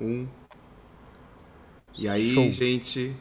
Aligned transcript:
Um. 0.00 0.26
E 1.98 2.08
aí, 2.08 2.32
show. 2.32 2.50
gente, 2.50 3.14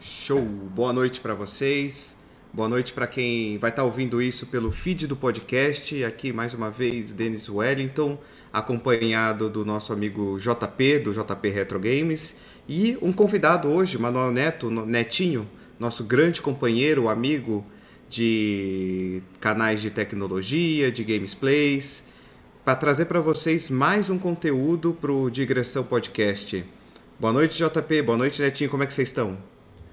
show. 0.00 0.40
Boa 0.40 0.92
noite 0.92 1.20
para 1.20 1.34
vocês. 1.34 2.16
Boa 2.52 2.68
noite 2.68 2.92
para 2.92 3.08
quem 3.08 3.58
vai 3.58 3.70
estar 3.70 3.82
tá 3.82 3.86
ouvindo 3.86 4.22
isso 4.22 4.46
pelo 4.46 4.70
feed 4.70 5.08
do 5.08 5.16
podcast. 5.16 6.04
Aqui 6.04 6.32
mais 6.32 6.54
uma 6.54 6.70
vez, 6.70 7.12
Denis 7.12 7.48
Wellington, 7.48 8.16
acompanhado 8.52 9.50
do 9.50 9.64
nosso 9.64 9.92
amigo 9.92 10.38
JP, 10.38 11.00
do 11.00 11.12
JP 11.12 11.48
Retro 11.48 11.80
Games, 11.80 12.36
e 12.68 12.96
um 13.02 13.12
convidado 13.12 13.66
hoje, 13.68 13.98
Manuel 13.98 14.30
Neto, 14.30 14.70
Netinho, 14.70 15.48
nosso 15.80 16.04
grande 16.04 16.40
companheiro, 16.40 17.08
amigo 17.08 17.66
de 18.08 19.20
canais 19.40 19.82
de 19.82 19.90
tecnologia, 19.90 20.92
de 20.92 21.02
gamesplays, 21.02 22.04
para 22.64 22.76
trazer 22.76 23.06
para 23.06 23.20
vocês 23.20 23.70
mais 23.70 24.10
um 24.10 24.18
conteúdo 24.18 24.92
para 24.92 25.10
o 25.10 25.30
Digressão 25.30 25.82
Podcast. 25.82 26.64
Boa 27.18 27.32
noite, 27.32 27.58
JP. 27.58 28.02
Boa 28.02 28.18
noite, 28.18 28.42
Netinho. 28.42 28.70
Como 28.70 28.82
é 28.82 28.86
que 28.86 28.92
vocês 28.92 29.08
estão? 29.08 29.38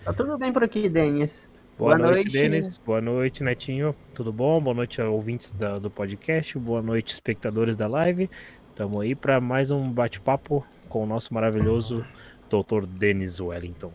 Tá 0.04 0.14
tudo 0.14 0.38
bem 0.38 0.52
por 0.52 0.64
aqui, 0.64 0.90
Denis. 0.90 1.48
Boa, 1.78 1.96
Boa 1.96 2.10
noite, 2.10 2.24
noite, 2.26 2.32
Denis. 2.34 2.78
Boa 2.78 3.02
noite, 3.02 3.44
Netinho. 3.44 3.96
Tudo 4.14 4.34
bom? 4.34 4.60
Boa 4.60 4.76
noite, 4.76 5.02
ouvintes 5.02 5.52
da, 5.52 5.80
do 5.80 5.90
podcast. 5.90 6.58
Boa 6.58 6.82
noite, 6.82 7.14
espectadores 7.14 7.76
da 7.76 7.88
live. 7.88 8.30
Estamos 8.70 9.02
aí 9.02 9.16
para 9.16 9.40
mais 9.40 9.72
um 9.72 9.90
bate-papo 9.90 10.66
com 10.90 11.04
o 11.04 11.06
nosso 11.06 11.34
maravilhoso 11.34 12.06
Dr. 12.50 12.86
Denis 12.86 13.40
Wellington. 13.40 13.92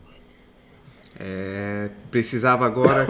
É, 1.19 1.89
precisava 2.09 2.65
agora 2.65 3.07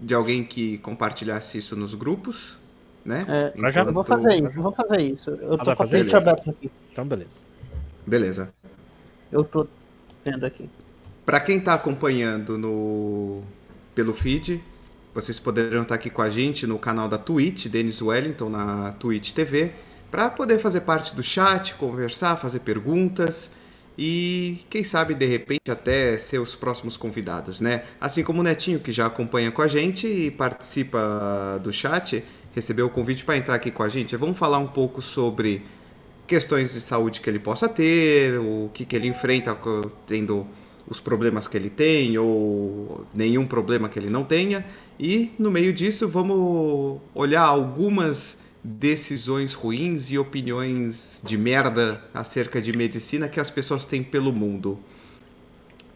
de 0.00 0.12
alguém 0.12 0.42
que 0.42 0.78
compartilhasse 0.78 1.58
isso 1.58 1.76
nos 1.76 1.94
grupos, 1.94 2.58
né? 3.04 3.26
É, 3.28 3.70
já 3.70 3.84
vou 3.84 4.04
fazer 4.04 4.34
isso, 4.34 4.60
vou 4.60 4.72
fazer 4.72 5.00
isso. 5.02 5.30
Eu 5.30 5.58
tô 5.58 5.76
com 5.76 5.82
a 5.82 5.86
frente 5.86 6.16
aberta 6.16 6.50
aqui. 6.50 6.70
Então, 6.92 7.06
beleza. 7.06 7.44
Beleza. 8.06 8.52
Eu 9.30 9.44
tô 9.44 9.66
vendo 10.24 10.44
aqui. 10.44 10.68
Para 11.24 11.40
quem 11.40 11.58
está 11.58 11.74
acompanhando 11.74 12.56
no 12.58 13.42
pelo 13.94 14.12
feed. 14.12 14.60
Vocês 15.14 15.38
poderão 15.38 15.82
estar 15.82 15.94
aqui 15.94 16.10
com 16.10 16.22
a 16.22 16.28
gente 16.28 16.66
no 16.66 16.76
canal 16.76 17.08
da 17.08 17.16
Twitch, 17.16 17.66
Denis 17.66 18.02
Wellington, 18.02 18.48
na 18.48 18.92
Twitch 18.98 19.30
TV, 19.30 19.72
para 20.10 20.28
poder 20.28 20.58
fazer 20.58 20.80
parte 20.80 21.14
do 21.14 21.22
chat, 21.22 21.74
conversar, 21.76 22.36
fazer 22.36 22.58
perguntas 22.60 23.52
e, 23.96 24.58
quem 24.68 24.82
sabe, 24.82 25.14
de 25.14 25.24
repente, 25.24 25.70
até 25.70 26.18
ser 26.18 26.38
os 26.38 26.56
próximos 26.56 26.96
convidados, 26.96 27.60
né? 27.60 27.84
Assim 28.00 28.24
como 28.24 28.40
o 28.40 28.42
Netinho, 28.42 28.80
que 28.80 28.90
já 28.90 29.06
acompanha 29.06 29.52
com 29.52 29.62
a 29.62 29.68
gente 29.68 30.08
e 30.08 30.32
participa 30.32 31.60
do 31.62 31.72
chat, 31.72 32.24
recebeu 32.54 32.86
o 32.86 32.90
convite 32.90 33.24
para 33.24 33.36
entrar 33.36 33.56
aqui 33.56 33.70
com 33.70 33.82
a 33.82 33.88
gente. 33.88 34.16
Vamos 34.16 34.38
falar 34.38 34.58
um 34.58 34.66
pouco 34.66 35.02
sobre 35.02 35.62
questões 36.26 36.72
de 36.72 36.80
saúde 36.80 37.20
que 37.20 37.28
ele 37.28 37.38
possa 37.38 37.68
ter, 37.68 38.38
o 38.38 38.70
que, 38.72 38.84
que 38.84 38.96
ele 38.96 39.08
enfrenta 39.08 39.56
tendo 40.06 40.46
os 40.86 41.00
problemas 41.00 41.48
que 41.48 41.56
ele 41.56 41.70
tem 41.70 42.16
ou 42.18 43.04
nenhum 43.14 43.46
problema 43.46 43.88
que 43.88 43.98
ele 43.98 44.10
não 44.10 44.24
tenha. 44.24 44.64
E 44.98 45.32
no 45.38 45.50
meio 45.50 45.72
disso, 45.72 46.08
vamos 46.08 47.00
olhar 47.14 47.42
algumas 47.42 48.42
decisões 48.62 49.52
ruins 49.52 50.10
e 50.10 50.18
opiniões 50.18 51.22
de 51.24 51.36
merda 51.36 52.02
acerca 52.14 52.62
de 52.62 52.74
medicina 52.74 53.28
que 53.28 53.40
as 53.40 53.50
pessoas 53.50 53.84
têm 53.84 54.02
pelo 54.02 54.32
mundo. 54.32 54.78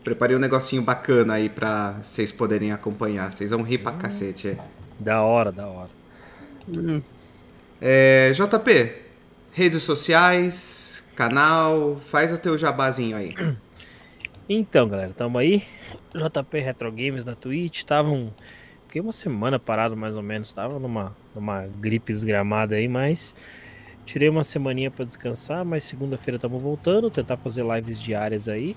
Preparei 0.05 0.37
um 0.37 0.41
negocinho 0.41 0.83
bacana 0.83 1.35
aí 1.35 1.49
para 1.49 2.01
vocês 2.03 2.33
poderem 2.33 2.73
acompanhar. 2.73 3.31
Vocês 3.31 3.51
vão 3.51 3.63
rir 3.63 3.79
pra 3.79 3.93
hum. 3.93 3.99
cacete. 3.99 4.49
É. 4.49 4.59
Da 4.99 5.23
hora, 5.23 5.53
da 5.53 5.67
hora. 5.67 5.98
Hum. 6.69 7.03
É, 7.81 8.33
JP, 8.33 8.93
redes 9.53 9.83
sociais, 9.83 11.05
canal, 11.15 11.97
faz 11.97 12.33
o 12.33 12.39
teu 12.39 12.59
jabazinho 12.59 13.17
aí. 13.17 13.35
Então, 14.51 14.89
galera, 14.89 15.13
tamo 15.13 15.37
aí. 15.37 15.63
JP 16.15 16.59
Retro 16.61 16.91
Games 16.91 17.23
na 17.23 17.35
Twitch. 17.35 17.83
Tava 17.85 18.09
um... 18.09 18.31
Fiquei 18.85 19.03
uma 19.03 19.13
semana 19.13 19.59
parado, 19.59 19.95
mais 19.95 20.17
ou 20.17 20.23
menos. 20.23 20.51
Tava 20.55 20.79
numa, 20.79 21.15
numa 21.35 21.67
gripe 21.67 22.11
esgramada 22.11 22.77
aí, 22.77 22.89
mas 22.89 23.37
tirei 24.07 24.27
uma 24.31 24.43
semaninha 24.43 24.91
para 24.91 25.05
descansar. 25.05 25.67
Mas 25.67 25.85
segunda-feira 25.85 26.37
estamos 26.37 26.63
voltando. 26.63 27.11
Tentar 27.11 27.37
fazer 27.37 27.63
lives 27.63 28.01
diárias 28.01 28.49
aí 28.49 28.75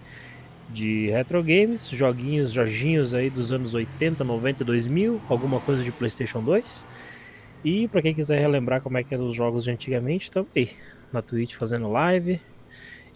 de 0.72 1.10
retro 1.10 1.42
games, 1.44 1.90
joguinhos, 1.90 2.52
joginhos 2.52 3.14
aí 3.14 3.30
dos 3.30 3.52
anos 3.52 3.74
80, 3.74 4.24
90 4.24 4.64
2000, 4.64 5.22
alguma 5.30 5.60
coisa 5.60 5.84
de 5.84 5.92
PlayStation 5.92 6.42
2. 6.42 6.86
E 7.64 7.88
para 7.88 8.02
quem 8.02 8.14
quiser 8.14 8.40
relembrar 8.40 8.82
como 8.82 8.98
é 8.98 9.04
que 9.04 9.14
eram 9.14 9.26
os 9.26 9.36
jogos 9.36 9.64
de 9.64 9.72
antigamente, 9.72 10.30
aí 10.56 10.70
na 11.12 11.22
Twitch 11.22 11.56
fazendo 11.56 11.90
live, 11.90 12.40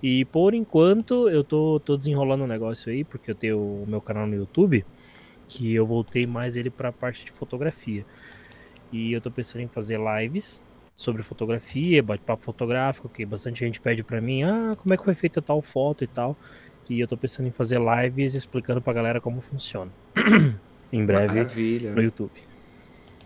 e 0.03 0.25
por 0.25 0.53
enquanto 0.53 1.29
eu 1.29 1.43
tô, 1.43 1.79
tô 1.79 1.97
desenrolando 1.97 2.43
um 2.43 2.47
negócio 2.47 2.91
aí, 2.91 3.03
porque 3.03 3.31
eu 3.31 3.35
tenho 3.35 3.57
o 3.57 3.85
meu 3.87 4.01
canal 4.01 4.27
no 4.27 4.35
YouTube, 4.35 4.85
que 5.47 5.73
eu 5.73 5.85
voltei 5.85 6.27
mais 6.27 6.55
ele 6.55 6.69
para 6.69 6.89
a 6.89 6.91
parte 6.91 7.25
de 7.25 7.31
fotografia. 7.31 8.05
E 8.91 9.11
eu 9.13 9.21
tô 9.21 9.31
pensando 9.31 9.61
em 9.61 9.67
fazer 9.67 9.99
lives 9.99 10.63
sobre 10.95 11.23
fotografia, 11.23 12.01
bate-papo 12.03 12.43
fotográfico, 12.43 13.09
que 13.09 13.25
bastante 13.25 13.59
gente 13.59 13.81
pede 13.81 14.03
para 14.03 14.21
mim, 14.21 14.43
ah, 14.43 14.75
como 14.77 14.93
é 14.93 14.97
que 14.97 15.03
foi 15.03 15.13
feita 15.13 15.41
tal 15.41 15.61
foto 15.61 16.03
e 16.03 16.07
tal. 16.07 16.37
E 16.89 16.99
eu 16.99 17.07
tô 17.07 17.17
pensando 17.17 17.47
em 17.47 17.51
fazer 17.51 17.79
lives 17.79 18.35
explicando 18.35 18.81
pra 18.81 18.93
galera 18.93 19.19
como 19.19 19.41
funciona. 19.41 19.91
em 20.93 21.05
breve 21.05 21.35
Maravilha. 21.35 21.91
no 21.93 22.01
YouTube. 22.01 22.54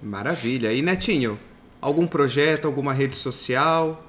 Maravilha. 0.01 0.71
E 0.73 0.81
Netinho, 0.81 1.39
algum 1.81 2.07
projeto, 2.07 2.65
alguma 2.65 2.93
rede 2.93 3.15
social? 3.15 4.03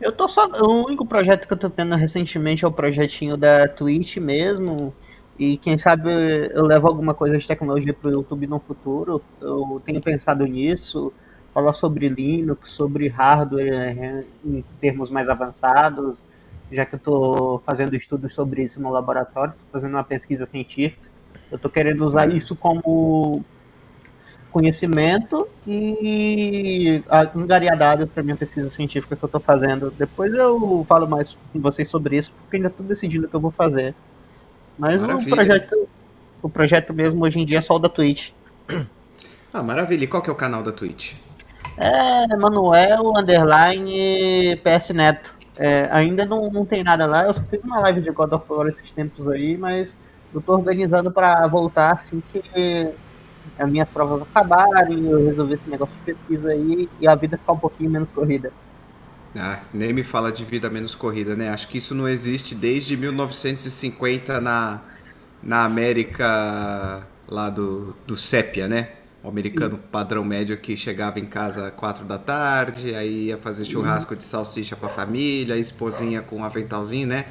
Eu 0.00 0.12
tô 0.12 0.26
só. 0.28 0.46
O 0.62 0.86
único 0.86 1.04
projeto 1.04 1.46
que 1.46 1.52
eu 1.52 1.58
tô 1.58 1.68
tendo 1.68 1.94
recentemente 1.94 2.64
é 2.64 2.68
o 2.68 2.72
projetinho 2.72 3.36
da 3.36 3.68
Twitch 3.68 4.16
mesmo. 4.16 4.94
E 5.38 5.56
quem 5.58 5.78
sabe 5.78 6.10
eu 6.52 6.64
levo 6.64 6.86
alguma 6.86 7.14
coisa 7.14 7.38
de 7.38 7.46
tecnologia 7.46 7.94
pro 7.94 8.10
YouTube 8.10 8.46
no 8.46 8.58
futuro. 8.58 9.22
Eu 9.40 9.80
tenho 9.84 10.00
pensado 10.00 10.46
nisso. 10.46 11.12
Falar 11.52 11.72
sobre 11.72 12.08
Linux, 12.08 12.70
sobre 12.70 13.08
hardware 13.08 13.94
né, 13.94 14.24
em 14.44 14.64
termos 14.80 15.10
mais 15.10 15.28
avançados. 15.28 16.18
Já 16.70 16.86
que 16.86 16.94
eu 16.94 16.98
tô 16.98 17.62
fazendo 17.66 17.96
estudos 17.96 18.32
sobre 18.32 18.62
isso 18.62 18.80
no 18.80 18.90
laboratório, 18.90 19.52
tô 19.52 19.72
fazendo 19.72 19.94
uma 19.94 20.04
pesquisa 20.04 20.46
científica. 20.46 21.08
Eu 21.50 21.58
tô 21.58 21.68
querendo 21.68 22.06
usar 22.06 22.28
isso 22.28 22.54
como 22.54 23.44
conhecimento 24.50 25.48
e 25.66 27.02
angariar 27.34 27.78
dados 27.78 28.08
para 28.08 28.22
minha 28.22 28.36
pesquisa 28.36 28.68
científica 28.68 29.16
que 29.16 29.22
eu 29.22 29.26
estou 29.26 29.40
fazendo. 29.40 29.92
Depois 29.96 30.32
eu 30.34 30.84
falo 30.88 31.08
mais 31.08 31.36
com 31.52 31.60
vocês 31.60 31.88
sobre 31.88 32.16
isso, 32.16 32.32
porque 32.42 32.56
ainda 32.56 32.68
estou 32.68 32.84
decidindo 32.84 33.26
o 33.26 33.28
que 33.28 33.34
eu 33.34 33.40
vou 33.40 33.50
fazer. 33.50 33.94
Mas 34.78 35.02
o 35.02 35.28
projeto, 35.28 35.88
o 36.42 36.48
projeto 36.48 36.94
mesmo 36.94 37.24
hoje 37.24 37.38
em 37.38 37.46
dia 37.46 37.58
é 37.58 37.62
só 37.62 37.76
o 37.76 37.78
da 37.78 37.88
Twitch. 37.88 38.30
Ah, 39.52 39.64
maravilha. 39.64 40.04
E 40.04 40.06
qual 40.06 40.22
que 40.22 40.30
é 40.30 40.32
o 40.32 40.36
canal 40.36 40.62
da 40.62 40.70
Twitch? 40.70 41.14
É 41.76 42.36
Manuel 42.36 43.12
Underline 43.16 44.56
PS 44.62 44.90
Neto. 44.90 45.34
É, 45.56 45.88
ainda 45.90 46.24
não, 46.24 46.48
não 46.52 46.64
tem 46.64 46.84
nada 46.84 47.04
lá. 47.04 47.26
Eu 47.26 47.34
fiz 47.34 47.60
uma 47.64 47.80
live 47.80 48.00
de 48.00 48.12
God 48.12 48.32
of 48.32 48.44
War 48.48 48.68
esses 48.68 48.92
tempos 48.92 49.28
aí, 49.28 49.56
mas 49.56 49.96
eu 50.32 50.40
tô 50.40 50.52
organizando 50.52 51.10
para 51.10 51.44
voltar 51.48 51.94
assim 51.94 52.22
que 52.32 52.88
as 53.58 53.70
minhas 53.70 53.88
provas 53.88 54.22
acabarem, 54.22 55.06
eu 55.06 55.26
resolver 55.26 55.54
esse 55.54 55.68
negócio 55.68 55.94
de 55.94 56.12
pesquisa 56.12 56.48
aí 56.48 56.88
e 57.00 57.08
a 57.08 57.14
vida 57.14 57.36
ficar 57.36 57.52
um 57.52 57.58
pouquinho 57.58 57.90
menos 57.90 58.12
corrida. 58.12 58.52
Ah, 59.38 59.60
nem 59.72 59.92
me 59.92 60.02
fala 60.02 60.32
de 60.32 60.44
vida 60.44 60.68
menos 60.68 60.94
corrida, 60.94 61.36
né? 61.36 61.50
Acho 61.50 61.68
que 61.68 61.78
isso 61.78 61.94
não 61.94 62.08
existe 62.08 62.54
desde 62.54 62.96
1950 62.96 64.40
na, 64.40 64.80
na 65.42 65.64
América 65.64 67.06
lá 67.28 67.48
do, 67.48 67.94
do 68.06 68.16
Sépia, 68.16 68.66
né? 68.66 68.88
O 69.22 69.28
americano 69.28 69.76
Sim. 69.76 69.82
padrão 69.92 70.24
médio 70.24 70.56
que 70.56 70.76
chegava 70.76 71.20
em 71.20 71.26
casa 71.26 71.68
às 71.68 71.74
quatro 71.74 72.04
da 72.04 72.18
tarde, 72.18 72.94
aí 72.94 73.26
ia 73.26 73.36
fazer 73.36 73.66
churrasco 73.66 74.16
de 74.16 74.24
salsicha 74.24 74.74
com 74.74 74.86
a 74.86 74.88
família, 74.88 75.56
esposinha 75.56 76.22
com 76.22 76.36
um 76.36 76.44
aventalzinho, 76.44 77.06
né? 77.06 77.26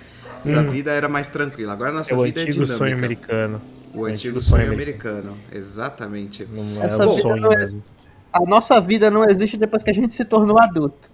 Essa 0.46 0.62
hum. 0.62 0.70
vida 0.70 0.92
era 0.92 1.10
mais 1.10 1.28
tranquila. 1.28 1.74
Agora 1.74 1.90
a 1.90 1.94
nossa 1.94 2.14
é 2.14 2.24
vida 2.24 2.42
é 2.42 2.46
dinâmica. 2.46 2.78
sonho 2.78 2.96
americano. 2.96 3.62
O 3.94 4.06
antigo 4.06 4.42
sonho, 4.42 4.64
sonho 4.64 4.74
americano. 4.74 5.32
americano. 5.32 5.38
Exatamente. 5.52 6.46
Não 6.46 6.84
é 6.84 7.06
um 7.06 7.10
sonho 7.10 7.52
é... 7.52 7.58
mesmo. 7.58 7.84
A 8.32 8.40
nossa 8.42 8.80
vida 8.80 9.10
não 9.10 9.26
existe 9.26 9.58
depois 9.58 9.82
que 9.82 9.90
a 9.90 9.94
gente 9.94 10.14
se 10.14 10.24
tornou 10.24 10.60
adulto. 10.60 11.10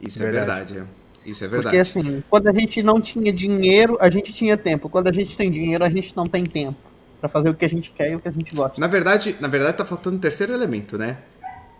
Isso 0.00 0.22
é 0.22 0.30
verdade. 0.30 0.72
é 0.72 0.76
verdade. 0.76 0.90
Isso 1.26 1.44
é 1.44 1.48
verdade. 1.48 1.76
Porque 1.76 1.78
assim, 1.78 2.22
quando 2.30 2.48
a 2.48 2.52
gente 2.52 2.82
não 2.82 3.00
tinha 3.00 3.32
dinheiro, 3.32 3.98
a 4.00 4.08
gente 4.08 4.32
tinha 4.32 4.56
tempo. 4.56 4.88
Quando 4.88 5.08
a 5.08 5.12
gente 5.12 5.36
tem 5.36 5.50
dinheiro, 5.50 5.84
a 5.84 5.90
gente 5.90 6.16
não 6.16 6.28
tem 6.28 6.46
tempo 6.46 6.78
para 7.20 7.28
fazer 7.28 7.50
o 7.50 7.54
que 7.54 7.64
a 7.64 7.68
gente 7.68 7.90
quer 7.90 8.12
e 8.12 8.16
o 8.16 8.20
que 8.20 8.28
a 8.28 8.30
gente 8.30 8.54
gosta. 8.54 8.80
Na 8.80 8.86
verdade, 8.86 9.36
na 9.40 9.48
verdade 9.48 9.76
tá 9.76 9.84
faltando 9.84 10.16
um 10.16 10.20
terceiro 10.20 10.52
elemento, 10.52 10.96
né? 10.96 11.18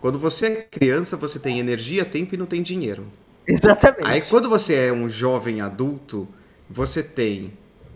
Quando 0.01 0.19
você 0.19 0.45
é 0.45 0.55
criança, 0.63 1.15
você 1.15 1.39
tem 1.39 1.59
energia, 1.59 2.05
tempo 2.05 2.35
e 2.35 2.37
não 2.37 2.45
tem 2.45 2.61
dinheiro. 2.61 3.05
Exatamente. 3.47 4.05
Aí 4.05 4.21
quando 4.21 4.49
você 4.49 4.73
é 4.75 4.93
um 4.93 5.07
jovem 5.07 5.61
adulto, 5.61 6.27
você 6.69 7.01
tem 7.01 7.53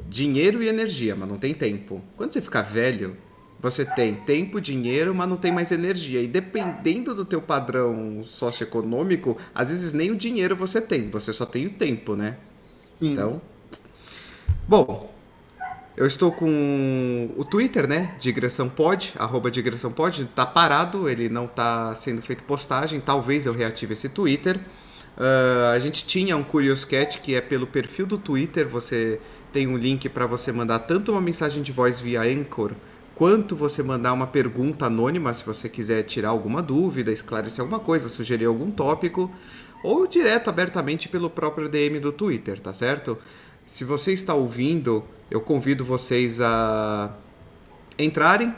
dinheiro 0.10 0.62
e 0.62 0.68
energia, 0.68 1.16
mas 1.16 1.28
não 1.28 1.38
tem 1.38 1.54
tempo. 1.54 2.02
Quando 2.16 2.34
você 2.34 2.42
ficar 2.42 2.62
velho, 2.62 3.16
você 3.62 3.86
tem 3.86 4.16
tempo, 4.16 4.60
dinheiro, 4.60 5.14
mas 5.14 5.30
não 5.30 5.38
tem 5.38 5.52
mais 5.52 5.72
energia. 5.72 6.22
E 6.22 6.28
dependendo 6.28 7.14
do 7.14 7.24
teu 7.24 7.42
padrão 7.42 8.24
socioeconômico, 8.24 9.38
às 9.54 9.70
vezes 9.70 9.94
nem 9.94 10.10
o 10.12 10.16
dinheiro 10.16 10.56
você 10.56 10.82
tem, 10.82 11.10
você 11.10 11.32
só 11.32 11.46
tem 11.46 11.68
o 11.68 11.70
tempo, 11.70 12.16
né? 12.16 12.38
Sim. 12.94 13.12
Então. 13.12 13.42
Bom, 14.68 15.14
eu 15.96 16.08
estou 16.08 16.32
com 16.32 17.30
o 17.38 17.44
Twitter, 17.44 17.88
né? 17.88 18.16
Digressão 18.20 18.70
Pod, 18.70 19.14
arroba 19.18 19.52
Digressão 19.52 19.92
Pod. 19.92 20.26
Tá 20.34 20.46
parado, 20.46 21.08
ele 21.08 21.30
não 21.30 21.46
tá 21.46 21.94
sendo 21.96 22.22
feito 22.22 22.44
postagem. 22.44 23.00
Talvez 23.00 23.46
eu 23.46 23.54
reative 23.54 23.94
esse 23.94 24.10
Twitter. 24.10 24.58
Uh, 25.18 25.74
a 25.74 25.80
gente 25.80 26.06
tinha 26.06 26.38
um 26.38 26.44
Curious 26.44 26.86
Cat 26.86 27.20
que 27.20 27.36
é 27.36 27.42
pelo 27.42 27.68
perfil 27.68 28.08
do 28.08 28.18
Twitter. 28.18 28.68
Você 28.70 29.20
tem 29.52 29.68
um 29.68 29.78
link 29.78 30.08
para 30.10 30.26
você 30.26 30.52
mandar 30.52 30.80
tanto 30.80 31.12
uma 31.12 31.22
mensagem 31.22 31.62
de 31.62 31.72
voz 31.72 32.00
via 32.00 32.22
Anchor, 32.22 32.72
quanto 33.16 33.56
você 33.56 33.84
mandar 33.84 34.14
uma 34.14 34.28
pergunta 34.28 34.86
anônima 34.86 35.34
se 35.34 35.46
você 35.46 35.68
quiser 35.68 36.04
tirar 36.04 36.30
alguma 36.30 36.62
dúvida, 36.62 37.12
esclarecer 37.12 37.62
alguma 37.62 37.80
coisa, 37.80 38.10
sugerir 38.10 38.46
algum 38.46 38.72
tópico, 38.72 39.30
ou 39.84 40.08
direto 40.08 40.50
abertamente 40.50 41.10
pelo 41.10 41.30
próprio 41.30 41.68
DM 41.68 42.00
do 42.00 42.12
Twitter, 42.12 42.60
tá 42.60 42.74
certo? 42.74 43.18
Se 43.66 43.84
você 43.84 44.14
está 44.14 44.34
ouvindo, 44.34 45.04
eu 45.30 45.42
convido 45.42 45.84
vocês 45.84 46.40
a 46.42 47.16
entrarem 47.98 48.56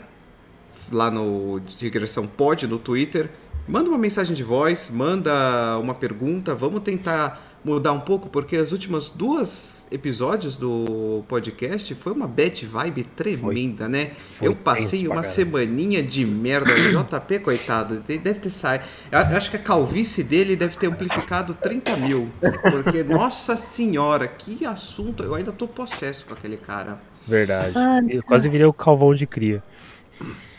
lá 0.90 1.10
no 1.10 1.60
Digressão 1.60 2.26
Pod 2.26 2.66
no 2.66 2.78
Twitter, 2.78 3.30
manda 3.66 3.88
uma 3.88 3.98
mensagem 3.98 4.34
de 4.34 4.44
voz, 4.44 4.90
manda 4.92 5.78
uma 5.78 5.94
pergunta, 5.94 6.54
vamos 6.54 6.82
tentar 6.82 7.53
mudar 7.64 7.92
um 7.92 8.00
pouco, 8.00 8.28
porque 8.28 8.56
as 8.56 8.72
últimas 8.72 9.08
duas 9.08 9.86
episódios 9.90 10.56
do 10.56 11.24
podcast 11.28 11.94
foi 11.94 12.12
uma 12.12 12.26
bad 12.26 12.66
vibe 12.66 13.04
tremenda, 13.16 13.84
foi. 13.84 13.88
né? 13.88 14.10
Foi 14.28 14.48
eu 14.48 14.54
passei 14.54 15.08
uma 15.08 15.22
semaninha 15.22 16.02
de 16.02 16.24
merda. 16.24 16.72
O 16.72 16.76
JP, 17.04 17.38
coitado, 17.40 18.00
deve 18.00 18.34
ter 18.34 18.50
saído. 18.50 18.84
Eu 19.10 19.18
acho 19.18 19.50
que 19.50 19.56
a 19.56 19.60
calvície 19.60 20.22
dele 20.22 20.56
deve 20.56 20.76
ter 20.76 20.86
amplificado 20.86 21.54
30 21.54 21.96
mil. 21.96 22.28
Porque, 22.70 23.02
nossa 23.04 23.56
senhora, 23.56 24.28
que 24.28 24.66
assunto. 24.66 25.22
Eu 25.22 25.34
ainda 25.34 25.52
tô 25.52 25.66
possesso 25.66 26.26
com 26.26 26.34
aquele 26.34 26.56
cara. 26.56 27.00
Verdade. 27.26 27.74
eu 28.10 28.22
quase 28.22 28.48
virei 28.48 28.66
o 28.66 28.72
calvão 28.72 29.14
de 29.14 29.26
cria. 29.26 29.62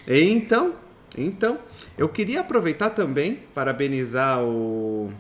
Então, 0.08 0.74
então, 1.18 1.60
eu 1.98 2.10
queria 2.10 2.42
aproveitar 2.42 2.90
também, 2.90 3.40
parabenizar 3.54 4.42
o 4.42 5.12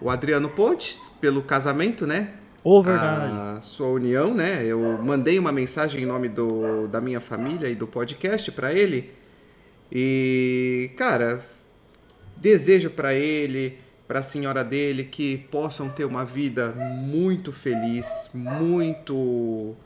o 0.00 0.10
Adriano 0.10 0.48
Ponte 0.48 0.98
pelo 1.20 1.42
casamento, 1.42 2.06
né? 2.06 2.32
Oh, 2.62 2.82
verdade. 2.82 3.32
A 3.32 3.60
sua 3.60 3.88
união, 3.88 4.34
né? 4.34 4.64
Eu 4.64 4.98
mandei 5.02 5.38
uma 5.38 5.52
mensagem 5.52 6.02
em 6.02 6.06
nome 6.06 6.28
do, 6.28 6.88
da 6.88 7.00
minha 7.00 7.20
família 7.20 7.68
e 7.68 7.74
do 7.74 7.86
podcast 7.86 8.50
para 8.50 8.72
ele. 8.72 9.14
E, 9.90 10.90
cara, 10.96 11.40
desejo 12.36 12.90
para 12.90 13.14
ele, 13.14 13.78
para 14.08 14.18
a 14.18 14.22
senhora 14.22 14.64
dele 14.64 15.04
que 15.04 15.38
possam 15.50 15.88
ter 15.88 16.04
uma 16.04 16.24
vida 16.24 16.70
muito 16.72 17.52
feliz, 17.52 18.28
muito 18.34 19.76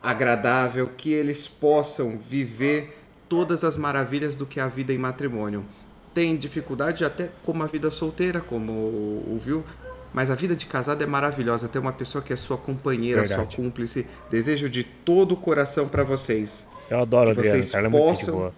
agradável, 0.00 0.88
que 0.96 1.12
eles 1.12 1.48
possam 1.48 2.16
viver 2.16 2.96
todas 3.28 3.64
as 3.64 3.76
maravilhas 3.76 4.36
do 4.36 4.46
que 4.46 4.60
é 4.60 4.62
a 4.62 4.68
vida 4.68 4.92
em 4.92 4.98
matrimônio 4.98 5.64
tem 6.16 6.34
dificuldade 6.34 7.04
até 7.04 7.28
como 7.44 7.62
a 7.62 7.66
vida 7.66 7.90
solteira, 7.90 8.40
como 8.40 9.22
ouviu, 9.28 9.62
mas 10.14 10.30
a 10.30 10.34
vida 10.34 10.56
de 10.56 10.64
casado 10.64 11.02
é 11.02 11.06
maravilhosa. 11.06 11.68
Ter 11.68 11.78
uma 11.78 11.92
pessoa 11.92 12.24
que 12.24 12.32
é 12.32 12.36
sua 12.36 12.56
companheira, 12.56 13.20
Verdade. 13.20 13.54
sua 13.54 13.62
cúmplice. 13.62 14.06
Desejo 14.30 14.66
de 14.70 14.82
todo 14.82 15.32
o 15.32 15.36
coração 15.36 15.86
para 15.86 16.02
vocês. 16.04 16.66
Eu 16.88 17.02
adoro 17.02 17.34
que 17.34 17.40
Adriana, 17.40 17.58
vocês 17.58 17.74
ela 17.74 17.90
possam, 17.90 18.06
é 18.06 18.08
muito 18.08 18.32
boa. 18.32 18.54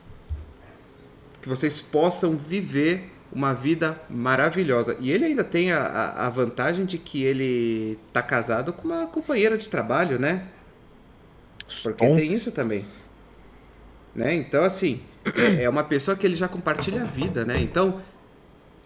Que 1.43 1.49
vocês 1.49 1.81
possam 1.81 2.37
viver 2.37 3.10
uma 3.32 3.52
vida 3.55 4.00
maravilhosa. 4.08 4.96
E 5.00 5.11
ele 5.11 5.25
ainda 5.25 5.43
tem 5.43 5.72
a, 5.72 6.12
a 6.12 6.31
vantagem 6.31 6.84
de 6.84 6.96
que 6.96 7.25
ele 7.25 7.99
tá 8.12 8.22
casado 8.22 8.72
com 8.72 8.87
uma 8.87 9.08
companheira 9.08 9.58
de 9.58 9.69
trabalho, 9.69 10.16
né? 10.16 10.46
Porque 11.82 12.06
tem 12.14 12.32
isso 12.32 12.52
também. 12.52 12.84
Né? 14.14 14.32
Então, 14.34 14.62
assim, 14.62 15.00
é, 15.36 15.64
é 15.64 15.70
uma 15.70 15.84
pessoa 15.84 16.16
que 16.16 16.26
ele 16.26 16.36
já 16.36 16.48
compartilha 16.48 17.02
a 17.02 17.06
vida, 17.06 17.44
né? 17.44 17.60
Então, 17.60 18.00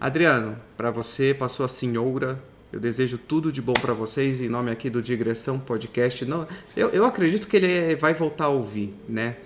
Adriano, 0.00 0.56
para 0.76 0.90
você, 0.90 1.32
para 1.32 1.48
sua 1.48 1.68
senhora, 1.68 2.42
eu 2.72 2.80
desejo 2.80 3.18
tudo 3.18 3.52
de 3.52 3.60
bom 3.60 3.74
para 3.74 3.92
vocês 3.92 4.40
em 4.40 4.48
nome 4.48 4.70
aqui 4.70 4.88
do 4.88 5.02
Digressão 5.02 5.58
Podcast. 5.58 6.24
Não, 6.24 6.46
eu, 6.76 6.88
eu 6.88 7.04
acredito 7.04 7.46
que 7.46 7.56
ele 7.56 7.94
vai 7.96 8.14
voltar 8.14 8.46
a 8.46 8.48
ouvir, 8.48 8.94
né? 9.08 9.36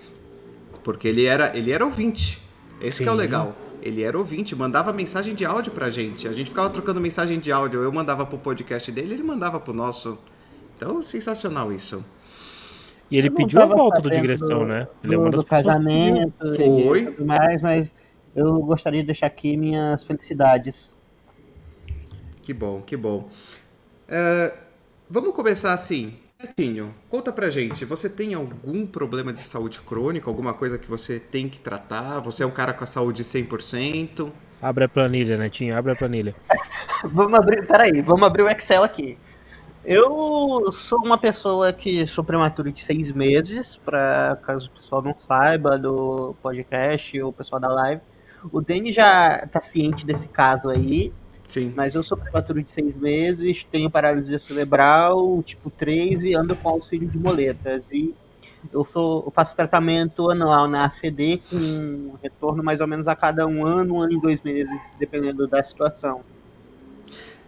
Porque 0.83 1.07
ele 1.09 1.25
era, 1.25 1.55
ele 1.55 1.71
era 1.71 1.85
ouvinte. 1.85 2.41
Esse 2.79 3.03
que 3.03 3.09
é 3.09 3.11
o 3.11 3.15
legal. 3.15 3.55
Ele 3.81 4.01
era 4.01 4.17
ouvinte, 4.17 4.55
mandava 4.55 4.93
mensagem 4.93 5.35
de 5.35 5.45
áudio 5.45 5.71
pra 5.71 5.89
gente. 5.89 6.27
A 6.27 6.31
gente 6.31 6.49
ficava 6.49 6.69
trocando 6.69 6.99
mensagem 6.99 7.39
de 7.39 7.51
áudio. 7.51 7.83
Eu 7.83 7.91
mandava 7.91 8.25
pro 8.25 8.37
podcast 8.37 8.91
dele, 8.91 9.13
ele 9.15 9.23
mandava 9.23 9.59
pro 9.59 9.73
nosso. 9.73 10.17
Então, 10.75 11.01
sensacional 11.01 11.71
isso. 11.71 12.03
E 13.09 13.17
ele 13.17 13.29
pediu 13.29 13.61
a 13.61 13.65
volta 13.65 14.01
do 14.01 14.09
digressão, 14.09 14.59
do, 14.59 14.65
né? 14.65 14.87
Ele 15.03 15.15
é 15.15 15.17
uma 15.17 15.31
das 15.31 15.41
do 15.41 15.47
casamento 15.47 16.55
Foi. 16.55 17.01
e 17.01 17.05
tudo 17.05 17.25
mais, 17.25 17.61
mas 17.61 17.93
eu 18.35 18.59
gostaria 18.59 19.01
de 19.01 19.07
deixar 19.07 19.27
aqui 19.27 19.55
minhas 19.55 20.03
felicidades. 20.03 20.93
Que 22.41 22.53
bom, 22.53 22.81
que 22.81 22.97
bom. 22.97 23.29
Uh, 24.07 24.57
vamos 25.09 25.33
começar 25.33 25.73
assim. 25.73 26.15
Netinho, 26.39 26.93
conta 27.09 27.33
pra 27.33 27.49
gente, 27.49 27.83
você 27.83 28.07
tem 28.07 28.35
algum 28.35 28.85
problema 28.85 29.33
de 29.33 29.39
saúde 29.39 29.81
crônica, 29.81 30.29
alguma 30.29 30.53
coisa 30.53 30.77
que 30.77 30.87
você 30.87 31.19
tem 31.19 31.49
que 31.49 31.59
tratar? 31.59 32.19
Você 32.19 32.43
é 32.43 32.45
um 32.45 32.51
cara 32.51 32.73
com 32.73 32.83
a 32.83 32.87
saúde 32.87 33.23
100%? 33.23 34.31
Abre 34.61 34.83
a 34.83 34.89
planilha, 34.89 35.35
Netinho, 35.35 35.75
abre 35.75 35.93
a 35.93 35.95
planilha. 35.95 36.35
vamos 37.05 37.39
abrir, 37.39 37.65
peraí, 37.65 38.01
vamos 38.03 38.21
abrir 38.21 38.43
o 38.43 38.49
Excel 38.49 38.83
aqui. 38.83 39.17
Eu 39.89 40.69
sou 40.73 40.99
uma 40.99 41.17
pessoa 41.17 41.71
que 41.71 42.05
sou 42.05 42.21
prematuro 42.21 42.69
de 42.73 42.83
seis 42.83 43.09
meses, 43.09 43.77
para 43.77 44.37
caso 44.43 44.67
o 44.67 44.77
pessoal 44.77 45.01
não 45.01 45.15
saiba 45.17 45.77
do 45.77 46.35
podcast 46.43 47.21
ou 47.21 47.29
o 47.29 47.33
pessoal 47.33 47.61
da 47.61 47.69
live. 47.69 48.01
O 48.51 48.59
Dani 48.59 48.91
já 48.91 49.47
tá 49.47 49.61
ciente 49.61 50.05
desse 50.05 50.27
caso 50.27 50.69
aí. 50.69 51.13
Sim. 51.47 51.71
Mas 51.73 51.95
eu 51.95 52.03
sou 52.03 52.17
prematuro 52.17 52.61
de 52.61 52.69
seis 52.69 52.97
meses, 52.97 53.63
tenho 53.63 53.89
paralisia 53.89 54.37
cerebral, 54.37 55.41
tipo 55.41 55.69
3 55.69 56.25
e 56.25 56.35
ando 56.35 56.53
com 56.53 56.67
auxílio 56.67 57.07
de 57.07 57.17
moletas. 57.17 57.87
E 57.89 58.13
eu, 58.73 58.83
sou, 58.83 59.23
eu 59.25 59.31
faço 59.31 59.55
tratamento 59.55 60.29
anual 60.29 60.67
na 60.67 60.83
ACD 60.83 61.41
com 61.49 62.15
retorno 62.21 62.61
mais 62.61 62.81
ou 62.81 62.87
menos 62.87 63.07
a 63.07 63.15
cada 63.15 63.47
um 63.47 63.65
ano, 63.65 63.95
um 63.95 64.01
ano 64.01 64.11
e 64.11 64.19
dois 64.19 64.41
meses, 64.41 64.81
dependendo 64.99 65.47
da 65.47 65.63
situação. 65.63 66.25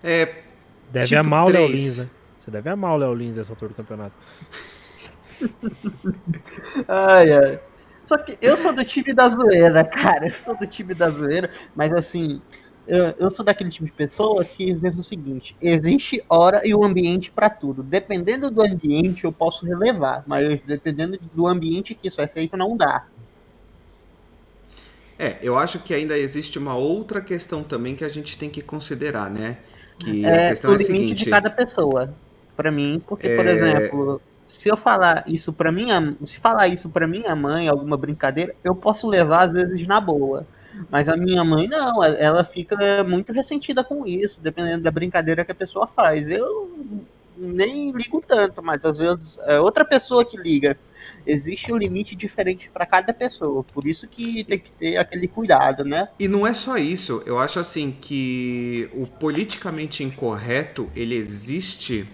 É, 0.01 0.43
Deve 0.89 1.07
tipo 1.07 1.19
amar 1.19 1.45
o 1.45 1.49
Léo 1.49 1.67
Lins, 1.67 1.97
né? 1.97 2.09
Você 2.49 2.53
deve 2.53 2.69
amar 2.69 2.93
o 2.93 2.97
Léo 2.97 3.13
Lins 3.13 3.37
essa 3.37 3.51
altura 3.51 3.69
do 3.69 3.75
campeonato. 3.75 4.15
ai, 6.87 7.31
ai. 7.31 7.59
Só 8.03 8.17
que 8.17 8.39
eu 8.41 8.57
sou 8.57 8.73
do 8.73 8.83
time 8.83 9.13
da 9.13 9.29
zoeira, 9.29 9.85
cara. 9.85 10.25
Eu 10.25 10.31
sou 10.31 10.57
do 10.57 10.65
time 10.65 10.95
da 10.95 11.09
zoeira, 11.09 11.51
mas 11.75 11.93
assim, 11.93 12.41
eu, 12.87 13.13
eu 13.19 13.29
sou 13.29 13.45
daquele 13.45 13.69
tipo 13.69 13.85
de 13.85 13.91
pessoa 13.91 14.43
que 14.43 14.73
diz 14.73 14.97
o 14.97 15.03
seguinte: 15.03 15.55
existe 15.61 16.23
hora 16.27 16.67
e 16.67 16.73
o 16.73 16.83
ambiente 16.83 17.29
para 17.31 17.51
tudo. 17.51 17.83
Dependendo 17.83 18.49
do 18.49 18.63
ambiente, 18.63 19.25
eu 19.25 19.31
posso 19.31 19.63
relevar, 19.63 20.23
mas 20.25 20.59
dependendo 20.61 21.19
do 21.31 21.45
ambiente 21.45 21.93
que 21.93 22.07
isso 22.07 22.19
é 22.19 22.27
feito, 22.27 22.57
não 22.57 22.75
dá. 22.75 23.05
É, 25.19 25.37
eu 25.43 25.55
acho 25.55 25.77
que 25.79 25.93
ainda 25.93 26.17
existe 26.17 26.57
uma 26.57 26.75
outra 26.75 27.21
questão 27.21 27.61
também 27.61 27.95
que 27.95 28.03
a 28.03 28.09
gente 28.09 28.39
tem 28.39 28.49
que 28.49 28.63
considerar, 28.63 29.29
né? 29.29 29.57
Que 29.99 30.25
é, 30.25 30.47
a 30.47 30.49
questão 30.49 30.71
o 30.71 30.73
é 30.73 30.77
a 30.77 30.79
seguinte, 30.79 31.25
de 31.25 31.29
cada 31.29 31.49
pessoa 31.49 32.15
para 32.59 32.69
mim, 32.69 33.01
porque, 33.07 33.29
é... 33.29 33.35
por 33.37 33.47
exemplo, 33.47 34.21
se 34.45 34.67
eu 34.67 34.75
falar 34.75 35.23
isso 35.25 35.53
para 35.53 35.71
minha, 35.71 36.13
se 36.25 36.37
falar 36.41 36.67
isso 36.67 36.89
para 36.89 37.07
minha 37.07 37.33
mãe, 37.33 37.69
alguma 37.69 37.95
brincadeira, 37.95 38.53
eu 38.61 38.75
posso 38.75 39.07
levar 39.07 39.45
às 39.45 39.53
vezes 39.53 39.87
na 39.87 40.01
boa. 40.01 40.45
Mas 40.89 41.07
a 41.07 41.15
minha 41.15 41.41
mãe 41.43 41.69
não, 41.69 42.03
ela 42.03 42.43
fica 42.43 42.75
muito 43.07 43.31
ressentida 43.31 43.81
com 43.81 44.05
isso, 44.05 44.41
dependendo 44.41 44.83
da 44.83 44.91
brincadeira 44.91 45.45
que 45.45 45.53
a 45.53 45.55
pessoa 45.55 45.87
faz. 45.87 46.29
Eu 46.29 46.69
nem 47.37 47.91
ligo 47.91 48.21
tanto, 48.27 48.61
mas 48.61 48.83
às 48.83 48.97
vezes 48.97 49.39
é 49.43 49.57
outra 49.59 49.85
pessoa 49.85 50.25
que 50.25 50.35
liga. 50.35 50.77
Existe 51.25 51.71
um 51.71 51.77
limite 51.77 52.13
diferente 52.13 52.69
para 52.69 52.85
cada 52.85 53.13
pessoa, 53.13 53.63
por 53.63 53.87
isso 53.87 54.05
que 54.05 54.43
tem 54.43 54.59
que 54.59 54.71
ter 54.71 54.97
aquele 54.97 55.27
cuidado, 55.27 55.85
né? 55.85 56.09
E 56.19 56.27
não 56.27 56.45
é 56.45 56.53
só 56.53 56.77
isso, 56.77 57.23
eu 57.25 57.39
acho 57.39 57.59
assim 57.59 57.95
que 57.99 58.89
o 58.93 59.07
politicamente 59.07 60.03
incorreto 60.03 60.89
ele 60.95 61.15
existe 61.15 62.05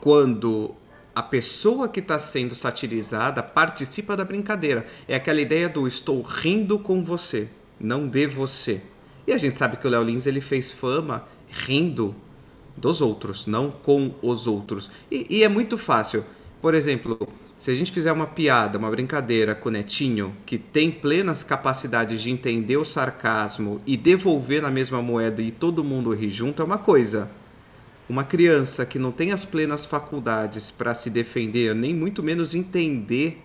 quando 0.00 0.74
a 1.18 1.22
pessoa 1.22 1.88
que 1.88 1.98
está 1.98 2.16
sendo 2.18 2.54
satirizada 2.54 3.42
participa 3.42 4.16
da 4.16 4.24
brincadeira. 4.24 4.86
É 5.08 5.16
aquela 5.16 5.40
ideia 5.40 5.68
do 5.68 5.88
estou 5.88 6.22
rindo 6.22 6.78
com 6.78 7.02
você, 7.02 7.48
não 7.80 8.06
de 8.06 8.26
você. 8.28 8.80
E 9.26 9.32
a 9.32 9.36
gente 9.36 9.58
sabe 9.58 9.76
que 9.76 9.86
o 9.86 9.90
Léo 9.90 10.04
Lins 10.04 10.26
ele 10.26 10.40
fez 10.40 10.70
fama 10.70 11.26
rindo 11.48 12.14
dos 12.76 13.00
outros, 13.00 13.46
não 13.46 13.70
com 13.70 14.14
os 14.22 14.46
outros. 14.46 14.90
E, 15.10 15.26
e, 15.28 15.42
é 15.42 15.48
muito 15.48 15.76
fácil. 15.76 16.24
Por 16.62 16.72
exemplo, 16.72 17.28
se 17.58 17.72
a 17.72 17.74
gente 17.74 17.90
fizer 17.90 18.12
uma 18.12 18.26
piada, 18.26 18.78
uma 18.78 18.88
brincadeira 18.88 19.56
com 19.56 19.68
o 19.68 19.72
Netinho, 19.72 20.32
que 20.46 20.56
tem 20.56 20.88
plenas 20.90 21.42
capacidades 21.42 22.22
de 22.22 22.30
entender 22.30 22.76
o 22.76 22.84
sarcasmo 22.84 23.80
e 23.84 23.96
devolver 23.96 24.62
na 24.62 24.70
mesma 24.70 25.02
moeda 25.02 25.42
e 25.42 25.50
todo 25.50 25.82
mundo 25.82 26.14
rir 26.14 26.30
junto, 26.30 26.62
é 26.62 26.64
uma 26.64 26.78
coisa. 26.78 27.28
Uma 28.08 28.24
criança 28.24 28.86
que 28.86 28.98
não 28.98 29.12
tem 29.12 29.32
as 29.32 29.44
plenas 29.44 29.84
faculdades 29.84 30.70
para 30.70 30.94
se 30.94 31.10
defender, 31.10 31.74
nem 31.74 31.94
muito 31.94 32.22
menos 32.22 32.54
entender 32.54 33.42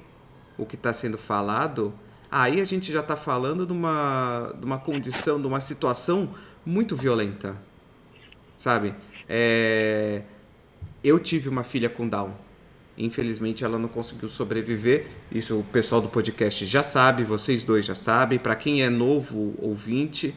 o 0.57 0.65
que 0.65 0.75
está 0.75 0.93
sendo 0.93 1.17
falado, 1.17 1.93
aí 2.31 2.61
a 2.61 2.63
gente 2.63 2.91
já 2.91 3.01
está 3.01 3.15
falando 3.15 3.65
de 3.65 3.73
uma, 3.73 4.53
de 4.57 4.65
uma 4.65 4.77
condição, 4.77 5.39
de 5.41 5.47
uma 5.47 5.59
situação 5.59 6.33
muito 6.65 6.95
violenta, 6.95 7.57
sabe? 8.57 8.95
É... 9.27 10.23
Eu 11.03 11.19
tive 11.19 11.49
uma 11.49 11.63
filha 11.65 11.89
com 11.89 12.07
Down. 12.07 12.33
Infelizmente 12.97 13.63
ela 13.65 13.77
não 13.77 13.89
conseguiu 13.89 14.29
sobreviver. 14.29 15.07
Isso 15.29 15.59
o 15.59 15.63
pessoal 15.63 15.99
do 15.99 16.07
podcast 16.07 16.65
já 16.65 16.81
sabe, 16.81 17.23
vocês 17.23 17.65
dois 17.65 17.85
já 17.85 17.95
sabem. 17.95 18.39
Para 18.39 18.55
quem 18.55 18.83
é 18.83 18.89
novo 18.89 19.55
ouvinte, 19.57 20.33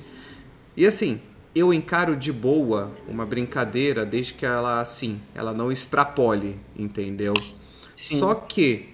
e 0.76 0.84
assim, 0.84 1.20
eu 1.56 1.72
encaro 1.72 2.14
de 2.14 2.30
boa 2.30 2.92
uma 3.08 3.24
brincadeira 3.24 4.04
desde 4.04 4.34
que 4.34 4.44
ela 4.44 4.78
assim, 4.78 5.18
ela 5.34 5.54
não 5.54 5.72
extrapole, 5.72 6.60
entendeu? 6.76 7.32
Sim. 7.96 8.18
Só 8.18 8.34
que 8.34 8.90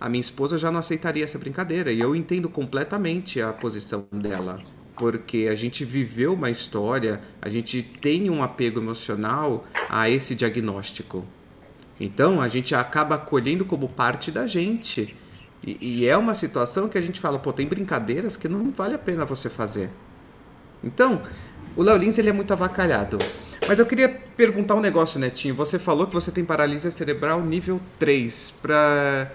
a 0.00 0.08
minha 0.08 0.20
esposa 0.20 0.58
já 0.58 0.70
não 0.70 0.78
aceitaria 0.78 1.22
essa 1.22 1.38
brincadeira 1.38 1.92
e 1.92 2.00
eu 2.00 2.16
entendo 2.16 2.48
completamente 2.48 3.42
a 3.42 3.52
posição 3.52 4.06
dela, 4.10 4.58
porque 4.96 5.48
a 5.50 5.54
gente 5.54 5.84
viveu 5.84 6.32
uma 6.32 6.50
história, 6.50 7.20
a 7.42 7.50
gente 7.50 7.82
tem 7.82 8.30
um 8.30 8.42
apego 8.42 8.80
emocional 8.80 9.66
a 9.90 10.08
esse 10.08 10.34
diagnóstico. 10.34 11.26
Então 12.00 12.40
a 12.40 12.48
gente 12.48 12.74
acaba 12.74 13.16
acolhendo 13.16 13.66
como 13.66 13.86
parte 13.86 14.30
da 14.30 14.46
gente. 14.46 15.14
E, 15.66 15.76
e 15.80 16.06
é 16.06 16.16
uma 16.16 16.34
situação 16.34 16.88
que 16.88 16.96
a 16.96 17.02
gente 17.02 17.20
fala, 17.20 17.38
pô, 17.38 17.52
tem 17.52 17.66
brincadeiras 17.66 18.34
que 18.34 18.48
não 18.48 18.70
vale 18.70 18.94
a 18.94 18.98
pena 18.98 19.26
você 19.26 19.50
fazer. 19.50 19.90
Então, 20.84 21.22
o 21.76 21.82
Léo 21.82 21.96
Lins 21.96 22.18
ele 22.18 22.30
é 22.30 22.32
muito 22.32 22.52
avacalhado. 22.52 23.18
Mas 23.68 23.78
eu 23.78 23.86
queria 23.86 24.08
perguntar 24.08 24.74
um 24.74 24.80
negócio, 24.80 25.18
Netinho. 25.18 25.54
Você 25.54 25.78
falou 25.78 26.06
que 26.06 26.14
você 26.14 26.30
tem 26.30 26.44
paralisia 26.44 26.90
cerebral 26.90 27.42
nível 27.42 27.80
3. 27.98 28.54
Pra... 28.62 29.30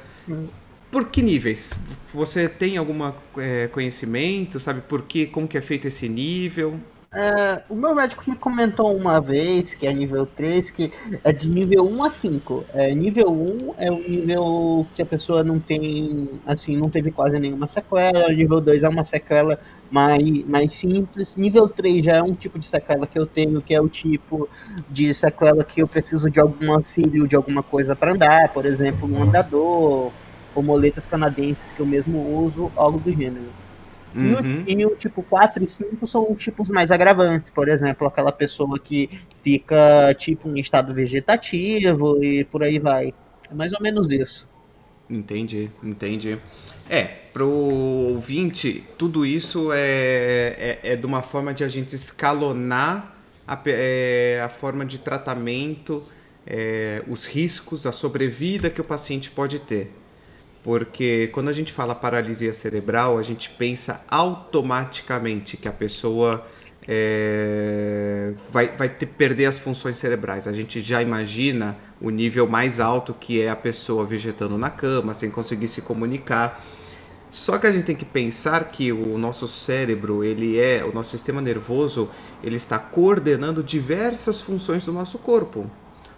Por 0.90 1.06
que 1.06 1.22
níveis? 1.22 1.74
Você 2.14 2.50
tem 2.50 2.78
algum 2.78 3.12
é, 3.38 3.68
conhecimento? 3.68 4.60
Sabe 4.60 4.82
por 4.82 5.04
que? 5.04 5.26
Como 5.26 5.48
que 5.48 5.58
é 5.58 5.62
feito 5.62 5.88
esse 5.88 6.10
nível? 6.10 6.80
É, 7.14 7.62
o 7.70 7.76
meu 7.76 7.94
médico 7.94 8.24
me 8.30 8.38
comentou 8.38 8.96
uma 8.96 9.20
vez 9.20 9.76
que 9.76 9.86
é 9.86 9.92
nível 9.94 10.26
3, 10.26 10.72
que 10.72 10.94
é 11.26 11.34
de 11.34 11.50
nível 11.50 11.84
1 11.86 12.04
a 12.06 12.10
5. 12.10 12.64
É, 12.74 12.96
nível 12.96 13.30
1 13.30 13.74
é 13.78 13.92
o 13.92 14.00
nível 14.00 14.88
que 14.96 15.02
a 15.02 15.06
pessoa 15.06 15.44
não 15.44 15.60
tem, 15.60 16.30
assim, 16.46 16.78
não 16.78 16.90
teve 16.90 17.12
quase 17.12 17.38
nenhuma 17.38 17.68
sequela. 17.68 18.30
Nível 18.30 18.62
2 18.62 18.84
é 18.84 18.88
uma 18.88 19.04
sequela 19.04 19.60
mais, 19.92 20.46
mais 20.46 20.74
simples. 20.74 21.36
Nível 21.36 21.68
3 21.68 22.06
já 22.06 22.14
é 22.16 22.24
um 22.24 22.34
tipo 22.34 22.58
de 22.58 22.66
sequela 22.66 23.06
que 23.06 23.20
eu 23.20 23.26
tenho, 23.26 23.62
que 23.62 23.76
é 23.76 23.82
o 23.82 23.90
tipo 23.90 24.50
de 24.88 25.14
sequela 25.14 25.66
que 25.66 25.82
eu 25.82 25.90
preciso 25.90 26.32
de 26.32 26.40
algum 26.40 26.72
auxílio, 26.72 27.28
de 27.28 27.36
alguma 27.36 27.62
coisa 27.62 27.94
para 27.94 28.14
andar, 28.14 28.54
por 28.54 28.66
exemplo, 28.66 29.06
um 29.12 29.22
andador, 29.24 30.14
ou 30.56 30.64
moletas 30.64 31.06
canadenses 31.06 31.72
que 31.72 31.82
eu 31.82 31.86
mesmo 31.86 32.20
uso, 32.46 32.72
algo 32.74 33.00
do 33.00 33.12
gênero. 33.12 33.52
Uhum. 34.16 34.64
E, 34.68 34.76
o, 34.76 34.80
e 34.80 34.86
o 34.86 34.96
tipo 34.96 35.24
4 35.24 35.64
e 35.64 35.70
5 35.70 36.08
são 36.08 36.36
tipos 36.36 36.70
mais 36.70 36.92
agravantes, 36.92 37.50
por 37.50 37.68
exemplo, 37.68 38.08
aquela 38.08 38.32
pessoa 38.32 38.78
que 38.78 39.10
fica 39.44 40.14
tipo 40.20 40.50
em 40.50 40.60
estado 40.60 40.94
vegetativo 40.94 42.24
e 42.24 42.44
por 42.44 42.64
aí 42.64 42.80
vai. 42.80 43.14
É 43.50 43.54
mais 43.54 43.74
ou 43.74 43.82
menos 43.82 44.12
isso. 44.12 44.48
Entendi, 45.10 45.70
entendi. 45.84 46.38
É, 46.90 47.04
pro 47.04 47.48
ouvinte, 47.48 48.84
tudo 48.98 49.26
isso 49.26 49.72
é, 49.72 50.80
é, 50.84 50.92
é 50.94 50.96
de 50.96 51.06
uma 51.06 51.22
forma 51.22 51.54
de 51.54 51.64
a 51.64 51.68
gente 51.68 51.96
escalonar 51.96 53.16
a, 53.48 53.60
é, 53.66 54.42
a 54.44 54.50
forma 54.50 54.86
de 54.86 54.98
tratamento, 54.98 56.04
é, 56.46 57.04
os 57.08 57.26
riscos, 57.26 57.86
a 57.86 57.92
sobrevida 57.92 58.70
que 58.70 58.82
o 58.82 58.84
paciente 58.84 59.30
pode 59.30 59.60
ter. 59.60 59.92
Porque 60.64 61.30
quando 61.34 61.50
a 61.50 61.54
gente 61.54 61.74
fala 61.74 61.96
paralisia 61.96 62.54
cerebral, 62.54 63.18
a 63.18 63.24
gente 63.24 63.50
pensa 63.50 64.04
automaticamente 64.08 65.58
que 65.58 65.68
a 65.68 65.72
pessoa 65.72 66.46
é, 66.88 68.34
vai, 68.52 68.68
vai 68.76 68.90
ter, 68.90 69.08
perder 69.08 69.46
as 69.46 69.60
funções 69.60 69.98
cerebrais. 69.98 70.48
A 70.48 70.54
gente 70.54 70.82
já 70.82 71.02
imagina 71.02 71.78
o 72.00 72.10
nível 72.10 72.48
mais 72.48 72.80
alto 72.80 73.14
que 73.14 73.42
é 73.42 73.50
a 73.50 73.56
pessoa 73.56 74.06
vegetando 74.06 74.58
na 74.58 74.70
cama, 74.70 75.14
sem 75.14 75.32
conseguir 75.32 75.68
se 75.68 75.82
comunicar. 75.82 76.64
Só 77.32 77.58
que 77.58 77.66
a 77.66 77.72
gente 77.72 77.86
tem 77.86 77.96
que 77.96 78.06
pensar 78.06 78.66
que 78.66 78.92
o 78.92 79.18
nosso 79.18 79.48
cérebro, 79.48 80.24
ele 80.24 80.60
é, 80.60 80.84
o 80.84 80.94
nosso 80.94 81.12
sistema 81.12 81.42
nervoso, 81.42 82.10
ele 82.44 82.58
está 82.58 82.78
coordenando 82.78 83.64
diversas 83.64 84.42
funções 84.42 84.86
do 84.86 84.92
nosso 84.92 85.18
corpo. 85.18 85.70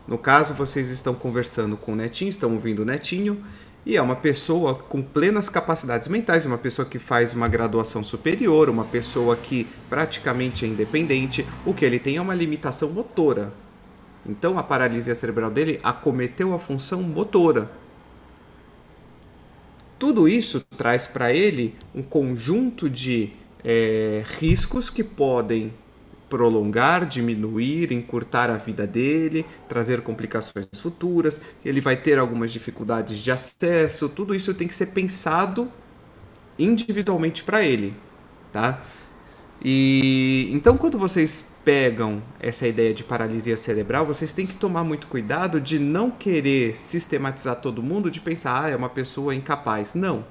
No 0.07 0.17
caso, 0.17 0.53
vocês 0.53 0.89
estão 0.89 1.13
conversando 1.13 1.77
com 1.77 1.93
o 1.93 1.95
netinho, 1.95 2.29
estão 2.29 2.51
ouvindo 2.53 2.81
o 2.81 2.85
netinho, 2.85 3.43
e 3.85 3.97
é 3.97 4.01
uma 4.01 4.15
pessoa 4.15 4.75
com 4.75 5.01
plenas 5.01 5.49
capacidades 5.49 6.07
mentais, 6.07 6.45
uma 6.45 6.57
pessoa 6.57 6.85
que 6.85 6.99
faz 6.99 7.33
uma 7.33 7.47
graduação 7.49 8.03
superior, 8.03 8.69
uma 8.69 8.85
pessoa 8.85 9.35
que 9.35 9.67
praticamente 9.89 10.63
é 10.63 10.67
independente. 10.69 11.45
O 11.65 11.73
que 11.73 11.83
ele 11.83 11.99
tem 11.99 12.15
é 12.15 12.21
uma 12.21 12.33
limitação 12.33 12.89
motora. 12.89 13.51
Então 14.25 14.57
a 14.57 14.63
paralisia 14.63 15.13
cerebral 15.13 15.51
dele 15.51 15.79
acometeu 15.83 16.53
a 16.53 16.59
função 16.59 17.01
motora. 17.01 17.69
Tudo 19.99 20.29
isso 20.29 20.61
traz 20.77 21.05
para 21.05 21.33
ele 21.33 21.75
um 21.93 22.01
conjunto 22.01 22.89
de 22.89 23.33
é, 23.63 24.23
riscos 24.39 24.89
que 24.89 25.03
podem 25.03 25.73
prolongar, 26.33 27.05
diminuir, 27.05 27.91
encurtar 27.91 28.49
a 28.49 28.57
vida 28.57 28.87
dele, 28.87 29.45
trazer 29.69 30.01
complicações 30.01 30.65
futuras, 30.77 31.39
ele 31.63 31.79
vai 31.79 31.95
ter 31.95 32.17
algumas 32.17 32.51
dificuldades 32.51 33.19
de 33.19 33.31
acesso, 33.31 34.09
tudo 34.09 34.33
isso 34.33 34.51
tem 34.51 34.67
que 34.67 34.73
ser 34.73 34.87
pensado 34.87 35.71
individualmente 36.57 37.43
para 37.43 37.63
ele, 37.63 37.93
tá? 38.51 38.81
E 39.63 40.49
então 40.51 40.75
quando 40.75 40.97
vocês 40.97 41.45
pegam 41.63 42.19
essa 42.39 42.67
ideia 42.67 42.95
de 42.95 43.03
paralisia 43.03 43.55
cerebral, 43.55 44.03
vocês 44.03 44.33
têm 44.33 44.47
que 44.47 44.55
tomar 44.55 44.83
muito 44.83 45.05
cuidado 45.05 45.61
de 45.61 45.77
não 45.77 46.09
querer 46.09 46.75
sistematizar 46.75 47.57
todo 47.57 47.83
mundo, 47.83 48.09
de 48.09 48.19
pensar, 48.19 48.63
ah, 48.63 48.69
é 48.71 48.75
uma 48.75 48.89
pessoa 48.89 49.35
incapaz. 49.35 49.93
Não 49.93 50.25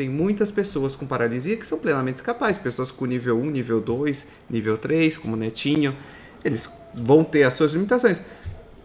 tem 0.00 0.08
muitas 0.08 0.50
pessoas 0.50 0.96
com 0.96 1.06
paralisia 1.06 1.58
que 1.58 1.66
são 1.66 1.78
plenamente 1.78 2.22
capazes, 2.22 2.56
pessoas 2.56 2.90
com 2.90 3.04
nível 3.04 3.38
1, 3.38 3.50
nível 3.50 3.82
2, 3.82 4.26
nível 4.48 4.78
3, 4.78 5.18
como 5.18 5.36
Netinho, 5.36 5.94
eles 6.42 6.72
vão 6.94 7.22
ter 7.22 7.42
as 7.42 7.52
suas 7.52 7.72
limitações. 7.72 8.22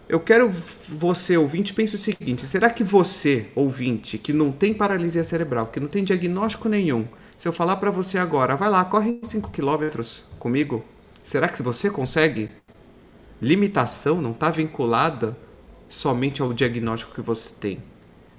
Eu 0.10 0.20
quero 0.20 0.52
você, 0.90 1.38
ouvinte, 1.38 1.74
pense 1.74 1.96
o 1.96 1.98
seguinte: 1.98 2.46
será 2.46 2.70
que 2.70 2.84
você, 2.84 3.46
ouvinte, 3.56 4.18
que 4.18 4.34
não 4.34 4.52
tem 4.52 4.74
paralisia 4.74 5.24
cerebral, 5.24 5.68
que 5.68 5.80
não 5.80 5.88
tem 5.88 6.04
diagnóstico 6.04 6.68
nenhum, 6.68 7.08
se 7.38 7.48
eu 7.48 7.54
falar 7.54 7.78
para 7.78 7.92
você 7.92 8.18
agora, 8.18 8.58
vai 8.58 8.70
lá, 8.70 8.84
corre 8.84 9.22
5 9.24 9.52
km 9.52 10.02
comigo, 10.38 10.84
será 11.24 11.48
que 11.48 11.64
você 11.64 11.90
consegue? 11.90 12.50
Limitação 13.42 14.22
não 14.22 14.32
está 14.32 14.50
vinculada 14.50 15.38
somente 15.88 16.42
ao 16.42 16.52
diagnóstico 16.52 17.16
que 17.16 17.22
você 17.22 17.52
tem. 17.58 17.95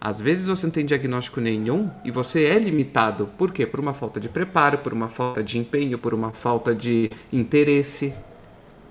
Às 0.07 0.21
vezes 0.21 0.47
você 0.47 0.65
não 0.65 0.73
tem 0.73 0.87
diagnóstico 0.87 1.41
nenhum 1.41 1.91
e 2.05 2.13
você 2.13 2.45
é 2.45 2.57
limitado. 2.61 3.29
Por 3.37 3.51
quê? 3.51 3.67
Por 3.67 3.81
uma 3.81 3.93
falta 3.93 4.21
de 4.21 4.29
preparo, 4.29 4.79
por 4.79 4.93
uma 4.93 5.09
falta 5.09 5.43
de 5.43 5.59
empenho, 5.59 5.99
por 5.99 6.15
uma 6.15 6.31
falta 6.31 6.73
de 6.73 7.11
interesse. 7.33 8.15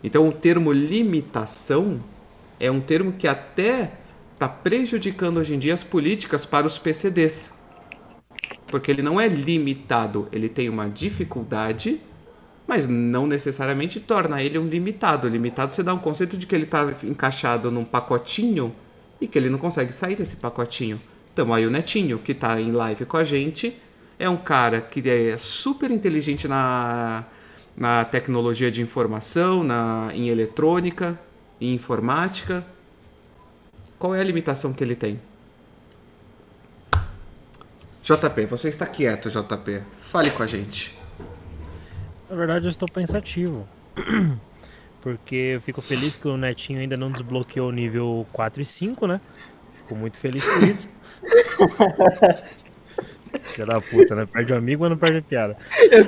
Então 0.03 0.27
o 0.27 0.33
termo 0.33 0.73
limitação 0.73 2.03
é 2.59 2.69
um 2.69 2.81
termo 2.81 3.13
que 3.13 3.29
até 3.29 3.93
está 4.33 4.49
prejudicando 4.49 5.37
hoje 5.37 5.55
em 5.55 5.57
dia 5.57 5.73
as 5.73 5.85
políticas 5.85 6.43
para 6.43 6.67
os 6.67 6.77
PCDs. 6.77 7.53
Porque 8.67 8.91
ele 8.91 9.01
não 9.01 9.17
é 9.17 9.25
limitado, 9.25 10.27
ele 10.33 10.49
tem 10.49 10.67
uma 10.67 10.89
dificuldade, 10.89 12.01
mas 12.67 12.89
não 12.89 13.25
necessariamente 13.25 14.01
torna 14.01 14.43
ele 14.43 14.59
um 14.59 14.65
limitado. 14.65 15.29
Limitado 15.29 15.73
você 15.73 15.81
dá 15.81 15.93
um 15.93 15.99
conceito 15.99 16.37
de 16.37 16.45
que 16.45 16.53
ele 16.53 16.65
está 16.65 16.93
encaixado 17.05 17.71
num 17.71 17.85
pacotinho 17.85 18.75
e 19.25 19.27
que 19.27 19.39
ele 19.39 19.49
não 19.49 19.57
consegue 19.57 19.91
sair 19.91 20.15
desse 20.15 20.35
pacotinho. 20.35 21.01
Então 21.33 21.51
aí 21.51 21.65
o 21.65 21.71
Netinho, 21.71 22.19
que 22.19 22.31
está 22.31 22.61
em 22.61 22.71
live 22.71 23.05
com 23.05 23.17
a 23.17 23.23
gente, 23.23 23.75
é 24.19 24.29
um 24.29 24.37
cara 24.37 24.79
que 24.79 25.09
é 25.09 25.35
super 25.35 25.89
inteligente 25.89 26.47
na, 26.47 27.25
na 27.75 28.05
tecnologia 28.05 28.69
de 28.69 28.81
informação, 28.81 29.63
na, 29.63 30.09
em 30.13 30.29
eletrônica, 30.29 31.19
em 31.59 31.73
informática. 31.73 32.63
Qual 33.97 34.13
é 34.13 34.21
a 34.21 34.23
limitação 34.23 34.71
que 34.71 34.83
ele 34.83 34.95
tem? 34.95 35.19
JP, 38.03 38.45
você 38.45 38.69
está 38.69 38.85
quieto, 38.85 39.29
JP. 39.29 39.81
Fale 40.01 40.29
com 40.29 40.43
a 40.43 40.47
gente. 40.47 40.95
Na 42.29 42.35
verdade, 42.35 42.65
eu 42.65 42.69
estou 42.69 42.87
pensativo. 42.87 43.67
Porque 45.05 45.35
eu 45.35 45.61
fico 45.61 45.83
feliz 45.83 46.15
que 46.15 46.27
o 46.27 46.35
Netinho 46.35 46.79
ainda 46.79 46.97
não 46.97 47.11
desbloqueou 47.11 47.69
o 47.69 47.71
nível 47.71 48.25
4 48.33 48.59
e 48.59 48.65
5, 48.65 49.05
né? 49.05 49.21
Fico 49.83 49.93
muito 49.93 50.17
feliz 50.17 50.43
por 50.43 50.63
isso. 50.67 50.89
Filha 53.53 53.67
da 53.67 53.79
puta, 53.79 54.15
né? 54.15 54.25
Perde 54.25 54.51
o 54.51 54.57
amigo, 54.57 54.81
mas 54.81 54.89
não 54.89 54.97
perde 54.97 55.19
a 55.19 55.21
piada. 55.21 55.55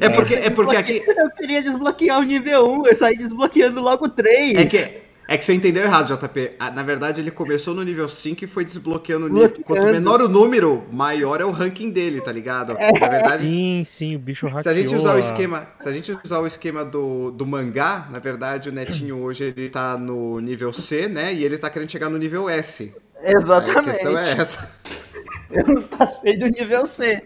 É 0.01 0.09
porque, 0.09 0.33
é 0.33 0.49
porque 0.49 0.75
aqui. 0.75 1.03
Eu 1.05 1.29
queria 1.29 1.61
desbloquear 1.61 2.19
o 2.19 2.23
nível 2.23 2.67
1, 2.67 2.87
eu 2.87 2.95
saí 2.95 3.15
desbloqueando 3.15 3.79
logo 3.81 4.05
o 4.05 4.09
3. 4.09 4.57
É 4.57 4.65
que 4.65 5.06
É 5.27 5.37
que 5.37 5.43
você 5.43 5.53
entendeu 5.53 5.83
errado, 5.83 6.07
JP. 6.15 6.51
Ah, 6.57 6.71
Na 6.71 6.83
verdade, 6.83 7.19
ele 7.19 7.31
começou 7.31 7.73
no 7.73 7.83
nível 7.83 8.07
5 8.07 8.45
e 8.45 8.47
foi 8.47 8.63
desbloqueando 8.63 9.25
o 9.25 9.29
nível. 9.29 9.51
Quanto 9.65 9.85
menor 9.87 10.21
o 10.21 10.29
número, 10.29 10.85
maior 10.91 11.41
é 11.41 11.45
o 11.45 11.51
ranking 11.51 11.89
dele, 11.89 12.21
tá 12.21 12.31
ligado? 12.31 12.73
Na 12.73 13.09
verdade, 13.09 13.43
Sim, 13.43 13.83
sim, 13.85 14.15
o 14.15 14.19
bicho 14.19 14.45
hackeou. 14.47 14.63
se 14.63 14.69
a 14.69 14.73
gente 14.73 14.95
usar 14.95 15.15
o 15.15 15.19
esquema, 15.19 15.67
se 15.81 15.89
a 15.89 15.91
gente 15.91 16.17
usar 16.23 16.39
o 16.39 16.47
esquema 16.47 16.85
do, 16.85 17.31
do 17.31 17.45
mangá, 17.45 18.07
na 18.09 18.19
verdade, 18.19 18.69
o 18.69 18.71
Netinho 18.71 19.17
hoje 19.17 19.43
ele 19.55 19.69
tá 19.69 19.97
no 19.97 20.39
nível 20.39 20.71
C, 20.71 21.07
né? 21.09 21.33
E 21.33 21.43
ele 21.43 21.57
tá 21.57 21.69
querendo 21.69 21.91
chegar 21.91 22.09
no 22.09 22.17
nível 22.17 22.49
S. 22.49 22.93
Aí 23.19 23.33
a 23.33 23.37
Exatamente. 23.37 23.83
questão 23.83 24.17
é 24.17 24.31
essa. 24.31 24.71
Eu 25.51 25.65
não 25.67 25.81
passei 25.83 26.37
do 26.37 26.47
nível 26.47 26.85
C. 26.85 27.21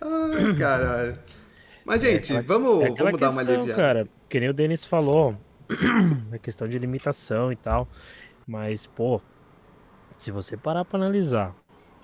Ai, 0.00 0.54
caralho. 0.58 1.18
Mas, 1.90 2.02
gente, 2.02 2.32
vamos, 2.42 2.84
É 2.84 2.90
vamos 2.90 3.18
dar 3.20 3.30
uma 3.30 3.40
aliviada. 3.40 3.74
cara, 3.74 4.08
que 4.28 4.38
nem 4.38 4.48
o 4.48 4.54
Denis 4.54 4.84
falou, 4.84 5.36
a 6.32 6.38
questão 6.38 6.68
de 6.68 6.78
limitação 6.78 7.50
e 7.50 7.56
tal, 7.56 7.88
mas, 8.46 8.86
pô, 8.86 9.20
se 10.16 10.30
você 10.30 10.56
parar 10.56 10.84
pra 10.84 11.00
analisar 11.00 11.52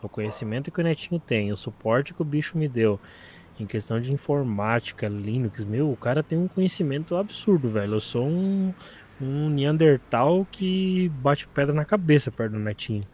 o 0.02 0.08
conhecimento 0.08 0.72
que 0.72 0.80
o 0.80 0.82
Netinho 0.82 1.20
tem, 1.20 1.52
o 1.52 1.56
suporte 1.56 2.12
que 2.12 2.20
o 2.20 2.24
bicho 2.24 2.58
me 2.58 2.66
deu, 2.66 2.98
em 3.60 3.64
questão 3.64 4.00
de 4.00 4.12
informática, 4.12 5.06
Linux, 5.06 5.64
meu, 5.64 5.88
o 5.92 5.96
cara 5.96 6.20
tem 6.20 6.36
um 6.36 6.48
conhecimento 6.48 7.14
absurdo, 7.14 7.70
velho. 7.70 7.94
Eu 7.94 8.00
sou 8.00 8.26
um, 8.26 8.74
um 9.20 9.48
Neandertal 9.48 10.44
que 10.50 11.08
bate 11.20 11.46
pedra 11.46 11.72
na 11.72 11.84
cabeça 11.84 12.32
perto 12.32 12.54
do 12.54 12.58
Netinho. 12.58 13.04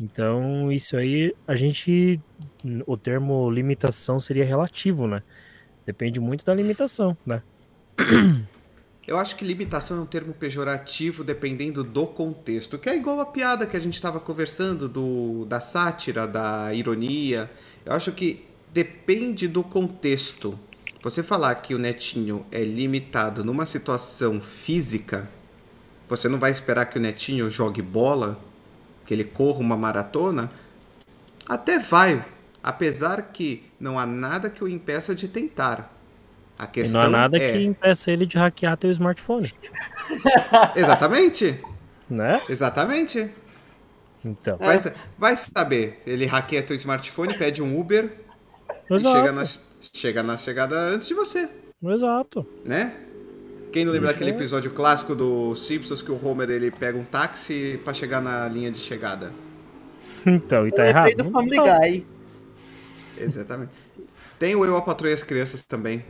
Então, 0.00 0.70
isso 0.70 0.96
aí, 0.96 1.34
a 1.48 1.56
gente. 1.56 2.20
O 2.86 2.96
termo 2.96 3.50
limitação 3.50 4.20
seria 4.20 4.44
relativo, 4.44 5.08
né? 5.08 5.20
Depende 5.86 6.18
muito 6.18 6.44
da 6.44 6.52
limitação, 6.52 7.16
né? 7.24 7.42
Eu 9.06 9.16
acho 9.16 9.36
que 9.36 9.44
limitação 9.44 9.98
é 9.98 10.00
um 10.00 10.06
termo 10.06 10.34
pejorativo 10.34 11.22
dependendo 11.22 11.84
do 11.84 12.08
contexto, 12.08 12.76
que 12.76 12.88
é 12.88 12.96
igual 12.96 13.20
a 13.20 13.26
piada 13.26 13.64
que 13.64 13.76
a 13.76 13.80
gente 13.80 13.94
estava 13.94 14.18
conversando 14.18 14.88
do, 14.88 15.44
da 15.44 15.60
sátira, 15.60 16.26
da 16.26 16.74
ironia. 16.74 17.48
Eu 17.84 17.92
acho 17.92 18.10
que 18.10 18.44
depende 18.72 19.46
do 19.46 19.62
contexto. 19.62 20.58
Você 21.04 21.22
falar 21.22 21.54
que 21.54 21.72
o 21.72 21.78
netinho 21.78 22.44
é 22.50 22.64
limitado 22.64 23.44
numa 23.44 23.64
situação 23.64 24.40
física, 24.40 25.28
você 26.08 26.28
não 26.28 26.40
vai 26.40 26.50
esperar 26.50 26.86
que 26.86 26.98
o 26.98 27.00
netinho 27.00 27.48
jogue 27.48 27.80
bola, 27.80 28.36
que 29.06 29.14
ele 29.14 29.22
corra 29.22 29.60
uma 29.60 29.76
maratona? 29.76 30.50
Até 31.48 31.78
vai, 31.78 32.24
apesar 32.66 33.22
que 33.32 33.64
não 33.80 33.98
há 33.98 34.04
nada 34.06 34.50
que 34.50 34.64
o 34.64 34.68
impeça 34.68 35.14
de 35.14 35.28
tentar. 35.28 35.94
A 36.58 36.66
E 36.80 36.88
questão 36.88 36.90
não 36.90 37.00
há 37.02 37.08
nada 37.08 37.38
é... 37.38 37.52
que 37.52 37.62
impeça 37.62 38.10
ele 38.10 38.26
de 38.26 38.38
hackear 38.38 38.76
teu 38.76 38.90
smartphone, 38.90 39.54
Exatamente, 40.74 41.64
né? 42.08 42.42
exatamente. 42.48 43.34
Então, 44.24 44.58
Vai, 44.58 44.78
vai 45.16 45.36
saber, 45.36 46.02
ele 46.06 46.26
hackeia 46.26 46.62
teu 46.62 46.74
smartphone, 46.76 47.34
pede 47.34 47.62
um 47.62 47.78
Uber 47.78 48.12
e 48.94 48.94
exato, 48.94 49.08
chega 49.08 49.32
na, 49.32 49.44
chega 49.80 50.22
na 50.22 50.36
chegada 50.36 50.76
antes 50.76 51.06
de 51.08 51.14
você, 51.14 51.48
exato. 51.82 52.46
né? 52.64 53.02
Quem 53.72 53.84
não 53.84 53.92
lembra 53.92 54.08
Isso 54.08 54.12
daquele 54.12 54.30
é. 54.30 54.34
episódio 54.34 54.72
clássico 54.72 55.14
do 55.14 55.54
Simpsons 55.56 56.02
que 56.02 56.10
o 56.12 56.24
Homer 56.26 56.50
ele 56.50 56.70
pega 56.70 56.98
um 56.98 57.04
táxi 57.04 57.80
pra 57.84 57.94
chegar 57.94 58.20
na 58.22 58.48
linha 58.48 58.70
de 58.72 58.78
chegada? 58.80 59.38
Então, 60.26 60.66
e 60.66 60.72
tá 60.72 60.82
eu 60.82 60.86
lembrei 60.86 61.12
errado? 61.12 61.16
do 61.16 61.24
Family 61.24 61.60
tá. 61.62 61.62
Guy. 61.62 62.06
Exatamente. 63.18 63.72
Tem 64.38 64.54
o 64.54 64.64
Eu, 64.64 64.76
a 64.76 64.82
Patroa 64.82 65.10
e 65.10 65.14
as 65.14 65.22
Crianças 65.22 65.62
também. 65.62 66.04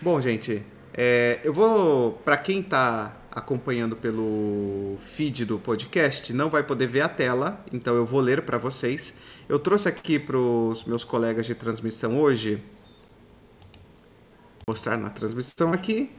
Bom, 0.00 0.20
gente, 0.20 0.62
é, 0.92 1.40
eu 1.42 1.52
vou. 1.52 2.12
Pra 2.24 2.36
quem 2.36 2.62
tá 2.62 3.16
acompanhando 3.30 3.96
pelo 3.96 4.96
feed 5.00 5.44
do 5.44 5.58
podcast, 5.58 6.32
não 6.32 6.48
vai 6.48 6.62
poder 6.62 6.86
ver 6.86 7.00
a 7.00 7.08
tela, 7.08 7.64
então 7.72 7.96
eu 7.96 8.06
vou 8.06 8.20
ler 8.20 8.42
pra 8.42 8.58
vocês. 8.58 9.12
Eu 9.48 9.58
trouxe 9.58 9.88
aqui 9.88 10.18
pros 10.18 10.84
meus 10.84 11.02
colegas 11.02 11.46
de 11.46 11.54
transmissão 11.54 12.20
hoje. 12.20 12.62
Vou 14.66 14.74
mostrar 14.74 14.96
na 14.96 15.10
transmissão 15.10 15.72
aqui. 15.72 16.12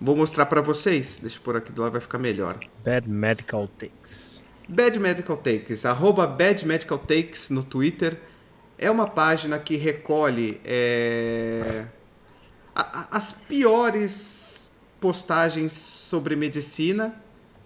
Vou 0.00 0.14
mostrar 0.14 0.46
pra 0.46 0.60
vocês. 0.60 1.18
Deixa 1.20 1.38
eu 1.38 1.42
pôr 1.42 1.56
aqui 1.56 1.72
do 1.72 1.80
lado, 1.80 1.92
vai 1.92 2.00
ficar 2.00 2.18
melhor. 2.18 2.60
Bad 2.84 3.08
Medical 3.08 3.66
Takes. 3.78 4.44
Bad 4.68 4.98
Medical 4.98 5.36
Takes, 5.38 5.86
arroba 5.86 6.26
Bad 6.26 6.66
Medical 6.66 6.98
Takes 6.98 7.48
no 7.48 7.64
Twitter. 7.64 8.18
É 8.78 8.90
uma 8.90 9.08
página 9.08 9.58
que 9.58 9.76
recolhe 9.76 10.60
é, 10.64 11.86
a- 12.74 13.00
a- 13.00 13.08
as 13.16 13.32
piores 13.32 14.72
postagens 15.00 15.72
sobre 15.72 16.36
medicina, 16.36 17.14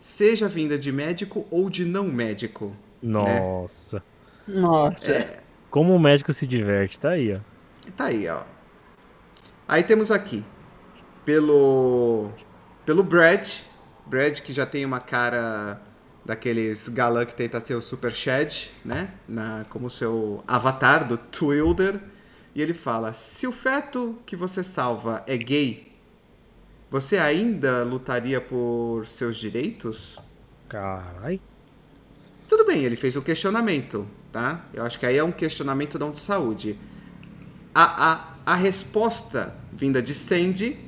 seja 0.01 0.49
vinda 0.49 0.79
de 0.79 0.91
médico 0.91 1.47
ou 1.51 1.69
de 1.71 1.85
não 1.85 2.05
médico. 2.09 2.75
Nossa. 3.03 4.03
Nossa. 4.47 5.43
Como 5.71 5.95
o 5.95 5.99
médico 6.01 6.33
se 6.33 6.47
diverte, 6.47 6.99
tá 6.99 7.11
aí, 7.11 7.35
ó. 7.35 7.41
Tá 7.97 8.07
aí, 8.07 8.29
ó. 8.29 8.43
Aí 9.67 9.83
temos 9.83 10.11
aqui, 10.11 10.45
pelo, 11.25 12.31
pelo 12.85 13.03
Brad, 13.03 13.49
Brad 14.07 14.41
que 14.41 14.53
já 14.53 14.67
tem 14.67 14.85
uma 14.85 15.01
cara 15.01 15.81
daqueles 16.25 16.89
galã 16.89 17.25
que 17.25 17.35
tenta 17.35 17.61
ser 17.61 17.75
o 17.75 17.83
Super 17.83 18.13
Shed, 18.13 18.71
né? 18.85 19.13
Na, 19.29 19.65
como 19.69 19.91
seu 19.91 20.43
avatar 20.47 21.07
do 21.07 21.17
Twilder. 21.17 22.01
E 22.55 22.61
ele 22.61 22.75
fala, 22.75 23.13
se 23.13 23.47
o 23.47 23.53
feto 23.53 24.19
que 24.27 24.37
você 24.37 24.63
salva 24.63 25.25
é 25.27 25.37
gay, 25.37 25.91
você 26.91 27.17
ainda 27.17 27.83
lutaria 27.83 28.41
por 28.41 29.07
seus 29.07 29.37
direitos? 29.37 30.19
Carai. 30.69 31.41
Tudo 32.47 32.67
bem, 32.67 32.85
ele 32.85 32.97
fez 32.97 33.17
um 33.17 33.23
questionamento, 33.23 34.07
tá? 34.31 34.67
Eu 34.75 34.85
acho 34.85 34.99
que 34.99 35.07
aí 35.07 35.17
é 35.17 35.25
um 35.25 35.33
questionamento 35.33 35.99
não 35.99 36.11
de 36.11 36.19
saúde. 36.21 36.79
A, 37.75 38.13
a, 38.13 38.53
a 38.53 38.55
resposta 38.55 39.55
vinda 39.73 40.03
de 40.03 40.15
Sandy, 40.15 40.79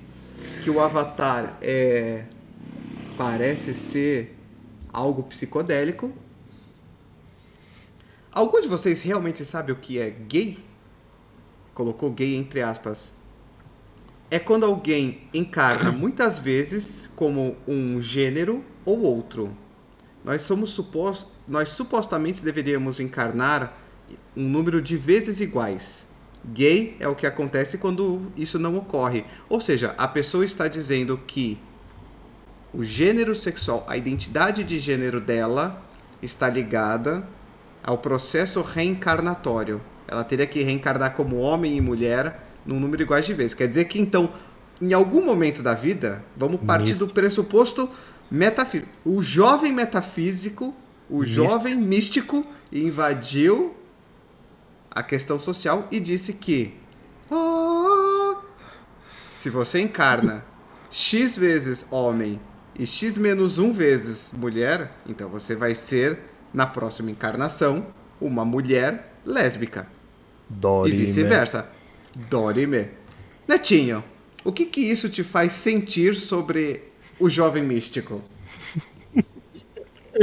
que 0.63 0.69
o 0.69 0.79
avatar 0.79 1.57
é 1.63 2.25
parece 3.17 3.75
ser 3.75 4.34
algo 4.95 5.25
psicodélico. 5.25 6.13
Algum 8.33 8.61
de 8.61 8.69
vocês 8.69 9.03
realmente 9.03 9.45
sabe 9.45 9.73
o 9.73 9.77
que 9.77 9.99
é 9.99 10.09
gay? 10.11 10.59
Colocou 11.75 12.11
gay 12.11 12.37
entre 12.37 12.63
aspas. 12.63 13.13
É 14.31 14.39
quando 14.39 14.65
alguém 14.65 15.23
encarna 15.35 15.91
muitas 15.93 16.39
vezes 16.39 17.11
como 17.17 17.57
um 17.67 18.01
gênero 18.01 18.65
ou 18.85 19.01
outro. 19.01 19.55
Nós 20.25 20.43
somos 20.43 20.71
supos... 20.71 21.27
nós 21.47 21.71
supostamente 21.71 22.43
deveríamos 22.43 22.99
encarnar 23.01 23.77
um 24.37 24.49
número 24.49 24.81
de 24.81 24.97
vezes 24.97 25.41
iguais. 25.41 26.07
Gay 26.47 26.97
é 27.01 27.09
o 27.09 27.15
que 27.15 27.27
acontece 27.27 27.79
quando 27.79 28.33
isso 28.37 28.59
não 28.59 28.77
ocorre. 28.77 29.25
Ou 29.49 29.61
seja, 29.61 29.95
a 29.97 30.07
pessoa 30.07 30.45
está 30.45 30.69
dizendo 30.69 31.19
que 31.27 31.59
o 32.75 32.83
gênero 32.83 33.35
sexual, 33.37 33.85
a 33.89 33.97
identidade 33.97 34.65
de 34.65 34.79
gênero 34.81 35.21
dela 35.21 35.81
está 36.21 36.51
ligada 36.51 37.27
ao 37.83 37.99
processo 37.99 38.61
reencarnatório. 38.63 39.81
Ela 40.09 40.25
teria 40.25 40.47
que 40.47 40.61
reencarnar 40.63 41.15
como 41.15 41.37
homem 41.37 41.77
e 41.77 41.81
mulher 41.81 42.45
num 42.67 42.81
número 42.81 43.03
iguais 43.03 43.25
de 43.25 43.33
vezes. 43.33 43.55
Quer 43.55 43.69
dizer 43.69 43.85
que 43.85 44.01
então, 44.01 44.33
em 44.81 44.93
algum 44.93 45.25
momento 45.25 45.63
da 45.63 45.75
vida, 45.75 46.25
vamos 46.37 46.61
partir 46.63 46.95
do 46.97 47.07
pressuposto 47.07 47.89
metafísico. 48.31 48.91
O 49.05 49.23
jovem 49.23 49.73
metafísico, 49.73 50.75
o 51.09 51.21
Místicos. 51.21 51.51
jovem 51.51 51.77
místico 51.83 52.47
invadiu 52.73 53.75
a 54.91 55.03
questão 55.03 55.39
social 55.39 55.87
e 55.93 56.01
disse 56.01 56.33
que 56.33 56.75
"Ah, 57.31 58.37
se 59.29 59.49
você 59.49 59.81
encarna 59.81 60.45
x 60.91 61.37
vezes 61.37 61.87
homem 61.91 62.41
e 62.79 62.87
x 62.87 63.19
menos 63.19 63.59
1 63.59 63.73
vezes 63.73 64.31
mulher, 64.33 64.91
então 65.09 65.29
você 65.29 65.55
vai 65.55 65.75
ser, 65.75 66.19
na 66.53 66.67
próxima 66.67 67.11
encarnação, 67.11 67.87
uma 68.21 68.45
mulher 68.45 69.13
lésbica. 69.25 69.87
Dorime. 70.49 70.97
E 70.97 71.01
vice-versa. 71.07 71.69
Dorime. 72.31 72.89
Netinho, 73.47 74.03
o 74.45 74.53
que 74.53 74.67
que 74.67 74.81
isso 74.81 75.09
te 75.09 75.23
faz 75.23 75.53
sentir 75.53 76.17
sobre 76.17 76.83
o 77.19 77.29
jovem 77.29 77.63
místico? 77.63 78.23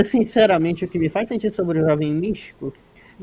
Sinceramente, 0.06 0.86
o 0.86 0.88
que 0.88 0.98
me 0.98 1.10
faz 1.10 1.28
sentir 1.28 1.52
sobre 1.52 1.82
o 1.82 1.90
Jovem 1.90 2.14
Místico, 2.14 2.74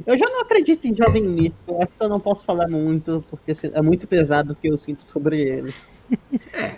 eu 0.07 0.19
já 0.19 0.27
não 0.27 0.43
acredito 0.43 0.87
em 0.87 0.95
Jovem 0.95 1.23
Místico. 1.23 1.57
Eu 1.67 1.79
acho 1.79 1.89
que 1.89 2.05
eu 2.05 2.09
não 2.11 2.21
posso 2.21 2.45
falar 2.45 2.69
muito, 2.69 3.25
porque 3.31 3.53
é 3.73 3.81
muito 3.81 4.07
pesado 4.07 4.53
o 4.53 4.55
que 4.55 4.69
eu 4.69 4.77
sinto 4.77 5.09
sobre 5.09 5.41
eles. 5.41 5.75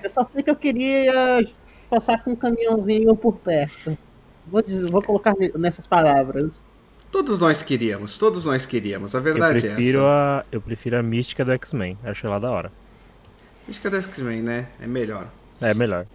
Eu 0.00 0.08
só 0.08 0.24
sei 0.32 0.44
que 0.44 0.50
eu 0.50 0.54
queria 0.54 1.44
passar 1.90 2.22
com 2.24 2.31
um 2.31 2.37
caminhãozinho 2.37 3.14
por 3.16 3.35
perto. 3.35 3.98
Vou, 4.46 4.62
dizer- 4.62 4.88
vou 4.90 5.03
colocar 5.03 5.35
ne- 5.38 5.53
nessas 5.57 5.87
palavras. 5.87 6.62
Todos 7.11 7.40
nós 7.40 7.61
queríamos, 7.62 8.16
todos 8.16 8.46
nós 8.46 8.64
queríamos. 8.64 9.14
A 9.14 9.18
Eu 9.18 9.22
verdade 9.22 9.66
é 9.66 9.74
prefiro, 9.74 9.98
essa. 9.98 10.07
a, 10.09 10.44
eu 10.53 10.61
prefiro 10.61 10.96
a 10.96 11.03
mística 11.03 11.44
do 11.44 11.50
X-Men. 11.53 11.98
Acho 12.05 12.26
ela 12.26 12.38
da 12.38 12.50
hora. 12.50 12.72
É 13.85 13.90
da 13.90 14.00
X-Men, 14.00 14.42
né? 14.42 14.68
É 14.81 14.87
melhor. 14.87 15.29
É 15.61 15.74
melhor. 15.74 16.07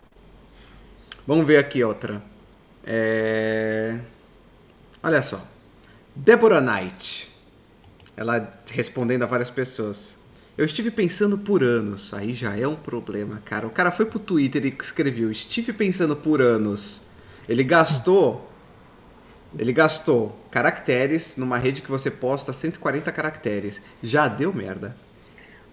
Vamos 1.27 1.45
ver 1.45 1.57
aqui 1.57 1.83
outra. 1.83 2.21
É... 2.85 3.99
Olha 5.03 5.21
só. 5.21 5.41
Deborah 6.15 6.61
Knight. 6.61 7.29
Ela 8.15 8.53
respondendo 8.71 9.23
a 9.23 9.25
várias 9.25 9.49
pessoas. 9.49 10.17
Eu 10.57 10.65
estive 10.65 10.89
pensando 10.89 11.37
por 11.37 11.63
anos. 11.63 12.13
Aí 12.13 12.33
já 12.33 12.57
é 12.57 12.67
um 12.67 12.75
problema, 12.75 13.41
cara. 13.43 13.67
O 13.67 13.69
cara 13.69 13.91
foi 13.91 14.05
pro 14.05 14.19
Twitter 14.19 14.65
e 14.65 14.75
escreveu: 14.81 15.29
Estive 15.29 15.73
pensando 15.73 16.15
por 16.15 16.41
anos. 16.41 17.01
Ele 17.47 17.63
gastou. 17.63 18.49
Ele 19.57 19.71
gastou 19.71 20.37
caracteres 20.51 21.37
numa 21.37 21.57
rede 21.57 21.81
que 21.81 21.89
você 21.89 22.11
posta 22.11 22.51
140 22.51 23.11
caracteres. 23.11 23.81
Já 24.01 24.27
deu 24.27 24.53
merda. 24.53 24.95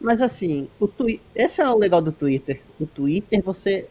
Mas 0.00 0.20
assim, 0.20 0.68
o 0.80 0.88
twi... 0.88 1.20
esse 1.34 1.60
é 1.60 1.68
o 1.68 1.78
legal 1.78 2.00
do 2.02 2.12
Twitter. 2.12 2.60
O 2.80 2.86
Twitter 2.86 3.40
você 3.42 3.86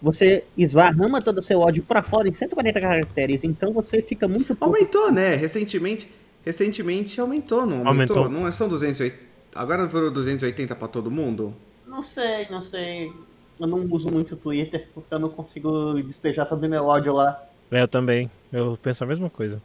você 0.00 0.44
esvarrama 0.56 1.20
todo 1.20 1.38
o 1.38 1.42
seu 1.42 1.60
ódio 1.60 1.82
para 1.82 2.02
fora 2.02 2.28
em 2.28 2.32
140 2.32 2.80
caracteres, 2.80 3.44
então 3.44 3.72
você 3.74 4.00
fica 4.00 4.26
muito 4.26 4.56
pouco... 4.56 4.74
Aumentou, 4.74 5.12
né? 5.12 5.34
Recentemente, 5.34 6.10
recentemente 6.42 7.20
aumentou, 7.20 7.66
não 7.66 7.86
aumentou? 7.86 8.16
aumentou. 8.16 8.42
Não 8.42 8.50
são 8.50 8.68
280, 8.68 9.31
agora 9.54 9.86
virou 9.86 10.10
280 10.10 10.74
para 10.74 10.88
todo 10.88 11.10
mundo? 11.10 11.54
Não 11.86 12.02
sei, 12.02 12.48
não 12.50 12.62
sei. 12.62 13.12
Eu 13.58 13.66
não 13.66 13.86
uso 13.90 14.10
muito 14.10 14.34
o 14.34 14.36
Twitter, 14.36 14.88
porque 14.94 15.12
eu 15.12 15.18
não 15.18 15.28
consigo 15.28 16.00
despejar 16.02 16.48
todo 16.48 16.64
o 16.64 16.68
meu 16.68 16.84
ódio 16.86 17.12
lá. 17.12 17.42
É, 17.70 17.82
eu 17.82 17.88
também. 17.88 18.30
Eu 18.52 18.78
penso 18.82 19.04
a 19.04 19.06
mesma 19.06 19.30
coisa. 19.30 19.60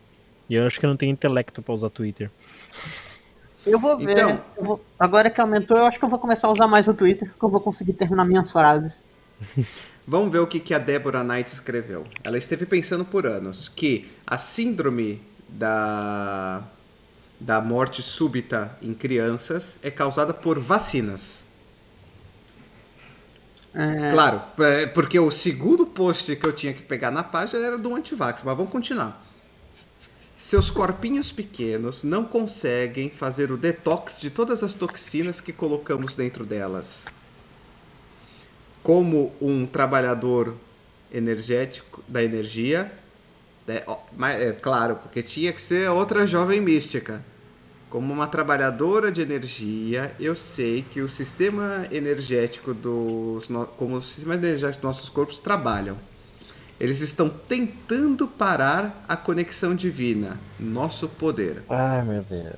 E 0.50 0.56
eu 0.56 0.66
acho 0.66 0.80
que 0.80 0.86
eu 0.86 0.90
não 0.90 0.98
tenho 0.98 1.12
intelecto 1.12 1.62
para 1.62 1.74
usar 1.74 1.90
Twitter. 1.90 2.30
Eu 3.66 3.80
vou 3.80 3.98
ver. 3.98 4.12
Então, 4.12 4.42
eu 4.58 4.64
vou... 4.64 4.86
Agora 4.98 5.30
que 5.30 5.42
aumentou, 5.42 5.78
eu 5.78 5.86
acho 5.86 6.00
que 6.00 6.06
eu 6.06 6.10
vou 6.10 6.20
começar 6.20 6.48
a 6.48 6.52
usar 6.52 6.68
mais 6.68 6.88
o 6.88 6.94
Twitter, 6.94 7.28
porque 7.30 7.46
eu 7.46 7.50
vou 7.50 7.60
conseguir 7.60 7.94
terminar 7.94 8.24
minhas 8.26 8.52
frases. 8.52 9.04
Vamos 10.08 10.32
ver 10.32 10.40
o 10.40 10.48
que, 10.48 10.62
que 10.62 10.74
a 10.74 10.80
Deborah 10.80 11.24
Knight 11.24 11.54
escreveu. 11.54 12.06
Ela 12.24 12.38
esteve 12.38 12.66
pensando 12.66 13.04
por 13.04 13.28
anos 13.28 13.68
que 13.68 14.10
a 14.26 14.38
síndrome 14.38 15.22
da, 15.50 16.64
da 17.40 17.62
morte 17.62 18.02
súbita 18.02 18.78
em 18.82 18.94
crianças 18.94 19.78
é 19.84 19.92
causada 19.92 20.34
por 20.34 20.60
vacinas. 20.60 21.46
É... 23.74 24.10
Claro, 24.12 24.42
é, 24.60 24.88
porque 24.88 25.20
o 25.20 25.30
segundo 25.30 25.86
post 25.86 26.36
que 26.36 26.48
eu 26.48 26.54
tinha 26.54 26.74
que 26.74 26.82
pegar 26.82 27.12
na 27.12 27.24
página 27.24 27.66
era 27.66 27.78
do 27.78 27.96
antivax, 27.96 28.42
mas 28.44 28.58
vamos 28.58 28.72
continuar. 28.72 29.24
Seus 30.38 30.70
corpinhos 30.70 31.32
pequenos 31.32 32.04
não 32.04 32.24
conseguem 32.24 33.10
fazer 33.10 33.52
o 33.52 33.58
detox 33.58 34.20
de 34.20 34.30
todas 34.30 34.64
as 34.64 34.74
toxinas 34.74 35.42
que 35.42 35.52
colocamos 35.52 36.16
dentro 36.16 36.46
delas 36.46 37.06
como 38.88 39.34
um 39.42 39.66
trabalhador 39.66 40.56
energético 41.12 42.02
da 42.08 42.24
energia, 42.24 42.90
é, 43.68 43.86
mas, 44.16 44.42
é 44.42 44.52
claro, 44.54 44.96
porque 44.96 45.22
tinha 45.22 45.52
que 45.52 45.62
ser 45.62 45.90
outra 45.90 46.26
jovem 46.26 46.62
mística. 46.62 47.22
Como 47.90 48.14
uma 48.14 48.28
trabalhadora 48.28 49.12
de 49.12 49.22
energia, 49.22 50.14
eu 50.20 50.36
sei 50.36 50.84
que 50.84 51.02
o 51.02 51.08
sistema 51.08 51.88
energético 51.90 52.74
dos 52.74 53.48
como 53.78 53.96
o 53.96 54.02
sistema 54.02 54.36
energético 54.36 54.82
dos 54.82 54.84
nossos 54.84 55.10
corpos 55.10 55.40
trabalham. 55.40 55.98
Eles 56.80 57.02
estão 57.02 57.30
tentando 57.30 58.28
parar 58.28 59.04
a 59.08 59.16
conexão 59.18 59.74
divina, 59.76 60.38
nosso 60.60 61.08
poder. 61.08 61.64
Ai, 61.70 62.04
meu 62.04 62.22
Deus. 62.24 62.56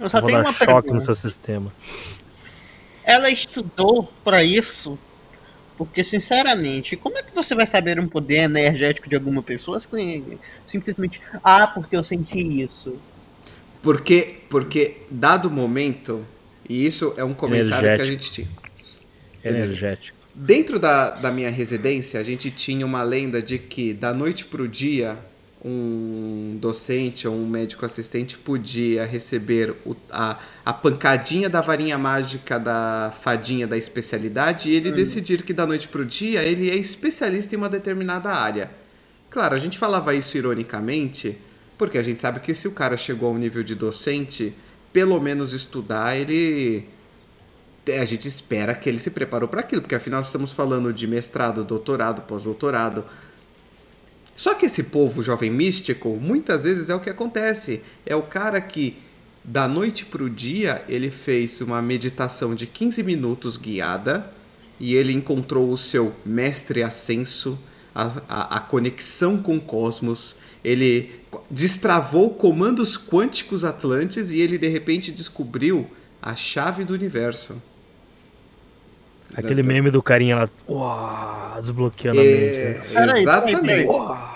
Eu 0.00 0.08
só 0.10 0.20
Vou 0.20 0.30
tenho 0.30 0.40
dar 0.40 0.44
uma 0.44 0.52
choque 0.52 0.88
pergunta. 0.88 0.94
no 0.94 1.00
seu 1.00 1.14
sistema. 1.14 1.72
Ela 3.04 3.30
estudou 3.30 4.12
para 4.24 4.42
isso 4.42 4.98
porque, 5.76 6.04
sinceramente, 6.04 6.96
como 6.96 7.18
é 7.18 7.22
que 7.22 7.34
você 7.34 7.54
vai 7.54 7.66
saber 7.66 7.98
um 7.98 8.06
poder 8.06 8.42
energético 8.44 9.08
de 9.08 9.16
alguma 9.16 9.42
pessoa 9.42 9.78
simplesmente, 10.66 11.20
ah, 11.42 11.66
porque 11.66 11.96
eu 11.96 12.04
senti 12.04 12.38
isso? 12.62 12.98
Porque, 13.82 14.36
porque 14.48 14.98
dado 15.10 15.46
o 15.46 15.50
momento, 15.50 16.24
e 16.68 16.86
isso 16.86 17.14
é 17.16 17.24
um 17.24 17.34
comentário 17.34 17.96
que 17.96 18.02
a 18.02 18.04
gente 18.04 18.30
tinha. 18.30 18.48
Energético. 19.44 20.18
Dentro 20.34 20.78
da, 20.78 21.10
da 21.10 21.30
minha 21.30 21.50
residência, 21.50 22.18
a 22.18 22.22
gente 22.22 22.50
tinha 22.50 22.86
uma 22.86 23.02
lenda 23.02 23.42
de 23.42 23.58
que 23.58 23.92
da 23.92 24.14
noite 24.14 24.44
para 24.44 24.62
o 24.62 24.68
dia 24.68 25.18
um 25.64 26.56
docente 26.60 27.28
ou 27.28 27.34
um 27.34 27.46
médico 27.46 27.86
assistente 27.86 28.36
podia 28.36 29.04
receber 29.04 29.74
o, 29.86 29.94
a, 30.10 30.38
a 30.64 30.72
pancadinha 30.72 31.48
da 31.48 31.60
varinha 31.60 31.96
mágica 31.96 32.58
da 32.58 33.12
fadinha 33.22 33.66
da 33.66 33.76
especialidade 33.76 34.70
e 34.70 34.74
ele 34.74 34.90
hum. 34.90 34.94
decidir 34.94 35.42
que 35.42 35.52
da 35.52 35.66
noite 35.66 35.86
para 35.86 36.00
o 36.00 36.04
dia 36.04 36.42
ele 36.42 36.68
é 36.68 36.76
especialista 36.76 37.54
em 37.54 37.58
uma 37.58 37.68
determinada 37.68 38.30
área. 38.30 38.70
Claro, 39.30 39.54
a 39.54 39.58
gente 39.58 39.78
falava 39.78 40.14
isso 40.14 40.36
ironicamente, 40.36 41.38
porque 41.78 41.96
a 41.96 42.02
gente 42.02 42.20
sabe 42.20 42.40
que 42.40 42.54
se 42.54 42.66
o 42.66 42.72
cara 42.72 42.96
chegou 42.96 43.28
ao 43.28 43.38
nível 43.38 43.62
de 43.62 43.74
docente, 43.74 44.52
pelo 44.92 45.18
menos 45.20 45.52
estudar, 45.52 46.16
ele 46.16 46.86
a 47.88 48.04
gente 48.04 48.28
espera 48.28 48.74
que 48.74 48.88
ele 48.88 49.00
se 49.00 49.10
preparou 49.10 49.48
para 49.48 49.60
aquilo, 49.60 49.82
porque 49.82 49.94
afinal 49.94 50.20
estamos 50.20 50.52
falando 50.52 50.92
de 50.92 51.06
mestrado, 51.06 51.64
doutorado, 51.64 52.22
pós-doutorado, 52.22 53.04
só 54.36 54.54
que 54.54 54.66
esse 54.66 54.84
povo 54.84 55.22
jovem 55.22 55.50
místico, 55.50 56.18
muitas 56.20 56.64
vezes 56.64 56.88
é 56.88 56.94
o 56.94 57.00
que 57.00 57.10
acontece. 57.10 57.82
É 58.04 58.16
o 58.16 58.22
cara 58.22 58.60
que, 58.60 58.96
da 59.44 59.68
noite 59.68 60.04
para 60.04 60.22
o 60.22 60.30
dia, 60.30 60.84
ele 60.88 61.10
fez 61.10 61.60
uma 61.60 61.82
meditação 61.82 62.54
de 62.54 62.66
15 62.66 63.02
minutos 63.02 63.56
guiada 63.56 64.32
e 64.80 64.94
ele 64.94 65.12
encontrou 65.12 65.70
o 65.70 65.78
seu 65.78 66.14
mestre 66.24 66.82
ascenso, 66.82 67.58
a, 67.94 68.10
a, 68.28 68.56
a 68.56 68.60
conexão 68.60 69.40
com 69.40 69.56
o 69.56 69.60
cosmos. 69.60 70.34
Ele 70.64 71.10
destravou 71.50 72.30
comandos 72.30 72.96
quânticos 72.96 73.64
atlantes 73.64 74.30
e 74.30 74.40
ele 74.40 74.56
de 74.56 74.68
repente 74.68 75.12
descobriu 75.12 75.86
a 76.20 76.34
chave 76.34 76.84
do 76.84 76.94
universo. 76.94 77.60
Aquele 79.34 79.62
meme 79.62 79.90
do 79.90 80.02
carinha 80.02 80.36
lá, 80.36 80.48
uau, 80.68 81.54
desbloqueando 81.56 82.20
a 82.20 82.22
mente. 82.22 82.92
Né? 82.92 83.20
Exatamente. 83.20 83.60
Peraí, 83.60 83.86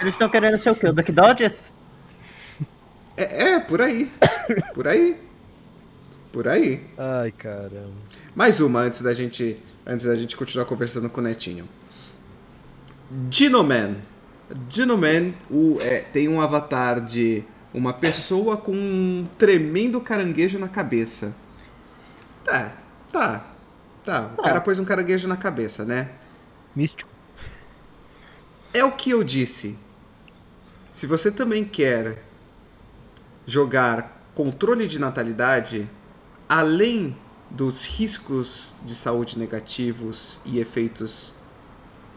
Eles 0.00 0.14
estão 0.14 0.28
querendo 0.28 0.58
ser 0.58 0.70
o 0.70 0.74
quê? 0.74 0.86
O 0.88 0.92
Duck 0.92 1.12
Dodger? 1.12 1.54
É, 3.16 3.52
é, 3.52 3.60
por 3.60 3.80
aí. 3.80 4.10
Por 4.74 4.86
aí. 4.86 5.18
Por 6.32 6.48
aí. 6.48 6.82
Ai, 6.98 7.32
caramba. 7.32 7.92
Mais 8.34 8.60
uma 8.60 8.80
antes 8.80 9.00
da 9.00 9.14
gente, 9.14 9.56
antes 9.86 10.04
da 10.04 10.14
gente 10.14 10.36
continuar 10.36 10.66
conversando 10.66 11.08
com 11.08 11.20
o 11.20 11.24
Netinho. 11.24 11.66
Dinoman. 13.10 13.96
Dinoman 14.68 15.32
o, 15.50 15.78
é, 15.80 16.00
tem 16.00 16.28
um 16.28 16.40
avatar 16.40 17.00
de 17.00 17.42
uma 17.72 17.92
pessoa 17.92 18.56
com 18.56 18.72
um 18.72 19.26
tremendo 19.38 20.00
caranguejo 20.00 20.58
na 20.58 20.68
cabeça. 20.68 21.34
Tá, 22.44 22.72
tá. 23.10 23.55
Tá, 24.06 24.30
o 24.38 24.40
cara 24.40 24.60
pôs 24.60 24.78
um 24.78 24.84
caranguejo 24.84 25.26
na 25.26 25.36
cabeça, 25.36 25.84
né? 25.84 26.12
Místico. 26.76 27.10
É 28.72 28.84
o 28.84 28.92
que 28.92 29.10
eu 29.10 29.24
disse. 29.24 29.76
Se 30.92 31.08
você 31.08 31.28
também 31.28 31.64
quer 31.64 32.22
jogar 33.44 34.24
controle 34.32 34.86
de 34.86 35.00
natalidade, 35.00 35.90
além 36.48 37.16
dos 37.50 37.84
riscos 37.84 38.76
de 38.84 38.94
saúde 38.94 39.36
negativos 39.36 40.38
e 40.44 40.60
efeitos 40.60 41.34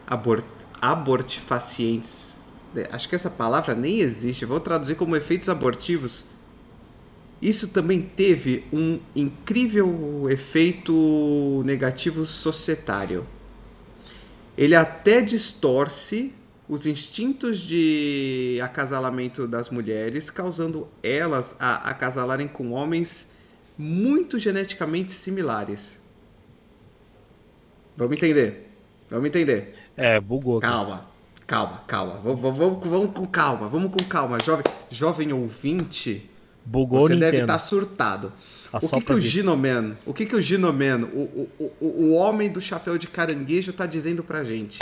abort 0.05 0.45
abortifacientes, 0.79 2.35
né, 2.71 2.85
acho 2.91 3.09
que 3.09 3.15
essa 3.15 3.31
palavra 3.31 3.73
nem 3.73 3.99
existe, 3.99 4.45
vou 4.45 4.59
traduzir 4.59 4.93
como 4.93 5.15
efeitos 5.15 5.49
abortivos 5.49 6.23
isso 7.41 7.69
também 7.69 8.01
teve 8.01 8.65
um 8.71 8.99
incrível 9.15 10.29
efeito 10.29 11.63
negativo 11.65 12.25
societário. 12.25 13.25
Ele 14.57 14.75
até 14.75 15.21
distorce 15.21 16.33
os 16.67 16.85
instintos 16.85 17.59
de 17.59 18.59
acasalamento 18.61 19.47
das 19.47 19.69
mulheres, 19.69 20.29
causando 20.29 20.87
elas 21.01 21.55
a 21.59 21.89
acasalarem 21.89 22.47
com 22.47 22.71
homens 22.71 23.27
muito 23.77 24.37
geneticamente 24.37 25.13
similares. 25.13 25.99
Vamos 27.95 28.17
entender? 28.17 28.69
Vamos 29.09 29.25
entender? 29.25 29.75
É, 29.95 30.19
bugou. 30.19 30.59
Calma, 30.59 31.05
calma, 31.47 31.77
calma. 31.87 32.13
Vamos, 32.21 32.41
vamos, 32.41 32.87
vamos 32.87 33.11
com 33.13 33.25
calma, 33.25 33.67
vamos 33.69 33.91
com 33.91 34.07
calma. 34.07 34.37
Jovem, 34.43 34.65
jovem 34.91 35.33
ouvinte, 35.33 36.29
Bugou 36.65 37.01
Você 37.01 37.13
Nintendo. 37.13 37.31
deve 37.31 37.43
estar 37.43 37.59
surtado. 37.59 38.31
o 38.73 38.79
que, 38.79 39.01
que 39.01 39.13
o 39.13 39.21
Ginoman, 39.21 39.95
o 40.05 40.13
que, 40.13 40.25
que 40.25 40.35
o 40.35 40.41
Ginoman, 40.41 41.05
o, 41.11 41.49
o, 41.59 41.73
o, 41.79 41.85
o 41.85 42.11
homem 42.13 42.49
do 42.51 42.61
chapéu 42.61 42.97
de 42.97 43.07
caranguejo, 43.07 43.71
está 43.71 43.85
dizendo 43.85 44.23
pra 44.23 44.43
gente? 44.43 44.79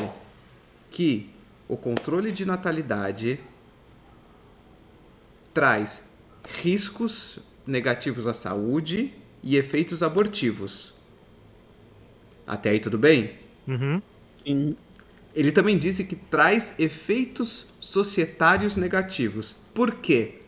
Que 0.91 1.29
o 1.67 1.77
controle 1.77 2.31
de 2.31 2.45
natalidade 2.45 3.39
traz 5.53 6.09
riscos 6.61 7.39
negativos 7.65 8.27
à 8.27 8.33
saúde 8.33 9.13
e 9.43 9.57
efeitos 9.57 10.01
abortivos. 10.03 10.93
Até 12.45 12.69
aí 12.69 12.79
tudo 12.79 12.97
bem? 12.97 13.33
Uhum. 13.67 14.01
Sim. 14.43 14.75
ele 15.35 15.51
também 15.51 15.77
disse 15.77 16.05
que 16.05 16.15
traz 16.15 16.73
efeitos 16.79 17.67
societários 17.79 18.75
negativos. 18.77 19.55
Por 19.73 19.95
quê? 19.95 20.41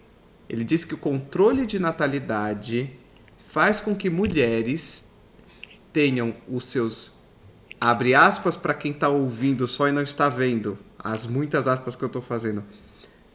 Ele 0.49 0.63
disse 0.63 0.87
que 0.87 0.95
o 0.95 0.97
controle 0.97 1.65
de 1.65 1.77
natalidade 1.77 2.89
faz 3.47 3.79
com 3.79 3.95
que 3.95 4.09
mulheres 4.09 5.13
tenham 5.93 6.33
os 6.47 6.65
seus 6.65 7.11
abre 7.79 8.13
aspas 8.13 8.57
para 8.57 8.73
quem 8.73 8.91
está 8.91 9.07
ouvindo 9.07 9.67
só 9.67 9.87
e 9.87 9.91
não 9.91 10.01
está 10.01 10.27
vendo 10.27 10.77
as 10.97 11.25
muitas 11.25 11.67
aspas 11.67 11.95
que 11.95 12.03
eu 12.03 12.07
estou 12.07 12.21
fazendo 12.21 12.63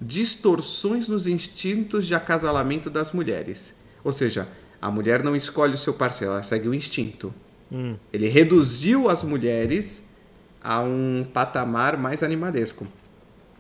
distorções 0.00 1.09
nos 1.09 1.27
instintos 1.27 2.07
de 2.07 2.14
acasalamento 2.14 2.90
das 2.90 3.12
mulheres. 3.12 3.74
Ou 4.03 4.12
seja, 4.12 4.46
a 4.83 4.90
mulher 4.90 5.22
não 5.22 5.35
escolhe 5.35 5.74
o 5.74 5.79
seu 5.79 5.94
parceiro, 5.94 6.35
ela 6.35 6.42
segue 6.42 6.68
o 6.68 6.74
instinto. 6.74 7.33
Hum. 7.72 7.96
Ele 8.12 8.29
reduziu 8.29 9.09
as 9.09 9.22
mulheres 9.22 10.07
a 10.62 10.81
um 10.81 11.27
patamar 11.33 11.96
mais 11.96 12.22
animalesco. 12.22 12.87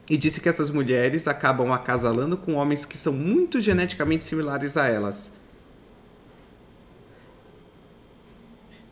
E 0.08 0.16
disse 0.16 0.40
que 0.40 0.48
essas 0.48 0.70
mulheres 0.70 1.26
acabam 1.26 1.72
acasalando 1.72 2.36
com 2.36 2.54
homens 2.54 2.84
que 2.84 2.96
são 2.96 3.12
muito 3.12 3.60
geneticamente 3.60 4.24
similares 4.24 4.76
a 4.76 4.86
elas. 4.86 5.32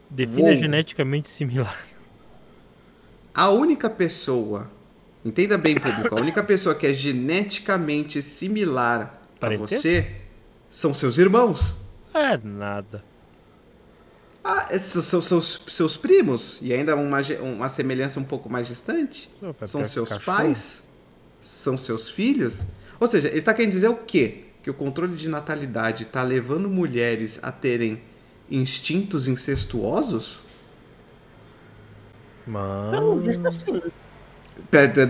Defina 0.09 0.49
Uou. 0.49 0.57
geneticamente 0.57 1.29
similar. 1.29 1.87
A 3.35 3.49
única 3.49 3.89
pessoa, 3.89 4.71
entenda 5.25 5.57
bem, 5.57 5.79
público, 5.79 6.15
a 6.15 6.21
única 6.21 6.43
pessoa 6.43 6.75
que 6.75 6.87
é 6.87 6.93
geneticamente 6.93 8.21
similar 8.21 9.23
a 9.41 9.57
você 9.57 10.07
são 10.69 10.93
seus 10.93 11.17
irmãos. 11.17 11.75
É 12.13 12.37
nada. 12.37 13.03
Ah, 14.45 14.69
esses 14.71 15.05
são 15.05 15.21
seus, 15.21 15.63
seus 15.69 15.97
primos? 15.97 16.59
E 16.61 16.73
ainda 16.73 16.97
uma, 16.97 17.21
uma 17.41 17.69
semelhança 17.69 18.19
um 18.19 18.25
pouco 18.25 18.51
mais 18.51 18.67
distante? 18.67 19.31
são 19.67 19.85
seus 19.85 20.11
cachorro. 20.11 20.37
pais? 20.37 20.85
São 21.43 21.77
seus 21.77 22.09
filhos? 22.09 22.65
Ou 22.99 23.07
seja, 23.07 23.29
ele 23.29 23.41
está 23.41 23.53
querendo 23.53 23.73
dizer 23.73 23.89
o 23.89 23.97
quê? 23.97 24.45
Que 24.63 24.71
o 24.71 24.75
controle 24.75 25.17
de 25.17 25.29
natalidade 25.29 26.05
está 26.05 26.23
levando 26.23 26.71
mulheres 26.71 27.41
a 27.43 27.51
terem 27.53 28.01
instintos 28.51 29.29
incestuosos? 29.29 30.39
Mano. 32.47 33.21
Não, 33.21 33.49
assim. 33.49 33.83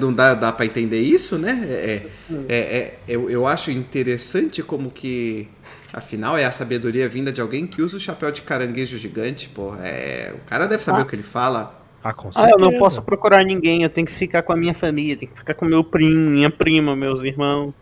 Não 0.01 0.13
dá, 0.13 0.35
dá 0.35 0.53
para 0.53 0.65
entender 0.65 1.01
isso, 1.01 1.37
né? 1.39 1.65
É, 1.69 2.11
é, 2.49 2.57
é, 2.57 2.99
eu, 3.07 3.29
eu 3.31 3.47
acho 3.47 3.71
interessante 3.71 4.63
como 4.63 4.91
que 4.91 5.49
Afinal, 5.93 6.39
é 6.39 6.45
a 6.47 6.53
sabedoria 6.53 7.07
vinda 7.07 7.31
de 7.31 7.41
alguém 7.41 7.67
que 7.67 7.83
usa 7.83 7.99
o 7.99 8.01
chapéu 8.01 8.33
de 8.33 8.41
caranguejo 8.41 8.99
gigante, 8.99 9.49
pô. 9.51 9.75
É... 9.77 10.33
O 10.35 10.49
cara 10.49 10.67
deve 10.67 10.83
saber 10.83 11.01
ah. 11.01 11.03
o 11.03 11.07
que 11.07 11.15
ele 11.15 11.23
fala. 11.23 11.82
Ah, 12.03 12.13
com 12.13 12.33
certeza. 12.33 12.57
ah, 12.57 12.59
eu 12.59 12.59
não 12.59 12.79
posso 12.79 13.01
procurar 13.03 13.45
ninguém, 13.45 13.83
eu 13.83 13.91
tenho 13.91 14.07
que 14.07 14.13
ficar 14.13 14.43
com 14.43 14.53
a 14.53 14.57
minha 14.57 14.75
família, 14.75 15.17
tenho 15.17 15.31
que 15.31 15.39
ficar 15.39 15.55
com 15.55 15.65
meu 15.65 15.85
primo, 15.85 16.31
minha 16.31 16.51
prima, 16.51 16.97
meus 16.97 17.23
irmãos. 17.23 17.75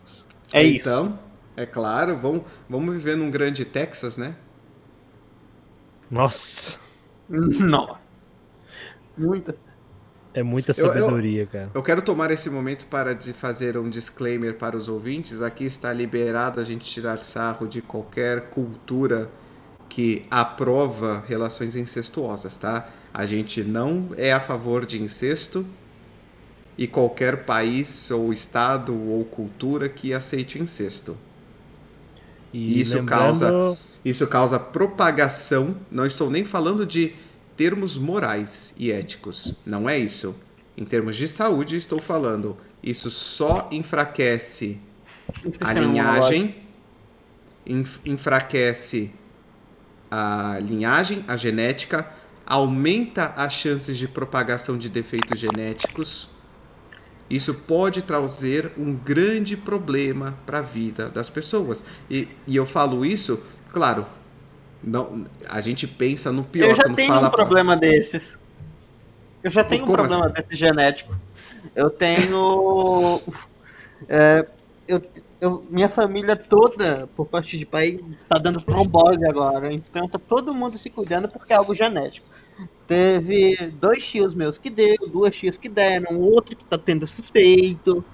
É 0.52 0.62
então, 0.62 0.76
isso. 0.76 0.88
Então, 0.88 1.18
é 1.56 1.64
claro, 1.64 2.16
vamos, 2.18 2.42
vamos 2.68 2.94
viver 2.94 3.16
num 3.16 3.30
grande 3.30 3.64
Texas, 3.64 4.18
né? 4.18 4.35
Nossa. 6.11 6.78
Nossa. 7.28 8.26
Muita. 9.16 9.54
É 10.33 10.42
muita 10.42 10.72
sabedoria, 10.72 11.40
eu, 11.40 11.44
eu, 11.44 11.48
cara. 11.48 11.70
Eu 11.74 11.83
quero 11.83 12.02
tomar 12.02 12.30
esse 12.30 12.48
momento 12.48 12.87
para 12.87 13.14
de 13.14 13.33
fazer 13.33 13.76
um 13.76 13.90
disclaimer 13.90 14.54
para 14.54 14.76
os 14.76 14.88
ouvintes. 14.88 15.42
Aqui 15.42 15.64
está 15.64 15.92
liberado 15.92 16.61
a 16.61 16.64
gente 16.64 16.85
tirar 16.85 17.20
sarro 17.20 17.66
de 17.66 17.83
qualquer 17.83 18.42
cultura 18.50 19.28
que 19.88 20.24
aprova 20.30 21.24
relações 21.26 21.74
incestuosas, 21.74 22.56
tá? 22.56 22.88
A 23.12 23.27
gente 23.27 23.62
não 23.62 24.11
é 24.16 24.33
a 24.33 24.40
favor 24.40 24.87
de 24.87 25.01
incesto 25.01 25.66
e 26.79 26.87
qualquer 26.87 27.44
país 27.44 28.11
ou 28.11 28.33
estado 28.33 28.94
ou 28.94 29.25
cultura 29.25 29.88
que 29.88 30.14
aceite 30.14 30.59
o 30.59 30.62
incesto. 30.62 31.16
E 32.53 32.81
isso 32.81 32.96
lembrando... 32.96 33.20
causa 33.23 33.79
isso 34.05 34.27
causa 34.27 34.59
propagação. 34.59 35.77
Não 35.90 36.07
estou 36.07 36.31
nem 36.31 36.44
falando 36.44 36.87
de 36.87 37.14
termos 37.57 37.99
morais 37.99 38.75
e 38.79 38.90
éticos. 38.90 39.55
Não 39.64 39.88
é 39.88 39.99
isso. 39.99 40.35
Em 40.77 40.85
termos 40.85 41.16
de 41.16 41.29
saúde, 41.29 41.77
estou 41.77 42.01
falando. 42.01 42.57
Isso 42.83 43.11
só 43.11 43.68
enfraquece 43.70 44.81
a 45.61 45.73
linhagem, 45.75 46.57
enfraquece 48.05 49.12
a 50.11 50.59
linhagem, 50.62 51.23
a 51.29 51.37
genética, 51.37 52.11
aumenta 52.50 53.32
as 53.36 53.52
chances 53.52 53.96
de 53.96 54.08
propagação 54.08 54.76
de 54.76 54.88
defeitos 54.88 55.38
genéticos. 55.38 56.28
Isso 57.30 57.54
pode 57.54 58.02
trazer 58.02 58.72
um 58.76 58.92
grande 58.92 59.56
problema 59.56 60.36
para 60.44 60.58
a 60.58 60.60
vida 60.60 61.08
das 61.08 61.30
pessoas. 61.30 61.84
E, 62.10 62.26
e 62.48 62.56
eu 62.56 62.66
falo 62.66 63.06
isso, 63.06 63.40
claro, 63.72 64.04
não, 64.82 65.26
a 65.48 65.60
gente 65.60 65.86
pensa 65.86 66.32
no 66.32 66.42
pior. 66.42 66.70
Eu 66.70 66.74
já 66.74 66.92
tenho 66.92 67.14
um 67.24 67.30
problema 67.30 67.76
desses. 67.76 68.36
Eu 69.44 69.50
já 69.50 69.62
tenho 69.62 69.82
Como 69.82 69.92
um 69.92 69.96
problema 69.96 70.26
assim? 70.26 70.34
desse 70.34 70.56
genético. 70.56 71.14
Eu 71.74 71.88
tenho. 71.88 73.22
É, 74.08 74.46
eu, 75.40 75.64
minha 75.70 75.88
família 75.88 76.37
toda, 76.37 77.09
por 77.16 77.26
parte 77.26 77.57
de 77.57 77.64
pai, 77.64 77.98
tá 78.29 78.38
dando 78.38 78.61
trombose 78.61 79.24
agora. 79.24 79.72
Então 79.72 80.09
tá 80.09 80.18
todo 80.18 80.55
mundo 80.55 80.76
se 80.76 80.90
cuidando 80.90 81.29
porque 81.29 81.53
é 81.53 81.57
algo 81.57 81.74
genético. 81.74 82.26
Teve 82.87 83.57
dois 83.81 84.07
tios 84.07 84.35
meus 84.35 84.59
que 84.59 84.68
deu, 84.68 84.96
duas 85.09 85.35
tias 85.35 85.57
que 85.57 85.68
deram, 85.68 86.18
outro 86.18 86.57
que 86.57 86.64
tá 86.64 86.76
tendo 86.76 87.07
suspeito. 87.07 88.05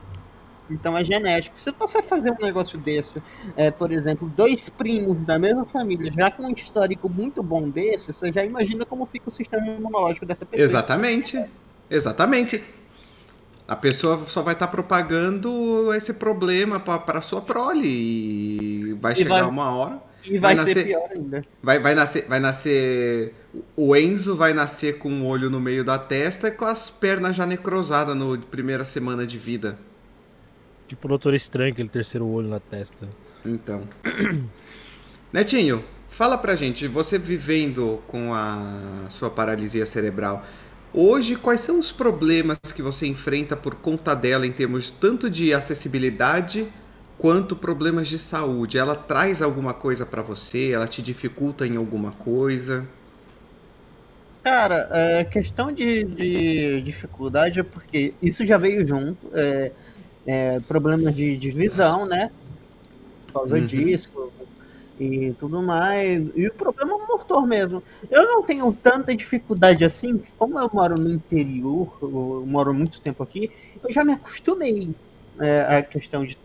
Então 0.71 0.97
é 0.97 1.05
genético. 1.05 1.59
Se 1.59 1.73
você 1.73 2.03
fazer 2.03 2.31
um 2.31 2.45
negócio 2.45 2.79
desse, 2.79 3.23
é, 3.57 3.71
por 3.71 3.91
exemplo, 3.91 4.31
dois 4.37 4.69
primos 4.69 5.19
da 5.25 5.39
mesma 5.39 5.65
família, 5.65 6.13
já 6.13 6.31
com 6.31 6.45
um 6.45 6.53
histórico 6.53 7.09
muito 7.09 7.43
bom 7.43 7.69
desse, 7.69 8.13
você 8.13 8.33
já 8.33 8.45
imagina 8.45 8.85
como 8.85 9.07
fica 9.07 9.29
o 9.29 9.33
sistema 9.33 9.67
imunológico 9.67 10.27
dessa 10.27 10.45
pessoa. 10.45 10.65
Exatamente. 10.65 11.45
Exatamente. 11.89 12.63
A 13.69 13.75
pessoa 13.75 14.25
só 14.27 14.43
vai 14.43 14.55
estar 14.55 14.67
tá 14.67 14.73
propagando 14.73 15.93
esse 15.93 16.15
problema 16.15 16.79
para 16.79 17.21
sua 17.21 17.41
prole 17.41 17.89
e 17.89 18.93
vai 19.01 19.13
e 19.13 19.17
chegar 19.17 19.41
vai, 19.41 19.43
uma 19.43 19.71
hora. 19.71 20.01
E 20.25 20.39
vai, 20.39 20.55
vai 20.55 20.55
nascer, 20.55 20.75
ser 20.75 20.85
pior 20.85 21.11
ainda. 21.11 21.45
Vai, 21.63 21.79
vai, 21.79 21.95
nascer, 21.95 22.27
vai 22.29 22.41
nascer. 22.41 23.35
O 23.77 23.97
Enzo 23.97 24.37
vai 24.37 24.53
nascer 24.53 24.99
com 24.99 25.09
um 25.09 25.27
olho 25.27 25.51
no 25.51 25.59
meio 25.59 25.85
da 25.85 25.99
testa 25.99 26.49
e 26.49 26.53
com 26.53 26.65
as 26.65 26.89
pernas 26.89 27.35
já 27.35 27.45
necrosadas 27.45 28.17
na 28.17 28.39
primeira 28.51 28.85
semana 28.85 29.27
de 29.27 29.37
vida. 29.37 29.77
Tipo 30.87 31.07
o 31.07 31.09
Doutor 31.09 31.35
Estranho, 31.35 31.73
aquele 31.73 31.89
terceiro 31.89 32.27
olho 32.27 32.49
na 32.49 32.61
testa. 32.61 33.09
Então. 33.45 33.83
Netinho, 35.33 35.85
fala 36.09 36.39
pra 36.39 36.55
gente, 36.55 36.87
você 36.87 37.19
vivendo 37.19 38.01
com 38.07 38.33
a 38.33 39.07
sua 39.11 39.29
paralisia 39.29 39.85
cerebral, 39.85 40.45
hoje 40.93 41.37
quais 41.37 41.61
são 41.61 41.79
os 41.79 41.93
problemas 41.93 42.59
que 42.75 42.83
você 42.83 43.07
enfrenta 43.07 43.57
por 43.57 43.75
conta 43.75 44.15
dela 44.15 44.47
em 44.47 44.53
termos 44.53 44.91
tanto 44.91 45.29
de 45.29 45.53
acessibilidade 45.53 46.67
quanto 47.19 47.57
problemas 47.57 48.09
de 48.09 48.19
saúde? 48.19 48.79
Ela 48.79 48.95
traz 48.95 49.43
alguma 49.43 49.75
coisa 49.75 50.05
para 50.05 50.23
você? 50.23 50.71
Ela 50.71 50.87
te 50.87 51.03
dificulta 51.03 51.67
em 51.67 51.77
alguma 51.77 52.13
coisa? 52.13 52.87
Cara, 54.43 54.89
é, 54.93 55.25
questão 55.25 55.73
de, 55.73 56.05
de 56.05 56.81
dificuldade 56.83 57.61
é 57.61 57.63
porque 57.65 58.15
isso 58.23 58.47
já 58.47 58.57
veio 58.57 58.87
junto. 58.87 59.29
É, 59.33 59.73
é, 60.27 60.61
problemas 60.61 61.15
de, 61.15 61.37
de 61.37 61.51
visão, 61.51 62.07
né? 62.07 62.31
Por 63.27 63.33
causa 63.33 63.57
uhum. 63.57 63.67
disso 63.67 64.33
e 64.99 65.33
tudo 65.39 65.63
mais. 65.63 66.25
E 66.35 66.47
o 66.47 66.55
problema 66.55 66.95
é 66.95 67.07
motor 67.07 67.47
mesmo. 67.47 67.83
Eu 68.11 68.25
não 68.25 68.43
tenho 68.43 68.73
tanta 68.73 69.15
dificuldade 69.15 69.85
assim, 69.85 70.23
como 70.39 70.59
eu 70.59 70.71
moro 70.73 70.99
no 70.99 71.13
interior, 71.13 71.97
eu 72.01 72.45
moro 72.47 72.73
muito 72.73 73.01
tempo 73.01 73.23
aqui, 73.23 73.51
eu 73.83 73.93
já 73.93 74.05
me 74.05 74.13
acostumei 74.13 74.95
é, 75.41 75.79
à 75.79 75.83
questão 75.83 76.25
de 76.25 76.37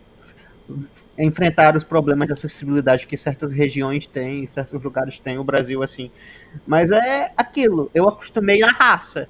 enfrentar 1.18 1.76
os 1.76 1.84
problemas 1.84 2.26
de 2.26 2.32
acessibilidade 2.32 3.06
que 3.06 3.16
certas 3.16 3.52
regiões 3.52 4.06
têm, 4.06 4.46
certos 4.46 4.82
lugares 4.82 5.18
têm, 5.18 5.38
o 5.38 5.44
Brasil 5.44 5.82
assim. 5.82 6.10
Mas 6.66 6.90
é 6.90 7.32
aquilo, 7.36 7.90
eu 7.94 8.08
acostumei 8.08 8.58
na 8.58 8.70
raça. 8.70 9.28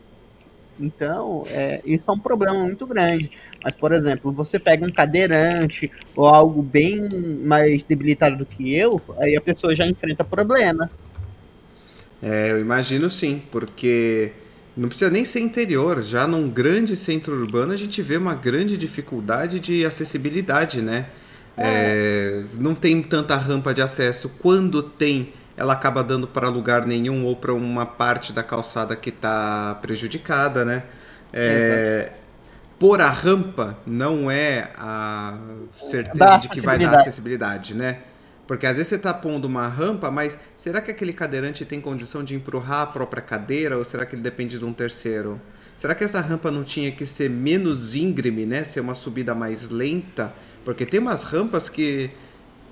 Então, 0.79 1.45
é, 1.49 1.81
isso 1.85 2.05
é 2.09 2.13
um 2.13 2.19
problema 2.19 2.59
muito 2.59 2.87
grande. 2.87 3.31
Mas, 3.63 3.75
por 3.75 3.93
exemplo, 3.93 4.33
você 4.33 4.59
pega 4.59 4.87
um 4.87 4.91
cadeirante 4.91 5.91
ou 6.17 6.27
algo 6.27 6.63
bem 6.63 7.09
mais 7.45 7.83
debilitado 7.83 8.37
do 8.37 8.47
que 8.47 8.75
eu, 8.75 9.01
aí 9.19 9.37
a 9.37 9.41
pessoa 9.41 9.75
já 9.75 9.87
enfrenta 9.87 10.25
problema. 10.25 10.91
É, 12.23 12.51
eu 12.51 12.61
imagino 12.61 13.11
sim, 13.11 13.43
porque 13.51 14.33
não 14.77 14.89
precisa 14.89 15.11
nem 15.11 15.25
ser 15.25 15.41
interior, 15.41 16.03
já 16.03 16.27
num 16.27 16.49
grande 16.49 16.97
centro 16.97 17.35
urbano 17.35 17.73
a 17.73 17.77
gente 17.77 18.01
vê 18.01 18.17
uma 18.17 18.35
grande 18.35 18.77
dificuldade 18.77 19.61
de 19.61 19.85
acessibilidade, 19.85 20.81
né? 20.81 21.07
É. 21.57 21.65
É, 21.65 22.43
não 22.55 22.75
tem 22.75 23.03
tanta 23.03 23.37
rampa 23.37 23.75
de 23.75 23.83
acesso. 23.83 24.31
Quando 24.41 24.83
tem 24.83 25.33
ela 25.57 25.73
acaba 25.73 26.03
dando 26.03 26.27
para 26.27 26.49
lugar 26.49 26.87
nenhum 26.87 27.25
ou 27.25 27.37
para 27.37 27.53
uma 27.53 27.85
parte 27.85 28.33
da 28.33 28.43
calçada 28.43 28.97
que 28.97 29.11
está 29.11 29.79
prejudicada, 29.81 30.65
né? 30.65 30.85
É, 31.33 32.13
pôr 32.79 33.01
a 33.01 33.09
rampa 33.09 33.79
não 33.87 34.31
é 34.31 34.71
a 34.77 35.39
certeza 35.89 36.37
de 36.39 36.49
que 36.49 36.61
vai 36.61 36.79
dar 36.79 36.99
acessibilidade, 36.99 37.75
né? 37.75 37.99
Porque 38.47 38.67
às 38.67 38.77
vezes 38.77 38.89
você 38.89 38.97
está 38.97 39.15
pondo 39.15 39.47
uma 39.47 39.69
rampa, 39.69 40.11
mas 40.11 40.39
será 40.57 40.81
que 40.81 40.91
aquele 40.91 41.13
cadeirante 41.13 41.65
tem 41.65 41.81
condição 41.81 42.25
de 42.25 42.35
empurrar 42.35 42.81
a 42.81 42.87
própria 42.87 43.23
cadeira 43.23 43.79
ou 43.79 43.85
será 43.85 44.05
que 44.05 44.15
ele 44.15 44.23
depende 44.23 44.59
de 44.59 44.65
um 44.65 44.73
terceiro? 44.73 45.41
Será 45.77 45.95
que 45.95 46.05
essa 46.05 46.21
rampa 46.21 46.51
não 46.51 46.63
tinha 46.63 46.91
que 46.93 47.07
ser 47.07 47.31
menos 47.31 47.95
íngreme, 47.95 48.45
né? 48.45 48.65
Ser 48.65 48.81
uma 48.81 48.95
subida 48.95 49.35
mais 49.35 49.69
lenta? 49.69 50.33
Porque 50.65 50.85
tem 50.85 51.01
umas 51.01 51.23
rampas 51.23 51.69
que 51.69 52.11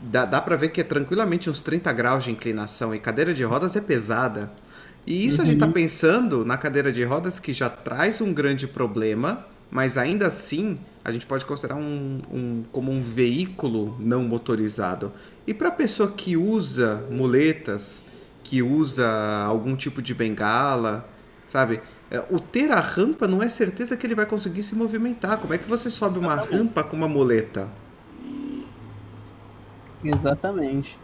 dá, 0.02 0.24
dá 0.24 0.40
para 0.40 0.56
ver 0.56 0.70
que 0.70 0.80
é 0.80 0.84
tranquilamente 0.84 1.50
uns 1.50 1.60
30 1.60 1.92
graus 1.92 2.24
de 2.24 2.30
inclinação 2.30 2.94
e 2.94 2.98
cadeira 2.98 3.34
de 3.34 3.44
rodas 3.44 3.76
é 3.76 3.80
pesada. 3.80 4.50
E 5.06 5.26
isso 5.26 5.38
uhum. 5.38 5.42
a 5.42 5.44
gente 5.46 5.54
está 5.54 5.66
uhum. 5.66 5.72
pensando 5.72 6.44
na 6.44 6.56
cadeira 6.56 6.92
de 6.92 7.02
rodas 7.04 7.38
que 7.38 7.52
já 7.52 7.68
traz 7.68 8.20
um 8.20 8.32
grande 8.32 8.66
problema, 8.66 9.46
mas 9.70 9.96
ainda 9.96 10.26
assim 10.26 10.78
a 11.04 11.10
gente 11.10 11.26
pode 11.26 11.44
considerar 11.44 11.76
um, 11.76 12.20
um 12.30 12.64
como 12.70 12.92
um 12.92 13.02
veículo 13.02 13.96
não 13.98 14.22
motorizado. 14.22 15.12
E 15.46 15.54
para 15.54 15.68
a 15.68 15.72
pessoa 15.72 16.12
que 16.12 16.36
usa 16.36 17.04
muletas, 17.10 18.02
que 18.44 18.62
usa 18.62 19.08
algum 19.46 19.74
tipo 19.74 20.02
de 20.02 20.12
bengala, 20.12 21.08
sabe? 21.48 21.80
É, 22.10 22.22
o 22.30 22.40
ter 22.40 22.70
a 22.70 22.80
rampa 22.80 23.26
não 23.26 23.42
é 23.42 23.48
certeza 23.48 23.96
que 23.96 24.06
ele 24.06 24.14
vai 24.14 24.26
conseguir 24.26 24.62
se 24.62 24.74
movimentar. 24.74 25.38
Como 25.38 25.54
é 25.54 25.58
que 25.58 25.68
você 25.68 25.88
sobe 25.90 26.18
uma 26.18 26.34
rampa 26.34 26.82
com 26.82 26.96
uma 26.96 27.08
muleta? 27.08 27.68
Exatamente. 30.02 30.98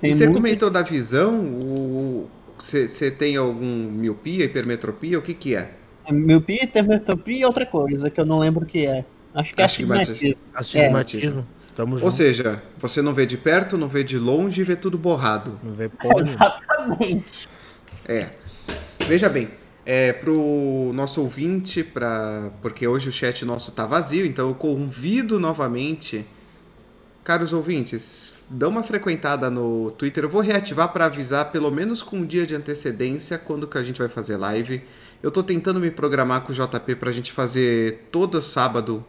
Tem 0.00 0.10
e 0.10 0.14
você 0.14 0.24
muito... 0.24 0.36
comentou 0.36 0.70
da 0.70 0.82
visão, 0.82 2.26
você 2.58 3.10
tem 3.10 3.36
algum 3.36 3.90
miopia, 3.90 4.44
hipermetropia, 4.44 5.18
o 5.18 5.22
que 5.22 5.34
que 5.34 5.54
é? 5.54 5.70
é 6.06 6.12
miopia, 6.12 6.64
hipermetropia 6.64 7.40
e 7.40 7.44
outra 7.44 7.66
coisa 7.66 8.08
que 8.08 8.20
eu 8.20 8.24
não 8.24 8.38
lembro 8.38 8.64
o 8.64 8.66
que 8.66 8.86
é. 8.86 9.04
Acho 9.34 9.54
que 9.54 9.60
é 9.60 9.64
astigmatismo. 9.64 10.36
Astigmatismo. 10.54 11.40
É. 11.40 11.74
Tamo 11.74 11.96
junto. 11.96 12.06
Ou 12.06 12.12
seja, 12.12 12.62
você 12.78 13.02
não 13.02 13.12
vê 13.12 13.26
de 13.26 13.36
perto, 13.36 13.76
não 13.76 13.88
vê 13.88 14.02
de 14.02 14.18
longe 14.18 14.62
e 14.62 14.64
vê 14.64 14.76
tudo 14.76 14.96
borrado. 14.96 15.60
Não 15.62 15.74
vê 15.74 15.90
porra. 15.90 16.22
Exatamente. 16.22 17.48
É. 18.08 18.30
Veja 19.06 19.28
bem, 19.28 19.50
é, 19.84 20.12
pro 20.12 20.90
nosso 20.94 21.20
ouvinte, 21.20 21.84
pra, 21.84 22.50
porque 22.62 22.88
hoje 22.88 23.10
o 23.10 23.12
chat 23.12 23.44
nosso 23.44 23.72
tá 23.72 23.84
vazio, 23.84 24.24
então 24.24 24.48
eu 24.48 24.54
convido 24.54 25.38
novamente, 25.38 26.24
caros 27.22 27.52
ouvintes, 27.52 28.32
dá 28.48 28.68
uma 28.68 28.82
frequentada 28.82 29.50
no 29.50 29.90
Twitter. 29.92 30.24
Eu 30.24 30.28
vou 30.28 30.40
reativar 30.40 30.92
para 30.92 31.06
avisar 31.06 31.50
pelo 31.50 31.70
menos 31.70 32.02
com 32.02 32.18
um 32.18 32.26
dia 32.26 32.46
de 32.46 32.54
antecedência 32.54 33.38
quando 33.38 33.66
que 33.66 33.78
a 33.78 33.82
gente 33.82 33.98
vai 33.98 34.08
fazer 34.08 34.36
live. 34.36 34.82
Eu 35.22 35.30
tô 35.30 35.42
tentando 35.42 35.80
me 35.80 35.90
programar 35.90 36.42
com 36.42 36.52
o 36.52 36.54
JP 36.54 36.94
pra 36.96 37.10
gente 37.10 37.32
fazer 37.32 38.08
todo 38.12 38.40
sábado 38.40 39.04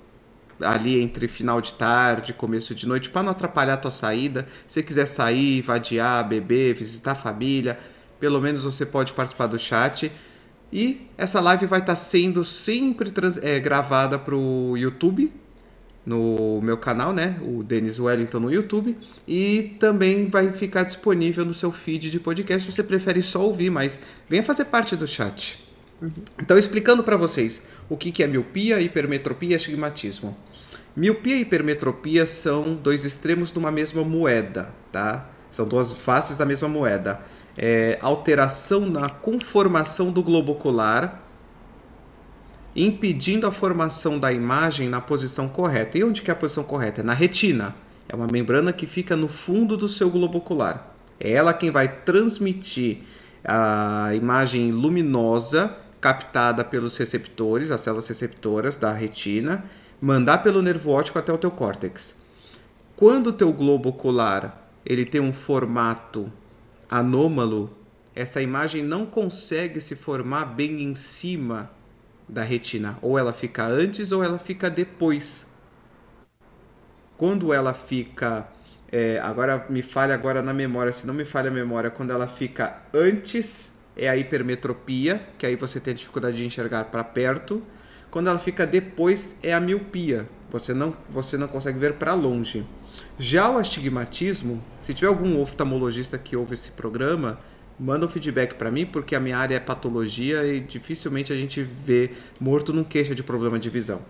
ali 0.59 0.99
entre 0.99 1.27
final 1.27 1.61
de 1.61 1.73
tarde, 1.73 2.33
começo 2.33 2.73
de 2.73 2.87
noite, 2.87 3.09
para 3.09 3.21
não 3.21 3.31
atrapalhar 3.31 3.75
a 3.75 3.77
tua 3.77 3.91
saída. 3.91 4.47
Se 4.67 4.81
quiser 4.81 5.05
sair, 5.05 5.61
vadiar, 5.61 6.27
beber, 6.27 6.73
visitar 6.73 7.11
a 7.11 7.15
família, 7.15 7.77
pelo 8.19 8.41
menos 8.41 8.63
você 8.63 8.85
pode 8.85 9.13
participar 9.13 9.47
do 9.47 9.59
chat. 9.59 10.11
E 10.73 11.07
essa 11.17 11.39
live 11.39 11.65
vai 11.65 11.79
estar 11.79 11.93
tá 11.93 11.95
sendo 11.95 12.43
sempre 12.43 13.13
é, 13.41 13.59
gravada 13.59 14.17
para 14.17 14.35
o 14.35 14.75
YouTube, 14.75 15.31
no 16.07 16.61
meu 16.61 16.77
canal, 16.77 17.11
né? 17.11 17.37
O 17.41 17.61
Denis 17.61 17.99
Wellington 17.99 18.39
no 18.39 18.51
YouTube. 18.51 18.97
E 19.27 19.75
também 19.77 20.27
vai 20.27 20.53
ficar 20.53 20.83
disponível 20.83 21.43
no 21.43 21.53
seu 21.53 21.69
feed 21.69 22.09
de 22.09 22.17
podcast 22.17 22.65
se 22.65 22.71
você 22.71 22.81
prefere 22.81 23.21
só 23.21 23.43
ouvir, 23.43 23.69
mas 23.69 23.99
venha 24.29 24.41
fazer 24.41 24.65
parte 24.65 24.95
do 24.95 25.05
chat. 25.05 25.61
Uhum. 26.01 26.09
Então, 26.41 26.57
explicando 26.57 27.03
para 27.03 27.17
vocês 27.17 27.61
o 27.89 27.97
que, 27.97 28.09
que 28.13 28.23
é 28.23 28.27
miopia, 28.27 28.79
hipermetropia 28.79 29.49
e 29.49 29.55
astigmatismo. 29.55 30.35
Miopia 30.95 31.35
e 31.35 31.41
hipermetropia 31.41 32.25
são 32.25 32.73
dois 32.73 33.03
extremos 33.03 33.51
de 33.51 33.59
uma 33.59 33.71
mesma 33.71 34.01
moeda, 34.01 34.69
tá? 34.93 35.29
São 35.51 35.67
duas 35.67 35.91
faces 35.91 36.37
da 36.37 36.45
mesma 36.45 36.69
moeda. 36.69 37.19
É, 37.57 37.97
alteração 38.01 38.89
na 38.89 39.09
conformação 39.09 40.09
do 40.09 40.23
globo 40.23 40.53
ocular, 40.53 41.21
impedindo 42.77 43.47
a 43.47 43.51
formação 43.51 44.19
da 44.19 44.31
imagem 44.31 44.87
na 44.87 45.01
posição 45.01 45.49
correta. 45.49 45.97
E 45.97 46.03
onde 46.03 46.21
que 46.21 46.29
é 46.29 46.33
a 46.33 46.37
posição 46.37 46.63
correta? 46.63 47.01
É 47.01 47.03
na 47.03 47.13
retina. 47.13 47.75
É 48.07 48.15
uma 48.15 48.27
membrana 48.27 48.71
que 48.71 48.85
fica 48.85 49.15
no 49.15 49.27
fundo 49.27 49.75
do 49.75 49.89
seu 49.89 50.09
globo 50.11 50.37
ocular. 50.37 50.95
É 51.19 51.31
ela 51.31 51.53
quem 51.53 51.71
vai 51.71 51.87
transmitir 51.87 52.99
a 53.43 54.11
imagem 54.13 54.71
luminosa 54.71 55.75
captada 55.99 56.63
pelos 56.63 56.95
receptores, 56.95 57.71
as 57.71 57.81
células 57.81 58.07
receptoras 58.07 58.77
da 58.77 58.93
retina, 58.93 59.65
mandar 59.99 60.43
pelo 60.43 60.61
nervo 60.61 60.91
óptico 60.91 61.17
até 61.17 61.33
o 61.33 61.37
teu 61.37 61.49
córtex. 61.49 62.15
Quando 62.95 63.27
o 63.27 63.33
teu 63.33 63.51
globo 63.51 63.89
ocular 63.89 64.63
ele 64.85 65.03
tem 65.03 65.19
um 65.19 65.33
formato 65.33 66.31
anômalo, 66.89 67.69
essa 68.15 68.41
imagem 68.41 68.83
não 68.83 69.05
consegue 69.05 69.81
se 69.81 69.95
formar 69.95 70.45
bem 70.45 70.81
em 70.81 70.95
cima 70.95 71.69
da 72.27 72.43
retina. 72.43 72.97
Ou 73.01 73.17
ela 73.17 73.33
fica 73.33 73.65
antes 73.65 74.11
ou 74.11 74.23
ela 74.23 74.37
fica 74.37 74.69
depois. 74.69 75.45
Quando 77.17 77.53
ela 77.53 77.73
fica. 77.73 78.47
É, 78.89 79.19
agora 79.19 79.65
me 79.69 79.81
falha 79.81 80.13
agora 80.13 80.41
na 80.41 80.53
memória, 80.53 80.93
se 80.93 81.05
não 81.05 81.13
me 81.13 81.25
falha 81.25 81.49
a 81.49 81.53
memória, 81.53 81.89
quando 81.89 82.11
ela 82.11 82.25
fica 82.25 82.77
antes 82.93 83.75
é 83.97 84.07
a 84.07 84.15
hipermetropia, 84.15 85.21
que 85.37 85.45
aí 85.45 85.55
você 85.55 85.79
tem 85.79 85.93
dificuldade 85.93 86.37
de 86.37 86.45
enxergar 86.45 86.85
para 86.85 87.03
perto. 87.03 87.61
Quando 88.09 88.29
ela 88.29 88.39
fica 88.39 88.65
depois 88.65 89.37
é 89.43 89.53
a 89.53 89.59
miopia. 89.59 90.25
Você 90.49 90.73
não, 90.73 90.95
você 91.09 91.35
não 91.35 91.47
consegue 91.47 91.77
ver 91.77 91.93
para 91.93 92.13
longe. 92.13 92.65
Já 93.19 93.49
o 93.49 93.57
astigmatismo, 93.57 94.63
se 94.81 94.93
tiver 94.93 95.07
algum 95.07 95.41
oftalmologista 95.41 96.17
que 96.17 96.37
ouve 96.37 96.53
esse 96.53 96.71
programa, 96.71 97.37
manda 97.79 98.05
um 98.05 98.09
feedback 98.09 98.55
para 98.55 98.71
mim, 98.71 98.85
porque 98.85 99.15
a 99.15 99.19
minha 99.19 99.37
área 99.37 99.55
é 99.55 99.59
patologia 99.59 100.45
e 100.45 100.59
dificilmente 100.59 101.31
a 101.31 101.35
gente 101.35 101.61
vê 101.61 102.11
morto 102.39 102.73
não 102.73 102.83
queixa 102.83 103.13
de 103.13 103.23
problema 103.23 103.59
de 103.59 103.69
visão. 103.69 104.01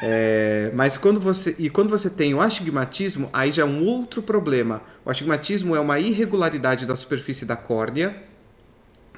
É, 0.00 0.70
mas 0.74 0.96
quando 0.96 1.18
você 1.18 1.56
e 1.58 1.68
quando 1.68 1.90
você 1.90 2.08
tem 2.08 2.32
o 2.32 2.40
astigmatismo, 2.40 3.28
aí 3.32 3.50
já 3.50 3.62
é 3.62 3.64
um 3.64 3.84
outro 3.84 4.22
problema. 4.22 4.80
O 5.04 5.10
astigmatismo 5.10 5.74
é 5.74 5.80
uma 5.80 5.98
irregularidade 5.98 6.86
da 6.86 6.94
superfície 6.94 7.44
da 7.44 7.56
córnea 7.56 8.14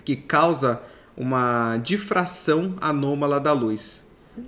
que 0.04 0.16
causa 0.16 0.80
uma 1.16 1.76
difração 1.78 2.76
anômala 2.80 3.38
da 3.38 3.52
luz. 3.52 4.04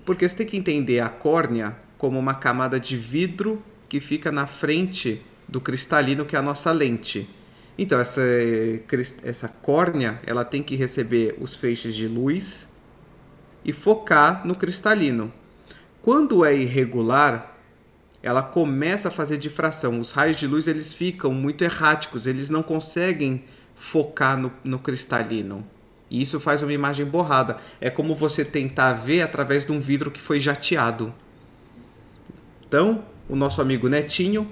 Porque 0.07 0.27
você 0.27 0.37
tem 0.37 0.47
que 0.47 0.57
entender 0.57 1.01
a 1.01 1.09
córnea 1.09 1.77
como 1.99 2.19
uma 2.19 2.35
camada 2.35 2.81
de 2.81 2.97
vidro 2.97 3.63
que 3.89 4.01
fica 4.01 4.33
na 4.33 4.47
frente 4.47 5.21
do 5.47 5.61
cristalino, 5.61 6.25
que 6.25 6.35
é 6.35 6.39
a 6.39 6.43
nossa 6.43 6.73
lente. 6.73 7.29
Então, 7.79 7.99
essa, 7.99 8.23
essa 9.23 9.49
córnea 9.49 10.21
ela 10.27 10.45
tem 10.45 10.63
que 10.63 10.77
receber 10.77 11.37
os 11.41 11.55
feixes 11.55 11.95
de 11.95 12.07
luz 12.07 12.69
e 13.65 13.73
focar 13.73 14.47
no 14.47 14.55
cristalino. 14.55 15.33
Quando 16.03 16.45
é 16.45 16.55
irregular, 16.55 17.57
ela 18.23 18.43
começa 18.43 19.09
a 19.09 19.11
fazer 19.11 19.39
difração. 19.39 20.01
Os 20.01 20.13
raios 20.13 20.39
de 20.39 20.47
luz 20.47 20.67
eles 20.67 20.93
ficam 20.93 21.33
muito 21.33 21.63
erráticos, 21.63 22.27
eles 22.27 22.51
não 22.51 22.63
conseguem 22.63 23.45
focar 23.77 24.37
no, 24.37 24.53
no 24.63 24.79
cristalino. 24.79 25.65
E 26.11 26.21
isso 26.21 26.39
faz 26.39 26.63
uma 26.63 26.73
imagem 26.73 27.07
borrada. 27.07 27.57
É 27.81 27.89
como 27.89 28.15
você 28.15 28.45
tentar 28.45 28.93
ver 28.93 29.23
através 29.23 29.65
de 29.65 29.73
um 29.73 29.81
vidro 29.81 30.11
que 30.11 30.21
foi 30.21 30.39
jateado. 30.39 31.13
Então, 32.69 33.03
o 33.29 33.35
nosso 33.35 33.61
amigo 33.63 33.89
Netinho, 33.89 34.47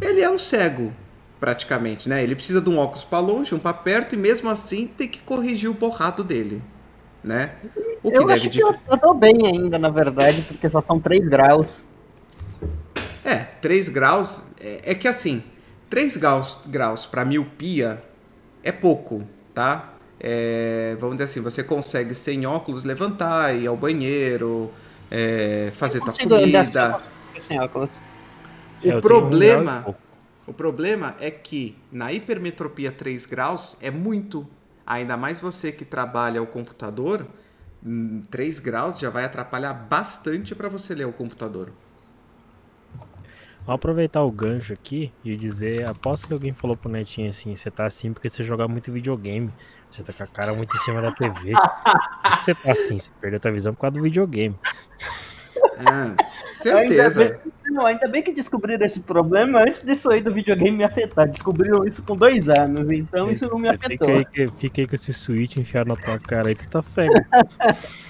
ele 0.00 0.20
é 0.20 0.30
um 0.30 0.38
cego, 0.38 0.92
praticamente, 1.40 2.08
né? 2.08 2.22
Ele 2.22 2.34
precisa 2.34 2.60
de 2.60 2.68
um 2.68 2.78
óculos 2.78 3.04
para 3.04 3.20
longe, 3.20 3.54
um 3.54 3.58
para 3.58 3.72
perto, 3.72 4.14
e 4.14 4.18
mesmo 4.18 4.48
assim 4.50 4.86
tem 4.86 5.08
que 5.08 5.20
corrigir 5.20 5.70
o 5.70 5.74
borrado 5.74 6.24
dele, 6.24 6.62
né? 7.22 7.52
O 8.02 8.10
que 8.10 8.16
eu 8.16 8.26
deve 8.26 8.32
acho 8.32 8.50
que 8.50 8.60
eu, 8.60 8.74
eu 8.90 8.98
tô 8.98 9.14
bem 9.14 9.46
ainda, 9.46 9.78
na 9.78 9.88
verdade, 9.88 10.42
porque 10.42 10.68
só 10.68 10.82
são 10.82 11.00
3 11.00 11.28
graus. 11.28 11.84
É, 13.24 13.36
3 13.60 13.88
graus. 13.88 14.40
É, 14.60 14.80
é 14.84 14.94
que 14.94 15.08
assim, 15.08 15.42
3 15.90 16.16
graus, 16.16 16.58
graus 16.66 17.06
para 17.06 17.24
miopia 17.24 18.02
é 18.62 18.72
pouco, 18.72 19.22
tá? 19.54 19.94
é, 20.20 20.96
vamos 20.98 21.16
dizer 21.16 21.24
assim, 21.24 21.40
você 21.40 21.62
consegue 21.62 22.14
sem 22.14 22.44
óculos 22.46 22.84
levantar, 22.84 23.54
ir 23.54 23.66
ao 23.66 23.76
banheiro, 23.76 24.70
é, 25.10 25.70
fazer 25.74 26.00
tua 26.00 26.12
comida. 26.12 27.00
Sem 27.38 27.60
óculos. 27.60 27.90
O 28.82 28.90
é, 28.90 29.00
problema, 29.00 29.84
um 29.86 29.94
o 30.48 30.52
problema 30.54 31.14
é 31.20 31.30
que 31.30 31.76
na 31.92 32.10
hipermetropia 32.10 32.90
3 32.90 33.26
graus 33.26 33.76
é 33.82 33.90
muito. 33.90 34.46
Ainda 34.86 35.14
mais 35.14 35.40
você 35.40 35.70
que 35.70 35.84
trabalha 35.84 36.42
o 36.42 36.46
computador, 36.46 37.26
3 38.30 38.58
hum, 38.58 38.62
graus 38.62 38.98
já 38.98 39.10
vai 39.10 39.24
atrapalhar 39.24 39.74
bastante 39.74 40.54
para 40.54 40.70
você 40.70 40.94
ler 40.94 41.06
o 41.06 41.12
computador. 41.12 41.70
Vou 43.66 43.74
aproveitar 43.74 44.22
o 44.22 44.32
gancho 44.32 44.72
aqui 44.72 45.12
e 45.22 45.36
dizer, 45.36 45.86
aposto 45.86 46.26
que 46.26 46.32
alguém 46.32 46.52
falou 46.52 46.74
pro 46.74 46.90
Netinho 46.90 47.28
assim, 47.28 47.54
você 47.54 47.70
tá 47.70 47.84
assim 47.84 48.14
porque 48.14 48.30
você 48.30 48.42
joga 48.42 48.66
muito 48.66 48.90
videogame. 48.90 49.52
Você 49.90 50.02
tá 50.02 50.14
com 50.14 50.22
a 50.22 50.26
cara 50.26 50.54
muito 50.54 50.74
em 50.74 50.78
cima 50.78 51.02
da 51.02 51.12
TV. 51.12 51.52
Por 52.22 52.38
que 52.38 52.42
você 52.42 52.54
tá 52.54 52.72
assim? 52.72 52.98
Você 52.98 53.10
perdeu 53.20 53.38
a 53.44 53.50
visão 53.50 53.74
por 53.74 53.82
causa 53.82 53.96
do 53.96 54.02
videogame. 54.02 54.56
É, 55.78 56.52
certeza. 56.52 57.22
Ainda 57.22 57.38
bem, 57.38 57.52
não, 57.70 57.86
ainda 57.86 58.08
bem 58.08 58.22
que 58.22 58.32
descobriram 58.32 58.84
esse 58.84 59.00
problema 59.00 59.60
antes 59.60 59.80
disso 59.80 60.10
aí 60.10 60.20
do 60.20 60.32
videogame 60.32 60.76
me 60.78 60.84
afetar. 60.84 61.28
Descobriram 61.28 61.84
isso 61.84 62.02
com 62.02 62.16
dois 62.16 62.48
anos, 62.48 62.90
então 62.90 63.30
isso 63.30 63.48
não 63.48 63.58
me 63.58 63.68
afetou. 63.68 64.08
Fica 64.08 64.12
aí, 64.18 64.24
que- 64.24 64.52
fica 64.58 64.80
aí 64.80 64.86
com 64.86 64.94
esse 64.94 65.12
switch 65.12 65.56
enfiado 65.56 65.88
na 65.88 65.96
tua 65.96 66.18
cara 66.18 66.48
aí, 66.48 66.54
tu 66.54 66.68
tá 66.68 66.82
cego. 66.82 67.12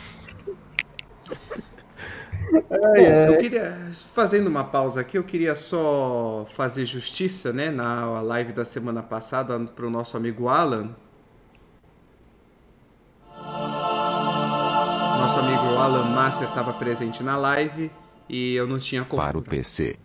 Bom, 2.51 2.97
eu 2.97 3.37
queria, 3.39 3.77
fazendo 4.15 4.47
uma 4.47 4.65
pausa 4.65 5.01
aqui, 5.03 5.19
eu 5.19 5.25
queria 5.25 5.55
só 5.55 6.47
fazer 6.55 6.87
justiça, 6.87 7.53
né, 7.53 7.71
na 7.71 8.23
live 8.23 8.53
da 8.53 8.65
semana 8.65 9.03
passada 9.03 9.59
para 9.61 9.87
o 9.87 9.91
nosso 9.91 10.17
amigo 10.17 10.49
Alan. 10.49 10.91
Nosso 15.29 15.41
amigo 15.41 15.77
Alan 15.77 16.05
Master 16.05 16.49
estava 16.49 16.73
presente 16.73 17.23
na 17.23 17.37
live 17.37 17.91
e 18.31 18.55
eu 18.55 18.67
não 18.67 18.79
tinha 18.79 19.05
para 19.05 19.15
o 19.15 19.19
configurado. 19.43 19.43
PC. 19.51 19.97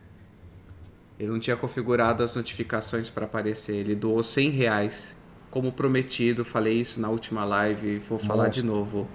Ele 1.18 1.30
não 1.32 1.40
tinha 1.40 1.56
configurado 1.56 2.22
as 2.22 2.36
notificações 2.36 3.10
para 3.10 3.24
aparecer. 3.24 3.74
Ele 3.74 3.96
doou 3.96 4.22
100 4.22 4.50
reais, 4.50 5.16
como 5.50 5.72
prometido. 5.72 6.44
Falei 6.44 6.74
isso 6.82 7.00
na 7.00 7.08
última 7.08 7.46
live 7.46 7.88
e 7.88 7.98
vou 8.00 8.20
falar 8.20 8.50
de 8.50 8.66
novo. 8.66 9.08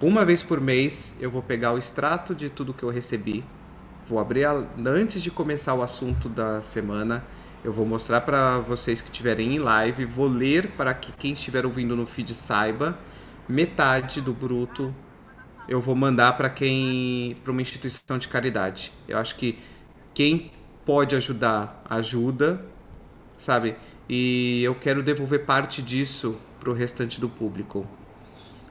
Uma 0.00 0.24
vez 0.24 0.42
por 0.42 0.62
mês 0.62 1.12
eu 1.20 1.30
vou 1.30 1.42
pegar 1.42 1.74
o 1.74 1.78
extrato 1.78 2.34
de 2.34 2.48
tudo 2.48 2.72
que 2.72 2.82
eu 2.82 2.88
recebi. 2.88 3.44
Vou 4.08 4.18
abrir 4.18 4.46
a- 4.46 4.64
antes 4.86 5.20
de 5.22 5.30
começar 5.30 5.74
o 5.74 5.82
assunto 5.82 6.26
da 6.26 6.62
semana. 6.62 7.22
Eu 7.62 7.70
vou 7.74 7.84
mostrar 7.84 8.22
para 8.22 8.60
vocês 8.60 9.02
que 9.02 9.10
estiverem 9.10 9.56
em 9.56 9.58
live. 9.58 10.06
Vou 10.06 10.26
ler 10.26 10.68
para 10.68 10.94
que 10.94 11.12
quem 11.12 11.32
estiver 11.34 11.66
ouvindo 11.66 11.94
no 11.94 12.06
feed 12.06 12.34
saiba. 12.34 12.96
Metade 13.46 14.22
do 14.22 14.32
bruto 14.32 14.94
eu 15.70 15.80
vou 15.80 15.94
mandar 15.94 16.36
para 16.36 16.50
quem 16.50 17.36
para 17.44 17.52
uma 17.52 17.62
instituição 17.62 18.18
de 18.18 18.26
caridade. 18.26 18.90
Eu 19.06 19.16
acho 19.16 19.36
que 19.36 19.56
quem 20.12 20.50
pode 20.84 21.14
ajudar 21.14 21.80
ajuda, 21.88 22.60
sabe? 23.38 23.76
E 24.08 24.62
eu 24.64 24.74
quero 24.74 25.00
devolver 25.00 25.46
parte 25.46 25.80
disso 25.80 26.36
para 26.58 26.70
o 26.70 26.72
restante 26.74 27.20
do 27.20 27.28
público. 27.28 27.86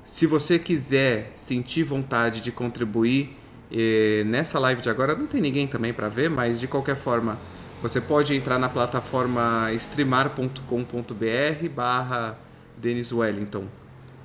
Se 0.03 0.27
você 0.27 0.59
quiser 0.59 1.31
sentir 1.35 1.83
vontade 1.83 2.41
de 2.41 2.51
contribuir 2.51 3.37
eh, 3.71 4.23
nessa 4.25 4.59
live 4.59 4.81
de 4.81 4.89
agora, 4.89 5.15
não 5.15 5.27
tem 5.27 5.39
ninguém 5.39 5.67
também 5.67 5.93
para 5.93 6.09
ver, 6.09 6.29
mas 6.29 6.59
de 6.59 6.67
qualquer 6.67 6.97
forma, 6.97 7.39
você 7.81 8.01
pode 8.01 8.35
entrar 8.35 8.59
na 8.59 8.67
plataforma 8.67 9.71
streamar.com.br 9.73 11.69
barra 11.73 12.37
Denis 12.75 13.13
Wellington. 13.13 13.78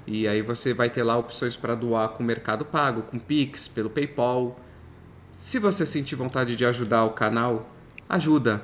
E 0.07 0.29
aí 0.29 0.43
você 0.43 0.75
vai 0.75 0.91
ter 0.91 1.03
lá 1.03 1.17
opções 1.17 1.57
para 1.57 1.75
doar 1.75 2.11
com 2.11 2.23
Mercado 2.23 2.65
Pago, 2.65 3.03
com 3.03 3.19
Pix, 3.19 3.67
pelo 3.69 3.89
PayPal. 3.89 4.59
Se 5.33 5.59
você 5.59 5.87
sentir 5.87 6.15
vontade 6.15 6.57
de 6.57 6.65
ajudar 6.65 7.05
o 7.05 7.11
canal, 7.11 7.69
ajuda. 8.09 8.63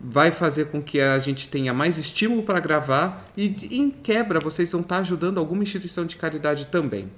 Vai 0.00 0.32
fazer 0.32 0.66
com 0.66 0.82
que 0.82 1.00
a 1.00 1.18
gente 1.18 1.48
tenha 1.48 1.72
mais 1.72 1.96
estímulo 1.98 2.42
para 2.42 2.58
gravar 2.58 3.24
e 3.36 3.46
em 3.78 3.90
quebra 3.90 4.40
vocês 4.40 4.72
vão 4.72 4.80
estar 4.80 4.98
ajudando 4.98 5.38
alguma 5.38 5.62
instituição 5.62 6.04
de 6.06 6.16
caridade 6.16 6.66
também. 6.66 7.08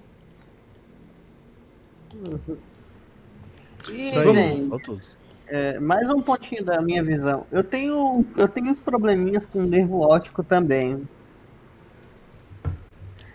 E, 3.89 4.03
Isso 4.03 4.19
aí, 4.19 4.35
gente, 4.35 4.69
fotos. 4.69 5.17
é, 5.47 5.79
mais 5.79 6.09
um 6.11 6.23
pontinho 6.23 6.65
da 6.65 6.81
minha 6.83 7.03
visão. 7.03 7.47
Eu 7.53 7.65
tenho, 7.65 8.25
eu 8.37 8.49
tenho 8.49 8.73
uns 8.73 8.81
probleminhas 8.81 9.47
com 9.47 9.61
o 9.61 9.67
nervo 9.67 10.01
óptico 10.01 10.43
também. 10.43 11.09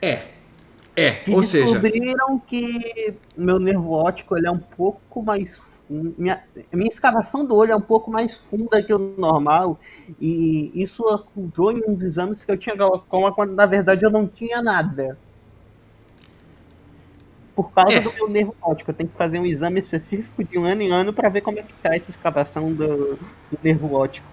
É. 0.02 0.24
É, 0.96 1.12
Que 1.12 1.32
ou 1.32 1.44
seja, 1.44 1.80
descobriram 1.80 2.40
que 2.40 3.14
meu 3.38 3.60
nervo 3.60 3.92
óptico 3.92 4.38
ele 4.38 4.48
é 4.48 4.52
um 4.52 4.58
pouco 4.60 5.22
mais 5.24 5.62
minha, 5.90 6.44
minha 6.72 6.88
escavação 6.88 7.44
do 7.44 7.56
olho 7.56 7.72
é 7.72 7.76
um 7.76 7.82
pouco 7.82 8.12
mais 8.12 8.36
funda 8.36 8.82
que 8.84 8.94
o 8.94 9.00
normal 9.18 9.80
e 10.22 10.72
isso 10.76 11.02
ocultou 11.04 11.72
em 11.72 11.82
uns 11.88 12.04
exames 12.04 12.44
que 12.46 12.52
eu 12.52 12.58
tinha 12.58 12.76
glaucoma 12.76 13.34
quando 13.34 13.54
na 13.54 13.66
verdade 13.66 14.06
eu 14.06 14.12
não 14.12 14.28
tinha 14.28 14.62
nada. 14.62 15.18
Por 17.56 17.72
causa 17.72 17.94
É. 17.94 18.02
do 18.02 18.14
meu 18.14 18.30
nervo 18.30 18.56
óptico, 18.62 18.92
eu 18.92 18.96
tenho 18.96 19.10
que 19.10 19.18
fazer 19.18 19.40
um 19.40 19.46
exame 19.46 19.80
específico 19.80 20.44
de 20.44 20.58
um 20.58 20.64
ano 20.64 20.82
em 20.82 20.92
ano 20.92 21.12
para 21.12 21.28
ver 21.28 21.42
como 21.42 21.60
é 21.60 21.64
que 21.64 21.74
tá 21.82 21.96
essa 21.96 22.10
escavação 22.10 22.72
do, 22.72 23.16
do 23.16 23.60
nervo 23.64 23.94
óptico. 23.96 24.28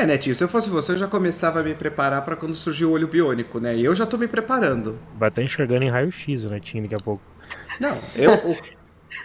É, 0.00 0.06
Netinho, 0.06 0.34
se 0.34 0.42
eu 0.44 0.48
fosse 0.48 0.68
você, 0.68 0.92
eu 0.92 0.98
já 0.98 1.06
começava 1.08 1.60
a 1.60 1.62
me 1.62 1.74
preparar 1.74 2.24
para 2.24 2.36
quando 2.36 2.54
surgir 2.54 2.84
o 2.84 2.92
olho 2.92 3.08
biônico, 3.08 3.58
né? 3.60 3.76
E 3.76 3.84
eu 3.84 3.94
já 3.94 4.06
tô 4.06 4.16
me 4.18 4.28
preparando. 4.28 4.98
Vai 5.12 5.28
estar 5.28 5.42
enxergando 5.42 5.84
em 5.84 5.90
raio-x 5.90 6.44
o 6.44 6.50
Netinho 6.50 6.82
daqui 6.84 6.94
a 6.94 7.00
pouco. 7.00 7.22
Não, 7.78 8.10
eu. 8.14 8.32
o- 8.34 8.58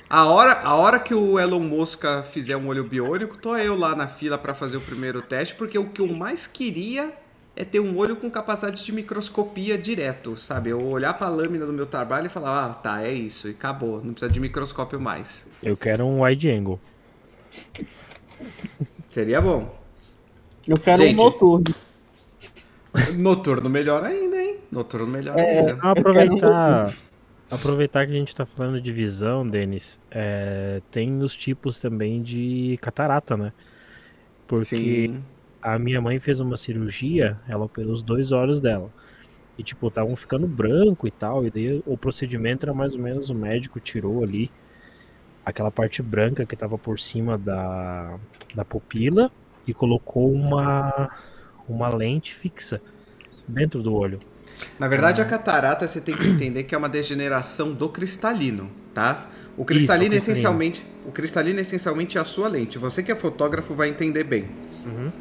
a, 0.09 0.25
hora, 0.27 0.53
a 0.61 0.75
hora 0.75 0.99
que 0.99 1.13
o 1.13 1.39
Elon 1.39 1.59
Musk 1.59 2.03
fizer 2.31 2.57
um 2.57 2.67
olho 2.67 2.83
biônico, 2.83 3.37
tô 3.37 3.55
eu 3.57 3.75
lá 3.75 3.95
na 3.95 4.07
fila 4.07 4.37
para 4.37 4.53
fazer 4.53 4.77
o 4.77 4.81
primeiro 4.81 5.21
teste, 5.21 5.55
porque 5.55 5.77
o 5.77 5.89
que 5.89 6.01
eu 6.01 6.07
mais 6.07 6.47
queria 6.47 7.13
é 7.55 7.63
ter 7.65 7.79
um 7.79 7.97
olho 7.97 8.15
com 8.17 8.29
capacidade 8.29 8.83
de 8.83 8.91
microscopia 8.91 9.77
direto, 9.77 10.35
sabe? 10.37 10.71
Eu 10.71 10.81
olhar 10.85 11.13
para 11.13 11.27
a 11.27 11.29
lâmina 11.29 11.65
do 11.65 11.73
meu 11.73 11.85
trabalho 11.85 12.27
e 12.27 12.29
falar, 12.29 12.65
ah, 12.65 12.73
tá, 12.73 13.03
é 13.03 13.13
isso, 13.13 13.47
e 13.47 13.51
acabou, 13.51 14.03
não 14.03 14.13
precisa 14.13 14.31
de 14.31 14.39
microscópio 14.39 14.99
mais. 14.99 15.45
Eu 15.61 15.75
quero 15.75 16.05
um 16.05 16.23
wide 16.23 16.49
angle. 16.49 16.79
Seria 19.09 19.41
bom. 19.41 19.84
Eu 20.67 20.77
quero 20.77 21.03
Gente. 21.03 21.19
um 21.19 21.23
noturno. 21.23 21.75
Noturno 23.15 23.69
melhor 23.69 24.03
ainda, 24.03 24.41
hein? 24.41 24.55
Noturno 24.71 25.07
melhor 25.07 25.37
ainda. 25.37 25.71
Então, 25.71 25.91
aproveitar, 25.91 26.97
aproveitar 27.51 28.05
que 28.05 28.13
a 28.13 28.15
gente 28.15 28.35
tá 28.35 28.45
falando 28.45 28.81
de 28.81 28.91
visão, 28.91 29.47
Denis, 29.47 29.99
é, 30.09 30.81
tem 30.91 31.21
os 31.21 31.35
tipos 31.35 31.79
também 31.79 32.21
de 32.21 32.79
catarata, 32.81 33.37
né? 33.37 33.51
Porque 34.47 35.09
Sim. 35.09 35.23
a 35.61 35.77
minha 35.77 36.01
mãe 36.01 36.19
fez 36.19 36.39
uma 36.39 36.57
cirurgia, 36.57 37.37
ela 37.47 37.65
operou 37.65 37.91
os 37.91 38.01
dois 38.01 38.31
olhos 38.31 38.59
dela. 38.59 38.89
E, 39.57 39.63
tipo, 39.63 39.87
estavam 39.87 40.15
ficando 40.15 40.47
branco 40.47 41.07
e 41.07 41.11
tal. 41.11 41.45
E 41.45 41.49
daí 41.49 41.83
o 41.85 41.97
procedimento 41.97 42.65
era 42.65 42.73
mais 42.73 42.93
ou 42.93 43.01
menos 43.01 43.29
o 43.29 43.35
médico 43.35 43.79
tirou 43.79 44.23
ali 44.23 44.49
aquela 45.45 45.69
parte 45.69 46.01
branca 46.01 46.45
que 46.45 46.55
tava 46.55 46.77
por 46.77 46.99
cima 46.99 47.37
da, 47.37 48.17
da 48.53 48.65
pupila 48.65 49.31
e 49.67 49.73
colocou 49.73 50.31
uma, 50.31 51.09
uma 51.67 51.89
lente 51.93 52.33
fixa 52.33 52.81
dentro 53.47 53.81
do 53.81 53.93
olho. 53.93 54.19
Na 54.79 54.87
verdade, 54.87 55.21
a 55.21 55.25
catarata 55.25 55.87
você 55.87 55.99
tem 55.99 56.15
que 56.15 56.27
entender 56.27 56.63
que 56.63 56.73
é 56.73 56.77
uma 56.77 56.89
degeneração 56.89 57.73
do 57.73 57.89
cristalino, 57.89 58.69
tá? 58.93 59.27
O 59.57 59.63
cristalino, 59.65 60.09
cristalino. 60.11 60.15
essencialmente, 60.15 60.85
o 61.05 61.11
cristalino 61.11 61.59
essencialmente 61.59 62.17
é 62.17 62.21
a 62.21 62.25
sua 62.25 62.47
lente. 62.47 62.77
Você 62.77 63.03
que 63.03 63.11
é 63.11 63.15
fotógrafo 63.15 63.73
vai 63.73 63.89
entender 63.89 64.23
bem. 64.23 64.49
Uhum. 64.85 65.11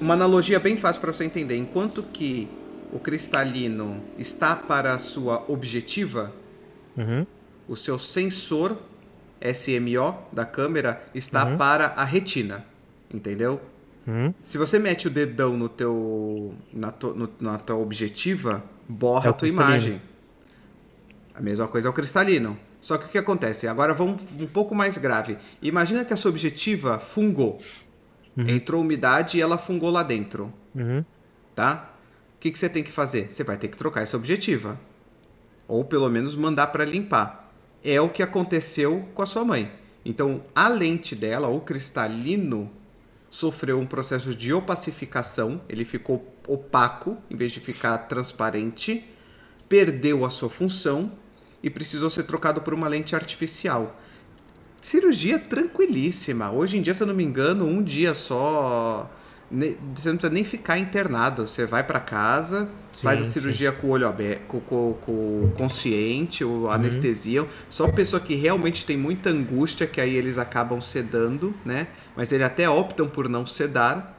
Uma 0.00 0.14
analogia 0.14 0.60
bem 0.60 0.76
fácil 0.76 1.00
para 1.00 1.12
você 1.12 1.24
entender. 1.24 1.56
Enquanto 1.56 2.02
que 2.02 2.48
o 2.92 2.98
cristalino 2.98 4.00
está 4.18 4.54
para 4.56 4.94
a 4.94 4.98
sua 4.98 5.44
objetiva, 5.48 6.32
Uhum. 6.96 7.24
o 7.68 7.76
seu 7.76 7.98
sensor 7.98 8.76
SMO 9.40 10.16
da 10.32 10.44
câmera 10.44 11.02
está 11.14 11.44
Uhum. 11.46 11.56
para 11.56 11.86
a 11.88 12.04
retina, 12.04 12.64
entendeu? 13.12 13.60
Uhum. 14.06 14.32
Se 14.44 14.56
você 14.58 14.78
mete 14.78 15.06
o 15.06 15.10
dedão 15.10 15.56
no 15.56 15.68
teu 15.68 16.54
na, 16.72 16.90
tu- 16.90 17.14
no- 17.14 17.30
na 17.40 17.58
tua 17.58 17.76
objetiva, 17.76 18.62
borra 18.88 19.26
É 19.26 19.30
a 19.30 19.32
tua 19.32 19.48
imagem. 19.48 20.00
A 21.34 21.40
mesma 21.40 21.68
coisa 21.68 21.88
é 21.88 21.90
o 21.90 21.92
cristalino. 21.94 22.58
Só 22.80 22.96
que 22.96 23.06
o 23.06 23.08
que 23.08 23.18
acontece? 23.18 23.66
Agora 23.66 23.92
vamos 23.92 24.20
um 24.40 24.46
pouco 24.46 24.74
mais 24.74 24.96
grave. 24.98 25.36
Imagina 25.60 26.04
que 26.04 26.12
a 26.14 26.16
sua 26.16 26.30
objetiva 26.30 26.98
fungou. 26.98 27.60
Uhum. 28.36 28.48
Entrou 28.48 28.80
umidade 28.80 29.36
e 29.36 29.40
ela 29.40 29.58
fungou 29.58 29.90
lá 29.90 30.02
dentro, 30.02 30.52
Uhum. 30.74 31.04
tá? 31.54 31.90
O 32.36 32.40
que, 32.40 32.50
que 32.52 32.58
você 32.58 32.68
tem 32.68 32.84
que 32.84 32.92
fazer? 32.92 33.32
Você 33.32 33.42
vai 33.42 33.56
ter 33.56 33.66
que 33.68 33.76
trocar 33.76 34.02
essa 34.02 34.16
objetiva. 34.16 34.78
Ou 35.66 35.84
pelo 35.84 36.08
menos 36.08 36.34
mandar 36.36 36.68
para 36.68 36.84
limpar. 36.84 37.47
É 37.82 38.00
o 38.00 38.08
que 38.08 38.22
aconteceu 38.22 39.08
com 39.14 39.22
a 39.22 39.26
sua 39.26 39.44
mãe. 39.44 39.70
Então, 40.04 40.42
a 40.54 40.68
lente 40.68 41.14
dela, 41.14 41.48
o 41.48 41.60
cristalino, 41.60 42.70
sofreu 43.30 43.78
um 43.78 43.86
processo 43.86 44.34
de 44.34 44.52
opacificação. 44.52 45.60
Ele 45.68 45.84
ficou 45.84 46.34
opaco 46.46 47.16
em 47.30 47.36
vez 47.36 47.52
de 47.52 47.60
ficar 47.60 47.98
transparente. 47.98 49.04
Perdeu 49.68 50.24
a 50.24 50.30
sua 50.30 50.48
função 50.48 51.12
e 51.62 51.68
precisou 51.68 52.08
ser 52.08 52.22
trocado 52.24 52.60
por 52.62 52.72
uma 52.72 52.88
lente 52.88 53.14
artificial. 53.14 54.00
Cirurgia 54.80 55.38
tranquilíssima. 55.38 56.50
Hoje 56.50 56.78
em 56.78 56.82
dia, 56.82 56.94
se 56.94 57.02
eu 57.02 57.06
não 57.06 57.14
me 57.14 57.24
engano, 57.24 57.66
um 57.66 57.82
dia 57.82 58.14
só 58.14 59.10
você 59.50 60.08
não 60.08 60.16
precisa 60.16 60.30
nem 60.30 60.44
ficar 60.44 60.78
internado. 60.78 61.46
Você 61.46 61.64
vai 61.64 61.82
para 61.82 61.98
casa, 61.98 62.68
sim, 62.92 63.02
faz 63.02 63.22
a 63.22 63.24
cirurgia 63.24 63.72
sim. 63.72 63.78
com 63.80 63.86
o 63.86 63.90
olho 63.90 64.06
aberto, 64.06 64.42
com, 64.46 64.60
com, 64.60 64.94
com 65.00 65.12
o 65.12 65.52
consciente, 65.56 66.44
ou 66.44 66.64
uhum. 66.64 66.70
anestesia. 66.70 67.46
Só 67.70 67.88
pessoa 67.88 68.20
que 68.20 68.34
realmente 68.34 68.84
tem 68.84 68.96
muita 68.96 69.30
angústia, 69.30 69.86
que 69.86 70.00
aí 70.00 70.14
eles 70.14 70.36
acabam 70.36 70.80
sedando, 70.80 71.54
né? 71.64 71.88
Mas 72.14 72.30
eles 72.30 72.46
até 72.46 72.68
optam 72.68 73.08
por 73.08 73.28
não 73.28 73.46
sedar. 73.46 74.16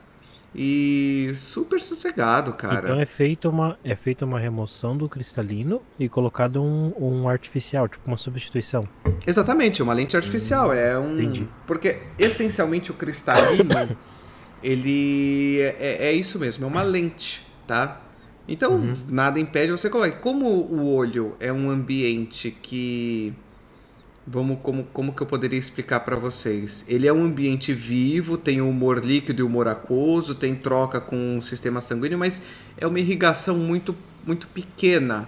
E 0.55 1.31
super 1.35 1.79
sossegado, 1.79 2.53
cara. 2.53 2.87
Então 2.87 2.99
é 2.99 3.05
feita 3.05 3.47
uma, 3.47 3.77
é 3.83 3.95
feita 3.95 4.25
uma 4.25 4.39
remoção 4.39 4.97
do 4.97 5.07
cristalino 5.07 5.79
e 5.99 6.09
colocado 6.09 6.59
um, 6.59 6.91
um 6.99 7.29
artificial, 7.29 7.87
tipo 7.87 8.07
uma 8.07 8.17
substituição. 8.17 8.83
Exatamente, 9.27 9.83
uma 9.83 9.93
lente 9.93 10.17
artificial. 10.17 10.69
Hum, 10.69 10.73
é 10.73 10.97
um. 10.97 11.13
Entendi. 11.13 11.47
Porque 11.67 11.97
essencialmente 12.17 12.89
o 12.89 12.95
cristalino 12.95 13.95
ele 14.63 15.59
é, 15.61 15.75
é, 15.79 16.07
é, 16.09 16.13
isso 16.13 16.39
mesmo, 16.39 16.65
é 16.65 16.67
uma 16.67 16.81
lente, 16.81 17.45
tá? 17.67 18.01
Então 18.47 18.73
uhum. 18.73 18.95
nada 19.09 19.39
impede 19.39 19.71
você 19.71 19.89
colocar. 19.89 20.17
Como 20.17 20.47
o 20.47 20.93
olho 20.93 21.35
é 21.39 21.53
um 21.53 21.69
ambiente 21.69 22.49
que 22.49 23.33
vamos 24.25 24.59
como, 24.61 24.83
como 24.85 25.13
que 25.13 25.21
eu 25.21 25.27
poderia 25.27 25.57
explicar 25.57 25.99
para 26.01 26.15
vocês? 26.15 26.83
Ele 26.87 27.07
é 27.07 27.13
um 27.13 27.23
ambiente 27.23 27.73
vivo, 27.73 28.37
tem 28.37 28.61
humor 28.61 29.03
líquido 29.03 29.41
e 29.41 29.43
humor 29.43 29.67
aquoso, 29.67 30.35
tem 30.35 30.55
troca 30.55 30.99
com 30.99 31.37
o 31.37 31.41
sistema 31.41 31.79
sanguíneo, 31.79 32.17
mas 32.17 32.41
é 32.77 32.87
uma 32.87 32.99
irrigação 32.99 33.57
muito 33.57 33.95
muito 34.25 34.47
pequena. 34.47 35.27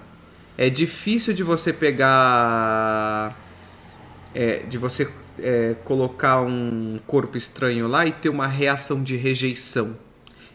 É 0.57 0.69
difícil 0.69 1.33
de 1.33 1.43
você 1.43 1.71
pegar 1.71 3.35
é, 4.33 4.59
de 4.59 4.77
você 4.77 5.07
é, 5.43 5.75
colocar 5.83 6.41
um 6.41 6.99
corpo 7.05 7.37
estranho 7.37 7.87
lá 7.87 8.05
e 8.05 8.11
ter 8.11 8.29
uma 8.29 8.47
reação 8.47 9.03
de 9.03 9.15
rejeição. 9.15 9.95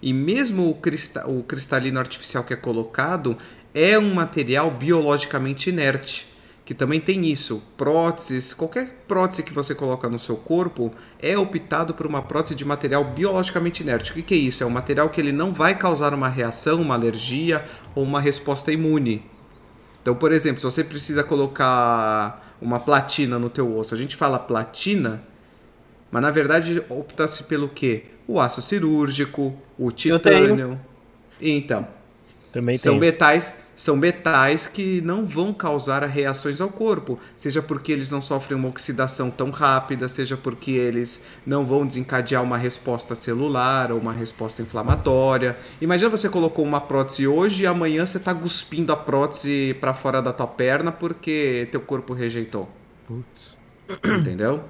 E 0.02 0.12
mesmo 0.12 0.68
o, 0.68 0.74
cristal, 0.74 1.30
o 1.30 1.42
cristalino 1.42 1.98
artificial 1.98 2.44
que 2.44 2.52
é 2.52 2.56
colocado 2.56 3.36
é 3.74 3.98
um 3.98 4.14
material 4.14 4.70
biologicamente 4.70 5.70
inerte, 5.70 6.26
que 6.64 6.74
também 6.74 7.00
tem 7.00 7.26
isso. 7.26 7.62
Próteses, 7.76 8.54
qualquer 8.54 9.04
prótese 9.06 9.42
que 9.42 9.52
você 9.52 9.74
coloca 9.74 10.08
no 10.08 10.18
seu 10.18 10.36
corpo 10.36 10.92
é 11.20 11.36
optado 11.36 11.94
por 11.94 12.06
uma 12.06 12.22
prótese 12.22 12.54
de 12.54 12.64
material 12.64 13.04
biologicamente 13.04 13.82
inerte. 13.82 14.12
O 14.12 14.14
que, 14.14 14.22
que 14.22 14.34
é 14.34 14.38
isso? 14.38 14.62
É 14.62 14.66
um 14.66 14.70
material 14.70 15.08
que 15.08 15.20
ele 15.20 15.32
não 15.32 15.52
vai 15.52 15.74
causar 15.74 16.14
uma 16.14 16.28
reação, 16.28 16.80
uma 16.80 16.94
alergia 16.94 17.64
ou 17.94 18.02
uma 18.02 18.20
resposta 18.20 18.72
imune. 18.72 19.22
Então, 20.02 20.14
por 20.14 20.30
exemplo, 20.30 20.60
se 20.60 20.64
você 20.64 20.84
precisa 20.84 21.24
colocar 21.24 22.45
uma 22.60 22.80
platina 22.80 23.38
no 23.38 23.50
teu 23.50 23.76
osso. 23.76 23.94
A 23.94 23.98
gente 23.98 24.16
fala 24.16 24.38
platina, 24.38 25.22
mas 26.10 26.22
na 26.22 26.30
verdade 26.30 26.82
opta-se 26.88 27.44
pelo 27.44 27.68
quê? 27.68 28.04
O 28.26 28.40
aço 28.40 28.60
cirúrgico, 28.60 29.54
o 29.78 29.90
titânio. 29.90 30.80
Então, 31.40 31.86
também 32.52 32.76
são 32.76 32.94
tem. 32.94 33.00
metais 33.00 33.52
são 33.76 33.94
metais 33.94 34.66
que 34.66 35.02
não 35.02 35.26
vão 35.26 35.52
causar 35.52 36.02
reações 36.04 36.60
ao 36.60 36.70
corpo, 36.70 37.20
seja 37.36 37.60
porque 37.60 37.92
eles 37.92 38.10
não 38.10 38.22
sofrem 38.22 38.58
uma 38.58 38.68
oxidação 38.68 39.30
tão 39.30 39.50
rápida, 39.50 40.08
seja 40.08 40.36
porque 40.36 40.70
eles 40.72 41.22
não 41.46 41.66
vão 41.66 41.86
desencadear 41.86 42.42
uma 42.42 42.56
resposta 42.56 43.14
celular 43.14 43.92
ou 43.92 43.98
uma 43.98 44.14
resposta 44.14 44.62
inflamatória. 44.62 45.56
Imagina 45.80 46.08
você 46.08 46.28
colocou 46.28 46.64
uma 46.64 46.80
prótese 46.80 47.28
hoje 47.28 47.64
e 47.64 47.66
amanhã 47.66 48.06
você 48.06 48.16
está 48.16 48.34
cuspindo 48.34 48.92
a 48.92 48.96
prótese 48.96 49.76
para 49.78 49.92
fora 49.92 50.22
da 50.22 50.32
tua 50.32 50.46
perna 50.46 50.90
porque 50.90 51.68
teu 51.70 51.82
corpo 51.82 52.14
rejeitou. 52.14 52.68
Putz. 53.06 53.56
Entendeu? 54.02 54.64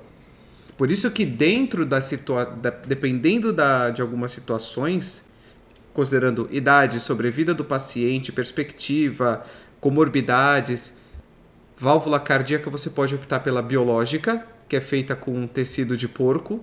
Por 0.76 0.90
isso 0.90 1.11
que 1.11 1.24
dentro 1.24 1.86
da 1.86 2.00
situação, 2.00 2.59
dependendo 2.86 3.52
da, 3.52 3.88
de 3.90 4.02
algumas 4.02 4.32
situações, 4.32 5.25
considerando 5.97 6.47
idade, 6.51 7.01
sobrevida 7.01 7.55
do 7.55 7.64
paciente, 7.64 8.30
perspectiva, 8.30 9.42
comorbidades. 9.80 10.92
Válvula 11.78 12.20
cardíaca 12.20 12.68
você 12.68 12.90
pode 12.90 13.14
optar 13.14 13.40
pela 13.40 13.62
biológica, 13.62 14.47
que 14.68 14.76
é 14.76 14.80
feita 14.80 15.16
com 15.16 15.47
tecido 15.47 15.97
de 15.97 16.07
porco, 16.07 16.62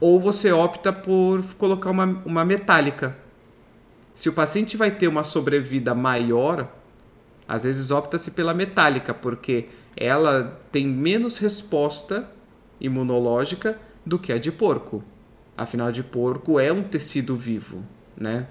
ou 0.00 0.18
você 0.18 0.50
opta 0.50 0.92
por 0.92 1.44
colocar 1.56 1.92
uma, 1.92 2.20
uma 2.26 2.44
metálica. 2.44 3.16
Se 4.12 4.28
o 4.28 4.32
paciente 4.32 4.76
vai 4.76 4.90
ter 4.90 5.06
uma 5.06 5.22
sobrevida 5.22 5.94
maior, 5.94 6.66
às 7.46 7.62
vezes 7.62 7.92
opta-se 7.92 8.32
pela 8.32 8.52
metálica, 8.52 9.14
porque 9.14 9.68
ela 9.96 10.60
tem 10.72 10.84
menos 10.84 11.38
resposta 11.38 12.28
imunológica 12.80 13.78
do 14.04 14.18
que 14.18 14.32
a 14.32 14.38
de 14.38 14.50
porco. 14.50 15.04
Afinal, 15.56 15.92
de 15.92 16.02
porco 16.02 16.58
é 16.58 16.72
um 16.72 16.82
tecido 16.82 17.36
vivo, 17.36 17.80
né? 18.16 18.48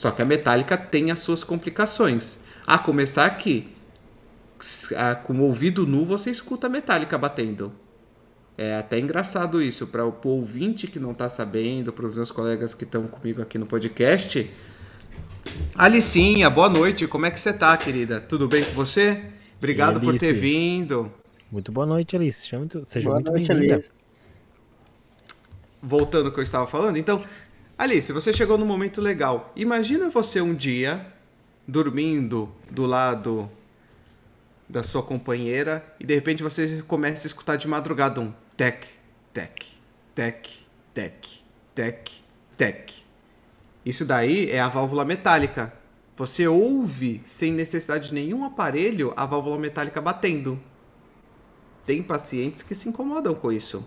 Só 0.00 0.10
que 0.10 0.22
a 0.22 0.24
metálica 0.24 0.78
tem 0.78 1.10
as 1.10 1.18
suas 1.18 1.44
complicações. 1.44 2.38
A 2.66 2.78
começar 2.78 3.26
aqui, 3.26 3.68
com 5.24 5.34
o 5.34 5.42
ouvido 5.42 5.86
nu 5.86 6.06
você 6.06 6.30
escuta 6.30 6.68
a 6.68 6.70
metálica 6.70 7.18
batendo. 7.18 7.70
É 8.56 8.78
até 8.78 8.98
engraçado 8.98 9.60
isso, 9.60 9.86
para 9.86 10.06
o 10.06 10.14
ouvinte 10.24 10.86
que 10.86 10.98
não 10.98 11.10
está 11.10 11.28
sabendo, 11.28 11.92
para 11.92 12.06
os 12.06 12.16
meus 12.16 12.30
colegas 12.30 12.72
que 12.72 12.84
estão 12.84 13.06
comigo 13.06 13.42
aqui 13.42 13.58
no 13.58 13.66
podcast. 13.66 14.50
Alicinha, 15.76 16.48
boa 16.48 16.70
noite, 16.70 17.06
como 17.06 17.26
é 17.26 17.30
que 17.30 17.38
você 17.38 17.50
está, 17.50 17.76
querida? 17.76 18.22
Tudo 18.22 18.48
bem 18.48 18.64
com 18.64 18.72
você? 18.72 19.22
Obrigado 19.58 20.00
por 20.00 20.18
ter 20.18 20.32
vindo. 20.32 21.12
Muito 21.52 21.70
boa 21.70 21.84
noite, 21.84 22.16
Alice. 22.16 22.40
Seja 22.40 22.58
muito, 22.58 22.82
seja 22.86 23.06
boa 23.06 23.20
muito 23.20 23.32
bem-vinda. 23.34 23.84
Voltando 25.82 26.28
ao 26.28 26.32
que 26.32 26.40
eu 26.40 26.44
estava 26.44 26.66
falando, 26.66 26.96
então, 26.96 27.22
Alice, 27.80 28.12
você 28.12 28.30
chegou 28.30 28.58
num 28.58 28.66
momento 28.66 29.00
legal. 29.00 29.50
Imagina 29.56 30.10
você 30.10 30.38
um 30.38 30.54
dia 30.54 31.06
dormindo 31.66 32.54
do 32.70 32.84
lado 32.84 33.50
da 34.68 34.82
sua 34.82 35.02
companheira 35.02 35.82
e 35.98 36.04
de 36.04 36.14
repente 36.14 36.42
você 36.42 36.82
começa 36.86 37.26
a 37.26 37.28
escutar 37.28 37.56
de 37.56 37.66
madrugada 37.66 38.20
um 38.20 38.34
tec, 38.54 38.84
tec, 39.32 39.64
tec, 40.14 40.46
tec, 40.92 41.26
tec, 41.74 42.10
tec. 42.54 42.92
Isso 43.82 44.04
daí 44.04 44.50
é 44.50 44.60
a 44.60 44.68
válvula 44.68 45.02
metálica. 45.02 45.72
Você 46.18 46.46
ouve 46.46 47.22
sem 47.24 47.50
necessidade 47.50 48.08
de 48.08 48.14
nenhum 48.14 48.44
aparelho 48.44 49.14
a 49.16 49.24
válvula 49.24 49.56
metálica 49.56 50.02
batendo. 50.02 50.60
Tem 51.86 52.02
pacientes 52.02 52.60
que 52.60 52.74
se 52.74 52.90
incomodam 52.90 53.34
com 53.34 53.50
isso 53.50 53.82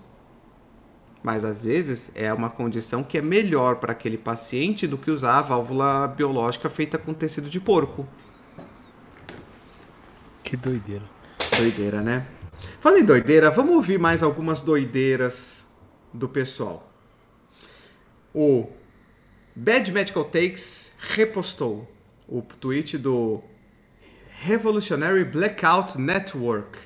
mas 1.24 1.46
às 1.46 1.64
vezes 1.64 2.12
é 2.16 2.32
uma 2.34 2.50
condição 2.50 3.02
que 3.02 3.18
é 3.18 3.22
melhor 3.22 3.78
para 3.78 3.94
aquele 3.94 4.18
paciente 4.18 4.86
do 4.86 4.98
que 4.98 5.10
usar 5.10 5.40
a 5.40 5.42
válvula 5.42 6.06
biológica 6.08 6.70
feita 6.70 6.98
com 6.98 7.14
tecido 7.14 7.50
de 7.50 7.62
porco. 7.62 8.06
Que 10.44 10.58
doideira. 10.58 11.04
Doideira, 11.58 12.02
né? 12.02 12.28
Falei 12.82 13.02
doideira, 13.02 13.50
vamos 13.50 13.74
ouvir 13.76 13.98
mais 13.98 14.22
algumas 14.22 14.60
doideiras 14.60 15.66
do 16.14 16.28
pessoal. 16.28 16.92
O 18.36 18.68
Bad 19.56 19.92
Medical 19.92 20.26
Takes 20.26 20.92
repostou 21.00 21.90
o 22.28 22.42
tweet 22.42 22.98
do 22.98 23.42
Revolutionary 24.42 25.24
Blackout 25.24 25.98
Network. 25.98 26.78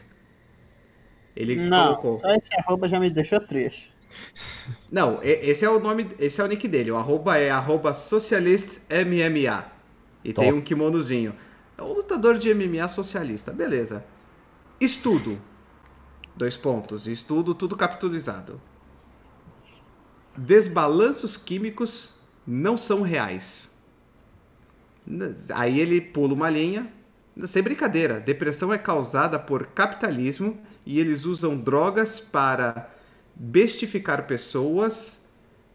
Ele 1.36 1.56
Não, 1.56 1.96
colocou. 1.96 2.20
Só 2.20 2.36
esse 2.36 2.54
arroba 2.60 2.88
já 2.88 3.00
me 3.00 3.10
deixou 3.10 3.40
triste. 3.40 3.92
Não, 4.92 5.20
esse 5.22 5.66
é 5.66 5.70
o 5.70 5.80
nome, 5.80 6.10
esse 6.20 6.42
é 6.42 6.44
o 6.44 6.48
nick 6.48 6.68
dele. 6.68 6.92
O 6.92 6.98
arroba 6.98 7.38
é 7.38 7.50
arroba 7.50 7.94
socialistmma. 7.94 9.66
E 10.24 10.34
Top. 10.34 10.46
tem 10.46 10.54
um 10.54 10.62
kimonozinho. 10.62 11.34
É 11.78 11.82
um 11.82 11.94
lutador 11.94 12.38
de 12.38 12.54
MMA 12.54 12.88
socialista. 12.88 13.52
Beleza. 13.52 14.04
Estudo. 14.80 15.40
Dois 16.36 16.58
pontos. 16.58 17.08
Estudo, 17.08 17.54
tudo 17.54 17.76
capitalizado. 17.76 18.60
Desbalanços 20.36 21.38
químicos 21.38 22.16
não 22.46 22.78
são 22.78 23.02
reais. 23.02 23.70
Aí 25.54 25.80
ele 25.80 26.02
pula 26.02 26.34
uma 26.34 26.50
linha. 26.50 26.92
Sem 27.46 27.62
brincadeira, 27.62 28.20
depressão 28.20 28.74
é 28.74 28.78
causada 28.80 29.38
por 29.38 29.68
capitalismo 29.68 30.60
e 30.84 31.00
eles 31.00 31.24
usam 31.24 31.56
drogas 31.56 32.20
para 32.20 32.90
bestificar 33.40 34.26
pessoas 34.26 35.20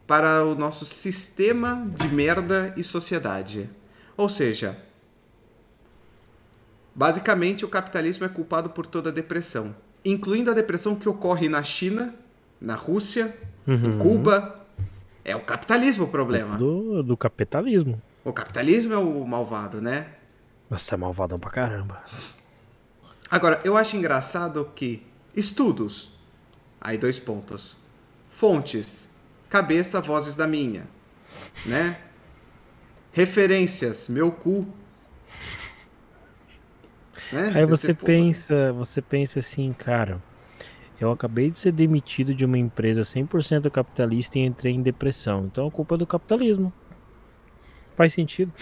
para 0.07 0.45
o 0.45 0.55
nosso 0.55 0.85
sistema 0.85 1.87
de 1.97 2.09
merda 2.09 2.75
e 2.77 2.83
sociedade. 2.83 3.71
Ou 4.17 4.29
seja, 4.29 4.77
basicamente 6.95 7.65
o 7.65 7.69
capitalismo 7.69 8.25
é 8.25 8.29
culpado 8.29 8.71
por 8.71 8.87
toda 8.87 9.11
a 9.11 9.13
depressão, 9.13 9.75
incluindo 10.05 10.51
a 10.51 10.55
depressão 10.55 10.97
que 10.97 11.09
ocorre 11.09 11.49
na 11.49 11.63
China, 11.63 12.15
na 12.61 12.75
Rússia, 12.75 13.37
uhum. 13.67 13.75
em 13.75 13.99
Cuba. 13.99 14.61
É 15.25 15.37
o 15.37 15.41
capitalismo 15.41 16.05
o 16.05 16.09
problema. 16.09 16.59
Do, 16.59 17.03
do 17.03 17.17
capitalismo. 17.17 18.03
O 18.25 18.33
capitalismo 18.33 18.93
é 18.93 18.99
o 18.99 19.25
malvado, 19.25 19.81
né? 19.81 20.09
Você 20.69 20.95
é 20.95 20.97
malvadão 20.97 21.39
pra 21.39 21.51
caramba. 21.51 22.03
Agora, 23.31 23.61
eu 23.65 23.77
acho 23.77 23.97
engraçado 23.97 24.69
que 24.75 25.07
estudos 25.35 26.12
Aí 26.83 26.99
dois 26.99 27.18
pontos. 27.20 27.76
Fontes. 28.28 29.09
Cabeça, 29.49 30.01
vozes 30.01 30.35
da 30.35 30.49
minha. 30.49 30.85
né? 31.64 31.97
Referências, 33.12 34.09
meu 34.09 34.33
cu. 34.33 34.66
Né? 37.30 37.53
Aí 37.55 37.64
você 37.64 37.95
pensa, 37.95 38.72
você 38.72 39.01
pensa 39.01 39.39
assim, 39.39 39.72
cara, 39.72 40.20
eu 41.01 41.12
acabei 41.12 41.49
de 41.51 41.57
ser 41.57 41.70
demitido 41.72 42.35
de 42.35 42.45
uma 42.45 42.59
empresa 42.59 43.03
100% 43.03 43.70
capitalista 43.70 44.39
e 44.39 44.43
entrei 44.43 44.74
em 44.74 44.83
depressão. 44.83 45.47
Então 45.47 45.68
a 45.68 45.70
culpa 45.70 45.95
é 45.95 45.99
do 45.99 46.07
capitalismo. 46.07 46.72
Faz 47.95 48.12
sentido. 48.12 48.53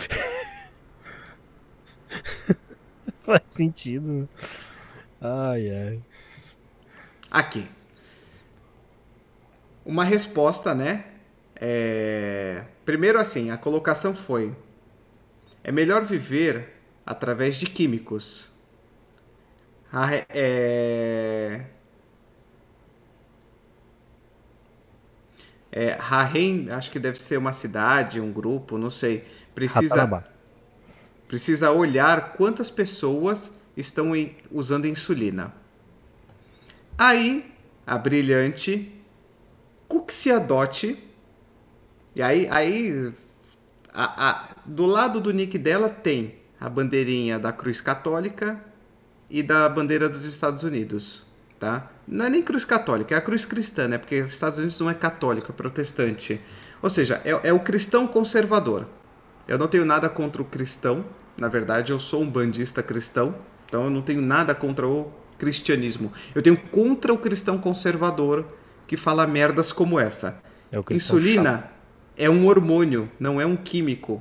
Faz 3.20 3.42
sentido. 3.46 4.28
Ai, 5.20 5.70
ai. 5.70 6.00
Aqui. 7.30 7.68
Uma 9.84 10.04
resposta, 10.04 10.74
né? 10.74 11.04
É... 11.56 12.64
Primeiro, 12.84 13.18
assim, 13.18 13.50
a 13.50 13.56
colocação 13.56 14.14
foi: 14.14 14.54
é 15.62 15.70
melhor 15.70 16.04
viver 16.04 16.68
através 17.04 17.56
de 17.56 17.66
químicos. 17.66 18.48
é... 20.28 21.64
É, 25.72 25.92
Rahem, 25.92 26.68
acho 26.70 26.90
que 26.90 26.98
deve 26.98 27.18
ser 27.18 27.36
uma 27.36 27.52
cidade, 27.52 28.20
um 28.20 28.32
grupo, 28.32 28.76
não 28.76 28.90
sei. 28.90 29.24
Precisa, 29.54 30.24
precisa 31.28 31.70
olhar 31.70 32.32
quantas 32.32 32.68
pessoas 32.70 33.52
estão 33.76 34.16
em, 34.16 34.36
usando 34.50 34.86
insulina. 34.86 35.52
Aí, 36.98 37.52
a 37.86 37.96
brilhante 37.96 38.99
Cuxiadote, 39.90 40.96
e 42.14 42.22
aí, 42.22 42.46
aí 42.48 43.12
a, 43.92 44.30
a, 44.30 44.48
do 44.64 44.86
lado 44.86 45.20
do 45.20 45.32
nick 45.32 45.58
dela 45.58 45.88
tem 45.88 46.36
a 46.60 46.68
bandeirinha 46.68 47.40
da 47.40 47.50
Cruz 47.50 47.80
Católica 47.80 48.60
e 49.28 49.42
da 49.42 49.68
bandeira 49.68 50.08
dos 50.08 50.24
Estados 50.24 50.62
Unidos, 50.62 51.24
tá? 51.58 51.90
Não 52.06 52.26
é 52.26 52.30
nem 52.30 52.40
cruz 52.40 52.64
católica, 52.64 53.16
é 53.16 53.18
a 53.18 53.20
cruz 53.20 53.44
cristã, 53.44 53.88
né? 53.88 53.98
Porque 53.98 54.20
os 54.20 54.32
Estados 54.32 54.60
Unidos 54.60 54.78
não 54.78 54.88
é 54.88 54.94
católico, 54.94 55.50
é 55.50 55.54
protestante. 55.54 56.40
Ou 56.80 56.88
seja, 56.88 57.20
é, 57.24 57.48
é 57.48 57.52
o 57.52 57.58
cristão 57.58 58.06
conservador. 58.06 58.86
Eu 59.48 59.58
não 59.58 59.66
tenho 59.66 59.84
nada 59.84 60.08
contra 60.08 60.40
o 60.40 60.44
cristão. 60.44 61.04
Na 61.36 61.48
verdade, 61.48 61.90
eu 61.90 61.98
sou 61.98 62.22
um 62.22 62.30
bandista 62.30 62.80
cristão. 62.80 63.34
Então 63.66 63.84
eu 63.84 63.90
não 63.90 64.02
tenho 64.02 64.22
nada 64.22 64.54
contra 64.54 64.86
o 64.86 65.12
cristianismo. 65.36 66.12
Eu 66.32 66.42
tenho 66.42 66.56
contra 66.56 67.12
o 67.12 67.18
cristão 67.18 67.58
conservador 67.58 68.44
que 68.90 68.96
fala 68.96 69.24
merdas 69.24 69.70
como 69.70 70.00
essa. 70.00 70.42
É 70.72 70.76
Insulina 70.92 71.70
é 72.16 72.28
um 72.28 72.44
hormônio, 72.44 73.08
não 73.20 73.40
é 73.40 73.46
um 73.46 73.54
químico. 73.54 74.20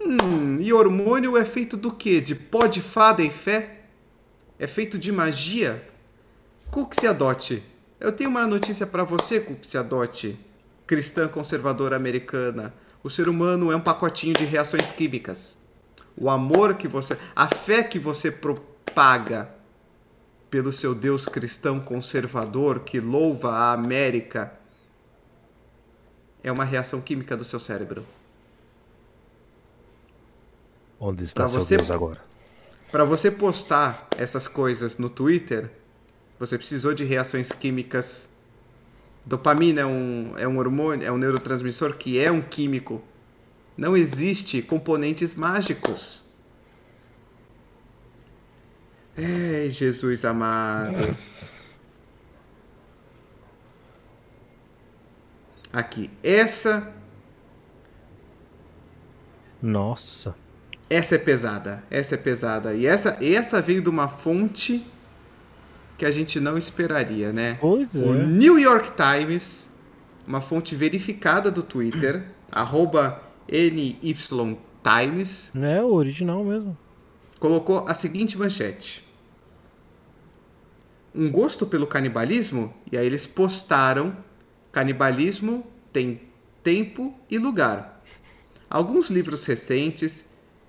Hum, 0.00 0.56
e 0.62 0.72
hormônio 0.72 1.36
é 1.36 1.44
feito 1.44 1.76
do 1.76 1.92
quê? 1.92 2.18
De 2.18 2.34
pó 2.34 2.66
de 2.66 2.80
fada 2.80 3.22
e 3.22 3.28
fé? 3.28 3.82
É 4.58 4.66
feito 4.66 4.98
de 4.98 5.12
magia? 5.12 5.86
Cuxiadote. 6.70 7.62
Eu 8.00 8.12
tenho 8.12 8.30
uma 8.30 8.46
notícia 8.46 8.86
para 8.86 9.04
você, 9.04 9.40
Cuxiadote, 9.40 10.40
cristã 10.86 11.28
conservadora 11.28 11.96
americana. 11.96 12.72
O 13.04 13.10
ser 13.10 13.28
humano 13.28 13.70
é 13.70 13.76
um 13.76 13.80
pacotinho 13.80 14.32
de 14.32 14.46
reações 14.46 14.90
químicas. 14.90 15.58
O 16.16 16.30
amor 16.30 16.76
que 16.76 16.88
você, 16.88 17.18
a 17.36 17.46
fé 17.46 17.82
que 17.82 17.98
você 17.98 18.30
propaga 18.30 19.50
pelo 20.56 20.72
seu 20.72 20.94
Deus 20.94 21.26
cristão 21.26 21.78
conservador 21.78 22.80
que 22.80 22.98
louva 22.98 23.50
a 23.50 23.72
América 23.74 24.50
é 26.42 26.50
uma 26.50 26.64
reação 26.64 26.98
química 26.98 27.36
do 27.36 27.44
seu 27.44 27.60
cérebro. 27.60 28.06
Onde 30.98 31.24
está 31.24 31.42
pra 31.42 31.48
seu 31.50 31.60
você, 31.60 31.76
Deus 31.76 31.90
agora? 31.90 32.18
Para 32.90 33.04
você 33.04 33.30
postar 33.30 34.08
essas 34.16 34.48
coisas 34.48 34.96
no 34.96 35.10
Twitter, 35.10 35.70
você 36.40 36.56
precisou 36.56 36.94
de 36.94 37.04
reações 37.04 37.52
químicas. 37.52 38.30
Dopamina 39.26 39.82
é 39.82 39.86
um, 39.86 40.38
é 40.38 40.48
um 40.48 40.56
hormônio, 40.56 41.06
é 41.06 41.12
um 41.12 41.18
neurotransmissor 41.18 41.98
que 41.98 42.18
é 42.18 42.32
um 42.32 42.40
químico. 42.40 43.02
Não 43.76 43.94
existe 43.94 44.62
componentes 44.62 45.34
mágicos. 45.34 46.25
Ei, 49.16 49.70
Jesus 49.70 50.24
amado. 50.24 51.00
Aqui, 55.72 56.10
essa. 56.22 56.92
Nossa. 59.62 60.34
Essa 60.88 61.14
é 61.14 61.18
pesada. 61.18 61.82
Essa 61.90 62.14
é 62.14 62.18
pesada. 62.18 62.74
E 62.74 62.86
essa, 62.86 63.16
essa 63.24 63.62
veio 63.62 63.80
de 63.80 63.88
uma 63.88 64.06
fonte 64.06 64.86
que 65.96 66.04
a 66.04 66.10
gente 66.10 66.38
não 66.38 66.58
esperaria, 66.58 67.32
né? 67.32 67.56
Pois 67.58 67.96
é. 67.96 68.04
O 68.04 68.12
New 68.12 68.58
York 68.58 68.92
Times, 68.92 69.70
uma 70.26 70.42
fonte 70.42 70.76
verificada 70.76 71.50
do 71.50 71.62
Twitter, 71.62 72.24
arroba 72.52 73.22
NY 73.48 74.14
Times. 74.82 75.50
É 75.54 75.82
o 75.82 75.94
original 75.94 76.44
mesmo. 76.44 76.76
Colocou 77.40 77.84
a 77.88 77.94
seguinte 77.94 78.36
manchete. 78.36 79.05
Um 81.16 81.30
gosto 81.30 81.66
pelo 81.66 81.86
canibalismo? 81.86 82.74
E 82.92 82.98
aí 82.98 83.06
eles 83.06 83.24
postaram: 83.24 84.14
canibalismo 84.70 85.66
tem 85.92 86.20
tempo 86.62 87.18
e 87.30 87.38
lugar. 87.38 88.02
Alguns 88.68 89.08
livros 89.08 89.46
recentes, 89.46 90.26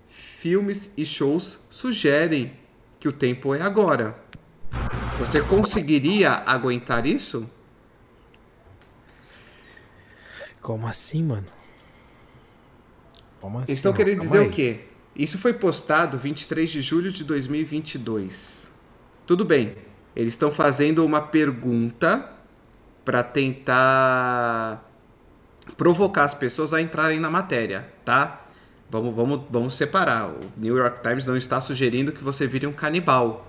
filmes 0.08 0.94
e 0.96 1.06
shows 1.06 1.60
sugerem 1.70 2.54
que 3.00 3.10
o 3.10 3.12
tempo 3.12 3.54
é 3.54 3.62
agora. 3.62 4.18
Você 5.20 5.42
conseguiria 5.42 6.32
aguentar 6.32 7.06
isso? 7.06 7.50
Como 10.62 10.88
assim, 10.88 11.24
mano? 11.24 11.48
Como 13.42 13.60
assim? 13.60 13.74
Estão 13.74 13.94
querendo 13.94 14.20
dizer 14.20 14.40
o 14.40 14.50
quê? 14.50 14.82
Isso 15.16 15.38
foi 15.38 15.54
postado 15.54 16.18
23 16.18 16.70
de 16.70 16.82
julho 16.82 17.12
de 17.12 17.24
2022. 17.24 18.70
Tudo 19.26 19.44
bem. 19.44 19.87
Eles 20.18 20.34
estão 20.34 20.52
fazendo 20.52 21.06
uma 21.06 21.22
pergunta 21.22 22.28
para 23.06 23.22
tentar 23.22 24.84
provocar 25.78 26.24
as 26.24 26.34
pessoas 26.34 26.74
a 26.74 26.82
entrarem 26.82 27.20
na 27.20 27.30
matéria, 27.30 27.88
tá? 28.04 28.42
Vamos, 28.90 29.16
vamos, 29.16 29.42
vamos 29.48 29.76
separar. 29.76 30.30
O 30.30 30.40
New 30.58 30.76
York 30.76 31.04
Times 31.04 31.28
não 31.28 31.38
está 31.38 31.62
sugerindo 31.62 32.12
que 32.12 32.24
você 32.24 32.48
vire 32.48 32.66
um 32.66 32.74
canibal. 32.74 33.48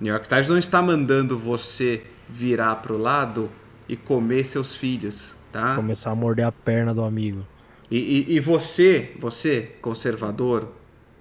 New 0.00 0.12
York 0.12 0.28
Times 0.28 0.48
não 0.48 0.58
está 0.58 0.82
mandando 0.82 1.38
você 1.38 2.02
virar 2.28 2.74
pro 2.76 2.98
lado 2.98 3.48
e 3.88 3.96
comer 3.96 4.44
seus 4.46 4.74
filhos, 4.74 5.28
tá? 5.52 5.76
Começar 5.76 6.10
a 6.10 6.14
morder 6.16 6.44
a 6.44 6.50
perna 6.50 6.92
do 6.92 7.04
amigo. 7.04 7.46
E, 7.88 7.98
e, 8.28 8.34
e 8.34 8.40
você, 8.40 9.12
você, 9.20 9.76
conservador 9.80 10.66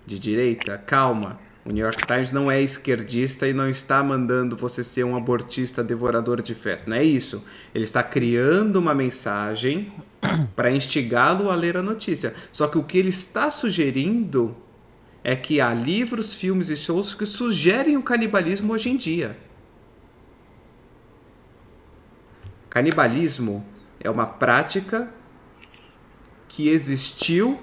de 0.04 0.18
direita, 0.18 0.80
calma. 0.80 1.43
O 1.66 1.72
New 1.72 1.86
York 1.86 2.06
Times 2.06 2.34
não 2.34 2.52
é 2.52 2.62
esquerdista 2.62 3.48
e 3.48 3.54
não 3.54 3.70
está 3.70 4.04
mandando 4.04 4.58
você 4.58 4.84
ser 4.84 5.06
um 5.06 5.16
abortista 5.16 5.82
devorador 5.82 6.42
de 6.42 6.54
feto. 6.54 6.90
Não 6.90 6.98
é 6.98 7.04
isso. 7.04 7.44
Ele 7.74 7.86
está 7.86 8.04
criando 8.04 8.76
uma 8.76 8.94
mensagem 8.94 9.92
para 10.56 10.72
instigá-lo 10.72 11.50
a 11.50 11.56
ler 11.56 11.78
a 11.78 11.82
notícia. 11.82 12.36
Só 12.52 12.68
que 12.68 12.78
o 12.78 12.84
que 12.84 12.98
ele 12.98 13.10
está 13.10 13.50
sugerindo 13.50 14.56
é 15.24 15.38
que 15.38 15.62
há 15.62 15.74
livros, 15.74 16.34
filmes 16.34 16.70
e 16.70 16.76
shows 16.76 17.14
que 17.14 17.26
sugerem 17.26 17.96
o 17.96 18.04
canibalismo 18.04 18.74
hoje 18.74 18.90
em 18.90 18.98
dia. 18.98 19.38
Canibalismo 22.70 23.66
é 24.02 24.10
uma 24.10 24.26
prática 24.26 25.08
que 26.50 26.68
existiu 26.68 27.60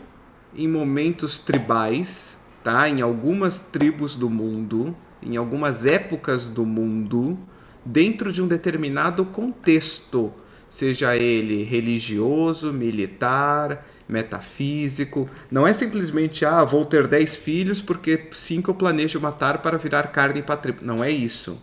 em 0.56 0.66
momentos 0.66 1.38
tribais, 1.38 2.36
tá? 2.62 2.88
Em 2.88 3.00
algumas 3.00 3.60
tribos 3.60 4.16
do 4.16 4.28
mundo, 4.30 4.94
em 5.22 5.36
algumas 5.36 5.84
épocas 5.84 6.46
do 6.46 6.64
mundo, 6.64 7.38
dentro 7.84 8.32
de 8.32 8.42
um 8.42 8.46
determinado 8.46 9.24
contexto, 9.24 10.32
seja 10.68 11.16
ele 11.16 11.62
religioso, 11.62 12.72
militar, 12.72 13.86
metafísico. 14.08 15.28
Não 15.50 15.66
é 15.66 15.72
simplesmente, 15.72 16.44
ah, 16.44 16.64
vou 16.64 16.84
ter 16.84 17.06
10 17.06 17.36
filhos 17.36 17.80
porque 17.80 18.28
cinco 18.32 18.70
eu 18.70 18.74
planejo 18.74 19.20
matar 19.20 19.58
para 19.58 19.78
virar 19.78 20.04
carne 20.08 20.42
para 20.42 20.56
tribo. 20.56 20.84
Não 20.84 21.02
é 21.02 21.10
isso, 21.10 21.58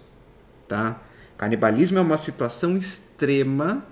tá? 0.67 0.99
Canibalismo 1.37 1.99
é 1.99 2.01
uma 2.01 2.17
situação 2.17 2.75
extrema 2.75 3.83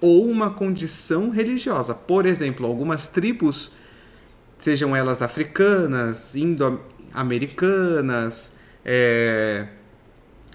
ou 0.00 0.28
uma 0.28 0.50
condição 0.50 1.30
religiosa. 1.30 1.94
Por 1.94 2.26
exemplo, 2.26 2.66
algumas 2.66 3.06
tribos, 3.06 3.70
sejam 4.58 4.96
elas 4.96 5.22
africanas, 5.22 6.34
indo-americanas, 6.34 8.56
é, 8.84 9.68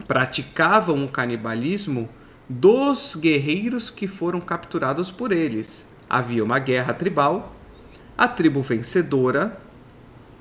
praticavam 0.07 1.05
o 1.05 1.07
canibalismo 1.07 2.09
dos 2.47 3.15
guerreiros 3.15 3.89
que 3.89 4.07
foram 4.07 4.39
capturados 4.41 5.11
por 5.11 5.31
eles. 5.31 5.85
havia 6.09 6.43
uma 6.43 6.59
guerra 6.59 6.93
tribal, 6.93 7.55
a 8.17 8.27
tribo 8.27 8.61
vencedora 8.61 9.57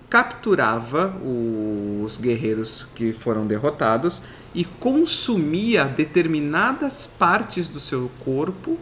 capturava 0.09 1.15
os 1.25 2.17
guerreiros 2.17 2.85
que 2.97 3.13
foram 3.13 3.47
derrotados 3.47 4.21
e 4.53 4.65
consumia 4.65 5.85
determinadas 5.85 7.07
partes 7.07 7.69
do 7.69 7.79
seu 7.79 8.11
corpo 8.25 8.77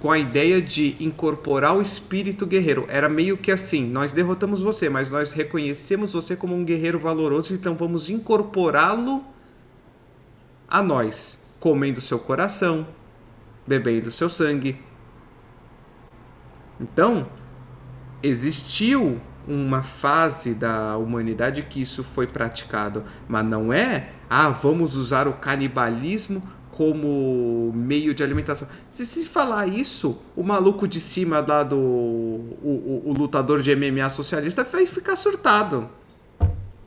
com 0.00 0.10
a 0.10 0.18
ideia 0.18 0.60
de 0.62 0.96
incorporar 0.98 1.76
o 1.76 1.82
espírito 1.82 2.46
guerreiro. 2.46 2.86
Era 2.88 3.08
meio 3.08 3.36
que 3.36 3.52
assim: 3.52 3.86
nós 3.86 4.12
derrotamos 4.12 4.62
você, 4.62 4.88
mas 4.88 5.10
nós 5.10 5.32
reconhecemos 5.32 6.14
você 6.14 6.34
como 6.34 6.56
um 6.56 6.64
guerreiro 6.64 6.98
valoroso, 6.98 7.54
então 7.54 7.76
vamos 7.76 8.08
incorporá-lo 8.08 9.22
a 10.66 10.82
nós, 10.82 11.38
comendo 11.60 12.00
seu 12.00 12.18
coração, 12.18 12.86
bebendo 13.66 14.10
seu 14.10 14.30
sangue. 14.30 14.80
Então, 16.80 17.26
existiu 18.22 19.20
uma 19.46 19.82
fase 19.82 20.54
da 20.54 20.96
humanidade 20.96 21.62
que 21.62 21.82
isso 21.82 22.02
foi 22.02 22.26
praticado, 22.26 23.04
mas 23.28 23.44
não 23.44 23.72
é, 23.72 24.10
ah, 24.30 24.48
vamos 24.48 24.96
usar 24.96 25.28
o 25.28 25.34
canibalismo 25.34 26.42
como 26.72 27.72
meio 27.74 28.14
de 28.14 28.22
alimentação. 28.22 28.66
Se 28.90 29.04
se 29.04 29.26
falar 29.26 29.66
isso, 29.66 30.20
o 30.36 30.42
maluco 30.42 30.86
de 30.88 31.00
cima 31.00 31.44
lá 31.46 31.62
do 31.62 31.76
o, 31.76 33.02
o, 33.04 33.10
o 33.10 33.12
lutador 33.12 33.60
de 33.60 33.74
MMA 33.74 34.08
socialista 34.10 34.64
vai 34.64 34.86
ficar 34.86 35.16
surtado. 35.16 35.88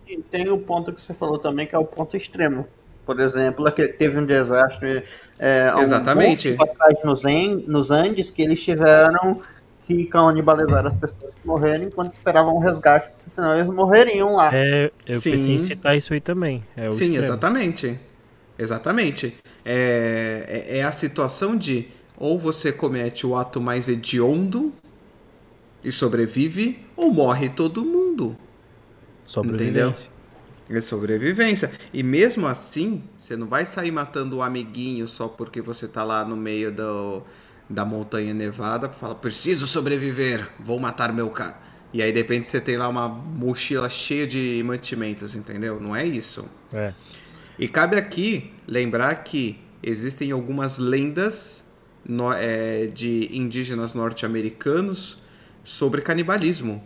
E 0.07 0.17
tem 0.17 0.49
o 0.49 0.57
ponto 0.57 0.91
que 0.91 1.01
você 1.01 1.13
falou 1.13 1.37
também, 1.37 1.67
que 1.67 1.75
é 1.75 1.77
o 1.79 1.85
ponto 1.85 2.15
extremo. 2.17 2.67
Por 3.05 3.19
exemplo, 3.19 3.67
aquele 3.67 3.89
teve 3.89 4.17
um 4.17 4.25
desastre 4.25 5.03
é, 5.39 5.73
Exatamente. 5.77 6.55
Um 6.57 6.63
atrás 6.63 6.97
nos, 7.03 7.23
nos 7.67 7.91
Andes 7.91 8.29
que 8.29 8.41
eles 8.41 8.63
tiveram 8.63 9.41
que 9.85 10.05
canibalizaram 10.05 10.87
as 10.87 10.95
pessoas 10.95 11.33
que 11.33 11.45
morreram 11.45 11.85
enquanto 11.85 12.13
esperavam 12.13 12.55
um 12.55 12.59
resgate, 12.59 13.09
porque 13.09 13.31
senão 13.31 13.53
eles 13.53 13.69
morreriam 13.69 14.35
lá. 14.35 14.49
É, 14.53 14.89
eu 15.05 15.19
Sim. 15.19 15.31
pensei 15.31 15.55
em 15.55 15.59
citar 15.59 15.97
isso 15.97 16.13
aí 16.13 16.21
também. 16.21 16.63
É 16.77 16.89
Sim, 16.91 17.05
extremo. 17.05 17.25
exatamente. 17.25 17.99
Exatamente. 18.63 19.35
É, 19.65 20.65
é, 20.69 20.77
é, 20.79 20.83
a 20.83 20.91
situação 20.91 21.55
de 21.55 21.87
ou 22.17 22.39
você 22.39 22.71
comete 22.71 23.25
o 23.27 23.35
ato 23.35 23.59
mais 23.59 23.89
hediondo 23.89 24.73
e 25.83 25.91
sobrevive, 25.91 26.79
ou 26.95 27.11
morre 27.11 27.49
todo 27.49 27.83
mundo. 27.83 28.37
Entendeu? 29.63 29.93
É 30.69 30.81
sobrevivência. 30.81 31.71
E 31.93 32.01
mesmo 32.01 32.47
assim, 32.47 33.03
você 33.17 33.35
não 33.35 33.47
vai 33.47 33.65
sair 33.65 33.91
matando 33.91 34.37
o 34.37 34.39
um 34.39 34.41
amiguinho 34.41 35.07
só 35.07 35.27
porque 35.27 35.61
você 35.61 35.87
tá 35.87 36.03
lá 36.03 36.23
no 36.23 36.37
meio 36.37 36.71
do, 36.71 37.21
da 37.69 37.83
montanha 37.83 38.33
nevada 38.33 38.87
para 38.87 38.97
falar, 38.97 39.15
preciso 39.15 39.67
sobreviver, 39.67 40.47
vou 40.59 40.79
matar 40.79 41.11
meu 41.11 41.29
cara. 41.29 41.57
E 41.93 42.01
aí 42.01 42.11
de 42.11 42.17
repente 42.17 42.47
você 42.47 42.61
tem 42.61 42.77
lá 42.77 42.87
uma 42.87 43.07
mochila 43.07 43.89
cheia 43.89 44.25
de 44.25 44.63
mantimentos, 44.65 45.35
entendeu? 45.35 45.79
Não 45.79 45.95
é 45.95 46.05
isso. 46.05 46.45
É. 46.71 46.93
E 47.57 47.67
cabe 47.67 47.95
aqui 47.95 48.51
lembrar 48.67 49.23
que 49.23 49.59
existem 49.81 50.31
algumas 50.31 50.77
lendas 50.77 51.63
no, 52.05 52.31
é, 52.31 52.87
de 52.87 53.29
indígenas 53.31 53.93
norte-americanos 53.93 55.17
sobre 55.63 56.01
canibalismo, 56.01 56.83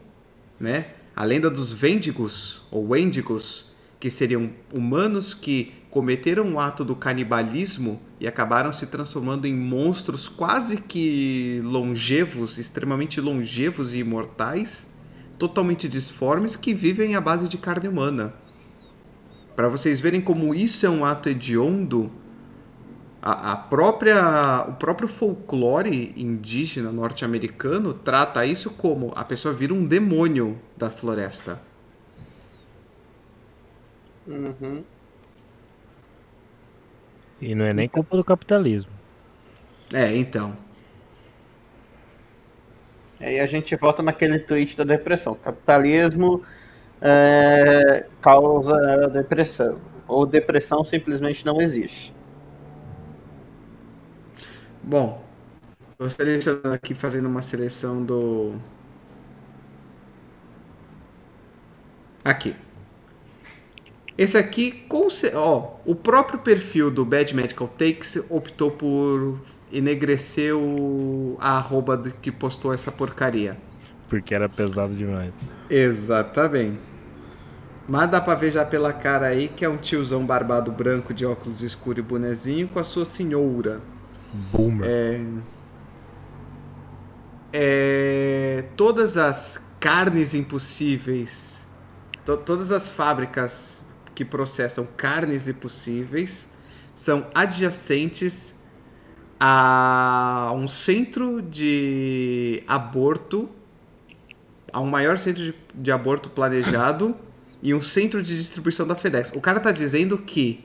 né? 0.59 0.87
A 1.15 1.23
lenda 1.23 1.49
dos 1.49 1.71
Vendigos 1.71 2.61
ou 2.69 2.89
Wendigos, 2.89 3.71
que 3.99 4.11
seriam 4.11 4.51
humanos 4.71 5.33
que 5.33 5.73
cometeram 5.89 6.53
o 6.53 6.59
ato 6.59 6.85
do 6.85 6.95
canibalismo 6.95 7.99
e 8.19 8.27
acabaram 8.27 8.71
se 8.71 8.85
transformando 8.85 9.47
em 9.47 9.55
monstros 9.55 10.27
quase 10.27 10.77
que 10.77 11.59
longevos, 11.63 12.59
extremamente 12.59 13.19
longevos 13.19 13.93
e 13.93 13.99
imortais, 13.99 14.85
totalmente 15.39 15.87
disformes 15.87 16.55
que 16.55 16.73
vivem 16.73 17.15
à 17.15 17.21
base 17.21 17.47
de 17.47 17.57
carne 17.57 17.87
humana. 17.87 18.33
Para 19.57 19.69
vocês 19.69 19.99
verem 19.99 20.21
como 20.21 20.53
isso 20.53 20.85
é 20.85 20.89
um 20.89 21.03
ato 21.03 21.29
hediondo, 21.29 22.11
a, 23.19 23.53
a 23.53 23.55
própria, 23.55 24.65
o 24.67 24.73
próprio 24.73 25.07
folclore 25.07 26.13
indígena 26.15 26.91
norte-americano 26.91 27.91
trata 27.91 28.45
isso 28.45 28.69
como 28.69 29.11
a 29.15 29.23
pessoa 29.23 29.55
vira 29.55 29.73
um 29.73 29.83
demônio 29.83 30.59
da 30.77 30.91
floresta. 30.91 31.59
Uhum. 34.27 34.83
E 37.41 37.55
não 37.55 37.65
é 37.65 37.73
nem 37.73 37.89
culpa 37.89 38.15
do 38.15 38.23
capitalismo. 38.23 38.91
É, 39.91 40.15
então. 40.15 40.55
Aí 43.19 43.39
a 43.39 43.47
gente 43.47 43.75
volta 43.75 44.03
naquele 44.03 44.37
tweet 44.37 44.77
da 44.77 44.83
depressão. 44.83 45.33
Capitalismo 45.33 46.45
é, 47.01 48.05
causa 48.21 48.75
depressão. 49.09 49.77
Ou 50.07 50.25
depressão 50.25 50.83
simplesmente 50.83 51.45
não 51.45 51.61
existe. 51.61 52.13
Bom, 54.81 55.21
gostaria 55.99 56.39
de 56.39 56.49
estar 56.49 56.73
aqui 56.73 56.93
fazendo 56.93 57.27
uma 57.27 57.41
seleção 57.41 58.03
do. 58.03 58.55
Aqui. 62.23 62.55
Esse 64.17 64.37
aqui, 64.37 64.85
ó, 65.35 65.75
o 65.85 65.93
próprio 65.93 66.39
perfil 66.39 66.89
do 66.89 67.05
Bad 67.05 67.35
Medical 67.35 67.67
Takes 67.67 68.23
optou 68.29 68.71
por 68.71 69.39
enegrecer 69.71 70.55
o, 70.55 71.37
a 71.39 71.57
arroba 71.57 72.01
que 72.21 72.31
postou 72.31 72.73
essa 72.73 72.91
porcaria. 72.91 73.57
Porque 74.09 74.33
era 74.33 74.49
pesado 74.49 74.95
demais. 74.95 75.33
Exatamente. 75.69 76.79
Mas 77.87 78.09
dá 78.09 78.19
pra 78.19 78.35
ver 78.35 78.51
já 78.51 78.65
pela 78.65 78.91
cara 78.91 79.27
aí 79.27 79.47
que 79.47 79.63
é 79.63 79.69
um 79.69 79.77
tiozão 79.77 80.25
barbado 80.25 80.71
branco 80.71 81.13
de 81.13 81.25
óculos 81.25 81.61
escuros 81.61 82.03
e 82.03 82.07
bonezinho 82.07 82.67
com 82.67 82.79
a 82.79 82.83
sua 82.83 83.05
senhora. 83.05 83.79
Boomer. 84.51 84.85
É... 84.85 85.21
é... 87.53 88.65
Todas 88.75 89.15
as 89.15 89.61
carnes 89.79 90.33
impossíveis, 90.33 91.65
to 92.25 92.35
todas 92.35 92.71
as 92.71 92.89
fábricas 92.89 93.79
que 94.13 94.25
processam 94.25 94.85
carnes 94.97 95.47
impossíveis 95.47 96.49
são 96.93 97.27
adjacentes 97.33 98.55
a 99.39 100.51
um 100.55 100.67
centro 100.67 101.41
de 101.41 102.63
aborto, 102.67 103.47
a 104.73 104.81
um 104.81 104.87
maior 104.87 105.17
centro 105.17 105.43
de, 105.43 105.55
de 105.73 105.91
aborto 105.91 106.29
planejado 106.29 107.15
e 107.61 107.73
um 107.73 107.81
centro 107.81 108.21
de 108.21 108.37
distribuição 108.37 108.87
da 108.87 108.95
FedEx. 108.95 109.31
O 109.33 109.41
cara 109.41 109.57
está 109.57 109.71
dizendo 109.71 110.17
que 110.17 110.63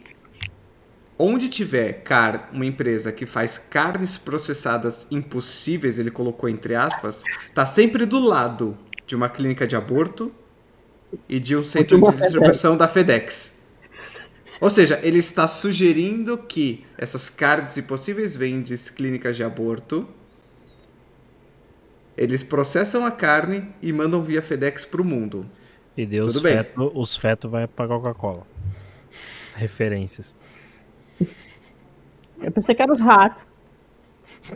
onde 1.19 1.49
tiver 1.49 2.03
car 2.03 2.51
uma 2.53 2.67
empresa 2.67 3.13
que 3.13 3.27
faz 3.27 3.59
carnes 3.59 4.19
processadas 4.19 5.07
impossíveis, 5.11 5.99
ele 5.99 6.11
colocou 6.11 6.49
entre 6.49 6.75
aspas, 6.75 7.23
tá 7.55 7.65
sempre 7.65 8.05
do 8.05 8.19
lado 8.19 8.77
de 9.07 9.15
uma 9.15 9.29
clínica 9.29 9.67
de 9.67 9.77
aborto 9.77 10.33
e 11.29 11.39
de 11.39 11.57
um 11.57 11.63
centro 11.63 12.01
de 12.01 12.17
distribuição 12.17 12.77
da 12.77 12.89
FedEx. 12.89 13.53
Ou 14.61 14.71
seja, 14.71 15.01
ele 15.03 15.19
está 15.19 15.49
sugerindo 15.49 16.39
que 16.39 16.85
essas 16.97 17.29
carnes 17.29 17.77
impossíveis 17.77 18.37
vêm 18.37 18.63
de 18.63 18.77
clínicas 18.93 19.37
de 19.37 19.43
aborto. 19.43 20.09
Eles 22.17 22.45
processam 22.45 23.05
a 23.05 23.11
carne 23.11 23.67
e 23.83 23.93
mandam 23.93 24.23
via 24.23 24.41
FedEx 24.41 24.85
para 24.85 25.03
o 25.03 25.05
mundo. 25.05 25.45
E 25.97 26.07
deu 26.07 26.25
os 26.25 26.41
fetos, 26.41 26.91
os 26.95 27.17
fetos 27.17 27.51
vai 27.51 27.67
para 27.67 27.87
Coca-Cola. 27.89 28.47
Referências. 29.55 30.35
Eu 32.41 32.51
pensei 32.51 32.75
que 32.75 32.83
era 32.83 32.93
os 32.93 33.01
ratos. 33.01 33.47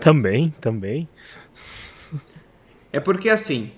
Também, 0.00 0.50
também. 0.60 1.08
É 2.92 2.98
porque 2.98 3.28
assim, 3.28 3.70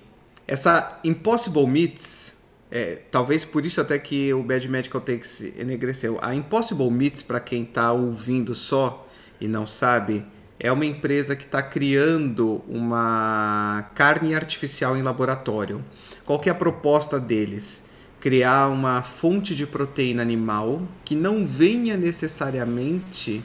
essa 0.47 0.99
Impossible 1.03 1.67
Meats, 1.67 2.33
é, 2.71 2.99
talvez 3.11 3.43
por 3.43 3.65
isso 3.65 3.81
até 3.81 3.99
que 3.99 4.33
o 4.33 4.41
Bad 4.41 4.67
Medical 4.67 5.01
Takes 5.01 5.41
enegreceu. 5.41 6.17
A 6.21 6.33
Impossible 6.33 6.89
Meats, 6.89 7.21
para 7.21 7.39
quem 7.39 7.63
está 7.63 7.91
ouvindo 7.91 8.55
só 8.55 9.07
e 9.39 9.47
não 9.47 9.65
sabe, 9.65 10.25
é 10.59 10.71
uma 10.71 10.85
empresa 10.85 11.35
que 11.35 11.43
está 11.43 11.61
criando 11.61 12.63
uma 12.67 13.89
carne 13.93 14.33
artificial 14.33 14.97
em 14.97 15.01
laboratório. 15.01 15.83
Qual 16.29 16.37
que 16.37 16.47
é 16.47 16.51
a 16.51 16.55
proposta 16.55 17.19
deles? 17.19 17.81
Criar 18.19 18.67
uma 18.67 19.01
fonte 19.01 19.55
de 19.55 19.65
proteína 19.65 20.21
animal 20.21 20.83
que 21.03 21.15
não 21.15 21.43
venha 21.43 21.97
necessariamente 21.97 23.43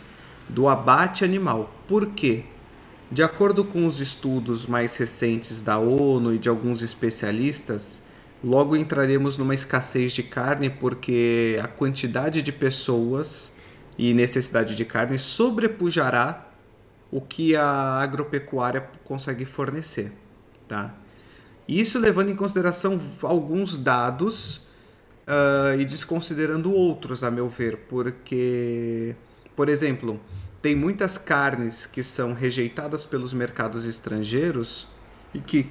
do 0.50 0.68
abate 0.68 1.24
animal. 1.24 1.72
Por 1.88 2.08
quê? 2.08 2.44
De 3.10 3.22
acordo 3.22 3.64
com 3.64 3.86
os 3.86 4.00
estudos 4.00 4.66
mais 4.66 4.94
recentes 4.96 5.62
da 5.62 5.78
ONU 5.78 6.34
e 6.34 6.38
de 6.38 6.50
alguns 6.50 6.82
especialistas, 6.82 8.02
logo 8.44 8.76
entraremos 8.76 9.38
numa 9.38 9.54
escassez 9.54 10.12
de 10.12 10.22
carne 10.22 10.68
porque 10.68 11.58
a 11.64 11.66
quantidade 11.66 12.42
de 12.42 12.52
pessoas 12.52 13.50
e 13.96 14.12
necessidade 14.12 14.76
de 14.76 14.84
carne 14.84 15.18
sobrepujará 15.18 16.46
o 17.10 17.18
que 17.18 17.56
a 17.56 17.64
agropecuária 18.02 18.86
consegue 19.04 19.46
fornecer, 19.46 20.12
tá? 20.68 20.94
Isso 21.66 21.98
levando 21.98 22.30
em 22.30 22.36
consideração 22.36 23.00
alguns 23.22 23.76
dados 23.76 24.56
uh, 25.26 25.78
e 25.78 25.84
desconsiderando 25.84 26.72
outros, 26.72 27.24
a 27.24 27.30
meu 27.30 27.48
ver, 27.48 27.86
porque, 27.88 29.16
por 29.56 29.68
exemplo, 29.68 30.20
tem 30.60 30.74
muitas 30.74 31.16
carnes 31.16 31.86
que 31.86 32.02
são 32.02 32.32
rejeitadas 32.34 33.04
pelos 33.04 33.32
mercados 33.32 33.86
estrangeiros 33.86 34.86
e 35.34 35.38
que 35.40 35.66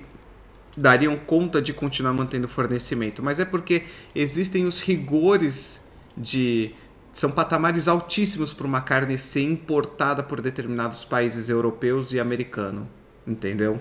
dariam 0.76 1.16
conta 1.16 1.62
de 1.62 1.72
continuar 1.74 2.14
mantendo 2.14 2.48
fornecimento, 2.48 3.22
mas 3.22 3.40
é 3.40 3.46
porque 3.46 3.84
existem 4.16 4.66
os 4.66 4.82
rigores 4.82 5.82
de 6.18 6.74
são 7.14 7.30
patamares 7.30 7.88
altíssimos 7.88 8.52
para 8.52 8.66
uma 8.66 8.82
carne 8.82 9.20
ser 9.20 9.44
importada 9.44 10.24
por 10.24 10.42
determinados 10.42 11.04
países 11.04 11.48
europeus 11.48 12.12
e 12.12 12.20
americano, 12.20 12.88
entendeu? 13.26 13.80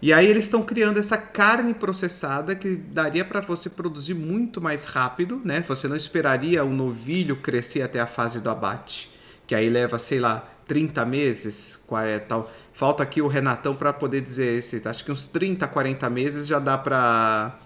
E 0.00 0.12
aí 0.12 0.26
eles 0.26 0.44
estão 0.44 0.62
criando 0.62 0.98
essa 0.98 1.18
carne 1.18 1.74
processada 1.74 2.54
que 2.54 2.76
daria 2.76 3.24
para 3.24 3.40
você 3.40 3.68
produzir 3.68 4.14
muito 4.14 4.60
mais 4.60 4.84
rápido, 4.84 5.40
né? 5.44 5.64
Você 5.66 5.88
não 5.88 5.96
esperaria 5.96 6.64
o 6.64 6.70
novilho 6.70 7.36
crescer 7.36 7.82
até 7.82 7.98
a 8.00 8.06
fase 8.06 8.40
do 8.40 8.48
abate, 8.48 9.10
que 9.46 9.54
aí 9.56 9.68
leva, 9.68 9.98
sei 9.98 10.20
lá, 10.20 10.48
30 10.68 11.04
meses, 11.04 11.82
qual 11.86 12.02
é 12.02 12.18
tal. 12.20 12.48
Falta 12.72 13.02
aqui 13.02 13.20
o 13.20 13.26
Renatão 13.26 13.74
para 13.74 13.92
poder 13.92 14.20
dizer 14.20 14.58
esse, 14.58 14.80
acho 14.86 15.04
que 15.04 15.10
uns 15.10 15.26
30, 15.26 15.66
40 15.66 16.08
meses 16.10 16.46
já 16.46 16.60
dá 16.60 16.78
para 16.78 17.58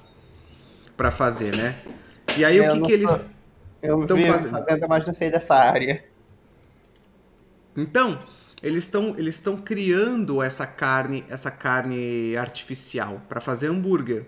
para 0.96 1.10
fazer, 1.10 1.54
né? 1.56 1.76
E 2.38 2.44
aí 2.44 2.60
o 2.60 2.72
que, 2.74 2.80
que 2.86 2.92
eles 2.92 3.10
estão 3.82 4.22
fazendo? 4.24 4.52
fazendo, 4.52 4.88
mas 4.88 5.06
não 5.06 5.14
sei 5.14 5.30
dessa 5.30 5.54
área. 5.54 6.02
Então, 7.76 8.18
eles 8.62 8.84
estão 8.84 9.14
eles 9.18 9.34
estão 9.34 9.56
criando 9.56 10.42
essa 10.42 10.66
carne 10.66 11.24
essa 11.28 11.50
carne 11.50 12.36
artificial 12.36 13.20
para 13.28 13.40
fazer 13.40 13.68
hambúrguer. 13.68 14.24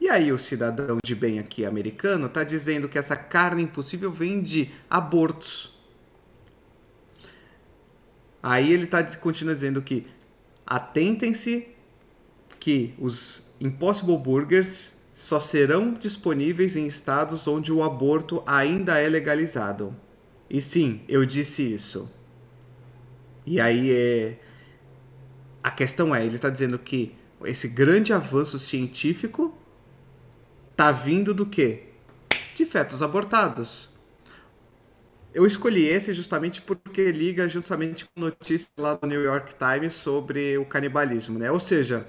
E 0.00 0.08
aí 0.08 0.32
o 0.32 0.38
cidadão 0.38 0.98
de 1.04 1.14
bem 1.14 1.38
aqui 1.38 1.64
americano 1.64 2.26
está 2.26 2.42
dizendo 2.42 2.88
que 2.88 2.98
essa 2.98 3.16
carne 3.16 3.62
impossível 3.62 4.10
vem 4.10 4.42
de 4.42 4.70
abortos. 4.88 5.78
Aí 8.42 8.72
ele 8.72 8.86
tá, 8.86 9.02
continua 9.18 9.54
dizendo 9.54 9.82
que 9.82 10.06
atentem-se 10.66 11.68
que 12.58 12.94
os 12.98 13.42
Impossible 13.60 14.16
Burgers 14.16 14.94
só 15.14 15.38
serão 15.38 15.92
disponíveis 15.92 16.76
em 16.76 16.86
estados 16.86 17.46
onde 17.46 17.70
o 17.70 17.82
aborto 17.82 18.42
ainda 18.46 18.98
é 18.98 19.06
legalizado. 19.06 19.94
E 20.48 20.62
sim, 20.62 21.02
eu 21.06 21.26
disse 21.26 21.62
isso. 21.62 22.10
E 23.46 23.60
aí 23.60 23.92
é. 23.92 24.38
A 25.62 25.70
questão 25.70 26.14
é, 26.14 26.24
ele 26.24 26.36
está 26.36 26.48
dizendo 26.48 26.78
que 26.78 27.14
esse 27.44 27.68
grande 27.68 28.12
avanço 28.12 28.58
científico 28.58 29.56
tá 30.74 30.90
vindo 30.90 31.34
do 31.34 31.44
quê? 31.44 31.84
De 32.54 32.64
fetos 32.64 33.02
abortados. 33.02 33.90
Eu 35.32 35.46
escolhi 35.46 35.86
esse 35.86 36.12
justamente 36.12 36.60
porque 36.60 37.12
liga 37.12 37.48
justamente 37.48 38.04
com 38.04 38.20
notícias 38.20 38.72
lá 38.78 38.94
do 38.94 39.06
New 39.06 39.22
York 39.22 39.54
Times 39.54 39.94
sobre 39.94 40.58
o 40.58 40.64
canibalismo, 40.64 41.38
né? 41.38 41.50
Ou 41.52 41.60
seja, 41.60 42.06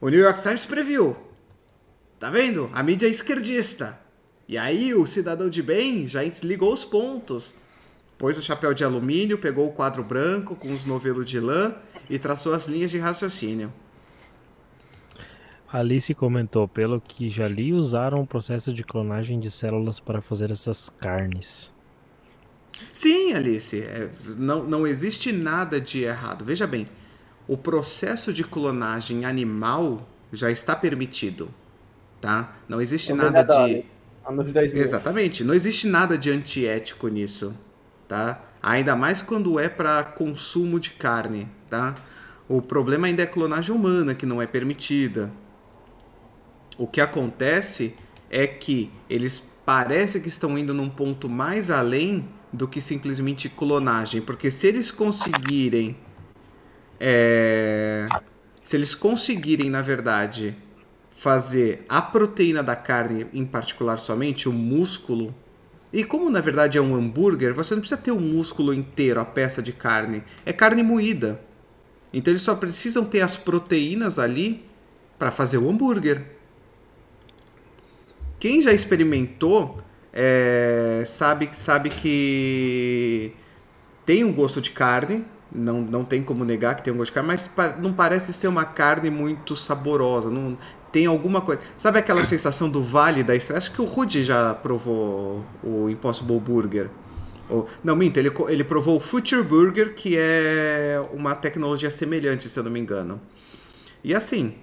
o 0.00 0.08
New 0.08 0.20
York 0.20 0.42
Times 0.42 0.64
previu. 0.64 1.16
Tá 2.20 2.30
vendo? 2.30 2.70
A 2.72 2.82
mídia 2.82 3.06
é 3.06 3.10
esquerdista. 3.10 3.98
E 4.46 4.56
aí 4.56 4.94
o 4.94 5.06
cidadão 5.06 5.48
de 5.48 5.62
bem 5.62 6.06
já 6.06 6.22
ligou 6.42 6.72
os 6.72 6.84
pontos. 6.84 7.52
Pôs 8.24 8.38
o 8.38 8.42
chapéu 8.42 8.72
de 8.72 8.82
alumínio, 8.82 9.36
pegou 9.36 9.68
o 9.68 9.70
quadro 9.70 10.02
branco 10.02 10.56
com 10.56 10.72
os 10.72 10.86
novelos 10.86 11.28
de 11.28 11.38
lã 11.38 11.74
e 12.08 12.18
traçou 12.18 12.54
as 12.54 12.66
linhas 12.66 12.90
de 12.90 12.98
raciocínio. 12.98 13.70
Alice 15.70 16.14
comentou, 16.14 16.66
pelo 16.66 17.02
que 17.02 17.28
já 17.28 17.46
li, 17.46 17.74
usaram 17.74 18.22
o 18.22 18.26
processo 18.26 18.72
de 18.72 18.82
clonagem 18.82 19.38
de 19.38 19.50
células 19.50 20.00
para 20.00 20.22
fazer 20.22 20.50
essas 20.50 20.88
carnes. 20.88 21.70
Sim, 22.94 23.34
Alice, 23.34 23.78
é, 23.78 24.10
não, 24.38 24.64
não 24.64 24.86
existe 24.86 25.30
nada 25.30 25.78
de 25.78 26.04
errado. 26.04 26.46
Veja 26.46 26.66
bem, 26.66 26.86
o 27.46 27.58
processo 27.58 28.32
de 28.32 28.42
clonagem 28.42 29.26
animal 29.26 30.08
já 30.32 30.50
está 30.50 30.74
permitido, 30.74 31.50
tá? 32.22 32.56
Não 32.66 32.80
existe 32.80 33.12
é 33.12 33.14
nada 33.14 33.42
de 33.42 33.84
Exatamente, 34.72 35.44
não 35.44 35.52
existe 35.52 35.86
nada 35.86 36.16
de 36.16 36.30
antiético 36.30 37.08
nisso, 37.08 37.54
tá? 38.14 38.40
Ainda 38.62 38.94
mais 38.94 39.20
quando 39.20 39.58
é 39.58 39.68
para 39.68 40.04
consumo 40.04 40.78
de 40.78 40.90
carne, 40.90 41.48
tá? 41.68 41.96
O 42.48 42.62
problema 42.62 43.08
ainda 43.08 43.22
é 43.22 43.24
a 43.24 43.28
clonagem 43.28 43.74
humana 43.74 44.14
que 44.14 44.24
não 44.24 44.40
é 44.40 44.46
permitida. 44.46 45.32
O 46.78 46.86
que 46.86 47.00
acontece 47.00 47.92
é 48.30 48.46
que 48.46 48.88
eles 49.10 49.42
parecem 49.66 50.22
que 50.22 50.28
estão 50.28 50.56
indo 50.56 50.72
num 50.72 50.88
ponto 50.88 51.28
mais 51.28 51.72
além 51.72 52.28
do 52.52 52.68
que 52.68 52.80
simplesmente 52.80 53.48
clonagem, 53.48 54.22
porque 54.22 54.48
se 54.48 54.68
eles 54.68 54.92
conseguirem, 54.92 55.96
é, 57.00 58.06
se 58.62 58.76
eles 58.76 58.94
conseguirem, 58.94 59.68
na 59.68 59.82
verdade, 59.82 60.56
fazer 61.16 61.84
a 61.88 62.00
proteína 62.00 62.62
da 62.62 62.76
carne, 62.76 63.26
em 63.32 63.44
particular 63.44 63.98
somente 63.98 64.48
o 64.48 64.52
músculo, 64.52 65.34
e 65.94 66.02
como 66.02 66.28
na 66.28 66.40
verdade 66.40 66.76
é 66.76 66.80
um 66.80 66.96
hambúrguer, 66.96 67.54
você 67.54 67.72
não 67.72 67.80
precisa 67.80 68.00
ter 68.00 68.10
o 68.10 68.18
músculo 68.18 68.74
inteiro, 68.74 69.20
a 69.20 69.24
peça 69.24 69.62
de 69.62 69.72
carne, 69.72 70.24
é 70.44 70.52
carne 70.52 70.82
moída. 70.82 71.40
Então 72.12 72.32
eles 72.32 72.42
só 72.42 72.56
precisam 72.56 73.04
ter 73.04 73.20
as 73.20 73.36
proteínas 73.36 74.18
ali 74.18 74.64
para 75.16 75.30
fazer 75.30 75.56
o 75.56 75.70
hambúrguer. 75.70 76.22
Quem 78.40 78.60
já 78.60 78.72
experimentou 78.72 79.78
é, 80.12 81.04
sabe, 81.06 81.48
sabe 81.52 81.90
que 81.90 83.32
tem 84.04 84.24
um 84.24 84.32
gosto 84.32 84.60
de 84.60 84.72
carne, 84.72 85.24
não, 85.50 85.80
não 85.80 86.04
tem 86.04 86.24
como 86.24 86.44
negar 86.44 86.74
que 86.74 86.82
tem 86.82 86.92
um 86.92 86.96
gosto 86.96 87.12
de 87.12 87.14
carne, 87.14 87.28
mas 87.28 87.48
não 87.78 87.92
parece 87.92 88.32
ser 88.32 88.48
uma 88.48 88.64
carne 88.64 89.10
muito 89.10 89.54
saborosa. 89.54 90.28
Não, 90.28 90.58
tem 90.94 91.06
alguma 91.06 91.40
coisa. 91.40 91.60
Sabe 91.76 91.98
aquela 91.98 92.22
sensação 92.22 92.70
do 92.70 92.80
vale 92.80 93.24
da? 93.24 93.34
Acho 93.34 93.72
que 93.72 93.82
o 93.82 93.84
Rudy 93.84 94.22
já 94.22 94.54
provou 94.54 95.44
o 95.60 95.90
Impossible 95.90 96.38
Burger. 96.38 96.88
Ou, 97.50 97.68
não, 97.82 97.96
minto, 97.96 98.16
ele, 98.16 98.30
ele 98.48 98.62
provou 98.62 98.96
o 98.96 99.00
Future 99.00 99.42
Burger, 99.42 99.92
que 99.92 100.16
é 100.16 101.02
uma 101.12 101.34
tecnologia 101.34 101.90
semelhante, 101.90 102.48
se 102.48 102.56
eu 102.56 102.62
não 102.62 102.70
me 102.70 102.78
engano. 102.78 103.20
E 104.04 104.14
assim, 104.14 104.54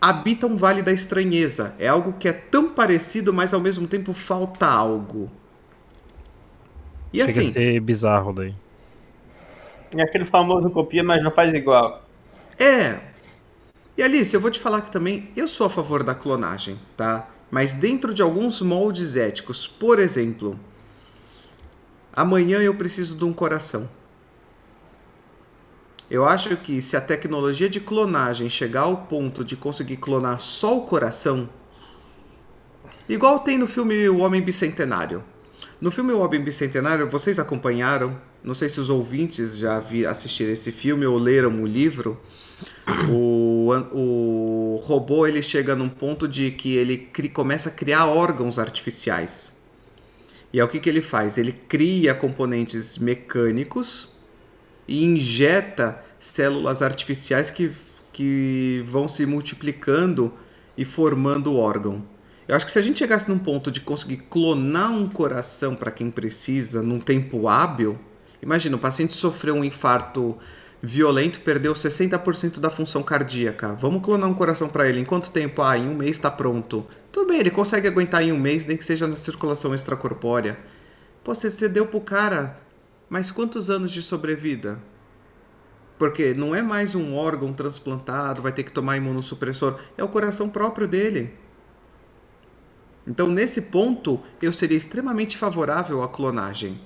habita 0.00 0.46
um 0.46 0.56
vale 0.56 0.80
da 0.80 0.90
estranheza. 0.90 1.74
É 1.78 1.88
algo 1.88 2.14
que 2.14 2.26
é 2.26 2.32
tão 2.32 2.70
parecido, 2.70 3.30
mas 3.30 3.52
ao 3.52 3.60
mesmo 3.60 3.86
tempo 3.86 4.14
falta 4.14 4.66
algo. 4.66 5.30
E 7.12 7.18
Chega 7.18 7.30
assim. 7.30 7.48
A 7.50 7.52
ser 7.52 7.80
bizarro 7.80 8.32
daí. 8.32 8.54
É 9.94 10.02
aquele 10.02 10.24
famoso 10.24 10.70
copia, 10.70 11.04
mas 11.04 11.22
não 11.22 11.30
faz 11.30 11.52
igual. 11.52 12.02
É. 12.58 13.11
E 13.96 14.02
Alice, 14.02 14.34
eu 14.34 14.40
vou 14.40 14.50
te 14.50 14.58
falar 14.58 14.80
que 14.80 14.90
também 14.90 15.30
eu 15.36 15.46
sou 15.46 15.66
a 15.66 15.70
favor 15.70 16.02
da 16.02 16.14
clonagem, 16.14 16.80
tá? 16.96 17.28
Mas 17.50 17.74
dentro 17.74 18.14
de 18.14 18.22
alguns 18.22 18.62
moldes 18.62 19.16
éticos. 19.16 19.66
Por 19.66 19.98
exemplo, 19.98 20.58
amanhã 22.12 22.60
eu 22.60 22.74
preciso 22.74 23.16
de 23.16 23.24
um 23.24 23.32
coração. 23.32 23.88
Eu 26.10 26.26
acho 26.26 26.56
que 26.56 26.80
se 26.80 26.96
a 26.96 27.00
tecnologia 27.00 27.68
de 27.68 27.80
clonagem 27.80 28.48
chegar 28.48 28.82
ao 28.82 28.96
ponto 28.96 29.44
de 29.44 29.56
conseguir 29.56 29.98
clonar 29.98 30.40
só 30.40 30.76
o 30.78 30.86
coração, 30.86 31.48
igual 33.08 33.40
tem 33.40 33.58
no 33.58 33.66
filme 33.66 34.08
O 34.08 34.18
Homem 34.18 34.40
Bicentenário. 34.40 35.22
No 35.80 35.90
filme 35.90 36.12
O 36.12 36.20
Homem 36.20 36.42
Bicentenário, 36.42 37.10
vocês 37.10 37.38
acompanharam? 37.38 38.16
Não 38.42 38.54
sei 38.54 38.68
se 38.68 38.80
os 38.80 38.88
ouvintes 38.88 39.58
já 39.58 39.82
assistiram 40.08 40.52
esse 40.52 40.72
filme 40.72 41.04
ou 41.06 41.18
leram 41.18 41.62
o 41.62 41.66
livro. 41.66 42.18
O, 43.10 43.70
o 43.92 44.76
robô 44.82 45.26
ele 45.26 45.42
chega 45.42 45.74
num 45.74 45.88
ponto 45.88 46.26
de 46.28 46.50
que 46.50 46.74
ele 46.74 46.96
cri, 46.96 47.28
começa 47.28 47.68
a 47.68 47.72
criar 47.72 48.06
órgãos 48.06 48.58
artificiais. 48.58 49.54
E 50.52 50.60
é 50.60 50.64
o 50.64 50.68
que, 50.68 50.78
que 50.78 50.88
ele 50.88 51.00
faz? 51.00 51.38
Ele 51.38 51.52
cria 51.52 52.14
componentes 52.14 52.98
mecânicos 52.98 54.08
e 54.86 55.04
injeta 55.04 56.02
células 56.20 56.82
artificiais 56.82 57.50
que, 57.50 57.72
que 58.12 58.84
vão 58.86 59.08
se 59.08 59.24
multiplicando 59.24 60.32
e 60.76 60.84
formando 60.84 61.52
o 61.52 61.56
órgão. 61.56 62.02
Eu 62.46 62.56
acho 62.56 62.66
que 62.66 62.72
se 62.72 62.78
a 62.78 62.82
gente 62.82 62.98
chegasse 62.98 63.28
num 63.28 63.38
ponto 63.38 63.70
de 63.70 63.80
conseguir 63.80 64.18
clonar 64.28 64.92
um 64.92 65.08
coração 65.08 65.74
para 65.74 65.90
quem 65.90 66.10
precisa 66.10 66.82
num 66.82 66.98
tempo 66.98 67.48
hábil, 67.48 67.98
imagina, 68.42 68.76
o 68.76 68.78
paciente 68.78 69.14
sofreu 69.14 69.54
um 69.54 69.64
infarto 69.64 70.36
violento, 70.82 71.40
perdeu 71.40 71.72
60% 71.72 72.58
da 72.58 72.68
função 72.68 73.02
cardíaca. 73.02 73.74
Vamos 73.74 74.02
clonar 74.02 74.28
um 74.28 74.34
coração 74.34 74.68
para 74.68 74.88
ele. 74.88 75.00
Em 75.00 75.04
quanto 75.04 75.30
tempo? 75.30 75.62
Ah, 75.62 75.78
em 75.78 75.88
um 75.88 75.94
mês 75.94 76.12
está 76.12 76.30
pronto. 76.30 76.86
Tudo 77.12 77.28
bem, 77.28 77.38
ele 77.38 77.50
consegue 77.50 77.86
aguentar 77.86 78.22
em 78.22 78.32
um 78.32 78.38
mês, 78.38 78.66
nem 78.66 78.76
que 78.76 78.84
seja 78.84 79.06
na 79.06 79.16
circulação 79.16 79.74
extracorpórea. 79.74 80.58
Pô, 81.22 81.34
você, 81.34 81.50
você 81.50 81.68
deu 81.68 81.86
pro 81.86 82.00
cara 82.00 82.60
mas 83.12 83.30
quantos 83.30 83.68
anos 83.68 83.92
de 83.92 84.02
sobrevida? 84.02 84.78
Porque 85.98 86.32
não 86.32 86.54
é 86.54 86.62
mais 86.62 86.94
um 86.94 87.14
órgão 87.14 87.52
transplantado, 87.52 88.40
vai 88.40 88.52
ter 88.52 88.62
que 88.62 88.72
tomar 88.72 88.96
imunossupressor, 88.96 89.78
é 89.98 90.02
o 90.02 90.08
coração 90.08 90.48
próprio 90.48 90.88
dele. 90.88 91.34
Então, 93.06 93.28
nesse 93.28 93.60
ponto, 93.60 94.18
eu 94.40 94.50
seria 94.50 94.78
extremamente 94.78 95.36
favorável 95.36 96.02
à 96.02 96.08
clonagem. 96.08 96.80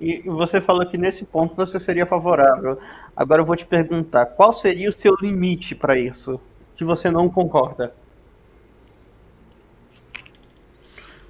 E 0.00 0.22
você 0.22 0.60
falou 0.60 0.86
que 0.86 0.96
nesse 0.96 1.26
ponto 1.26 1.54
você 1.54 1.78
seria 1.78 2.06
favorável. 2.06 2.78
Agora 3.14 3.42
eu 3.42 3.46
vou 3.46 3.54
te 3.54 3.66
perguntar, 3.66 4.24
qual 4.24 4.52
seria 4.52 4.88
o 4.88 4.92
seu 4.92 5.14
limite 5.20 5.74
para 5.74 5.98
isso? 5.98 6.40
Que 6.74 6.84
você 6.84 7.10
não 7.10 7.28
concorda? 7.28 7.92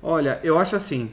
Olha, 0.01 0.39
eu 0.45 0.57
acho 0.57 0.77
assim. 0.77 1.11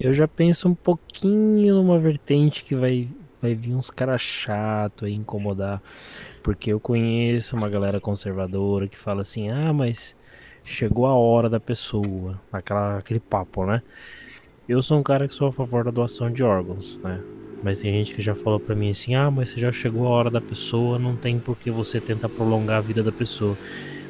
Eu 0.00 0.12
já 0.14 0.26
penso 0.26 0.68
um 0.68 0.74
pouquinho 0.74 1.76
numa 1.76 1.98
vertente 1.98 2.64
que 2.64 2.74
vai, 2.74 3.08
vai 3.40 3.54
vir 3.54 3.74
uns 3.74 3.90
caras 3.90 4.22
chatos 4.22 5.06
aí 5.06 5.14
incomodar. 5.14 5.82
Porque 6.42 6.72
eu 6.72 6.80
conheço 6.80 7.54
uma 7.54 7.68
galera 7.68 8.00
conservadora 8.00 8.88
que 8.88 8.96
fala 8.96 9.20
assim: 9.20 9.50
ah, 9.50 9.72
mas 9.72 10.16
chegou 10.64 11.06
a 11.06 11.14
hora 11.14 11.48
da 11.48 11.60
pessoa. 11.60 12.40
Aquela, 12.50 12.98
aquele 12.98 13.20
papo, 13.20 13.66
né? 13.66 13.82
Eu 14.68 14.82
sou 14.82 14.98
um 14.98 15.02
cara 15.02 15.28
que 15.28 15.34
sou 15.34 15.48
a 15.48 15.52
favor 15.52 15.84
da 15.84 15.90
doação 15.90 16.30
de 16.30 16.42
órgãos, 16.42 16.98
né? 17.02 17.22
Mas 17.62 17.80
tem 17.80 17.92
gente 17.92 18.14
que 18.14 18.20
já 18.20 18.34
falou 18.34 18.58
para 18.60 18.74
mim 18.74 18.90
assim: 18.90 19.14
"Ah, 19.14 19.30
mas 19.30 19.50
você 19.50 19.60
já 19.60 19.70
chegou 19.72 20.06
a 20.06 20.10
hora 20.10 20.30
da 20.30 20.40
pessoa, 20.40 20.98
não 20.98 21.16
tem 21.16 21.38
por 21.38 21.56
que 21.56 21.70
você 21.70 22.00
tentar 22.00 22.28
prolongar 22.28 22.78
a 22.78 22.80
vida 22.80 23.02
da 23.02 23.12
pessoa". 23.12 23.56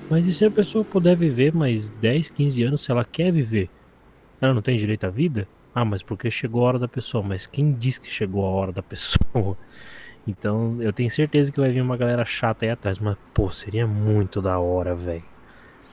Mas 0.08 0.26
e 0.26 0.32
se 0.32 0.44
a 0.44 0.50
pessoa 0.50 0.84
puder 0.84 1.16
viver 1.16 1.52
mais 1.54 1.90
10, 1.90 2.30
15 2.30 2.62
anos 2.62 2.80
se 2.80 2.90
ela 2.90 3.04
quer 3.04 3.32
viver? 3.32 3.68
Ela 4.40 4.54
não 4.54 4.62
tem 4.62 4.76
direito 4.76 5.04
à 5.04 5.10
vida? 5.10 5.46
Ah, 5.74 5.84
mas 5.84 6.02
porque 6.02 6.30
chegou 6.30 6.64
a 6.64 6.68
hora 6.68 6.78
da 6.78 6.88
pessoa. 6.88 7.22
Mas 7.22 7.46
quem 7.46 7.70
diz 7.70 7.98
que 7.98 8.10
chegou 8.10 8.44
a 8.44 8.48
hora 8.48 8.72
da 8.72 8.82
pessoa? 8.82 9.56
Então, 10.28 10.82
eu 10.82 10.92
tenho 10.92 11.08
certeza 11.08 11.52
que 11.52 11.60
vai 11.60 11.70
vir 11.70 11.80
uma 11.80 11.96
galera 11.96 12.24
chata 12.24 12.64
aí 12.64 12.70
atrás. 12.72 12.98
Mas, 12.98 13.16
pô, 13.32 13.48
seria 13.52 13.86
muito 13.86 14.42
da 14.42 14.58
hora, 14.58 14.92
velho. 14.92 15.22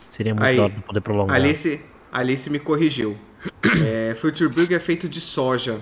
Seria 0.09 0.34
muito 0.34 0.47
Aí, 0.47 0.55
da 0.55 0.64
hora 0.64 0.74
de 0.74 0.82
poder 0.82 1.01
prolongar. 1.01 1.36
Alice, 1.36 1.80
Alice 2.11 2.49
me 2.49 2.57
corrigiu. 2.57 3.16
É, 3.86 4.16
Future 4.16 4.50
Burger 4.50 4.78
é 4.78 4.80
feito 4.80 5.08
de 5.08 5.20
soja. 5.20 5.82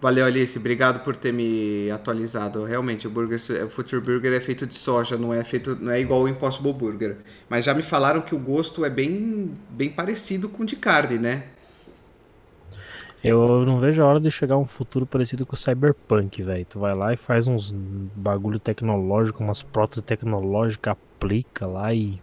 Valeu, 0.00 0.26
Alice. 0.26 0.58
Obrigado 0.58 1.00
por 1.00 1.16
ter 1.16 1.32
me 1.32 1.90
atualizado. 1.90 2.64
Realmente, 2.64 3.06
o 3.06 3.10
burger, 3.10 3.40
o 3.64 3.68
Future 3.68 4.00
Burger 4.00 4.32
é 4.32 4.40
feito 4.40 4.66
de 4.66 4.74
soja, 4.74 5.16
não 5.16 5.32
é 5.32 5.42
feito, 5.42 5.76
não 5.80 5.90
é 5.90 6.00
igual 6.00 6.22
o 6.22 6.28
Impossible 6.28 6.72
Burger. 6.72 7.16
Mas 7.48 7.64
já 7.64 7.72
me 7.72 7.82
falaram 7.82 8.20
que 8.20 8.34
o 8.34 8.38
gosto 8.38 8.84
é 8.84 8.90
bem, 8.90 9.52
bem 9.70 9.90
parecido 9.90 10.48
com 10.48 10.62
o 10.62 10.66
de 10.66 10.76
carne, 10.76 11.18
né? 11.18 11.44
Eu 13.24 13.64
não 13.64 13.80
vejo 13.80 14.02
a 14.02 14.06
hora 14.06 14.20
de 14.20 14.30
chegar 14.30 14.56
um 14.56 14.66
futuro 14.66 15.04
parecido 15.06 15.44
com 15.44 15.54
o 15.54 15.58
Cyberpunk, 15.58 16.42
velho. 16.42 16.64
Tu 16.66 16.78
vai 16.78 16.94
lá 16.94 17.12
e 17.12 17.16
faz 17.16 17.48
uns 17.48 17.72
bagulho 18.14 18.60
tecnológico, 18.60 19.42
umas 19.42 19.62
próteses 19.62 20.02
tecnológicas, 20.02 20.94
aplica 21.16 21.66
lá 21.66 21.92
e 21.92 22.20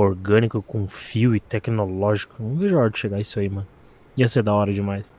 orgânico 0.00 0.62
com 0.62 0.86
fio 0.88 1.34
e 1.34 1.40
tecnológico. 1.40 2.42
Não 2.42 2.56
vejo 2.56 2.76
a 2.76 2.80
hora 2.80 2.90
de 2.90 2.98
chegar 2.98 3.20
isso 3.20 3.38
aí, 3.38 3.48
mano. 3.48 3.66
Ia 4.16 4.28
ser 4.28 4.42
da 4.42 4.52
hora 4.52 4.72
demais. 4.72 5.12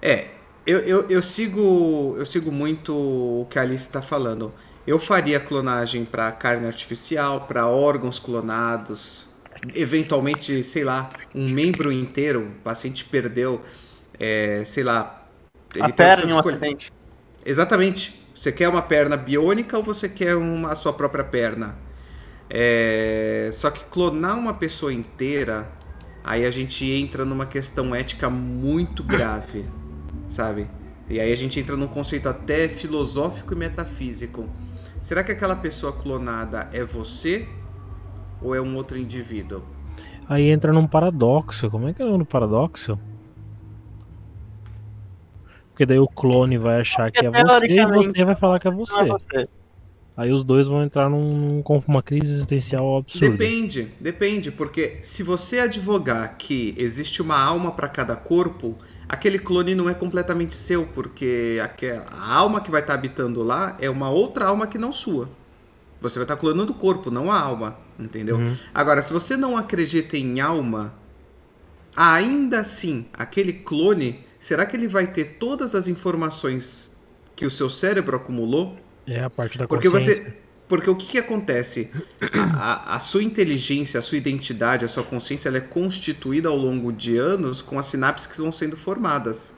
É, 0.00 0.26
eu, 0.66 0.78
eu, 0.80 1.10
eu 1.10 1.22
sigo 1.22 2.14
eu 2.18 2.26
sigo 2.26 2.52
muito 2.52 2.94
o 2.94 3.46
que 3.50 3.58
a 3.58 3.62
Alice 3.62 3.84
está 3.84 4.02
falando. 4.02 4.52
Eu 4.86 4.98
faria 4.98 5.38
clonagem 5.38 6.04
para 6.04 6.30
carne 6.32 6.66
artificial, 6.66 7.42
para 7.42 7.66
órgãos 7.66 8.18
clonados, 8.18 9.26
eventualmente, 9.74 10.64
sei 10.64 10.84
lá, 10.84 11.10
um 11.34 11.48
membro 11.48 11.92
inteiro, 11.92 12.52
o 12.58 12.62
paciente 12.62 13.04
perdeu, 13.04 13.60
é, 14.18 14.62
sei 14.64 14.84
lá, 14.84 15.26
a 15.78 15.90
perna 15.90 16.30
em 16.30 16.34
um 16.34 16.38
acidente. 16.38 16.90
Exatamente. 17.44 18.26
Você 18.34 18.52
quer 18.52 18.68
uma 18.68 18.82
perna 18.82 19.16
biônica 19.16 19.76
ou 19.76 19.82
você 19.82 20.08
quer 20.08 20.36
uma, 20.36 20.70
a 20.70 20.74
sua 20.74 20.92
própria 20.92 21.24
perna? 21.24 21.76
É, 22.50 23.50
só 23.52 23.70
que 23.70 23.84
clonar 23.84 24.38
uma 24.38 24.54
pessoa 24.54 24.92
inteira, 24.92 25.68
aí 26.24 26.44
a 26.44 26.50
gente 26.50 26.88
entra 26.90 27.24
numa 27.24 27.46
questão 27.46 27.94
ética 27.94 28.30
muito 28.30 29.02
grave, 29.02 29.66
sabe? 30.28 30.66
E 31.08 31.20
aí 31.20 31.32
a 31.32 31.36
gente 31.36 31.58
entra 31.58 31.76
num 31.76 31.88
conceito 31.88 32.28
até 32.28 32.68
filosófico 32.68 33.54
e 33.54 33.56
metafísico. 33.56 34.48
Será 35.02 35.22
que 35.22 35.32
aquela 35.32 35.56
pessoa 35.56 35.92
clonada 35.92 36.68
é 36.72 36.84
você 36.84 37.48
ou 38.42 38.54
é 38.54 38.60
um 38.60 38.76
outro 38.76 38.98
indivíduo? 38.98 39.62
Aí 40.28 40.50
entra 40.50 40.72
num 40.72 40.86
paradoxo. 40.86 41.70
Como 41.70 41.88
é 41.88 41.94
que 41.94 42.02
é 42.02 42.06
do 42.06 42.24
paradoxo? 42.24 42.98
Porque 45.70 45.86
daí 45.86 45.98
o 45.98 46.08
clone 46.08 46.58
vai 46.58 46.80
achar 46.80 47.10
que 47.10 47.24
é 47.24 47.30
você 47.30 47.66
e 47.66 47.86
você 47.86 48.24
vai 48.24 48.34
falar 48.34 48.58
que 48.58 48.68
é 48.68 48.70
você. 48.70 49.48
Aí 50.18 50.32
os 50.32 50.42
dois 50.42 50.66
vão 50.66 50.82
entrar 50.82 51.08
num, 51.08 51.62
num 51.62 51.82
uma 51.86 52.02
crise 52.02 52.32
existencial 52.32 52.96
absurda. 52.96 53.36
Depende, 53.36 53.92
depende, 54.00 54.50
porque 54.50 54.96
se 55.00 55.22
você 55.22 55.60
advogar 55.60 56.36
que 56.36 56.74
existe 56.76 57.22
uma 57.22 57.40
alma 57.40 57.70
para 57.70 57.86
cada 57.86 58.16
corpo, 58.16 58.76
aquele 59.08 59.38
clone 59.38 59.76
não 59.76 59.88
é 59.88 59.94
completamente 59.94 60.56
seu, 60.56 60.84
porque 60.86 61.58
a 62.10 62.34
alma 62.34 62.60
que 62.60 62.68
vai 62.68 62.80
estar 62.80 62.94
habitando 62.94 63.44
lá 63.44 63.76
é 63.80 63.88
uma 63.88 64.10
outra 64.10 64.46
alma 64.46 64.66
que 64.66 64.76
não 64.76 64.90
sua. 64.90 65.28
Você 66.00 66.18
vai 66.18 66.24
estar 66.24 66.36
clonando 66.36 66.72
o 66.72 66.74
corpo, 66.74 67.12
não 67.12 67.30
a 67.30 67.38
alma, 67.38 67.78
entendeu? 67.96 68.38
Uhum. 68.38 68.56
Agora, 68.74 69.00
se 69.02 69.12
você 69.12 69.36
não 69.36 69.56
acredita 69.56 70.16
em 70.16 70.40
alma, 70.40 70.94
ainda 71.94 72.58
assim, 72.58 73.06
aquele 73.12 73.52
clone, 73.52 74.18
será 74.40 74.66
que 74.66 74.76
ele 74.76 74.88
vai 74.88 75.06
ter 75.06 75.36
todas 75.38 75.76
as 75.76 75.86
informações 75.86 76.90
que 77.36 77.46
o 77.46 77.50
seu 77.52 77.70
cérebro 77.70 78.16
acumulou? 78.16 78.76
É 79.08 79.24
a 79.24 79.30
parte 79.30 79.56
da 79.56 79.66
porque 79.66 79.88
consciência. 79.88 80.24
Você, 80.24 80.32
porque 80.68 80.90
o 80.90 80.94
que, 80.94 81.06
que 81.06 81.18
acontece? 81.18 81.90
A, 82.54 82.92
a, 82.92 82.96
a, 82.96 83.00
sua 83.00 83.22
inteligência, 83.22 83.98
a 83.98 84.02
sua 84.02 84.18
identidade, 84.18 84.84
a 84.84 84.88
sua 84.88 85.02
consciência, 85.02 85.48
ela 85.48 85.56
é 85.56 85.62
constituída 85.62 86.50
ao 86.50 86.56
longo 86.56 86.92
de 86.92 87.16
anos 87.16 87.62
com 87.62 87.78
as 87.78 87.86
sinapses 87.86 88.26
que 88.26 88.36
vão 88.36 88.52
sendo 88.52 88.76
formadas. 88.76 89.54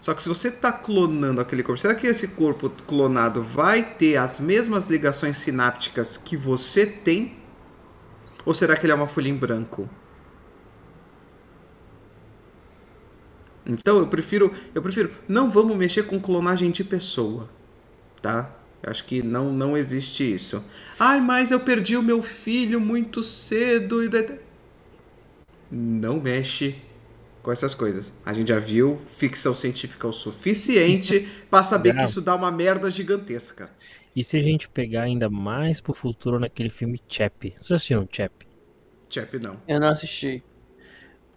Só 0.00 0.14
que 0.14 0.22
se 0.22 0.28
você 0.28 0.48
está 0.48 0.72
clonando 0.72 1.40
aquele 1.40 1.62
corpo, 1.62 1.80
será 1.80 1.94
que 1.94 2.06
esse 2.06 2.28
corpo 2.28 2.70
clonado 2.86 3.42
vai 3.42 3.82
ter 3.82 4.16
as 4.16 4.40
mesmas 4.40 4.86
ligações 4.86 5.36
sinápticas 5.36 6.16
que 6.16 6.36
você 6.36 6.86
tem? 6.86 7.36
Ou 8.46 8.54
será 8.54 8.76
que 8.76 8.86
ele 8.86 8.92
é 8.92 8.94
uma 8.94 9.08
folha 9.08 9.28
em 9.28 9.36
branco? 9.36 9.88
Então 13.66 13.98
eu 13.98 14.06
prefiro, 14.06 14.54
eu 14.74 14.80
prefiro, 14.80 15.10
não 15.28 15.50
vamos 15.50 15.76
mexer 15.76 16.04
com 16.04 16.20
clonagem 16.20 16.70
de 16.70 16.84
pessoa, 16.84 17.48
tá? 18.22 18.48
Acho 18.86 19.04
que 19.04 19.20
não 19.20 19.52
não 19.52 19.76
existe 19.76 20.32
isso. 20.32 20.64
Ai, 20.96 21.20
mas 21.20 21.50
eu 21.50 21.58
perdi 21.58 21.96
o 21.96 22.02
meu 22.02 22.22
filho 22.22 22.80
muito 22.80 23.20
cedo 23.20 24.04
e 24.04 24.08
não 25.70 26.20
mexe 26.20 26.76
com 27.42 27.50
essas 27.50 27.74
coisas. 27.74 28.12
A 28.24 28.32
gente 28.32 28.48
já 28.48 28.60
viu 28.60 29.00
ficção 29.16 29.52
científica 29.52 30.06
o 30.06 30.12
suficiente 30.12 31.28
para 31.50 31.64
saber 31.64 31.96
que 31.96 32.04
isso 32.04 32.20
dá 32.20 32.34
uma 32.34 32.52
merda 32.52 32.88
gigantesca. 32.88 33.70
E 34.14 34.22
se 34.22 34.36
a 34.36 34.40
gente 34.40 34.68
pegar 34.68 35.02
ainda 35.02 35.28
mais 35.28 35.80
pro 35.80 35.92
futuro 35.92 36.38
naquele 36.38 36.70
filme 36.70 37.02
Chap? 37.08 37.50
Vocês 37.50 37.72
assistiram 37.72 38.08
Chap? 38.10 38.32
Chap 39.10 39.38
não. 39.38 39.60
Eu 39.66 39.80
não 39.80 39.88
assisti. 39.88 40.42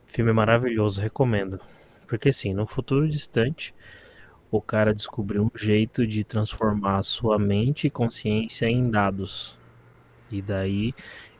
Filme 0.05 0.31
maravilhoso, 0.31 1.01
recomendo. 1.01 1.59
Porque 2.07 2.29
assim, 2.29 2.53
no 2.53 2.65
futuro 2.65 3.07
distante, 3.09 3.73
o 4.51 4.61
cara 4.61 4.93
descobriu 4.93 5.43
um 5.43 5.57
jeito 5.57 6.07
de 6.07 6.23
transformar 6.23 7.03
sua 7.03 7.37
mente 7.37 7.87
e 7.87 7.89
consciência 7.89 8.67
em 8.67 8.89
dados. 8.89 9.59
E 10.31 10.41
daí 10.41 10.93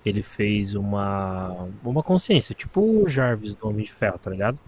ele 0.05 0.21
fez 0.21 0.75
uma, 0.75 1.67
uma 1.83 2.03
consciência, 2.03 2.53
tipo 2.55 2.81
o 2.81 3.07
Jarvis 3.07 3.55
do 3.55 3.67
Homem 3.67 3.83
de 3.83 3.91
Ferro, 3.91 4.17
tá 4.17 4.29
ligado? 4.29 4.59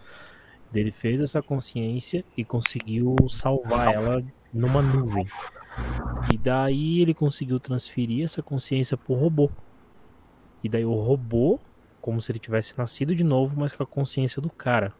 Ele 0.73 0.91
fez 0.91 1.19
essa 1.19 1.41
consciência 1.41 2.23
e 2.35 2.45
conseguiu 2.45 3.15
salvar 3.27 3.93
ela 3.93 4.23
numa 4.53 4.81
nuvem. 4.81 5.25
E 6.31 6.37
daí 6.37 7.01
ele 7.01 7.13
conseguiu 7.13 7.59
transferir 7.59 8.23
essa 8.23 8.41
consciência 8.41 8.97
pro 8.97 9.13
robô. 9.13 9.49
E 10.63 10.69
daí 10.69 10.85
o 10.85 10.93
robô, 10.93 11.59
como 11.99 12.21
se 12.21 12.31
ele 12.31 12.39
tivesse 12.39 12.77
nascido 12.77 13.13
de 13.13 13.23
novo, 13.23 13.59
mas 13.59 13.73
com 13.73 13.83
a 13.83 13.85
consciência 13.85 14.41
do 14.41 14.49
cara. 14.49 14.93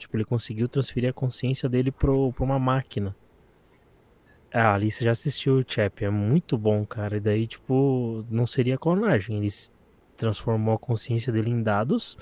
Tipo, 0.00 0.16
ele 0.16 0.24
conseguiu 0.24 0.66
transferir 0.66 1.10
a 1.10 1.12
consciência 1.12 1.68
dele 1.68 1.90
pro, 1.90 2.32
pra 2.32 2.44
uma 2.44 2.58
máquina. 2.58 3.14
Ah, 4.52 4.70
a 4.70 4.74
Alice 4.74 5.04
já 5.04 5.12
assistiu 5.12 5.58
o 5.58 5.64
Chap, 5.66 6.02
é 6.02 6.10
muito 6.10 6.56
bom, 6.56 6.84
cara. 6.86 7.18
E 7.18 7.20
daí, 7.20 7.46
tipo, 7.46 8.24
não 8.30 8.46
seria 8.46 8.78
clonagem. 8.78 9.36
Ele 9.36 9.48
transformou 10.16 10.74
a 10.74 10.78
consciência 10.78 11.32
dele 11.32 11.50
em 11.50 11.62
dados, 11.62 12.18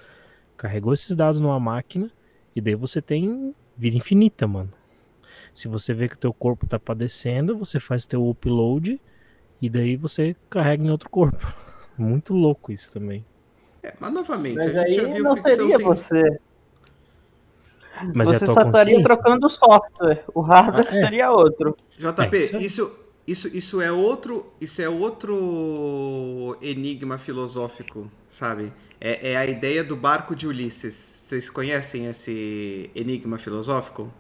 carregou 0.57 0.93
esses 0.93 1.17
dados 1.17 1.41
numa 1.41 1.59
máquina, 1.59 2.11
e 2.55 2.61
daí 2.61 2.75
você 2.75 3.01
tem 3.01 3.55
vida 3.77 3.97
infinita, 3.97 4.47
mano. 4.47 4.73
Se 5.55 5.69
você 5.69 5.95
vê 5.95 6.09
que 6.09 6.17
o 6.17 6.19
teu 6.19 6.33
corpo 6.33 6.67
tá 6.67 6.79
padecendo, 6.79 7.57
você 7.57 7.81
faz 7.81 8.05
teu 8.05 8.29
upload, 8.29 9.01
e 9.63 9.71
daí 9.71 9.97
você 9.97 10.37
carrega 10.51 10.85
em 10.85 10.91
outro 10.91 11.09
corpo. 11.09 11.55
Muito 11.97 12.35
louco 12.35 12.73
isso 12.73 12.93
também. 12.93 13.25
É, 13.83 13.95
mas 13.99 14.13
novamente, 14.13 14.57
mas 14.57 14.77
a 14.77 14.87
gente 14.87 15.01
aí 15.01 15.07
já 15.07 15.15
viu 15.15 15.25
não 15.25 15.37
seria 15.37 15.79
você. 15.79 16.41
Mas 18.15 18.29
é 18.31 18.39
Você 18.39 18.45
tua 18.47 18.55
só 18.55 18.63
estaria 18.63 19.03
trocando 19.03 19.47
o 19.47 19.51
software. 19.51 20.25
O 20.35 20.41
hardware 20.41 20.87
Ah, 20.91 20.97
é. 20.97 21.01
seria 21.01 21.31
outro. 21.31 21.77
JP, 21.99 22.37
É, 22.37 22.39
isso 22.39 22.57
é- 22.57 22.61
isso, 22.61 22.93
isso, 23.27 23.49
isso 23.57 23.81
é 23.81 23.91
outro, 23.93 24.47
isso 24.61 24.81
é 24.83 24.89
outro 24.89 26.57
enigma 26.63 27.19
filosófico, 27.19 28.11
sabe? 28.29 28.73
É, 29.01 29.33
é 29.33 29.37
a 29.37 29.47
ideia 29.47 29.85
do 29.85 29.97
barco 29.97 30.35
de 30.35 30.47
Ulisses. 30.47 30.95
Vocês 30.95 31.51
conhecem 31.51 32.07
esse 32.07 32.91
enigma 32.95 33.37
filosófico? 33.39 34.11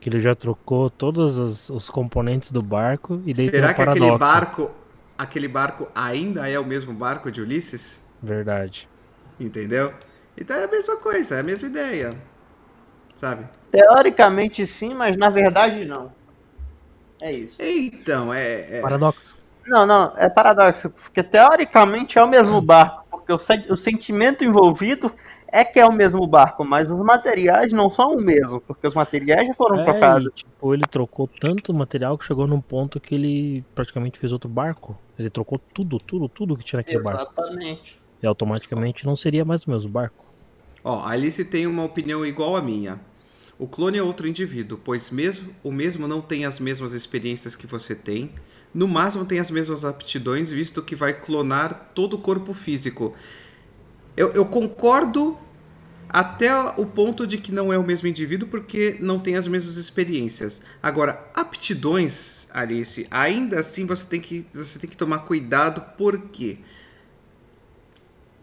Que 0.00 0.08
ele 0.08 0.20
já 0.20 0.34
trocou 0.34 0.88
todos 0.90 1.38
os, 1.38 1.70
os 1.70 1.90
componentes 1.90 2.52
do 2.52 2.62
barco 2.62 3.20
e 3.24 3.32
daí 3.34 3.48
Será 3.50 3.74
que 3.74 3.82
aquele 3.82 4.16
barco, 4.18 4.70
aquele 5.16 5.48
barco 5.48 5.88
ainda 5.94 6.48
é 6.48 6.58
o 6.58 6.64
mesmo 6.64 6.92
barco 6.92 7.30
de 7.32 7.40
Ulisses? 7.40 7.98
Verdade. 8.22 8.88
Entendeu? 9.40 9.92
Então 10.36 10.56
é 10.56 10.64
a 10.64 10.68
mesma 10.68 10.96
coisa, 10.98 11.34
é 11.36 11.40
a 11.40 11.42
mesma 11.42 11.66
ideia, 11.66 12.14
sabe? 13.18 13.44
Teoricamente 13.70 14.66
sim, 14.66 14.94
mas 14.94 15.16
na 15.16 15.28
verdade 15.28 15.84
não. 15.84 16.10
É 17.20 17.32
isso. 17.32 17.60
Então, 17.62 18.32
é, 18.32 18.78
é- 18.78 18.80
Paradoxo. 18.80 19.36
Não, 19.66 19.84
não, 19.84 20.14
é 20.16 20.30
paradoxo, 20.30 20.88
porque 20.88 21.22
teoricamente 21.22 22.18
é 22.18 22.24
o 22.24 22.28
mesmo 22.28 22.58
barco, 22.62 23.04
porque 23.10 23.30
o, 23.32 23.36
o 23.70 23.76
sentimento 23.76 24.42
envolvido 24.42 25.12
é 25.52 25.62
que 25.62 25.78
é 25.78 25.84
o 25.84 25.92
mesmo 25.92 26.26
barco, 26.26 26.64
mas 26.64 26.90
os 26.90 27.00
materiais 27.00 27.70
não 27.72 27.90
são 27.90 28.16
o 28.16 28.20
mesmo, 28.22 28.62
porque 28.62 28.86
os 28.86 28.94
materiais 28.94 29.46
já 29.46 29.52
foram 29.54 29.78
É, 29.80 29.82
trocados. 29.82 30.26
e, 30.26 30.30
tipo, 30.36 30.72
ele 30.72 30.84
trocou 30.86 31.28
tanto 31.28 31.74
material 31.74 32.16
que 32.16 32.24
chegou 32.24 32.46
num 32.46 32.62
ponto 32.62 32.98
que 32.98 33.14
ele 33.14 33.62
praticamente 33.74 34.18
fez 34.18 34.32
outro 34.32 34.48
barco. 34.48 34.96
Ele 35.18 35.28
trocou 35.28 35.58
tudo, 35.74 35.98
tudo, 35.98 36.28
tudo 36.30 36.56
que 36.56 36.64
tinha 36.64 36.78
naquele 36.78 37.02
barco. 37.02 37.30
Exatamente. 37.38 37.98
E 38.22 38.26
automaticamente 38.26 39.04
não 39.04 39.14
seria 39.16 39.44
mais 39.44 39.64
o 39.64 39.70
mesmo 39.70 39.90
barco. 39.90 40.24
Ó, 40.82 41.00
a 41.00 41.10
Alice 41.10 41.44
tem 41.44 41.66
uma 41.66 41.84
opinião 41.84 42.24
igual 42.24 42.56
à 42.56 42.62
minha. 42.62 42.98
O 43.58 43.66
clone 43.66 43.98
é 43.98 44.02
outro 44.02 44.28
indivíduo, 44.28 44.80
pois 44.82 45.10
mesmo 45.10 45.52
o 45.64 45.72
mesmo 45.72 46.06
não 46.06 46.20
tem 46.20 46.44
as 46.44 46.60
mesmas 46.60 46.92
experiências 46.92 47.56
que 47.56 47.66
você 47.66 47.94
tem. 47.94 48.30
No 48.72 48.86
máximo 48.86 49.24
tem 49.24 49.40
as 49.40 49.50
mesmas 49.50 49.84
aptidões, 49.84 50.50
visto 50.50 50.80
que 50.82 50.94
vai 50.94 51.12
clonar 51.12 51.90
todo 51.94 52.14
o 52.14 52.18
corpo 52.18 52.52
físico. 52.52 53.16
Eu, 54.16 54.32
eu 54.32 54.46
concordo 54.46 55.36
até 56.08 56.52
o 56.76 56.86
ponto 56.86 57.26
de 57.26 57.36
que 57.36 57.52
não 57.52 57.72
é 57.72 57.76
o 57.76 57.82
mesmo 57.82 58.08
indivíduo, 58.08 58.48
porque 58.48 58.96
não 59.00 59.18
tem 59.18 59.36
as 59.36 59.48
mesmas 59.48 59.76
experiências. 59.76 60.62
Agora, 60.82 61.28
aptidões, 61.34 62.46
Alice, 62.52 63.06
ainda 63.10 63.60
assim 63.60 63.84
você 63.84 64.06
tem 64.06 64.20
que, 64.20 64.46
você 64.54 64.78
tem 64.78 64.88
que 64.88 64.96
tomar 64.96 65.20
cuidado, 65.20 65.80
por 65.96 66.18
quê? 66.28 66.58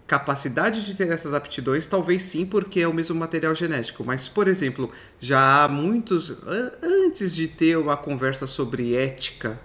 Capacidade 0.07 0.85
de 0.85 0.95
ter 0.95 1.09
essas 1.11 1.33
aptidões, 1.33 1.87
talvez 1.87 2.21
sim, 2.23 2.45
porque 2.45 2.79
é 2.81 2.87
o 2.87 2.93
mesmo 2.93 3.15
material 3.15 3.55
genético. 3.55 4.03
Mas, 4.03 4.27
por 4.27 4.47
exemplo, 4.47 4.91
já 5.19 5.63
há 5.63 5.67
muitos. 5.67 6.31
an- 6.47 6.71
Antes 6.83 7.35
de 7.35 7.47
ter 7.47 7.77
uma 7.77 7.97
conversa 7.97 8.45
sobre 8.47 8.95
ética 8.95 9.59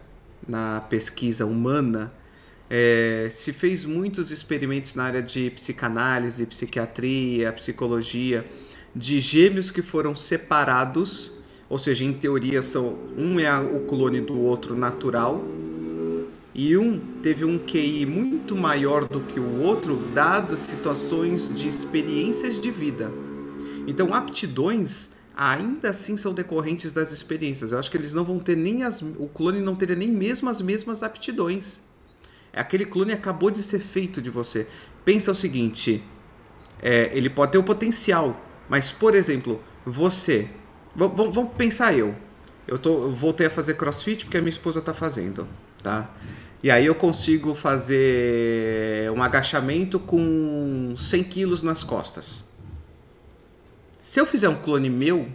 na 0.49 0.81
pesquisa 0.83 1.45
humana, 1.47 2.13
é, 2.69 3.29
se 3.33 3.53
fez 3.53 3.85
muitos 3.85 4.31
experimentos 4.31 4.95
na 4.95 5.05
área 5.05 5.23
de 5.23 5.51
psicanálise, 5.51 6.47
psiquiatria, 6.47 7.53
psicologia, 7.53 8.47
de 8.95 9.21
gêmeos 9.21 9.71
que 9.71 9.83
foram 9.83 10.15
separados, 10.15 11.33
ou 11.69 11.79
seja, 11.79 12.05
em 12.05 12.13
teoria 12.13 12.63
são 12.63 12.99
um 13.17 13.39
é 13.41 13.59
o 13.59 13.81
clone 13.81 14.21
do 14.21 14.39
outro 14.41 14.77
natural, 14.77 15.45
e 16.55 16.77
um 16.77 16.99
teve 17.23 17.45
um 17.45 17.59
QI 17.59 18.05
muito 18.07 18.57
maior 18.57 19.07
do 19.07 19.21
que 19.21 19.39
o 19.39 19.61
outro, 19.61 19.97
dadas 20.15 20.61
situações 20.61 21.53
de 21.55 21.69
experiências 21.69 22.61
de 22.61 22.71
vida. 22.71 23.13
Então, 23.87 24.13
aptidões 24.13 25.11
ainda 25.37 25.91
assim 25.91 26.17
são 26.17 26.35
decorrentes 26.35 26.93
das 26.93 27.13
experiências. 27.13 27.73
Eu 27.73 27.79
acho 27.79 27.91
que 27.91 27.97
eles 27.97 28.13
não 28.13 28.25
vão 28.25 28.39
ter 28.39 28.57
nem 28.57 28.83
as. 28.83 29.01
O 29.01 29.29
clone 29.33 29.61
não 29.61 29.75
teria 29.75 29.97
nem 29.97 30.11
mesmo 30.11 30.51
as 30.51 30.61
mesmas 30.61 31.03
aptidões. 31.03 31.81
Aquele 32.53 32.85
clone 32.85 33.13
acabou 33.13 33.51
de 33.51 33.63
ser 33.63 33.79
feito 33.79 34.21
de 34.21 34.29
você. 34.29 34.67
Pensa 35.05 35.31
o 35.31 35.35
seguinte: 35.35 36.03
é, 36.83 37.11
ele 37.15 37.31
pode 37.31 37.53
ter 37.53 37.59
o 37.59 37.63
potencial, 37.63 38.45
mas, 38.69 38.91
por 38.91 39.15
exemplo, 39.15 39.61
você. 39.85 40.51
Vamos 40.95 41.53
pensar 41.57 41.97
eu. 41.97 42.15
Eu, 42.67 42.79
tô, 42.79 43.03
eu 43.03 43.13
voltei 43.13 43.47
a 43.47 43.51
fazer 43.51 43.75
crossfit 43.75 44.25
porque 44.25 44.37
a 44.37 44.41
minha 44.41 44.51
esposa 44.51 44.81
está 44.81 44.93
fazendo, 44.93 45.49
tá? 45.83 46.11
E 46.63 46.71
aí 46.71 46.85
eu 46.85 46.95
consigo 46.95 47.55
fazer 47.55 49.11
um 49.13 49.23
agachamento 49.23 49.99
com 49.99 50.95
100 50.97 51.25
quilos 51.25 51.63
nas 51.63 51.83
costas. 51.83 52.45
Se 53.99 54.21
eu 54.21 54.27
fizer 54.27 54.49
um 54.49 54.57
clone 54.57 54.91
meu, 54.91 55.29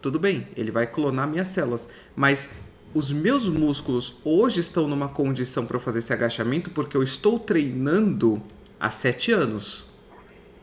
tudo 0.00 0.18
bem, 0.18 0.46
ele 0.56 0.70
vai 0.70 0.86
clonar 0.86 1.28
minhas 1.28 1.48
células. 1.48 1.88
Mas 2.14 2.50
os 2.94 3.12
meus 3.12 3.48
músculos 3.48 4.18
hoje 4.24 4.60
estão 4.60 4.88
numa 4.88 5.08
condição 5.08 5.66
para 5.66 5.78
fazer 5.78 6.00
esse 6.00 6.12
agachamento 6.12 6.70
porque 6.70 6.96
eu 6.96 7.02
estou 7.02 7.38
treinando 7.38 8.40
há 8.78 8.90
7 8.90 9.32
anos. 9.32 9.86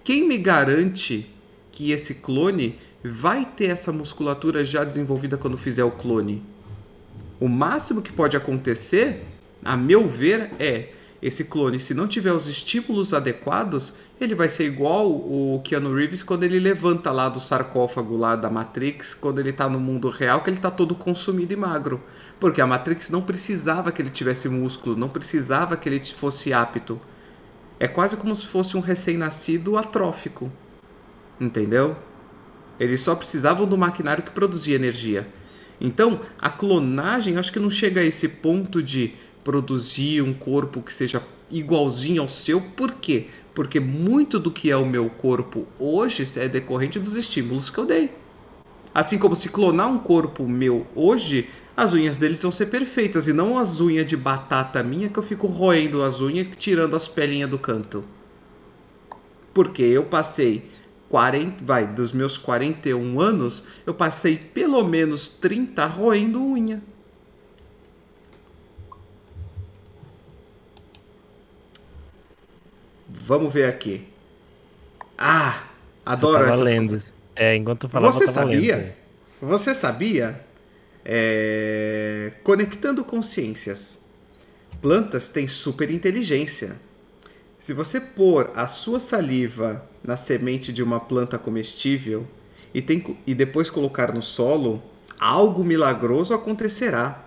Quem 0.04 0.28
me 0.28 0.38
garante 0.38 1.30
que 1.72 1.92
esse 1.92 2.16
clone 2.16 2.80
vai 3.04 3.46
ter 3.46 3.68
essa 3.68 3.92
musculatura 3.92 4.64
já 4.64 4.84
desenvolvida 4.84 5.38
quando 5.38 5.58
fizer 5.58 5.84
o 5.84 5.92
clone? 5.92 6.42
O 7.40 7.48
máximo 7.48 8.02
que 8.02 8.12
pode 8.12 8.36
acontecer, 8.36 9.24
a 9.64 9.78
meu 9.78 10.08
ver, 10.08 10.52
é 10.60 10.90
esse 11.22 11.46
clone, 11.46 11.80
se 11.80 11.96
não 11.96 12.08
tiver 12.08 12.32
os 12.32 12.48
estímulos 12.48 13.12
adequados, 13.12 13.94
ele 14.22 14.36
vai 14.36 14.50
ser 14.50 14.66
igual 14.66 15.10
o 15.10 15.60
Keanu 15.64 15.94
Reeves 15.94 16.22
quando 16.22 16.44
ele 16.44 16.60
levanta 16.60 17.12
lá 17.12 17.28
do 17.28 17.40
sarcófago 17.40 18.16
lá 18.16 18.36
da 18.36 18.52
Matrix, 18.52 19.16
quando 19.16 19.40
ele 19.40 19.52
tá 19.52 19.68
no 19.68 19.80
mundo 19.80 20.10
real, 20.10 20.42
que 20.42 20.50
ele 20.50 20.60
tá 20.60 20.70
todo 20.70 20.94
consumido 20.94 21.54
e 21.54 21.56
magro. 21.56 22.02
Porque 22.40 22.62
a 22.62 22.68
Matrix 22.68 23.10
não 23.10 23.24
precisava 23.24 23.92
que 23.92 24.02
ele 24.02 24.12
tivesse 24.12 24.48
músculo, 24.48 24.96
não 24.96 25.10
precisava 25.10 25.76
que 25.76 25.90
ele 25.90 26.04
fosse 26.06 26.54
apto. 26.54 27.02
É 27.80 27.88
quase 27.88 28.16
como 28.16 28.36
se 28.36 28.46
fosse 28.46 28.78
um 28.78 28.80
recém-nascido 28.80 29.76
atrófico. 29.76 30.52
Entendeu? 31.42 31.96
Eles 32.80 33.02
só 33.02 33.16
precisavam 33.16 33.68
do 33.68 33.78
maquinário 33.78 34.24
que 34.24 34.32
produzia 34.32 34.76
energia. 34.76 35.28
Então, 35.80 36.22
a 36.40 36.50
clonagem, 36.50 37.38
acho 37.38 37.54
que 37.54 37.60
não 37.60 37.70
chega 37.70 38.02
a 38.02 38.06
esse 38.06 38.28
ponto 38.28 38.82
de 38.82 39.14
produzir 39.44 40.22
um 40.22 40.34
corpo 40.34 40.82
que 40.82 40.94
seja 40.94 41.22
igualzinho 41.50 42.22
ao 42.22 42.30
seu. 42.30 42.60
Por 42.60 42.94
quê? 42.94 43.28
Porque 43.54 43.80
muito 43.80 44.40
do 44.40 44.52
que 44.52 44.70
é 44.70 44.78
o 44.78 44.86
meu 44.86 45.10
corpo 45.10 45.66
hoje 45.80 46.24
é 46.38 46.48
decorrente 46.48 47.00
dos 47.00 47.16
estímulos 47.16 47.70
que 47.70 47.78
eu 47.78 47.86
dei. 47.86 48.12
Assim 48.94 49.18
como 49.18 49.36
se 49.36 49.50
clonar 49.50 49.88
um 49.88 50.00
corpo 50.00 50.48
meu 50.48 50.88
hoje, 50.96 51.48
as 51.76 51.94
unhas 51.94 52.18
deles 52.18 52.42
vão 52.42 52.52
ser 52.52 52.66
perfeitas 52.66 53.28
e 53.28 53.34
não 53.34 53.58
as 53.58 53.80
unhas 53.80 54.06
de 54.06 54.18
batata 54.18 54.82
minha 54.82 55.10
que 55.10 55.20
eu 55.20 55.24
fico 55.24 55.46
roendo 55.46 56.02
as 56.02 56.20
unhas 56.20 56.48
tirando 56.58 56.96
as 56.96 57.08
pelinhas 57.08 57.50
do 57.50 57.60
canto. 57.60 58.04
Porque 59.54 59.84
eu 59.84 60.04
passei 60.04 60.64
40, 61.10 61.64
vai, 61.64 61.88
dos 61.88 62.12
meus 62.12 62.38
41 62.38 63.20
anos, 63.20 63.64
eu 63.86 63.93
passei 63.93 64.38
pelo 64.38 64.84
menos 64.84 65.27
30 65.27 65.86
roendo 65.86 66.44
unha. 66.44 66.82
Vamos 73.07 73.53
ver 73.53 73.65
aqui. 73.65 74.07
Ah, 75.18 75.68
adoro 76.06 76.44
essas 76.45 76.60
lendo. 76.60 76.90
coisas. 76.90 77.14
É, 77.36 77.56
enquanto 77.56 77.84
eu 77.84 77.90
falava, 77.90 78.14
Você 78.14 78.26
tava 78.26 78.45
lendo 78.45 78.65
sabia? 78.65 78.98
Você 79.41 79.76
sabia? 79.76 80.45
É, 81.06 82.34
Conectando 82.44 83.03
consciências. 83.03 83.99
Plantas 84.82 85.30
têm 85.30 85.48
super 85.48 85.90
inteligência. 85.90 86.77
Se 87.60 87.74
você 87.74 88.00
pôr 88.00 88.52
a 88.56 88.68
sua 88.68 89.00
saliva 89.00 89.84
na 90.04 90.16
semente 90.16 90.72
de 90.72 90.84
uma 90.84 91.00
planta 91.00 91.38
comestível 91.38 92.26
e, 92.74 92.82
tem, 92.82 93.18
e 93.26 93.34
depois 93.34 93.70
colocar 93.70 94.14
no 94.14 94.22
solo, 94.22 94.82
algo 95.20 95.64
milagroso 95.64 96.34
acontecerá. 96.34 97.24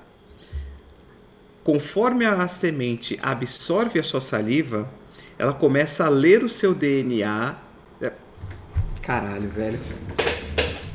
Conforme 1.64 2.24
a 2.24 2.48
semente 2.48 3.18
absorve 3.20 3.98
a 3.98 4.02
sua 4.02 4.20
saliva, 4.20 4.88
ela 5.36 5.52
começa 5.52 6.06
a 6.06 6.08
ler 6.08 6.44
o 6.44 6.48
seu 6.48 6.74
DNA. 6.74 7.56
É, 8.00 8.12
Caralho, 9.02 9.48
velho. 9.48 9.80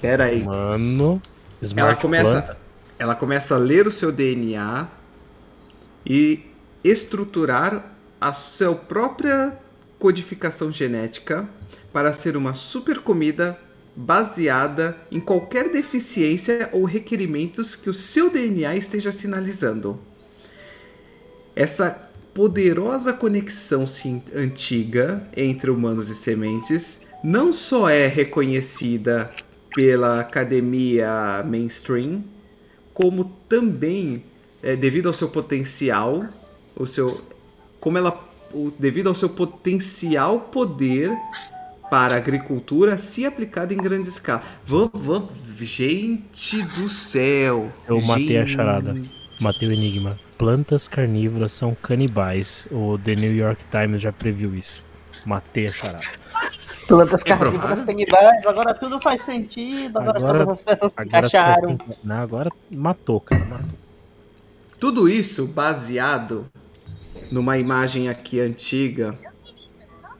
Pera 0.02 0.26
aí. 0.26 0.44
Mano, 0.44 1.22
Smart 1.62 1.91
Ela 1.91 1.95
começa, 1.95 2.41
Planta. 2.41 2.57
ela 2.98 3.16
começa 3.16 3.56
a 3.56 3.57
ler 3.57 3.86
o 3.86 3.91
seu 3.91 4.12
DNA 4.12 4.88
e 6.06 6.45
estruturar 6.84 7.94
a 8.19 8.33
sua 8.33 8.75
própria 8.75 9.57
codificação 9.99 10.71
genética 10.71 11.47
para 11.91 12.13
ser 12.13 12.35
uma 12.35 12.53
super 12.53 12.99
comida 12.99 13.57
baseada 13.95 14.97
em 15.11 15.19
qualquer 15.19 15.71
deficiência 15.71 16.69
ou 16.73 16.83
requerimentos 16.83 17.75
que 17.75 17.89
o 17.89 17.93
seu 17.93 18.29
DNA 18.29 18.75
esteja 18.75 19.11
sinalizando. 19.11 19.99
Essa 21.55 22.09
poderosa 22.33 23.13
conexão 23.13 23.85
antiga 24.35 25.25
entre 25.37 25.71
humanos 25.71 26.09
e 26.09 26.15
sementes 26.15 27.01
não 27.23 27.53
só 27.53 27.89
é 27.89 28.07
reconhecida 28.07 29.29
pela 29.73 30.19
academia 30.19 31.43
mainstream, 31.47 32.23
como 32.93 33.25
também 33.47 34.23
é, 34.61 34.75
devido 34.75 35.07
ao 35.07 35.13
seu 35.13 35.29
potencial, 35.29 36.25
o 36.75 36.85
seu, 36.85 37.21
como 37.86 37.99
ela, 37.99 38.20
devido 38.80 39.10
ao 39.10 39.14
seu 39.14 39.30
potencial 39.30 40.40
poder 40.40 41.16
para 41.88 42.16
a 42.16 42.18
agricultura 42.18 42.98
se 42.98 43.28
aplicada 43.28 43.76
em 43.76 43.78
grande 43.78 44.10
escala. 44.10 44.41
Vamos, 44.66 44.90
vamos, 44.95 45.30
gente 45.60 46.64
do 46.64 46.90
céu! 46.90 47.72
Eu 47.88 48.02
matei 48.02 48.28
gente. 48.30 48.38
a 48.40 48.45
charada. 48.48 48.95
Matei 49.40 49.70
o 49.70 49.72
enigma. 49.72 50.18
Plantas 50.36 50.88
carnívoras 50.88 51.52
são 51.52 51.76
canibais. 51.76 52.68
O 52.72 52.98
The 52.98 53.16
New 53.16 53.36
York 53.36 53.62
Times 53.70 54.02
já 54.02 54.12
previu 54.12 54.56
isso. 54.56 54.84
Matei 55.24 55.68
a 55.68 55.72
charada. 55.72 56.03
Plantas 56.88 57.22
É 57.22 57.26
carnívoras 57.30 57.82
canibais, 57.84 58.45
agora 58.48 58.74
tudo 58.74 58.99
faz 58.99 59.22
sentido, 59.22 59.99
agora, 59.99 60.18
Agora- 60.18 60.40
todas 60.40 60.57
as 60.57 60.64
peças 60.64 60.91
se 60.91 61.03
encaixaram. 61.03 61.78
pessoas- 61.78 61.98
Não, 62.03 62.16
agora 62.18 62.52
matou, 62.72 63.20
cara. 63.22 63.45
Matou. 63.45 63.78
Tudo 64.80 65.07
isso 65.07 65.45
baseado 65.45 66.48
numa 67.31 67.57
imagem 67.57 68.10
aqui 68.10 68.39
antiga, 68.39 69.18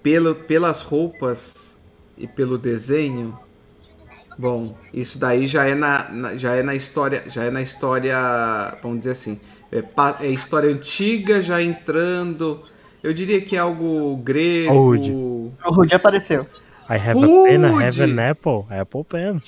pelo, 0.02 0.36
pelas 0.36 0.82
roupas 0.82 1.76
e 2.18 2.28
pelo 2.28 2.58
desenho. 2.58 3.38
Bom, 4.38 4.78
isso 4.94 5.18
daí 5.18 5.48
já 5.48 5.66
é 5.66 5.74
na, 5.74 6.10
na- 6.12 6.36
já 6.36 6.56
é 6.56 6.62
na 6.62 6.76
história, 6.76 7.24
já 7.28 7.44
é 7.46 7.50
na 7.52 7.62
história, 7.62 8.18
vamos 8.84 9.00
dizer 9.00 9.12
assim, 9.12 9.40
é, 9.72 9.82
é 10.26 10.30
história 10.30 10.70
antiga 10.70 11.42
já 11.42 11.62
entrando. 11.62 12.62
Eu 13.02 13.14
diria 13.14 13.40
que 13.40 13.56
é 13.56 13.60
algo 13.60 14.18
grego. 14.18 14.74
Rude. 14.74 15.12
O 15.12 15.52
Rudy 15.64 15.96
apareceu. 15.96 16.46
I 16.90 16.96
have 16.98 17.12
a 17.24 17.28
pen, 17.28 17.62
I 17.62 17.66
have 17.86 18.00
Rude. 18.00 18.02
an 18.04 18.30
apple. 18.32 18.66
Apple 18.70 19.04
pen. 19.06 19.42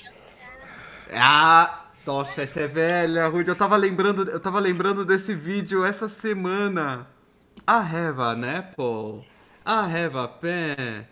Ah, 1.13 1.85
nossa, 2.05 2.41
essa 2.43 2.61
é 2.61 2.67
velha, 2.67 3.27
Rude. 3.27 3.49
Eu 3.49 3.55
tava 3.55 3.75
lembrando, 3.75 4.29
eu 4.29 4.39
tava 4.39 4.59
lembrando 4.59 5.03
desse 5.03 5.34
vídeo 5.34 5.84
essa 5.84 6.07
semana. 6.07 7.07
I 7.69 7.81
have 7.81 8.18
an 8.22 8.45
apple. 8.45 9.26
I 9.65 9.89
have 9.89 10.15
a 10.15 10.30
pen. 10.30 11.06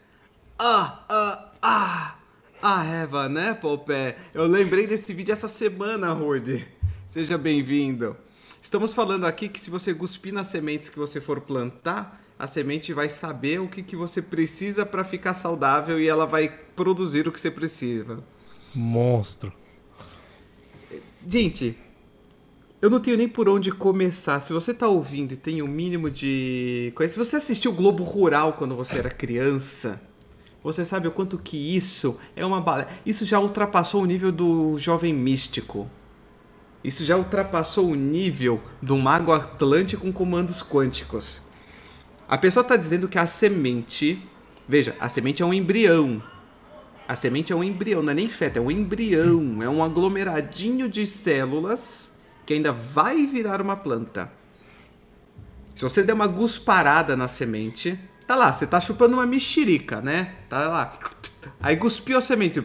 Ah, 0.57 1.03
ah, 1.10 1.52
ah. 1.61 2.15
I 2.64 2.86
have 2.86 3.14
an 3.14 3.38
apple 3.38 3.80
pen. 3.80 4.15
Eu 4.34 4.45
lembrei 4.45 4.88
desse 4.88 5.14
vídeo 5.14 5.34
essa 5.34 5.49
semana, 5.49 6.14
Rude. 6.14 6.65
Seja 7.10 7.38
bem-vindo. 7.38 8.15
Estamos 8.61 8.94
falando 8.94 9.26
aqui 9.26 9.49
que 9.49 9.60
se 9.60 9.69
você 9.69 9.94
cuspir 9.94 10.34
nas 10.34 10.48
sementes 10.48 10.88
que 10.88 10.98
você 10.98 11.19
for 11.19 11.41
plantar, 11.41 12.23
a 12.40 12.48
semente 12.48 12.94
vai 12.94 13.10
saber 13.10 13.60
o 13.60 13.68
que, 13.68 13.84
que 13.84 13.98
você 13.98 14.22
precisa 14.22 14.86
para 14.86 15.03
ficar 15.03 15.34
saudável 15.34 15.99
e 15.99 16.07
ela 16.07 16.26
vai 16.26 16.48
produzir 16.73 17.27
o 17.27 17.34
que 17.34 17.41
você 17.41 17.52
precisa. 17.52 18.23
Monstro. 18.73 19.52
Gente, 21.27 21.77
eu 22.81 22.89
não 22.89 22.99
tenho 22.99 23.18
nem 23.18 23.27
por 23.27 23.47
onde 23.47 23.72
começar. 23.72 24.39
Se 24.39 24.52
você 24.52 24.73
tá 24.73 24.88
ouvindo 24.88 25.34
e 25.34 25.38
tem 25.38 25.61
o 25.61 25.65
um 25.65 25.68
mínimo 25.68 26.10
de. 26.10 26.93
Se 27.10 27.18
você 27.18 27.38
assistiu 27.38 27.72
Globo 27.72 28.03
Rural 28.03 28.53
quando 28.53 28.76
você 28.76 28.97
era 28.97 29.10
criança, 29.10 30.02
você 30.64 30.85
sabe 30.85 31.07
o 31.07 31.11
quanto 31.11 31.38
que 31.38 31.76
isso 31.76 32.19
é 32.35 32.45
uma 32.45 32.60
bala. 32.60 32.88
Isso 33.06 33.26
já 33.26 33.39
ultrapassou 33.39 34.03
o 34.03 34.06
nível 34.06 34.31
do 34.31 34.77
jovem 34.77 35.14
místico. 35.14 35.89
Isso 36.84 37.03
já 37.03 37.18
ultrapassou 37.18 37.89
o 37.89 37.95
nível 37.95 38.61
do 38.81 38.97
mago 38.97 39.31
atlântico 39.31 40.03
com 40.03 40.14
comandos 40.14 40.61
quânticos. 40.61 41.41
A 42.27 42.38
pessoa 42.38 42.64
tá 42.64 42.76
dizendo 42.76 43.07
que 43.07 43.18
a 43.18 43.26
semente. 43.26 44.22
Veja, 44.68 44.95
a 44.99 45.07
semente 45.07 45.41
é 45.41 45.45
um 45.45 45.53
embrião. 45.53 46.22
A 47.07 47.15
semente 47.15 47.53
é 47.53 47.56
um 47.56 47.64
embrião, 47.64 48.02
não 48.02 48.11
é 48.11 48.15
nem 48.15 48.30
feto, 48.30 48.57
é 48.57 48.61
um 48.61 48.69
embrião. 48.69 49.64
É 49.64 49.69
um 49.69 49.84
aglomeradinho 49.84 50.89
de 50.89 51.07
células 51.07 52.05
que 52.45 52.53
ainda 52.53 52.72
vai 52.72 53.26
virar 53.26 53.61
uma 53.61 53.76
planta. 53.76 54.31
Se 55.76 55.81
você 55.81 56.03
der 56.03 56.13
uma 56.13 56.27
gusparada 56.27 57.17
na 57.17 57.27
semente, 57.27 57.99
tá 58.26 58.35
lá, 58.35 58.53
você 58.53 58.65
tá 58.65 58.80
chupando 58.80 59.15
uma 59.15 59.26
mexerica, 59.26 59.99
né? 59.99 60.35
Tá 60.47 60.67
lá. 60.69 60.93
Aí 61.59 61.76
cuspiu 61.76 62.17
a 62.17 62.22
semente. 62.22 62.63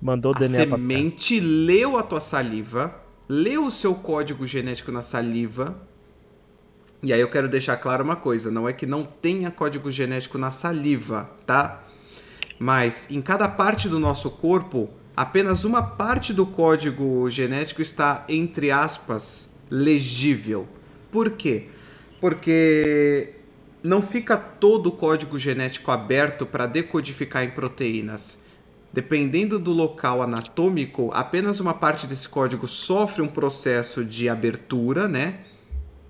Mandou 0.00 0.32
o 0.32 0.36
A 0.36 0.38
DNA 0.38 0.66
pra 0.66 0.78
cá. 0.78 0.88
semente 0.88 1.40
leu 1.40 1.98
a 1.98 2.02
tua 2.02 2.20
saliva, 2.20 2.94
leu 3.28 3.66
o 3.66 3.70
seu 3.70 3.94
código 3.94 4.46
genético 4.46 4.92
na 4.92 5.02
saliva. 5.02 5.76
E 7.02 7.12
aí 7.12 7.20
eu 7.20 7.30
quero 7.30 7.48
deixar 7.48 7.76
claro 7.78 8.04
uma 8.04 8.14
coisa, 8.14 8.50
não 8.50 8.68
é 8.68 8.72
que 8.72 8.86
não 8.86 9.04
tenha 9.04 9.50
código 9.50 9.90
genético 9.90 10.38
na 10.38 10.52
saliva, 10.52 11.28
tá? 11.44 11.82
Mas 12.58 13.10
em 13.10 13.20
cada 13.20 13.48
parte 13.48 13.88
do 13.88 13.98
nosso 13.98 14.30
corpo, 14.30 14.88
apenas 15.16 15.64
uma 15.64 15.82
parte 15.82 16.32
do 16.32 16.46
código 16.46 17.28
genético 17.30 17.82
está, 17.82 18.24
entre 18.28 18.70
aspas, 18.70 19.54
legível. 19.70 20.66
Por 21.10 21.30
quê? 21.30 21.68
Porque 22.20 23.34
não 23.82 24.00
fica 24.00 24.36
todo 24.36 24.88
o 24.88 24.92
código 24.92 25.38
genético 25.38 25.90
aberto 25.90 26.46
para 26.46 26.66
decodificar 26.66 27.44
em 27.44 27.50
proteínas. 27.50 28.38
Dependendo 28.92 29.58
do 29.58 29.72
local 29.72 30.22
anatômico, 30.22 31.10
apenas 31.14 31.60
uma 31.60 31.72
parte 31.72 32.06
desse 32.06 32.28
código 32.28 32.66
sofre 32.66 33.22
um 33.22 33.28
processo 33.28 34.04
de 34.04 34.28
abertura, 34.28 35.08
né? 35.08 35.40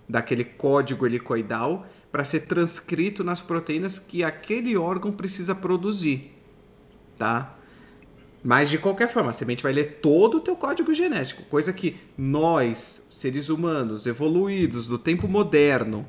Daquele 0.09 0.45
código 0.45 1.07
helicoidal 1.07 1.87
para 2.11 2.25
ser 2.25 2.41
transcrito 2.41 3.25
nas 3.25 3.41
proteínas 3.41 3.99
que 3.99 4.23
aquele 4.23 4.77
órgão 4.77 5.13
precisa 5.13 5.55
produzir, 5.55 6.33
tá? 7.17 7.57
Mas 8.45 8.69
de 8.69 8.79
qualquer 8.79 9.09
forma, 9.09 9.31
a 9.31 9.33
semente 9.33 9.63
vai 9.63 9.73
ler 9.73 9.99
todo 10.03 10.39
o 10.39 10.41
teu 10.41 10.57
código 10.57 10.93
genético, 10.93 11.45
coisa 11.45 11.73
que 11.73 11.97
nós, 12.19 13.03
seres 13.09 13.49
humanos 13.49 14.05
evoluídos 14.05 14.85
do 14.87 14.99
tempo 14.99 15.29
moderno, 15.29 16.07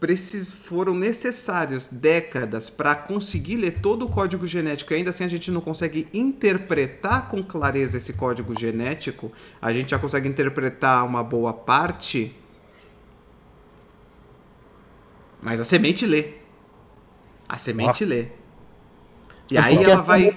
precis, 0.00 0.50
foram 0.50 0.94
necessários 0.94 1.86
décadas 1.86 2.68
para 2.68 2.96
conseguir 2.96 3.56
ler 3.56 3.78
todo 3.80 4.06
o 4.06 4.08
código 4.08 4.46
genético 4.46 4.92
e 4.92 4.96
ainda 4.96 5.10
assim 5.10 5.22
a 5.22 5.28
gente 5.28 5.50
não 5.50 5.60
consegue 5.60 6.08
interpretar 6.12 7.28
com 7.28 7.40
clareza 7.40 7.98
esse 7.98 8.14
código 8.14 8.58
genético, 8.58 9.30
a 9.62 9.72
gente 9.72 9.90
já 9.90 9.98
consegue 9.98 10.28
interpretar 10.28 11.06
uma 11.06 11.22
boa 11.22 11.52
parte, 11.52 12.34
mas 15.40 15.60
a 15.60 15.64
semente 15.64 16.04
lê. 16.04 16.34
A 17.48 17.58
semente 17.58 18.04
lê. 18.04 18.39
E 19.50 19.56
É 19.56 19.60
aí 19.60 19.74
porque 19.76 19.90
ela 19.90 20.00
vai. 20.02 20.34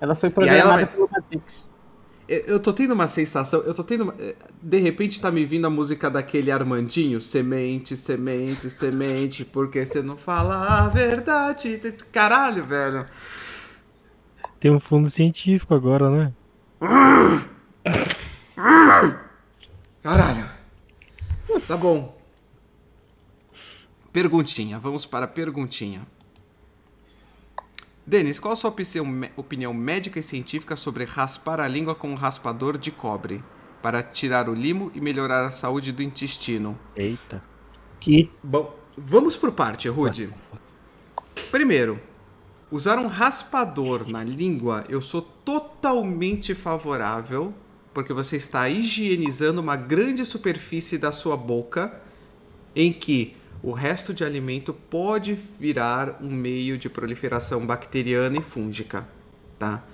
ela 0.00 0.14
foi 0.14 0.28
aí 0.28 0.34
ela 0.34 0.34
programada 0.34 0.72
vai- 0.76 0.86
pelo 0.86 1.08
Matrix. 1.10 1.68
Eu 2.28 2.38
eu 2.46 2.60
tô 2.60 2.72
tendo 2.72 2.94
uma 2.94 3.08
sensação, 3.08 3.60
eu 3.62 3.74
tô 3.74 3.82
tendo. 3.82 4.04
uma- 4.04 4.14
eh, 4.18 4.36
De 4.62 4.78
repente 4.78 5.20
tá 5.20 5.30
me 5.30 5.44
vindo 5.44 5.66
a 5.66 5.70
música 5.70 6.08
daquele 6.08 6.50
Armandinho, 6.52 7.20
semente, 7.20 7.96
semente, 7.96 8.70
semente, 8.70 9.44
porque 9.44 9.84
você 9.84 10.00
não 10.00 10.16
fala 10.16 10.84
a 10.84 10.88
verdade. 10.88 11.78
Caralho, 12.12 12.64
velho. 12.64 13.04
Tem 14.60 14.70
um 14.70 14.78
fundo 14.78 15.10
científico 15.10 15.74
agora, 15.74 16.08
né? 16.08 16.32
Caralho. 20.02 20.48
Tá 21.66 21.76
bom. 21.76 22.16
Perguntinha, 24.12 24.78
vamos 24.78 25.06
para 25.06 25.24
a 25.24 25.28
perguntinha. 25.28 26.02
Denis, 28.04 28.40
qual 28.40 28.52
a 28.52 28.56
sua 28.56 28.74
opinião, 29.36 29.72
médica 29.72 30.18
e 30.18 30.22
científica 30.22 30.74
sobre 30.74 31.04
raspar 31.04 31.60
a 31.60 31.68
língua 31.68 31.94
com 31.94 32.10
um 32.10 32.14
raspador 32.14 32.76
de 32.76 32.90
cobre 32.90 33.42
para 33.80 34.02
tirar 34.02 34.48
o 34.48 34.54
limo 34.54 34.90
e 34.94 35.00
melhorar 35.00 35.44
a 35.44 35.50
saúde 35.50 35.92
do 35.92 36.02
intestino? 36.02 36.78
Eita. 36.96 37.42
Que 38.00 38.28
Bom, 38.42 38.76
vamos 38.96 39.36
por 39.36 39.52
parte, 39.52 39.88
Rude. 39.88 40.28
Primeiro, 41.50 42.00
usar 42.70 42.98
um 42.98 43.06
raspador 43.06 44.08
na 44.08 44.24
língua, 44.24 44.84
eu 44.88 45.00
sou 45.00 45.22
totalmente 45.22 46.54
favorável, 46.56 47.54
porque 47.94 48.12
você 48.12 48.36
está 48.36 48.68
higienizando 48.68 49.60
uma 49.60 49.76
grande 49.76 50.24
superfície 50.24 50.98
da 50.98 51.12
sua 51.12 51.36
boca, 51.36 52.00
em 52.74 52.92
que 52.92 53.36
o 53.62 53.70
resto 53.70 54.12
de 54.12 54.24
alimento 54.24 54.74
pode 54.74 55.34
virar 55.58 56.18
um 56.20 56.30
meio 56.30 56.76
de 56.76 56.88
proliferação 56.88 57.64
bacteriana 57.64 58.36
e 58.36 58.42
fúngica, 58.42 59.06
tá? 59.58 59.84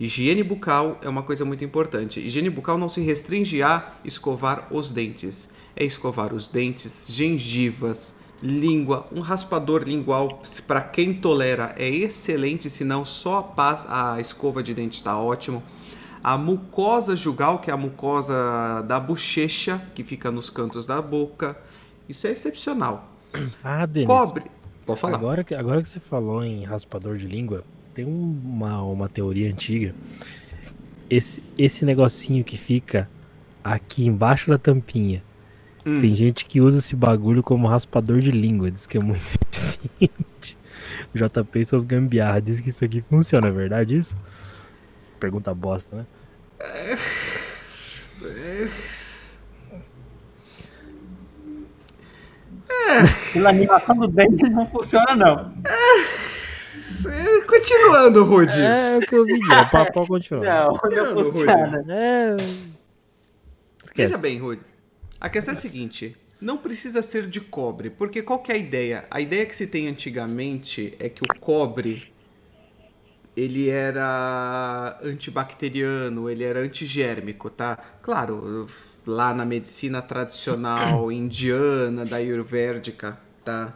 Higiene 0.00 0.42
bucal 0.42 0.98
é 1.02 1.08
uma 1.08 1.22
coisa 1.22 1.44
muito 1.44 1.64
importante. 1.64 2.20
Higiene 2.20 2.48
bucal 2.48 2.78
não 2.78 2.88
se 2.88 3.00
restringe 3.00 3.62
a 3.62 3.92
escovar 4.04 4.68
os 4.70 4.90
dentes. 4.90 5.48
É 5.74 5.84
escovar 5.84 6.32
os 6.32 6.48
dentes, 6.48 7.06
gengivas, 7.08 8.14
língua, 8.42 9.06
um 9.12 9.20
raspador 9.20 9.82
lingual, 9.82 10.40
para 10.66 10.80
quem 10.80 11.12
tolera, 11.12 11.74
é 11.76 11.88
excelente, 11.88 12.70
senão 12.70 13.04
só 13.04 13.52
a, 13.56 14.14
a 14.14 14.20
escova 14.20 14.62
de 14.62 14.72
dente 14.72 14.98
está 14.98 15.18
ótimo. 15.18 15.62
A 16.22 16.38
mucosa 16.38 17.16
jugal, 17.16 17.58
que 17.58 17.70
é 17.70 17.74
a 17.74 17.76
mucosa 17.76 18.82
da 18.86 18.98
bochecha, 18.98 19.82
que 19.94 20.02
fica 20.02 20.30
nos 20.30 20.50
cantos 20.50 20.86
da 20.86 21.02
boca. 21.02 21.56
Isso 22.08 22.26
é 22.26 22.30
excepcional. 22.30 23.07
Ah, 23.62 23.86
Denis. 23.86 24.08
Cobre. 24.08 24.44
Pode 24.86 25.00
falar. 25.00 25.16
Agora 25.16 25.44
que, 25.44 25.54
agora 25.54 25.82
que 25.82 25.88
você 25.88 26.00
falou 26.00 26.42
em 26.42 26.64
raspador 26.64 27.16
de 27.16 27.26
língua, 27.26 27.64
tem 27.94 28.04
uma, 28.04 28.82
uma 28.82 29.08
teoria 29.08 29.50
antiga. 29.50 29.94
Esse, 31.10 31.42
esse 31.56 31.84
negocinho 31.84 32.44
que 32.44 32.56
fica 32.56 33.08
aqui 33.62 34.06
embaixo 34.06 34.50
da 34.50 34.58
tampinha. 34.58 35.22
Hum. 35.84 36.00
Tem 36.00 36.14
gente 36.14 36.46
que 36.46 36.60
usa 36.60 36.78
esse 36.78 36.94
bagulho 36.96 37.42
como 37.42 37.66
raspador 37.66 38.20
de 38.20 38.30
língua. 38.30 38.70
Diz 38.70 38.86
que 38.86 38.98
é 38.98 39.00
muito 39.00 39.20
eficiente. 39.52 40.58
JP 41.14 41.60
e 41.60 41.66
suas 41.66 41.84
gambiarras 41.84 42.42
diz 42.42 42.60
que 42.60 42.68
isso 42.68 42.84
aqui 42.84 43.00
funciona, 43.00 43.48
é 43.48 43.50
verdade 43.50 43.96
isso? 43.96 44.16
Pergunta 45.18 45.54
bosta, 45.54 45.96
né? 45.96 46.06
É... 46.60 46.92
É... 48.24 48.97
Pela 53.32 53.50
animação 53.50 53.96
do 53.96 54.08
dente 54.08 54.48
não 54.50 54.66
funciona, 54.66 55.14
não. 55.14 55.52
É, 57.06 57.40
continuando, 57.42 58.24
Rude. 58.24 58.60
É 58.60 58.96
o 58.96 59.00
que 59.00 59.14
eu 59.14 59.24
vi, 59.24 59.34
o 59.34 59.70
papo 59.70 60.06
continuar. 60.06 60.44
Não, 60.44 61.14
não 61.14 61.24
funciona. 61.24 61.84
É... 61.88 62.36
Esquece. 63.82 64.08
Veja 64.08 64.18
bem, 64.18 64.38
Rude. 64.38 64.62
A 65.20 65.28
questão 65.28 65.54
é 65.54 65.56
a 65.56 65.60
seguinte: 65.60 66.16
não 66.40 66.56
precisa 66.56 67.02
ser 67.02 67.26
de 67.26 67.40
cobre, 67.40 67.90
porque 67.90 68.22
qual 68.22 68.38
que 68.38 68.52
é 68.52 68.54
a 68.54 68.58
ideia? 68.58 69.04
A 69.10 69.20
ideia 69.20 69.46
que 69.46 69.56
se 69.56 69.66
tem 69.66 69.88
antigamente 69.88 70.96
é 70.98 71.08
que 71.08 71.22
o 71.22 71.40
cobre 71.40 72.12
ele 73.38 73.68
era 73.68 74.98
antibacteriano, 75.02 76.28
ele 76.28 76.42
era 76.42 76.60
antigérmico, 76.60 77.48
tá? 77.48 77.78
Claro, 78.02 78.66
lá 79.06 79.32
na 79.32 79.44
medicina 79.44 80.02
tradicional 80.02 81.10
indiana, 81.12 82.04
da 82.04 82.16
ayurvédica, 82.16 83.18
tá? 83.44 83.74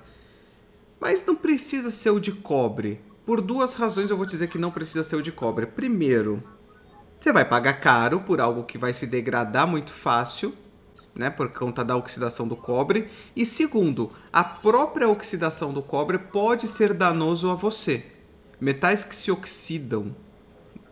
Mas 1.01 1.24
não 1.24 1.36
precisa 1.36 1.90
ser 1.90 2.10
o 2.10 2.18
de 2.18 2.32
cobre. 2.32 3.01
Por 3.24 3.40
duas 3.40 3.74
razões 3.74 4.10
eu 4.10 4.16
vou 4.16 4.26
dizer 4.26 4.48
que 4.48 4.59
não 4.59 4.70
precisa 4.70 5.05
ser 5.05 5.16
o 5.16 5.22
de 5.22 5.30
cobre. 5.30 5.66
Primeiro, 5.66 6.43
você 7.20 7.32
vai 7.32 7.44
pagar 7.44 7.74
caro 7.74 8.20
por 8.20 8.40
algo 8.40 8.64
que 8.64 8.76
vai 8.76 8.93
se 8.93 9.06
degradar 9.06 9.66
muito 9.66 9.93
fácil, 9.93 10.52
né, 11.14 11.30
por 11.30 11.51
conta 11.51 11.84
da 11.84 11.97
oxidação 11.97 12.48
do 12.48 12.56
cobre. 12.56 13.09
E 13.36 13.47
segundo, 13.47 14.10
a 14.32 14.43
própria 14.43 15.09
oxidação 15.09 15.72
do 15.72 15.82
cobre 15.82 16.18
pode 16.18 16.66
ser 16.66 16.93
danoso 16.93 17.48
a 17.48 17.55
você. 17.55 18.11
Metais 18.62 19.02
que 19.02 19.12
se 19.12 19.28
oxidam 19.28 20.14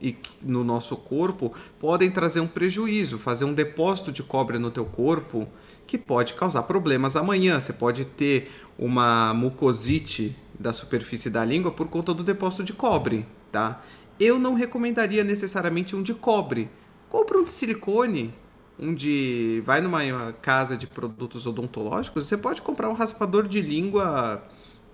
e 0.02 0.16
no 0.42 0.64
nosso 0.64 0.96
corpo 0.96 1.54
podem 1.78 2.10
trazer 2.10 2.40
um 2.40 2.48
prejuízo, 2.48 3.16
fazer 3.16 3.44
um 3.44 3.54
depósito 3.54 4.10
de 4.10 4.24
cobre 4.24 4.58
no 4.58 4.72
teu 4.72 4.84
corpo 4.84 5.46
que 5.86 5.96
pode 5.96 6.34
causar 6.34 6.64
problemas 6.64 7.14
amanhã. 7.14 7.60
Você 7.60 7.72
pode 7.72 8.04
ter 8.04 8.50
uma 8.76 9.32
mucosite 9.32 10.36
da 10.58 10.72
superfície 10.72 11.30
da 11.30 11.44
língua 11.44 11.70
por 11.70 11.86
conta 11.86 12.12
do 12.12 12.24
depósito 12.24 12.64
de 12.64 12.72
cobre, 12.72 13.24
tá? 13.52 13.80
Eu 14.18 14.36
não 14.36 14.54
recomendaria 14.54 15.22
necessariamente 15.22 15.94
um 15.94 16.02
de 16.02 16.12
cobre. 16.12 16.68
Compre 17.08 17.36
um 17.36 17.44
de 17.44 17.50
silicone, 17.50 18.34
um 18.80 18.92
de. 18.92 19.62
Vai 19.64 19.80
numa 19.80 20.32
casa 20.32 20.76
de 20.76 20.88
produtos 20.88 21.46
odontológicos, 21.46 22.26
você 22.26 22.36
pode 22.36 22.62
comprar 22.62 22.90
um 22.90 22.94
raspador 22.94 23.46
de 23.46 23.62
língua 23.62 24.42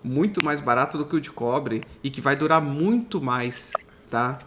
muito 0.03 0.45
mais 0.45 0.61
barato 0.61 0.97
do 0.97 1.05
que 1.05 1.17
o 1.17 1.21
de 1.21 1.31
cobre 1.31 1.83
e 2.03 2.11
que 2.11 2.21
vai 2.21 2.37
durar 2.37 2.61
muito 2.61 3.21
mais, 3.21 3.73
tá? 4.11 4.39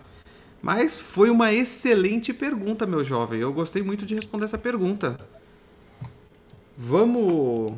Mas 0.62 1.00
foi 1.00 1.30
uma 1.30 1.54
excelente 1.54 2.34
pergunta, 2.34 2.86
meu 2.86 3.04
jovem. 3.04 3.40
Eu 3.40 3.54
gostei 3.54 3.82
muito 3.82 4.06
de 4.06 4.16
responder 4.16 4.46
essa 4.46 4.58
pergunta. 4.58 5.18
Vamos. 6.78 7.74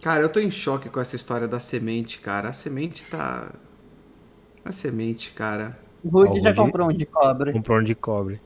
Cara, 0.00 0.22
eu 0.22 0.28
tô 0.28 0.40
em 0.40 0.50
choque 0.50 0.88
com 0.88 1.00
essa 1.00 1.16
história 1.16 1.46
da 1.48 1.60
semente, 1.60 2.18
cara. 2.18 2.48
A 2.48 2.52
semente 2.52 3.04
tá. 3.04 3.52
A 4.64 4.72
semente, 4.72 5.32
cara. 5.32 5.78
O 6.04 6.08
Rude 6.08 6.40
já 6.40 6.54
comprou 6.54 6.88
um 6.88 6.92
de 6.92 7.06
cobre. 7.06 7.52
Comprou 7.52 7.78
um 7.78 7.84
de 7.84 7.94
cobre. 7.94 8.40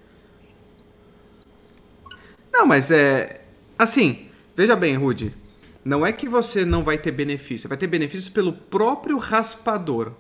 Não, 2.53 2.67
mas 2.67 2.91
é. 2.91 3.43
Assim, 3.79 4.29
veja 4.55 4.75
bem, 4.75 4.97
Rude. 4.97 5.35
Não 5.87 6.05
é 6.05 6.11
que 6.11 6.29
você 6.29 6.65
não 6.65 6.83
vai 6.83 6.99
ter 6.99 7.13
benefício, 7.13 7.61
você 7.61 7.69
vai 7.69 7.79
ter 7.79 7.87
benefícios 7.87 8.29
pelo 8.29 8.53
próprio 8.53 9.19
raspador, 9.19 10.11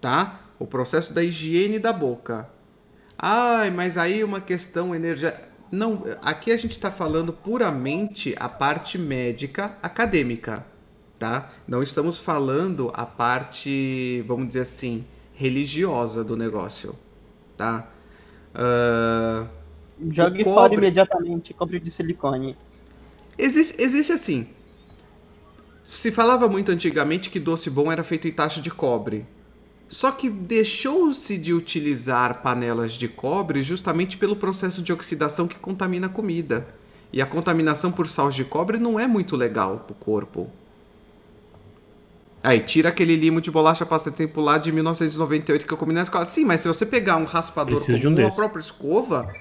tá? 0.00 0.40
O 0.58 0.66
processo 0.66 1.14
da 1.14 1.22
higiene 1.22 1.78
da 1.78 1.92
boca. 1.92 2.50
Ai, 3.16 3.70
mas 3.70 3.96
aí 3.96 4.24
uma 4.24 4.40
questão 4.40 4.92
energia. 4.92 5.48
Não, 5.70 6.02
aqui 6.20 6.50
a 6.50 6.56
gente 6.56 6.72
está 6.72 6.90
falando 6.90 7.32
puramente 7.32 8.34
a 8.36 8.48
parte 8.48 8.98
médica 8.98 9.78
acadêmica, 9.80 10.66
tá? 11.20 11.52
Não 11.68 11.80
estamos 11.80 12.18
falando 12.18 12.90
a 12.94 13.06
parte, 13.06 14.24
vamos 14.26 14.48
dizer 14.48 14.62
assim, 14.62 15.04
religiosa 15.34 16.24
do 16.24 16.36
negócio, 16.36 16.96
tá? 17.56 17.88
Uh, 18.52 19.46
Jogue 20.10 20.42
cobre... 20.42 20.44
fora 20.44 20.74
imediatamente, 20.74 21.54
cobre 21.54 21.78
de 21.78 21.92
silicone. 21.92 22.56
Existe, 23.38 23.80
existe 23.80 24.10
assim. 24.10 24.48
Se 25.84 26.10
falava 26.10 26.48
muito 26.48 26.72
antigamente 26.72 27.30
que 27.30 27.38
doce 27.38 27.68
bom 27.68 27.92
era 27.92 28.02
feito 28.02 28.26
em 28.26 28.32
taxa 28.32 28.60
de 28.60 28.70
cobre. 28.70 29.26
Só 29.86 30.10
que 30.10 30.30
deixou-se 30.30 31.36
de 31.36 31.52
utilizar 31.52 32.42
panelas 32.42 32.92
de 32.92 33.06
cobre 33.06 33.62
justamente 33.62 34.16
pelo 34.16 34.34
processo 34.34 34.82
de 34.82 34.92
oxidação 34.92 35.46
que 35.46 35.58
contamina 35.58 36.06
a 36.06 36.10
comida. 36.10 36.66
E 37.12 37.22
a 37.22 37.26
contaminação 37.26 37.92
por 37.92 38.08
sal 38.08 38.30
de 38.30 38.44
cobre 38.44 38.78
não 38.78 38.98
é 38.98 39.06
muito 39.06 39.36
legal 39.36 39.84
para 39.86 39.92
o 39.92 39.96
corpo. 39.96 40.50
Aí, 42.42 42.60
tira 42.60 42.88
aquele 42.88 43.16
limo 43.16 43.40
de 43.40 43.50
bolacha 43.50 43.86
passatempo 43.86 44.40
lá 44.40 44.58
de 44.58 44.72
1998 44.72 45.66
que 45.66 45.72
eu 45.72 45.78
comi 45.78 45.94
na 45.94 46.02
escola. 46.02 46.26
Sim, 46.26 46.44
mas 46.44 46.60
se 46.60 46.68
você 46.68 46.84
pegar 46.84 47.16
um 47.16 47.24
raspador 47.24 47.80
com 47.86 47.92
um 47.92 48.26
a 48.26 48.30
própria 48.30 48.60
escova, 48.60 49.32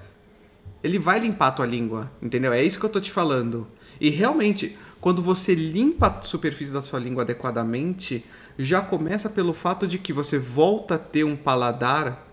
ele 0.84 0.99
vai 0.99 1.20
limpar 1.20 1.48
a 1.48 1.52
tua 1.52 1.65
língua, 1.65 2.11
entendeu? 2.22 2.53
É 2.53 2.64
isso 2.64 2.80
que 2.80 2.86
eu 2.86 2.90
tô 2.90 3.02
te 3.02 3.11
falando. 3.11 3.68
E 3.99 4.10
realmente, 4.10 4.78
quando 5.03 5.21
você 5.21 5.53
limpa 5.53 6.07
a 6.07 6.21
superfície 6.21 6.71
da 6.71 6.81
sua 6.81 6.97
língua 6.97 7.23
adequadamente, 7.23 8.23
já 8.57 8.81
começa 8.81 9.30
pelo 9.30 9.51
fato 9.51 9.85
de 9.85 9.97
que 9.97 10.13
você 10.13 10.39
volta 10.39 10.95
a 10.95 10.97
ter 10.97 11.25
um 11.25 11.35
paladar 11.35 12.25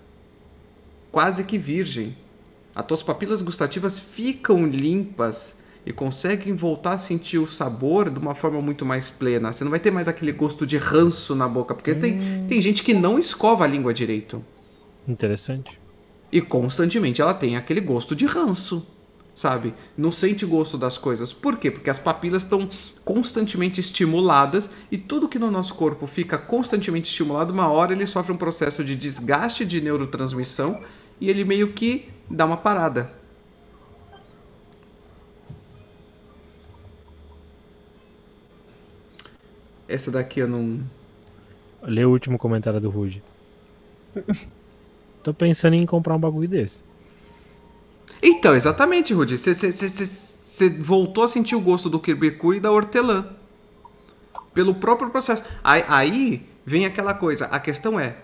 quase 1.10 1.42
que 1.42 1.59
virgem. 1.59 2.16
As 2.72 2.86
tuas 2.86 3.02
papilas 3.02 3.42
gustativas 3.42 3.98
ficam 3.98 4.64
limpas 4.64 5.56
e 5.84 5.92
conseguem 5.92 6.55
voltar 6.55 6.92
a 6.92 6.98
sentir 6.98 7.38
o 7.38 7.47
sabor 7.47 8.09
de 8.09 8.20
uma 8.20 8.36
forma 8.36 8.62
muito 8.62 8.86
mais 8.86 9.10
plena. 9.10 9.52
Você 9.52 9.64
não 9.64 9.70
vai 9.72 9.80
ter 9.80 9.90
mais 9.90 10.06
aquele 10.06 10.30
gosto 10.30 10.64
de 10.64 10.76
ranço 10.76 11.34
na 11.34 11.48
boca, 11.48 11.74
porque 11.74 11.90
hum. 11.90 12.01
tem, 12.01 12.47
tem 12.47 12.62
gente 12.62 12.84
que 12.84 12.94
não 12.94 13.18
escova 13.18 13.64
a 13.64 13.66
língua 13.66 13.92
direito. 13.92 14.44
Interessante. 15.09 15.76
E 16.30 16.40
constantemente 16.40 17.20
ela 17.20 17.34
tem 17.34 17.56
aquele 17.56 17.80
gosto 17.80 18.14
de 18.14 18.26
ranço, 18.26 18.86
sabe? 19.35 19.74
Não 19.97 20.12
sente 20.12 20.44
gosto 20.44 20.77
das 20.77 20.98
coisas. 20.98 21.32
Por 21.32 21.57
quê? 21.57 21.70
Porque 21.70 21.90
as 21.90 21.98
papilas 21.98 22.43
estão 22.43 22.69
constantemente 23.05 23.81
estimuladas 23.81 24.70
e 24.90 24.98
tudo 24.98 25.28
que 25.28 25.39
no 25.39 25.51
nosso 25.51 25.74
corpo 25.74 26.07
fica 26.07 26.36
constantemente 26.36 27.09
estimulado, 27.09 27.52
uma 27.52 27.69
hora 27.69 27.93
ele 27.93 28.07
sofre 28.07 28.32
um 28.32 28.36
processo 28.36 28.85
de 28.85 28.94
desgaste 28.94 29.65
de 29.65 29.81
neurotransmissão 29.81 30.82
e 31.20 31.28
ele 31.28 31.44
meio 31.44 31.73
que 31.73 32.09
dá 32.28 32.44
uma 32.44 32.57
parada. 32.57 33.12
Essa 39.89 40.11
daqui 40.11 40.40
eu 40.40 40.47
não. 40.47 40.81
Lê 41.82 42.05
o 42.05 42.11
último 42.11 42.39
comentário 42.39 42.81
do 42.81 42.90
Rude. 42.90 43.23
Tô 45.24 45.35
pensando 45.35 45.74
em 45.74 45.85
comprar 45.85 46.15
um 46.15 46.19
bagulho 46.19 46.48
desse. 46.48 46.82
Então, 48.22 48.55
exatamente, 48.55 49.14
Rudy. 49.14 49.38
Você 49.38 50.68
voltou 50.70 51.24
a 51.24 51.28
sentir 51.28 51.55
o 51.55 51.60
gosto 51.60 51.88
do 51.88 52.01
Kirbeku 52.01 52.55
e 52.55 52.60
da 52.60 52.70
hortelã. 52.70 53.26
Pelo 54.52 54.74
próprio 54.74 55.10
processo. 55.10 55.44
Aí, 55.62 55.84
aí 55.88 56.47
vem 56.64 56.84
aquela 56.84 57.14
coisa. 57.14 57.47
A 57.47 57.59
questão 57.59 57.98
é: 57.98 58.16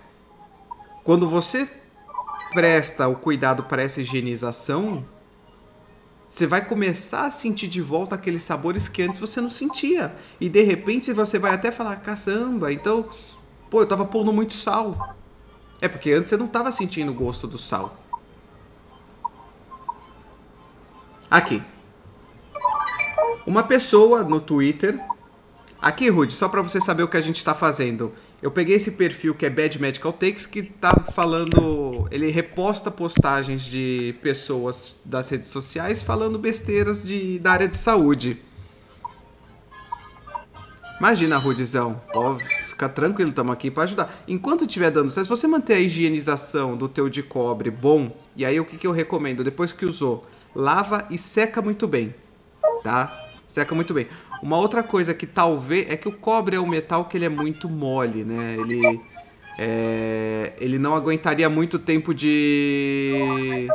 quando 1.04 1.28
você 1.28 1.68
presta 2.52 3.08
o 3.08 3.16
cuidado 3.16 3.64
para 3.64 3.82
essa 3.82 4.00
higienização, 4.00 5.06
você 6.28 6.46
vai 6.46 6.64
começar 6.64 7.26
a 7.26 7.30
sentir 7.30 7.68
de 7.68 7.80
volta 7.80 8.14
aqueles 8.14 8.42
sabores 8.42 8.88
que 8.88 9.02
antes 9.02 9.18
você 9.18 9.40
não 9.40 9.50
sentia. 9.50 10.14
E 10.40 10.48
de 10.48 10.62
repente 10.62 11.12
você 11.12 11.38
vai 11.38 11.54
até 11.54 11.70
falar: 11.70 11.96
caçamba, 11.96 12.72
então, 12.72 13.06
pô, 13.70 13.82
eu 13.82 13.86
tava 13.86 14.04
pondo 14.04 14.32
muito 14.32 14.52
sal. 14.52 15.16
É 15.80 15.88
porque 15.88 16.12
antes 16.12 16.28
você 16.28 16.36
não 16.36 16.46
estava 16.46 16.72
sentindo 16.72 17.12
o 17.12 17.14
gosto 17.14 17.46
do 17.46 17.56
sal. 17.56 17.96
Aqui. 21.30 21.62
Uma 23.46 23.62
pessoa 23.62 24.22
no 24.22 24.40
Twitter. 24.40 24.98
Aqui, 25.80 26.08
Rude, 26.08 26.32
só 26.32 26.48
para 26.48 26.62
você 26.62 26.80
saber 26.80 27.02
o 27.02 27.08
que 27.08 27.16
a 27.16 27.20
gente 27.20 27.36
está 27.36 27.54
fazendo. 27.54 28.12
Eu 28.40 28.50
peguei 28.50 28.76
esse 28.76 28.92
perfil 28.92 29.34
que 29.34 29.46
é 29.46 29.50
Bad 29.50 29.80
Medical 29.80 30.12
Takes, 30.12 30.46
que 30.46 30.62
tá 30.62 30.94
falando. 31.12 32.06
Ele 32.10 32.30
reposta 32.30 32.90
postagens 32.90 33.62
de 33.62 34.14
pessoas 34.22 34.98
das 35.04 35.28
redes 35.28 35.48
sociais 35.48 36.02
falando 36.02 36.38
besteiras 36.38 37.02
de, 37.02 37.38
da 37.38 37.52
área 37.52 37.68
de 37.68 37.76
saúde. 37.76 38.40
Imagina, 40.98 41.36
Rudizão. 41.36 42.00
Ó, 42.14 42.38
fica 42.68 42.88
tranquilo, 42.88 43.30
estamos 43.30 43.52
aqui 43.52 43.70
para 43.70 43.84
ajudar. 43.84 44.24
Enquanto 44.26 44.64
estiver 44.64 44.90
dando 44.90 45.10
certo, 45.10 45.26
se 45.26 45.30
você 45.30 45.46
manter 45.46 45.74
a 45.74 45.80
higienização 45.80 46.76
do 46.76 46.88
teu 46.88 47.08
de 47.08 47.22
cobre 47.22 47.70
bom, 47.70 48.16
e 48.34 48.44
aí 48.44 48.58
o 48.58 48.64
que, 48.64 48.76
que 48.76 48.86
eu 48.86 48.92
recomendo? 48.92 49.44
Depois 49.44 49.72
que 49.72 49.84
usou, 49.84 50.26
lava 50.56 51.06
e 51.10 51.18
seca 51.18 51.60
muito 51.60 51.86
bem, 51.86 52.14
tá? 52.82 53.14
Seca 53.46 53.74
muito 53.74 53.92
bem. 53.92 54.08
Uma 54.42 54.56
outra 54.56 54.82
coisa 54.82 55.12
que 55.14 55.26
talvez 55.26 55.88
é 55.90 55.96
que 55.96 56.08
o 56.08 56.12
cobre 56.12 56.56
é 56.56 56.60
um 56.60 56.66
metal 56.66 57.04
que 57.04 57.16
ele 57.16 57.26
é 57.26 57.28
muito 57.28 57.68
mole, 57.68 58.24
né? 58.24 58.56
Ele 58.58 59.00
é, 59.58 60.52
ele 60.58 60.78
não 60.78 60.94
aguentaria 60.94 61.48
muito 61.48 61.78
tempo 61.78 62.14
de 62.14 63.68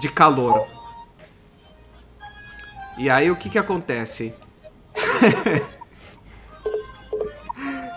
de 0.00 0.08
calor. 0.08 0.66
E 2.96 3.10
aí 3.10 3.30
o 3.30 3.36
que 3.36 3.50
que 3.50 3.58
acontece? 3.58 4.32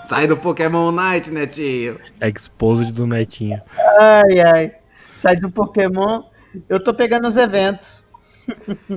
Sai 0.10 0.26
do 0.26 0.38
Pokémon 0.38 0.92
Night, 0.92 1.30
Netinho. 1.30 2.00
Exposed 2.22 2.94
do 2.94 3.06
Netinho. 3.06 3.62
Ai, 4.00 4.40
ai. 4.40 4.72
Sai 5.18 5.36
do 5.36 5.52
Pokémon. 5.52 6.24
Eu 6.70 6.82
tô 6.82 6.94
pegando 6.94 7.28
os 7.28 7.36
eventos. 7.36 8.07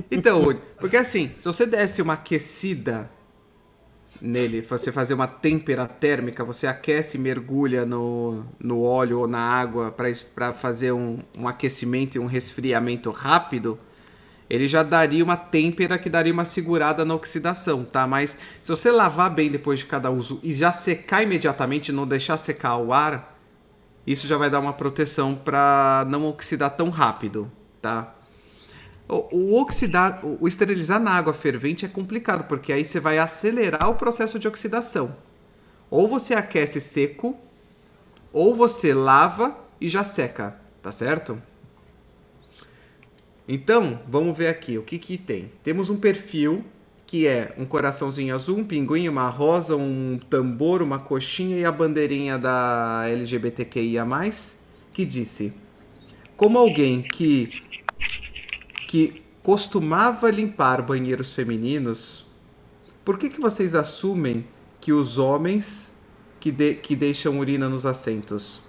Então, 0.09 0.53
porque 0.79 0.97
assim, 0.97 1.31
se 1.37 1.45
você 1.45 1.65
desse 1.65 2.01
uma 2.01 2.13
aquecida 2.13 3.09
nele, 4.21 4.61
você 4.61 4.91
fazer 4.91 5.13
uma 5.13 5.27
tempera 5.27 5.87
térmica, 5.87 6.43
você 6.43 6.67
aquece 6.67 7.17
mergulha 7.17 7.85
no, 7.85 8.45
no 8.59 8.81
óleo 8.81 9.19
ou 9.19 9.27
na 9.27 9.39
água 9.39 9.91
para 10.35 10.53
fazer 10.53 10.91
um, 10.91 11.19
um 11.37 11.47
aquecimento 11.47 12.15
e 12.15 12.19
um 12.19 12.25
resfriamento 12.25 13.09
rápido, 13.11 13.79
ele 14.49 14.67
já 14.67 14.83
daria 14.83 15.23
uma 15.23 15.37
têmpera 15.37 15.97
que 15.97 16.09
daria 16.09 16.33
uma 16.33 16.43
segurada 16.43 17.05
na 17.05 17.15
oxidação, 17.15 17.85
tá? 17.85 18.05
Mas 18.05 18.37
se 18.61 18.69
você 18.69 18.91
lavar 18.91 19.33
bem 19.33 19.49
depois 19.49 19.79
de 19.79 19.85
cada 19.85 20.11
uso 20.11 20.39
e 20.43 20.51
já 20.51 20.71
secar 20.71 21.23
imediatamente, 21.23 21.91
não 21.91 22.05
deixar 22.05 22.35
secar 22.37 22.75
o 22.77 22.91
ar, 22.91 23.39
isso 24.05 24.27
já 24.27 24.37
vai 24.37 24.49
dar 24.49 24.59
uma 24.59 24.73
proteção 24.73 25.35
para 25.35 26.05
não 26.09 26.25
oxidar 26.25 26.71
tão 26.71 26.89
rápido, 26.89 27.49
tá? 27.81 28.13
O, 29.11 29.59
oxidar, 29.59 30.21
o 30.23 30.47
esterilizar 30.47 30.97
na 30.97 31.11
água 31.11 31.33
fervente 31.33 31.83
é 31.83 31.89
complicado, 31.89 32.47
porque 32.47 32.71
aí 32.71 32.85
você 32.85 32.97
vai 32.97 33.17
acelerar 33.17 33.89
o 33.89 33.95
processo 33.95 34.39
de 34.39 34.47
oxidação. 34.47 35.13
Ou 35.89 36.07
você 36.07 36.33
aquece 36.33 36.79
seco, 36.79 37.37
ou 38.31 38.55
você 38.55 38.93
lava 38.93 39.53
e 39.81 39.89
já 39.89 40.05
seca, 40.05 40.55
tá 40.81 40.93
certo? 40.93 41.41
Então, 43.45 43.99
vamos 44.07 44.37
ver 44.37 44.47
aqui 44.47 44.77
o 44.77 44.83
que, 44.83 44.97
que 44.97 45.17
tem. 45.17 45.51
Temos 45.61 45.89
um 45.89 45.97
perfil 45.97 46.63
que 47.05 47.27
é 47.27 47.53
um 47.57 47.65
coraçãozinho 47.65 48.33
azul, 48.33 48.59
um 48.59 48.63
pinguim, 48.63 49.09
uma 49.09 49.27
rosa, 49.27 49.75
um 49.75 50.17
tambor, 50.29 50.81
uma 50.81 50.99
coxinha 50.99 51.57
e 51.57 51.65
a 51.65 51.71
bandeirinha 51.71 52.37
da 52.37 53.03
LGBTQIA+, 53.09 54.07
que 54.93 55.03
disse: 55.03 55.51
Como 56.37 56.57
alguém 56.57 57.01
que 57.01 57.61
que 58.91 59.23
costumava 59.41 60.29
limpar 60.29 60.81
banheiros 60.81 61.33
femininos, 61.33 62.25
por 63.05 63.17
que, 63.17 63.29
que 63.29 63.39
vocês 63.39 63.73
assumem 63.73 64.45
que 64.81 64.91
os 64.91 65.17
homens 65.17 65.93
que, 66.41 66.51
de, 66.51 66.73
que 66.73 66.93
deixam 66.93 67.39
urina 67.39 67.69
nos 67.69 67.85
assentos? 67.85 68.61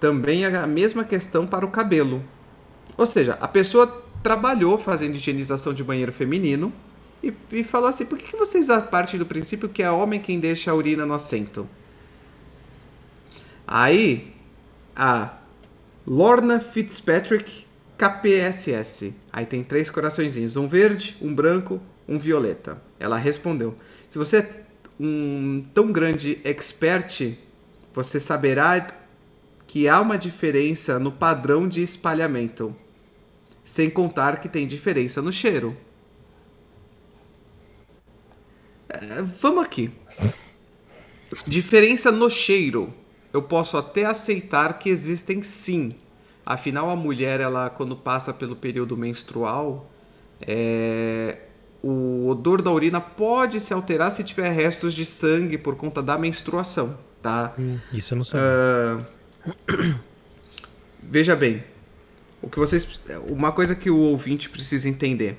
Também 0.00 0.46
é 0.46 0.56
a 0.56 0.66
mesma 0.66 1.04
questão 1.04 1.46
para 1.46 1.66
o 1.66 1.70
cabelo. 1.70 2.24
Ou 2.96 3.04
seja, 3.04 3.36
a 3.38 3.46
pessoa 3.46 4.02
trabalhou 4.22 4.78
fazendo 4.78 5.14
higienização 5.14 5.74
de 5.74 5.84
banheiro 5.84 6.10
feminino 6.10 6.72
e, 7.22 7.34
e 7.52 7.62
falou 7.62 7.90
assim: 7.90 8.06
por 8.06 8.16
que, 8.16 8.30
que 8.30 8.36
vocês 8.38 8.68
partem 8.90 9.18
do 9.18 9.26
princípio 9.26 9.68
que 9.68 9.82
é 9.82 9.90
homem 9.90 10.18
quem 10.20 10.40
deixa 10.40 10.70
a 10.70 10.74
urina 10.74 11.04
no 11.04 11.12
assento? 11.12 11.68
Aí, 13.66 14.32
a 14.96 15.34
Lorna 16.06 16.60
Fitzpatrick 16.60 17.68
KPSS. 18.00 19.14
Aí 19.30 19.44
tem 19.44 19.62
três 19.62 19.90
coraçõezinhos: 19.90 20.56
um 20.56 20.66
verde, 20.66 21.18
um 21.20 21.34
branco, 21.34 21.78
um 22.08 22.18
violeta. 22.18 22.80
Ela 22.98 23.18
respondeu: 23.18 23.76
se 24.08 24.16
você 24.16 24.38
é 24.38 24.64
um 24.98 25.62
tão 25.74 25.92
grande 25.92 26.40
expert, 26.42 27.36
você 27.94 28.18
saberá 28.18 28.94
que 29.66 29.86
há 29.86 30.00
uma 30.00 30.16
diferença 30.16 30.98
no 30.98 31.12
padrão 31.12 31.68
de 31.68 31.82
espalhamento. 31.82 32.74
Sem 33.62 33.90
contar 33.90 34.40
que 34.40 34.48
tem 34.48 34.66
diferença 34.66 35.20
no 35.20 35.30
cheiro. 35.30 35.76
É, 38.88 39.20
vamos 39.22 39.62
aqui. 39.62 39.90
Diferença 41.46 42.10
no 42.10 42.30
cheiro. 42.30 42.92
Eu 43.30 43.42
posso 43.42 43.76
até 43.76 44.06
aceitar 44.06 44.78
que 44.78 44.88
existem 44.88 45.42
sim. 45.42 45.94
Afinal, 46.44 46.90
a 46.90 46.96
mulher, 46.96 47.40
ela 47.40 47.70
quando 47.70 47.94
passa 47.94 48.32
pelo 48.32 48.56
período 48.56 48.96
menstrual, 48.96 49.90
é, 50.40 51.38
o 51.82 52.28
odor 52.28 52.62
da 52.62 52.70
urina 52.70 53.00
pode 53.00 53.60
se 53.60 53.72
alterar 53.72 54.12
se 54.12 54.22
tiver 54.24 54.50
restos 54.50 54.94
de 54.94 55.06
sangue 55.06 55.56
por 55.56 55.76
conta 55.76 56.02
da 56.02 56.18
menstruação, 56.18 56.98
tá? 57.22 57.54
Hum, 57.58 57.78
isso 57.92 58.14
eu 58.14 58.16
não 58.16 58.24
sei. 58.24 58.40
Uh, 58.40 59.94
veja 61.02 61.34
bem, 61.34 61.64
o 62.42 62.48
que 62.48 62.58
vocês, 62.58 62.86
uma 63.28 63.52
coisa 63.52 63.74
que 63.74 63.90
o 63.90 63.96
ouvinte 63.96 64.48
precisa 64.48 64.88
entender. 64.88 65.36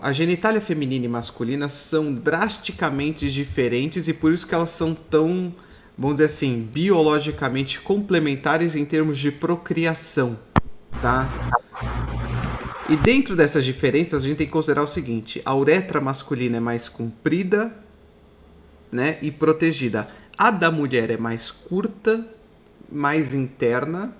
A 0.00 0.12
genitália 0.12 0.60
feminina 0.60 1.06
e 1.06 1.08
masculina 1.08 1.68
são 1.68 2.14
drasticamente 2.14 3.28
diferentes 3.30 4.06
e 4.06 4.12
por 4.12 4.32
isso 4.32 4.46
que 4.46 4.54
elas 4.54 4.70
são 4.70 4.94
tão, 4.94 5.52
vamos 6.02 6.16
dizer 6.16 6.26
assim, 6.26 6.68
biologicamente 6.72 7.80
complementares 7.80 8.74
em 8.74 8.84
termos 8.84 9.16
de 9.18 9.30
procriação, 9.30 10.36
tá? 11.00 11.28
E 12.88 12.96
dentro 12.96 13.36
dessas 13.36 13.64
diferenças 13.64 14.24
a 14.24 14.26
gente 14.26 14.38
tem 14.38 14.46
que 14.46 14.52
considerar 14.52 14.82
o 14.82 14.86
seguinte: 14.86 15.40
a 15.44 15.54
uretra 15.54 16.00
masculina 16.00 16.56
é 16.56 16.60
mais 16.60 16.88
comprida, 16.88 17.72
né, 18.90 19.16
e 19.22 19.30
protegida. 19.30 20.08
A 20.36 20.50
da 20.50 20.72
mulher 20.72 21.08
é 21.08 21.16
mais 21.16 21.52
curta, 21.52 22.26
mais 22.90 23.32
interna 23.32 24.12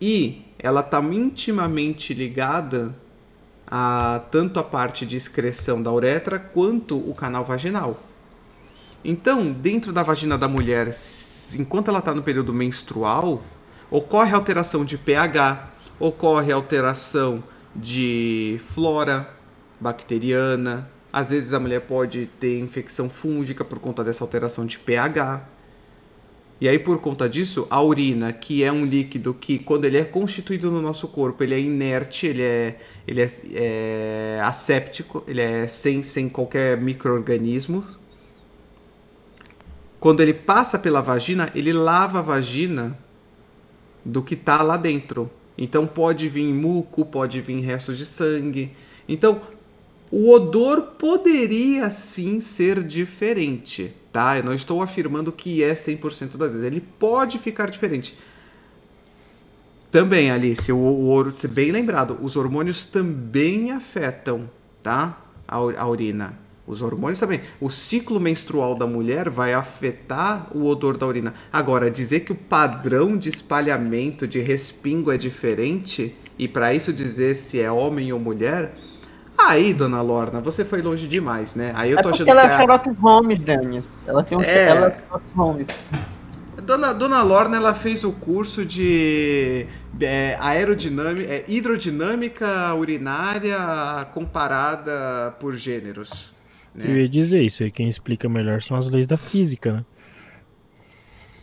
e 0.00 0.42
ela 0.58 0.80
está 0.80 1.00
intimamente 1.00 2.12
ligada 2.12 2.92
a 3.66 4.22
tanto 4.32 4.58
a 4.58 4.64
parte 4.64 5.06
de 5.06 5.16
excreção 5.16 5.80
da 5.80 5.92
uretra 5.92 6.38
quanto 6.38 6.98
o 6.98 7.14
canal 7.14 7.44
vaginal. 7.44 8.11
Então, 9.04 9.50
dentro 9.50 9.92
da 9.92 10.02
vagina 10.02 10.38
da 10.38 10.46
mulher, 10.46 10.94
enquanto 11.58 11.88
ela 11.88 11.98
está 11.98 12.14
no 12.14 12.22
período 12.22 12.52
menstrual, 12.52 13.42
ocorre 13.90 14.32
alteração 14.32 14.84
de 14.84 14.96
pH, 14.96 15.70
ocorre 15.98 16.52
alteração 16.52 17.42
de 17.74 18.60
flora 18.66 19.28
bacteriana. 19.80 20.88
Às 21.12 21.30
vezes 21.30 21.52
a 21.52 21.58
mulher 21.58 21.80
pode 21.80 22.26
ter 22.38 22.58
infecção 22.58 23.10
fúngica 23.10 23.64
por 23.64 23.78
conta 23.80 24.04
dessa 24.04 24.22
alteração 24.22 24.64
de 24.64 24.78
pH. 24.78 25.48
E 26.60 26.68
aí, 26.68 26.78
por 26.78 27.00
conta 27.00 27.28
disso, 27.28 27.66
a 27.68 27.82
urina, 27.82 28.32
que 28.32 28.62
é 28.62 28.70
um 28.70 28.84
líquido 28.84 29.34
que, 29.34 29.58
quando 29.58 29.84
ele 29.84 29.98
é 29.98 30.04
constituído 30.04 30.70
no 30.70 30.80
nosso 30.80 31.08
corpo, 31.08 31.42
ele 31.42 31.54
é 31.54 31.58
inerte, 31.60 32.28
ele 32.28 32.42
é, 32.42 32.78
ele 33.04 33.20
é, 33.20 33.30
é 33.52 34.40
asséptico, 34.44 35.24
ele 35.26 35.40
é 35.40 35.66
sem, 35.66 36.04
sem 36.04 36.28
qualquer 36.28 36.80
microorganismo. 36.80 37.84
Quando 40.02 40.20
ele 40.20 40.34
passa 40.34 40.78
pela 40.78 41.00
vagina, 41.00 41.50
ele 41.54 41.72
lava 41.72 42.18
a 42.18 42.22
vagina 42.22 42.98
do 44.04 44.20
que 44.22 44.34
está 44.34 44.60
lá 44.62 44.76
dentro. 44.76 45.30
Então 45.56 45.86
pode 45.86 46.28
vir 46.28 46.52
muco, 46.52 47.06
pode 47.06 47.40
vir 47.40 47.60
restos 47.60 47.96
de 47.96 48.04
sangue. 48.04 48.72
Então, 49.08 49.40
o 50.10 50.30
odor 50.30 50.82
poderia 50.98 51.88
sim 51.88 52.38
ser 52.38 52.82
diferente 52.82 53.94
tá? 54.12 54.36
Eu 54.36 54.44
não 54.44 54.52
estou 54.52 54.82
afirmando 54.82 55.32
que 55.32 55.64
é 55.64 55.72
100% 55.72 56.36
das 56.36 56.52
vezes. 56.52 56.66
Ele 56.66 56.80
pode 56.80 57.38
ficar 57.38 57.70
diferente. 57.70 58.16
Também, 59.90 60.30
Alice, 60.30 60.70
o, 60.70 60.76
o, 60.78 61.48
bem 61.48 61.72
lembrado, 61.72 62.18
os 62.20 62.36
hormônios 62.36 62.84
também 62.84 63.72
afetam, 63.72 64.48
tá? 64.82 65.18
A, 65.48 65.56
a 65.56 65.88
urina. 65.88 66.38
Os 66.72 66.82
hormônios 66.82 67.20
também. 67.20 67.40
O 67.60 67.70
ciclo 67.70 68.18
menstrual 68.18 68.74
da 68.74 68.86
mulher 68.86 69.28
vai 69.28 69.52
afetar 69.52 70.48
o 70.56 70.66
odor 70.66 70.96
da 70.96 71.06
urina. 71.06 71.34
Agora, 71.52 71.90
dizer 71.90 72.20
que 72.20 72.32
o 72.32 72.34
padrão 72.36 73.16
de 73.16 73.28
espalhamento 73.28 74.26
de 74.26 74.40
respingo 74.40 75.12
é 75.12 75.16
diferente 75.16 76.16
e 76.38 76.48
para 76.48 76.74
isso 76.74 76.92
dizer 76.92 77.34
se 77.34 77.60
é 77.60 77.70
homem 77.70 78.12
ou 78.12 78.18
mulher, 78.18 78.74
Aí, 79.36 79.72
dona 79.72 80.00
Lorna, 80.02 80.40
você 80.40 80.64
foi 80.64 80.82
longe 80.82 81.08
demais, 81.08 81.54
né? 81.54 81.72
Aí 81.74 81.90
eu 81.90 81.98
é 81.98 82.02
tô 82.02 82.10
achando 82.10 82.26
que 82.26 82.30
ela 82.30 82.44
é 82.44 82.56
Sherlock 82.56 82.90
Holmes, 82.90 83.40
Denis. 83.40 83.88
Ela 84.06 84.22
tem 84.22 84.38
um 84.38 84.42
é... 84.42 84.68
ela 84.68 84.86
é 84.86 84.90
Sherlock 84.90 85.24
Holmes. 85.34 85.68
Dona, 86.62 86.92
Dona 86.92 87.22
Lorna, 87.22 87.56
ela 87.56 87.74
fez 87.74 88.04
o 88.04 88.12
curso 88.12 88.64
de 88.64 89.66
é, 90.00 90.36
aerodinâmica, 90.40 91.32
é, 91.32 91.44
hidrodinâmica 91.48 92.74
urinária 92.74 93.58
comparada 94.14 95.34
por 95.40 95.54
gêneros. 95.54 96.32
Né? 96.74 96.84
Eu 96.88 96.96
ia 97.02 97.08
dizer 97.08 97.42
isso, 97.42 97.64
e 97.64 97.70
quem 97.70 97.88
explica 97.88 98.28
melhor 98.28 98.62
são 98.62 98.76
as 98.76 98.88
leis 98.88 99.06
da 99.06 99.16
física, 99.16 99.72
né? 99.72 99.84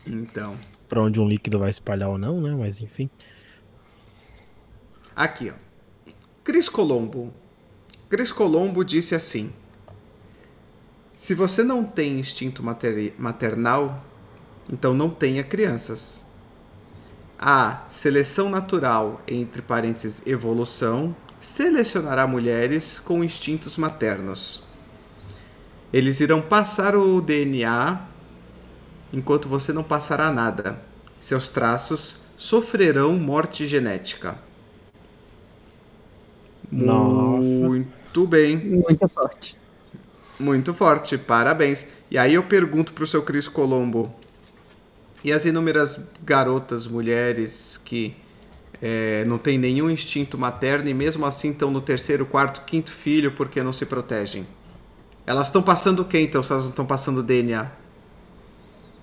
Então. 0.07 0.55
Pra 0.87 1.01
onde 1.01 1.19
um 1.21 1.27
líquido 1.27 1.59
vai 1.59 1.69
espalhar 1.69 2.09
ou 2.09 2.17
não, 2.17 2.41
né? 2.41 2.55
Mas 2.55 2.81
enfim. 2.81 3.09
Aqui, 5.15 5.51
ó. 5.51 6.11
Cris 6.43 6.67
Colombo. 6.67 7.31
Cris 8.09 8.31
Colombo 8.31 8.83
disse 8.83 9.13
assim: 9.13 9.53
Se 11.13 11.35
você 11.35 11.63
não 11.63 11.83
tem 11.83 12.19
instinto 12.19 12.63
materi- 12.63 13.13
maternal, 13.19 14.03
então 14.71 14.93
não 14.95 15.09
tenha 15.11 15.43
crianças. 15.43 16.23
A 17.37 17.85
seleção 17.89 18.49
natural, 18.49 19.21
entre 19.27 19.61
parênteses, 19.61 20.25
evolução, 20.25 21.15
selecionará 21.39 22.25
mulheres 22.25 22.97
com 22.99 23.23
instintos 23.23 23.77
maternos. 23.77 24.67
Eles 25.93 26.19
irão 26.19 26.41
passar 26.41 26.95
o 26.95 27.21
DNA 27.21 28.07
enquanto 29.11 29.49
você 29.49 29.73
não 29.73 29.83
passará 29.83 30.31
nada. 30.31 30.81
Seus 31.19 31.49
traços 31.49 32.21
sofrerão 32.37 33.17
morte 33.19 33.67
genética. 33.67 34.37
Nossa. 36.71 37.67
Muito 37.67 38.27
bem, 38.27 38.57
Muito 38.57 39.07
forte. 39.09 39.57
muito 40.39 40.73
forte, 40.73 41.17
parabéns. 41.17 41.85
E 42.09 42.17
aí 42.17 42.33
eu 42.33 42.43
pergunto 42.43 42.93
pro 42.93 43.05
seu 43.07 43.21
Cris 43.23 43.47
Colombo, 43.47 44.13
e 45.23 45.31
as 45.31 45.45
inúmeras 45.45 46.07
garotas, 46.23 46.87
mulheres 46.87 47.79
que 47.83 48.15
é, 48.81 49.25
não 49.25 49.37
têm 49.37 49.57
nenhum 49.57 49.89
instinto 49.89 50.37
materno 50.37 50.89
e 50.89 50.93
mesmo 50.93 51.25
assim 51.25 51.51
estão 51.51 51.71
no 51.71 51.81
terceiro, 51.81 52.25
quarto, 52.25 52.63
quinto 52.65 52.91
filho 52.91 53.33
porque 53.33 53.61
não 53.63 53.73
se 53.73 53.85
protegem? 53.85 54.47
Elas 55.29 55.45
estão 55.45 55.61
passando 55.61 55.99
o 55.99 56.05
quê 56.05 56.21
então 56.21 56.41
se 56.41 56.51
elas 56.51 56.63
não 56.63 56.71
estão 56.71 56.87
passando 56.87 57.21
DNA? 57.21 57.69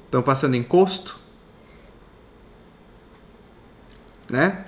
Estão 0.06 0.24
passando 0.24 0.56
encosto? 0.56 1.16
Né? 4.28 4.66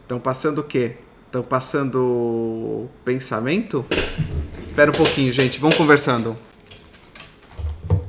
Estão 0.00 0.18
passando 0.18 0.60
o 0.60 0.64
quê? 0.64 0.96
Estão 1.26 1.42
passando 1.42 2.88
pensamento? 3.04 3.84
Espera 4.66 4.90
um 4.90 4.94
pouquinho, 4.94 5.30
gente. 5.34 5.60
Vamos 5.60 5.76
conversando. 5.76 6.34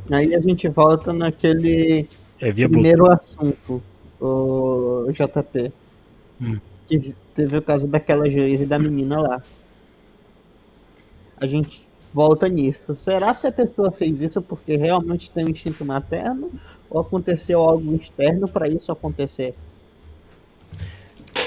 Aí 0.09 0.33
a 0.33 0.39
gente 0.39 0.69
volta 0.69 1.11
naquele 1.11 2.07
É 2.39 2.53
via 2.53 2.69
primeiro 2.69 3.11
assunto, 3.11 3.83
o 4.17 5.11
JP. 5.11 5.73
Hum. 6.39 6.57
Que 6.87 7.13
teve 7.33 7.57
o 7.57 7.61
caso 7.61 7.85
daquela 7.85 8.29
juíza 8.29 8.63
e 8.63 8.65
da 8.65 8.79
menina 8.79 9.19
lá. 9.19 9.43
A 11.37 11.45
gente 11.45 11.84
volta 12.15 12.47
nisso. 12.47 12.95
Será 12.95 13.33
se 13.33 13.45
a 13.45 13.51
pessoa 13.51 13.91
fez 13.91 14.21
isso 14.21 14.41
porque 14.41 14.77
realmente 14.77 15.29
tem 15.29 15.43
um 15.45 15.49
instinto 15.49 15.83
materno? 15.83 16.49
Ou 16.89 17.01
aconteceu 17.01 17.59
algo 17.59 17.93
externo 17.93 18.47
para 18.47 18.69
isso 18.69 18.89
acontecer? 18.89 19.53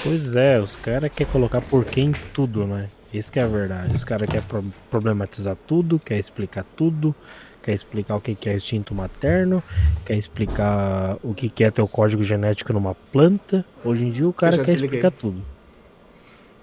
Pois 0.05 0.37
é, 0.37 0.61
os 0.61 0.77
caras 0.77 1.11
querem 1.11 1.33
colocar 1.33 1.63
porquê 1.63 2.03
em 2.03 2.13
tudo, 2.35 2.67
né? 2.67 2.91
Isso 3.13 3.33
que 3.33 3.41
é 3.41 3.45
a 3.45 3.47
verdade. 3.47 3.95
Os 3.95 4.05
caras 4.05 4.29
querem 4.29 4.47
pro- 4.47 4.63
problematizar 4.91 5.57
tudo, 5.67 5.99
quer 5.99 6.19
explicar 6.19 6.67
tudo, 6.77 7.15
quer 7.63 7.73
explicar 7.73 8.17
o 8.17 8.21
que 8.21 8.35
que 8.35 8.51
é 8.51 8.55
instinto 8.55 8.95
materno, 8.95 9.63
quer 10.05 10.17
explicar 10.19 11.17
o 11.23 11.33
que 11.33 11.49
que 11.49 11.65
é 11.65 11.71
ter 11.71 11.81
o 11.81 11.89
código 11.89 12.23
genético 12.23 12.75
numa 12.75 12.95
planta. 12.95 13.65
Hoje 13.83 14.05
em 14.05 14.11
dia 14.13 14.29
o 14.29 14.33
cara 14.35 14.59
quer 14.59 14.67
desliguei. 14.67 14.99
explicar 14.99 15.11
tudo. 15.19 15.43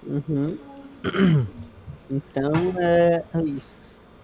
Uhum. 0.06 0.58
Então 2.12 2.52
é, 2.80 3.24
é 3.34 3.42
isso. 3.42 3.76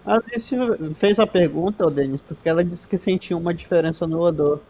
A 0.04 0.16
Alice 0.16 0.56
fez 0.98 1.18
a 1.18 1.26
pergunta, 1.26 1.88
Denis, 1.90 2.20
porque 2.20 2.48
ela 2.48 2.64
disse 2.64 2.88
que 2.88 2.96
sentiu 2.96 3.38
uma 3.38 3.54
diferença 3.54 4.06
no 4.06 4.20
odor. 4.20 4.60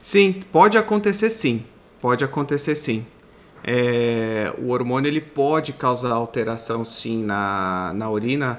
Sim, 0.00 0.44
pode 0.52 0.78
acontecer 0.78 1.30
sim. 1.30 1.64
Pode 2.00 2.24
acontecer 2.24 2.74
sim. 2.74 3.04
É, 3.62 4.52
o 4.58 4.70
hormônio 4.70 5.08
ele 5.08 5.20
pode 5.20 5.72
causar 5.72 6.12
alteração 6.12 6.84
sim 6.84 7.22
na, 7.22 7.92
na 7.94 8.10
urina, 8.10 8.58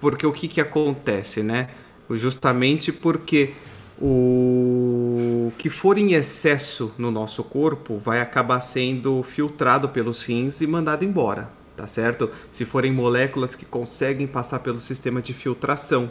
porque 0.00 0.26
o 0.26 0.32
que, 0.32 0.46
que 0.46 0.60
acontece, 0.60 1.42
né? 1.42 1.70
Justamente 2.10 2.92
porque 2.92 3.54
o 4.00 5.50
que 5.56 5.70
for 5.70 5.96
em 5.96 6.12
excesso 6.12 6.92
no 6.98 7.10
nosso 7.10 7.42
corpo 7.42 7.98
vai 7.98 8.20
acabar 8.20 8.60
sendo 8.60 9.22
filtrado 9.22 9.88
pelos 9.88 10.22
rins 10.22 10.60
e 10.60 10.66
mandado 10.66 11.02
embora, 11.04 11.50
tá 11.76 11.86
certo? 11.86 12.30
Se 12.50 12.64
forem 12.64 12.92
moléculas 12.92 13.54
que 13.54 13.64
conseguem 13.64 14.26
passar 14.26 14.60
pelo 14.60 14.80
sistema 14.80 15.20
de 15.20 15.34
filtração. 15.34 16.10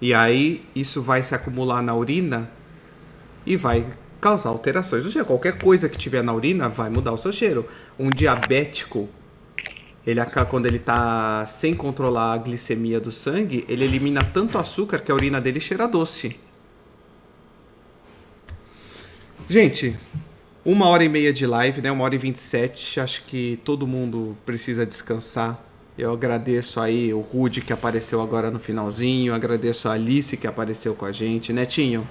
E 0.00 0.14
aí 0.14 0.64
isso 0.74 1.02
vai 1.02 1.22
se 1.22 1.34
acumular 1.34 1.82
na 1.82 1.94
urina 1.94 2.50
e 3.44 3.56
vai 3.56 3.84
causar 4.20 4.50
alterações 4.50 5.04
no 5.04 5.10
cheiro. 5.10 5.26
Qualquer 5.26 5.58
coisa 5.58 5.88
que 5.88 5.98
tiver 5.98 6.22
na 6.22 6.32
urina 6.32 6.68
vai 6.68 6.90
mudar 6.90 7.12
o 7.12 7.18
seu 7.18 7.32
cheiro. 7.32 7.66
Um 7.98 8.10
diabético, 8.10 9.08
ele 10.06 10.20
quando 10.48 10.66
ele 10.66 10.78
tá 10.78 11.46
sem 11.46 11.74
controlar 11.74 12.34
a 12.34 12.38
glicemia 12.38 13.00
do 13.00 13.10
sangue, 13.10 13.64
ele 13.68 13.84
elimina 13.84 14.22
tanto 14.22 14.58
açúcar 14.58 15.00
que 15.00 15.10
a 15.10 15.14
urina 15.14 15.40
dele 15.40 15.60
cheira 15.60 15.88
doce. 15.88 16.38
Gente, 19.48 19.96
uma 20.66 20.88
hora 20.88 21.04
e 21.04 21.08
meia 21.08 21.32
de 21.32 21.46
live, 21.46 21.80
né? 21.80 21.92
Uma 21.92 22.02
hora 22.02 22.16
e 22.16 22.18
vinte 22.18 22.36
e 22.36 22.40
sete. 22.40 22.98
Acho 22.98 23.22
que 23.22 23.58
todo 23.64 23.86
mundo 23.86 24.36
precisa 24.44 24.84
descansar. 24.84 25.62
Eu 25.96 26.12
agradeço 26.12 26.80
aí 26.80 27.14
o 27.14 27.20
Rude 27.20 27.60
que 27.60 27.72
apareceu 27.72 28.20
agora 28.20 28.50
no 28.50 28.58
finalzinho. 28.58 29.32
Agradeço 29.32 29.88
a 29.88 29.92
Alice 29.92 30.36
que 30.36 30.46
apareceu 30.46 30.92
com 30.94 31.04
a 31.04 31.12
gente. 31.12 31.52
Netinho, 31.52 32.06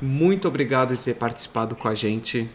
muito 0.00 0.48
obrigado 0.48 0.96
de 0.96 1.02
ter 1.02 1.14
participado 1.14 1.76
com 1.76 1.86
a 1.86 1.94
gente, 1.94 2.48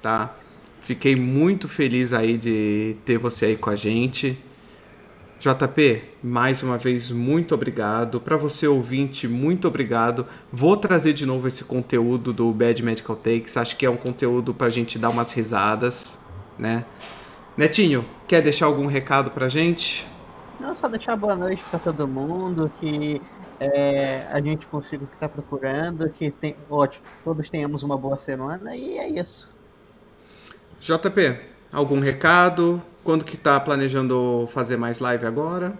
tá? 0.00 0.34
Fiquei 0.80 1.16
muito 1.16 1.68
feliz 1.68 2.12
aí 2.12 2.38
de 2.38 2.96
ter 3.04 3.18
você 3.18 3.46
aí 3.46 3.56
com 3.56 3.68
a 3.68 3.76
gente. 3.76 4.38
JP, 5.42 6.04
mais 6.22 6.62
uma 6.62 6.78
vez, 6.78 7.10
muito 7.10 7.52
obrigado. 7.52 8.20
Para 8.20 8.36
você, 8.36 8.64
ouvinte, 8.64 9.26
muito 9.26 9.66
obrigado. 9.66 10.24
Vou 10.52 10.76
trazer 10.76 11.12
de 11.14 11.26
novo 11.26 11.48
esse 11.48 11.64
conteúdo 11.64 12.32
do 12.32 12.52
Bad 12.52 12.80
Medical 12.80 13.16
Takes. 13.16 13.56
Acho 13.56 13.76
que 13.76 13.84
é 13.84 13.90
um 13.90 13.96
conteúdo 13.96 14.54
para 14.54 14.68
a 14.68 14.70
gente 14.70 15.00
dar 15.00 15.10
umas 15.10 15.32
risadas, 15.32 16.16
né? 16.56 16.84
Netinho, 17.56 18.04
quer 18.28 18.40
deixar 18.40 18.66
algum 18.66 18.86
recado 18.86 19.32
pra 19.32 19.48
gente? 19.48 20.06
Não, 20.60 20.76
só 20.76 20.86
deixar 20.86 21.16
boa 21.16 21.34
noite 21.34 21.60
para 21.68 21.80
todo 21.80 22.06
mundo, 22.06 22.70
que 22.78 23.20
é, 23.58 24.28
a 24.30 24.40
gente 24.40 24.68
consiga 24.68 25.02
o 25.02 25.08
que 25.08 25.14
está 25.14 25.28
procurando, 25.28 26.08
que 26.08 26.30
tem, 26.30 26.54
ótimo, 26.70 27.04
todos 27.24 27.50
tenhamos 27.50 27.82
uma 27.82 27.98
boa 27.98 28.16
semana 28.16 28.76
e 28.76 28.96
é 28.96 29.08
isso. 29.08 29.50
JP, 30.78 31.36
algum 31.72 31.98
recado? 31.98 32.80
Quando 33.04 33.24
que 33.24 33.36
tá 33.36 33.58
planejando 33.58 34.48
fazer 34.52 34.76
mais 34.76 35.00
live 35.00 35.26
agora? 35.26 35.76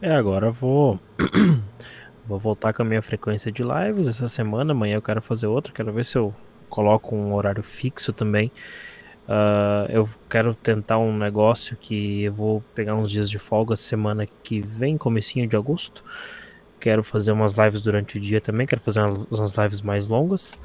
É, 0.00 0.14
agora 0.14 0.50
vou. 0.50 0.98
vou 2.26 2.38
voltar 2.38 2.72
com 2.72 2.82
a 2.82 2.84
minha 2.84 3.02
frequência 3.02 3.52
de 3.52 3.62
lives 3.62 4.08
essa 4.08 4.26
semana. 4.26 4.72
Amanhã 4.72 4.96
eu 4.96 5.02
quero 5.02 5.22
fazer 5.22 5.46
outra. 5.46 5.72
Quero 5.72 5.92
ver 5.92 6.04
se 6.04 6.18
eu 6.18 6.34
coloco 6.68 7.14
um 7.14 7.34
horário 7.34 7.62
fixo 7.62 8.12
também. 8.12 8.50
Ah, 9.28 9.86
eu 9.88 10.08
quero 10.28 10.54
tentar 10.54 10.98
um 10.98 11.16
negócio 11.16 11.76
que 11.76 12.24
eu 12.24 12.32
vou 12.32 12.64
pegar 12.74 12.94
uns 12.94 13.10
dias 13.10 13.30
de 13.30 13.38
folga 13.38 13.76
semana 13.76 14.26
que 14.42 14.60
vem, 14.60 14.98
comecinho 14.98 15.46
de 15.46 15.56
agosto. 15.56 16.02
Quero 16.80 17.04
fazer 17.04 17.32
umas 17.32 17.54
lives 17.54 17.80
durante 17.80 18.18
o 18.18 18.20
dia 18.20 18.40
também. 18.40 18.66
Quero 18.66 18.80
fazer 18.80 19.00
umas 19.00 19.56
lives 19.56 19.82
mais 19.82 20.08
longas. 20.08 20.58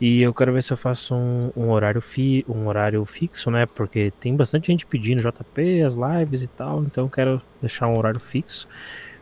E 0.00 0.22
eu 0.22 0.32
quero 0.32 0.52
ver 0.52 0.62
se 0.62 0.72
eu 0.72 0.76
faço 0.78 1.14
um, 1.14 1.52
um 1.54 1.70
horário 1.70 2.00
fi, 2.00 2.44
um 2.48 2.66
horário 2.68 3.04
fixo, 3.04 3.50
né? 3.50 3.66
Porque 3.66 4.10
tem 4.18 4.34
bastante 4.34 4.68
gente 4.68 4.86
pedindo 4.86 5.20
JP, 5.20 5.82
as 5.82 5.94
lives 5.94 6.42
e 6.42 6.48
tal. 6.48 6.82
Então 6.82 7.04
eu 7.04 7.10
quero 7.10 7.42
deixar 7.60 7.86
um 7.86 7.98
horário 7.98 8.18
fixo. 8.18 8.66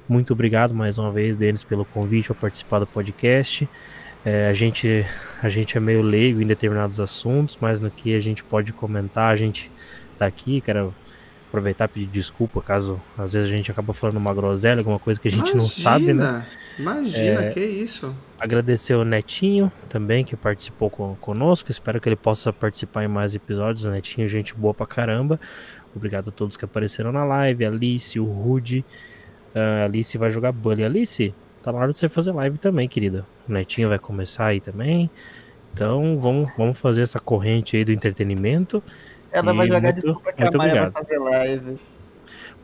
Muito 0.08 0.32
obrigado 0.32 0.72
mais 0.72 0.96
uma 0.96 1.10
vez, 1.10 1.36
Denis, 1.36 1.64
pelo 1.64 1.84
convite 1.84 2.26
para 2.26 2.36
participar 2.36 2.78
do 2.78 2.86
podcast. 2.86 3.68
É, 4.24 4.48
a, 4.48 4.54
gente, 4.54 5.04
a 5.42 5.48
gente 5.48 5.76
é 5.76 5.80
meio 5.80 6.00
leigo 6.00 6.40
em 6.40 6.46
determinados 6.46 7.00
assuntos, 7.00 7.58
mas 7.60 7.80
no 7.80 7.90
que 7.90 8.14
a 8.14 8.20
gente 8.20 8.44
pode 8.44 8.72
comentar, 8.72 9.32
a 9.32 9.36
gente 9.36 9.70
tá 10.16 10.26
aqui. 10.26 10.60
Quero 10.60 10.94
aproveitar 11.48 11.86
e 11.86 11.88
pedir 11.88 12.06
desculpa 12.06 12.60
caso 12.60 13.00
às 13.16 13.32
vezes 13.32 13.50
a 13.50 13.56
gente 13.56 13.70
acaba 13.70 13.92
falando 13.92 14.16
uma 14.16 14.32
groselha, 14.34 14.80
alguma 14.80 14.98
coisa 14.98 15.20
que 15.20 15.28
a 15.28 15.30
gente 15.30 15.56
não 15.56 15.64
sabe, 15.64 16.12
né? 16.12 16.46
Imagina, 16.78 17.48
que 17.48 17.60
isso. 17.60 18.14
Agradecer 18.38 18.94
o 18.94 19.04
Netinho 19.04 19.72
também, 19.88 20.24
que 20.24 20.36
participou 20.36 20.88
com, 20.88 21.16
conosco. 21.16 21.70
Espero 21.70 22.00
que 22.00 22.08
ele 22.08 22.16
possa 22.16 22.52
participar 22.52 23.04
em 23.04 23.08
mais 23.08 23.34
episódios. 23.34 23.84
O 23.84 23.90
Netinho, 23.90 24.28
gente 24.28 24.54
boa 24.54 24.72
pra 24.72 24.86
caramba. 24.86 25.40
Obrigado 25.94 26.28
a 26.28 26.30
todos 26.30 26.56
que 26.56 26.64
apareceram 26.64 27.10
na 27.10 27.24
live. 27.24 27.64
Alice, 27.64 28.20
o 28.20 28.24
Rude. 28.24 28.84
A 29.54 29.86
Alice 29.86 30.16
vai 30.16 30.30
jogar 30.30 30.52
Bully. 30.52 30.84
Alice, 30.84 31.34
tá 31.62 31.72
na 31.72 31.78
hora 31.78 31.92
de 31.92 31.98
você 31.98 32.08
fazer 32.08 32.32
live 32.32 32.58
também, 32.58 32.88
querida. 32.88 33.26
O 33.48 33.52
Netinho 33.52 33.88
vai 33.88 33.98
começar 33.98 34.46
aí 34.46 34.60
também. 34.60 35.10
Então 35.72 36.18
vamos, 36.18 36.50
vamos 36.56 36.78
fazer 36.78 37.02
essa 37.02 37.18
corrente 37.18 37.76
aí 37.76 37.84
do 37.84 37.92
entretenimento. 37.92 38.82
Ela 39.32 39.52
E 39.52 39.56
vai 39.56 39.66
jogar 39.66 39.80
muito- 39.82 39.94
desculpa 39.96 40.32
que 40.32 40.42
a 40.42 40.50
Maia 40.56 40.70
obrigado. 40.72 40.92
vai 40.92 41.02
fazer 41.02 41.18
live. 41.18 41.76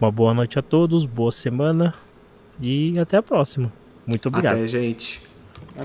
Uma 0.01 0.11
boa 0.11 0.35
noite 0.35 0.59
a 0.59 0.63
todos, 0.63 1.07
boa 1.07 1.31
semana 1.33 1.95
E 2.61 2.99
até 2.99 3.17
a 3.17 3.23
próxima. 3.23 3.73
Muito 4.07 4.29
obrigado. 4.29 4.59
Até, 4.59 4.69
gente. 4.69 5.21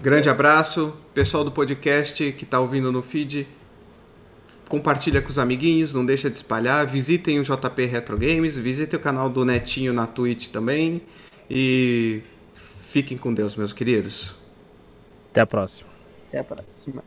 Grande 0.01 0.29
abraço. 0.29 0.93
Pessoal 1.13 1.43
do 1.43 1.51
podcast 1.51 2.31
que 2.33 2.43
está 2.43 2.59
ouvindo 2.59 2.91
no 2.91 3.01
feed, 3.01 3.47
compartilha 4.67 5.19
com 5.21 5.29
os 5.29 5.39
amiguinhos, 5.39 5.93
não 5.95 6.05
deixa 6.05 6.29
de 6.29 6.35
espalhar. 6.35 6.85
Visitem 6.85 7.39
o 7.39 7.43
JP 7.43 7.85
Retro 7.85 8.17
Games, 8.17 8.55
visitem 8.55 8.99
o 8.99 9.01
canal 9.01 9.29
do 9.29 9.43
Netinho 9.43 9.91
na 9.93 10.05
Twitch 10.05 10.49
também. 10.49 11.01
E 11.49 12.21
fiquem 12.83 13.17
com 13.17 13.33
Deus, 13.33 13.55
meus 13.55 13.73
queridos. 13.73 14.35
Até 15.31 15.41
a 15.41 15.47
próxima. 15.47 15.89
Até 16.27 16.39
a 16.39 16.43
próxima. 16.43 17.03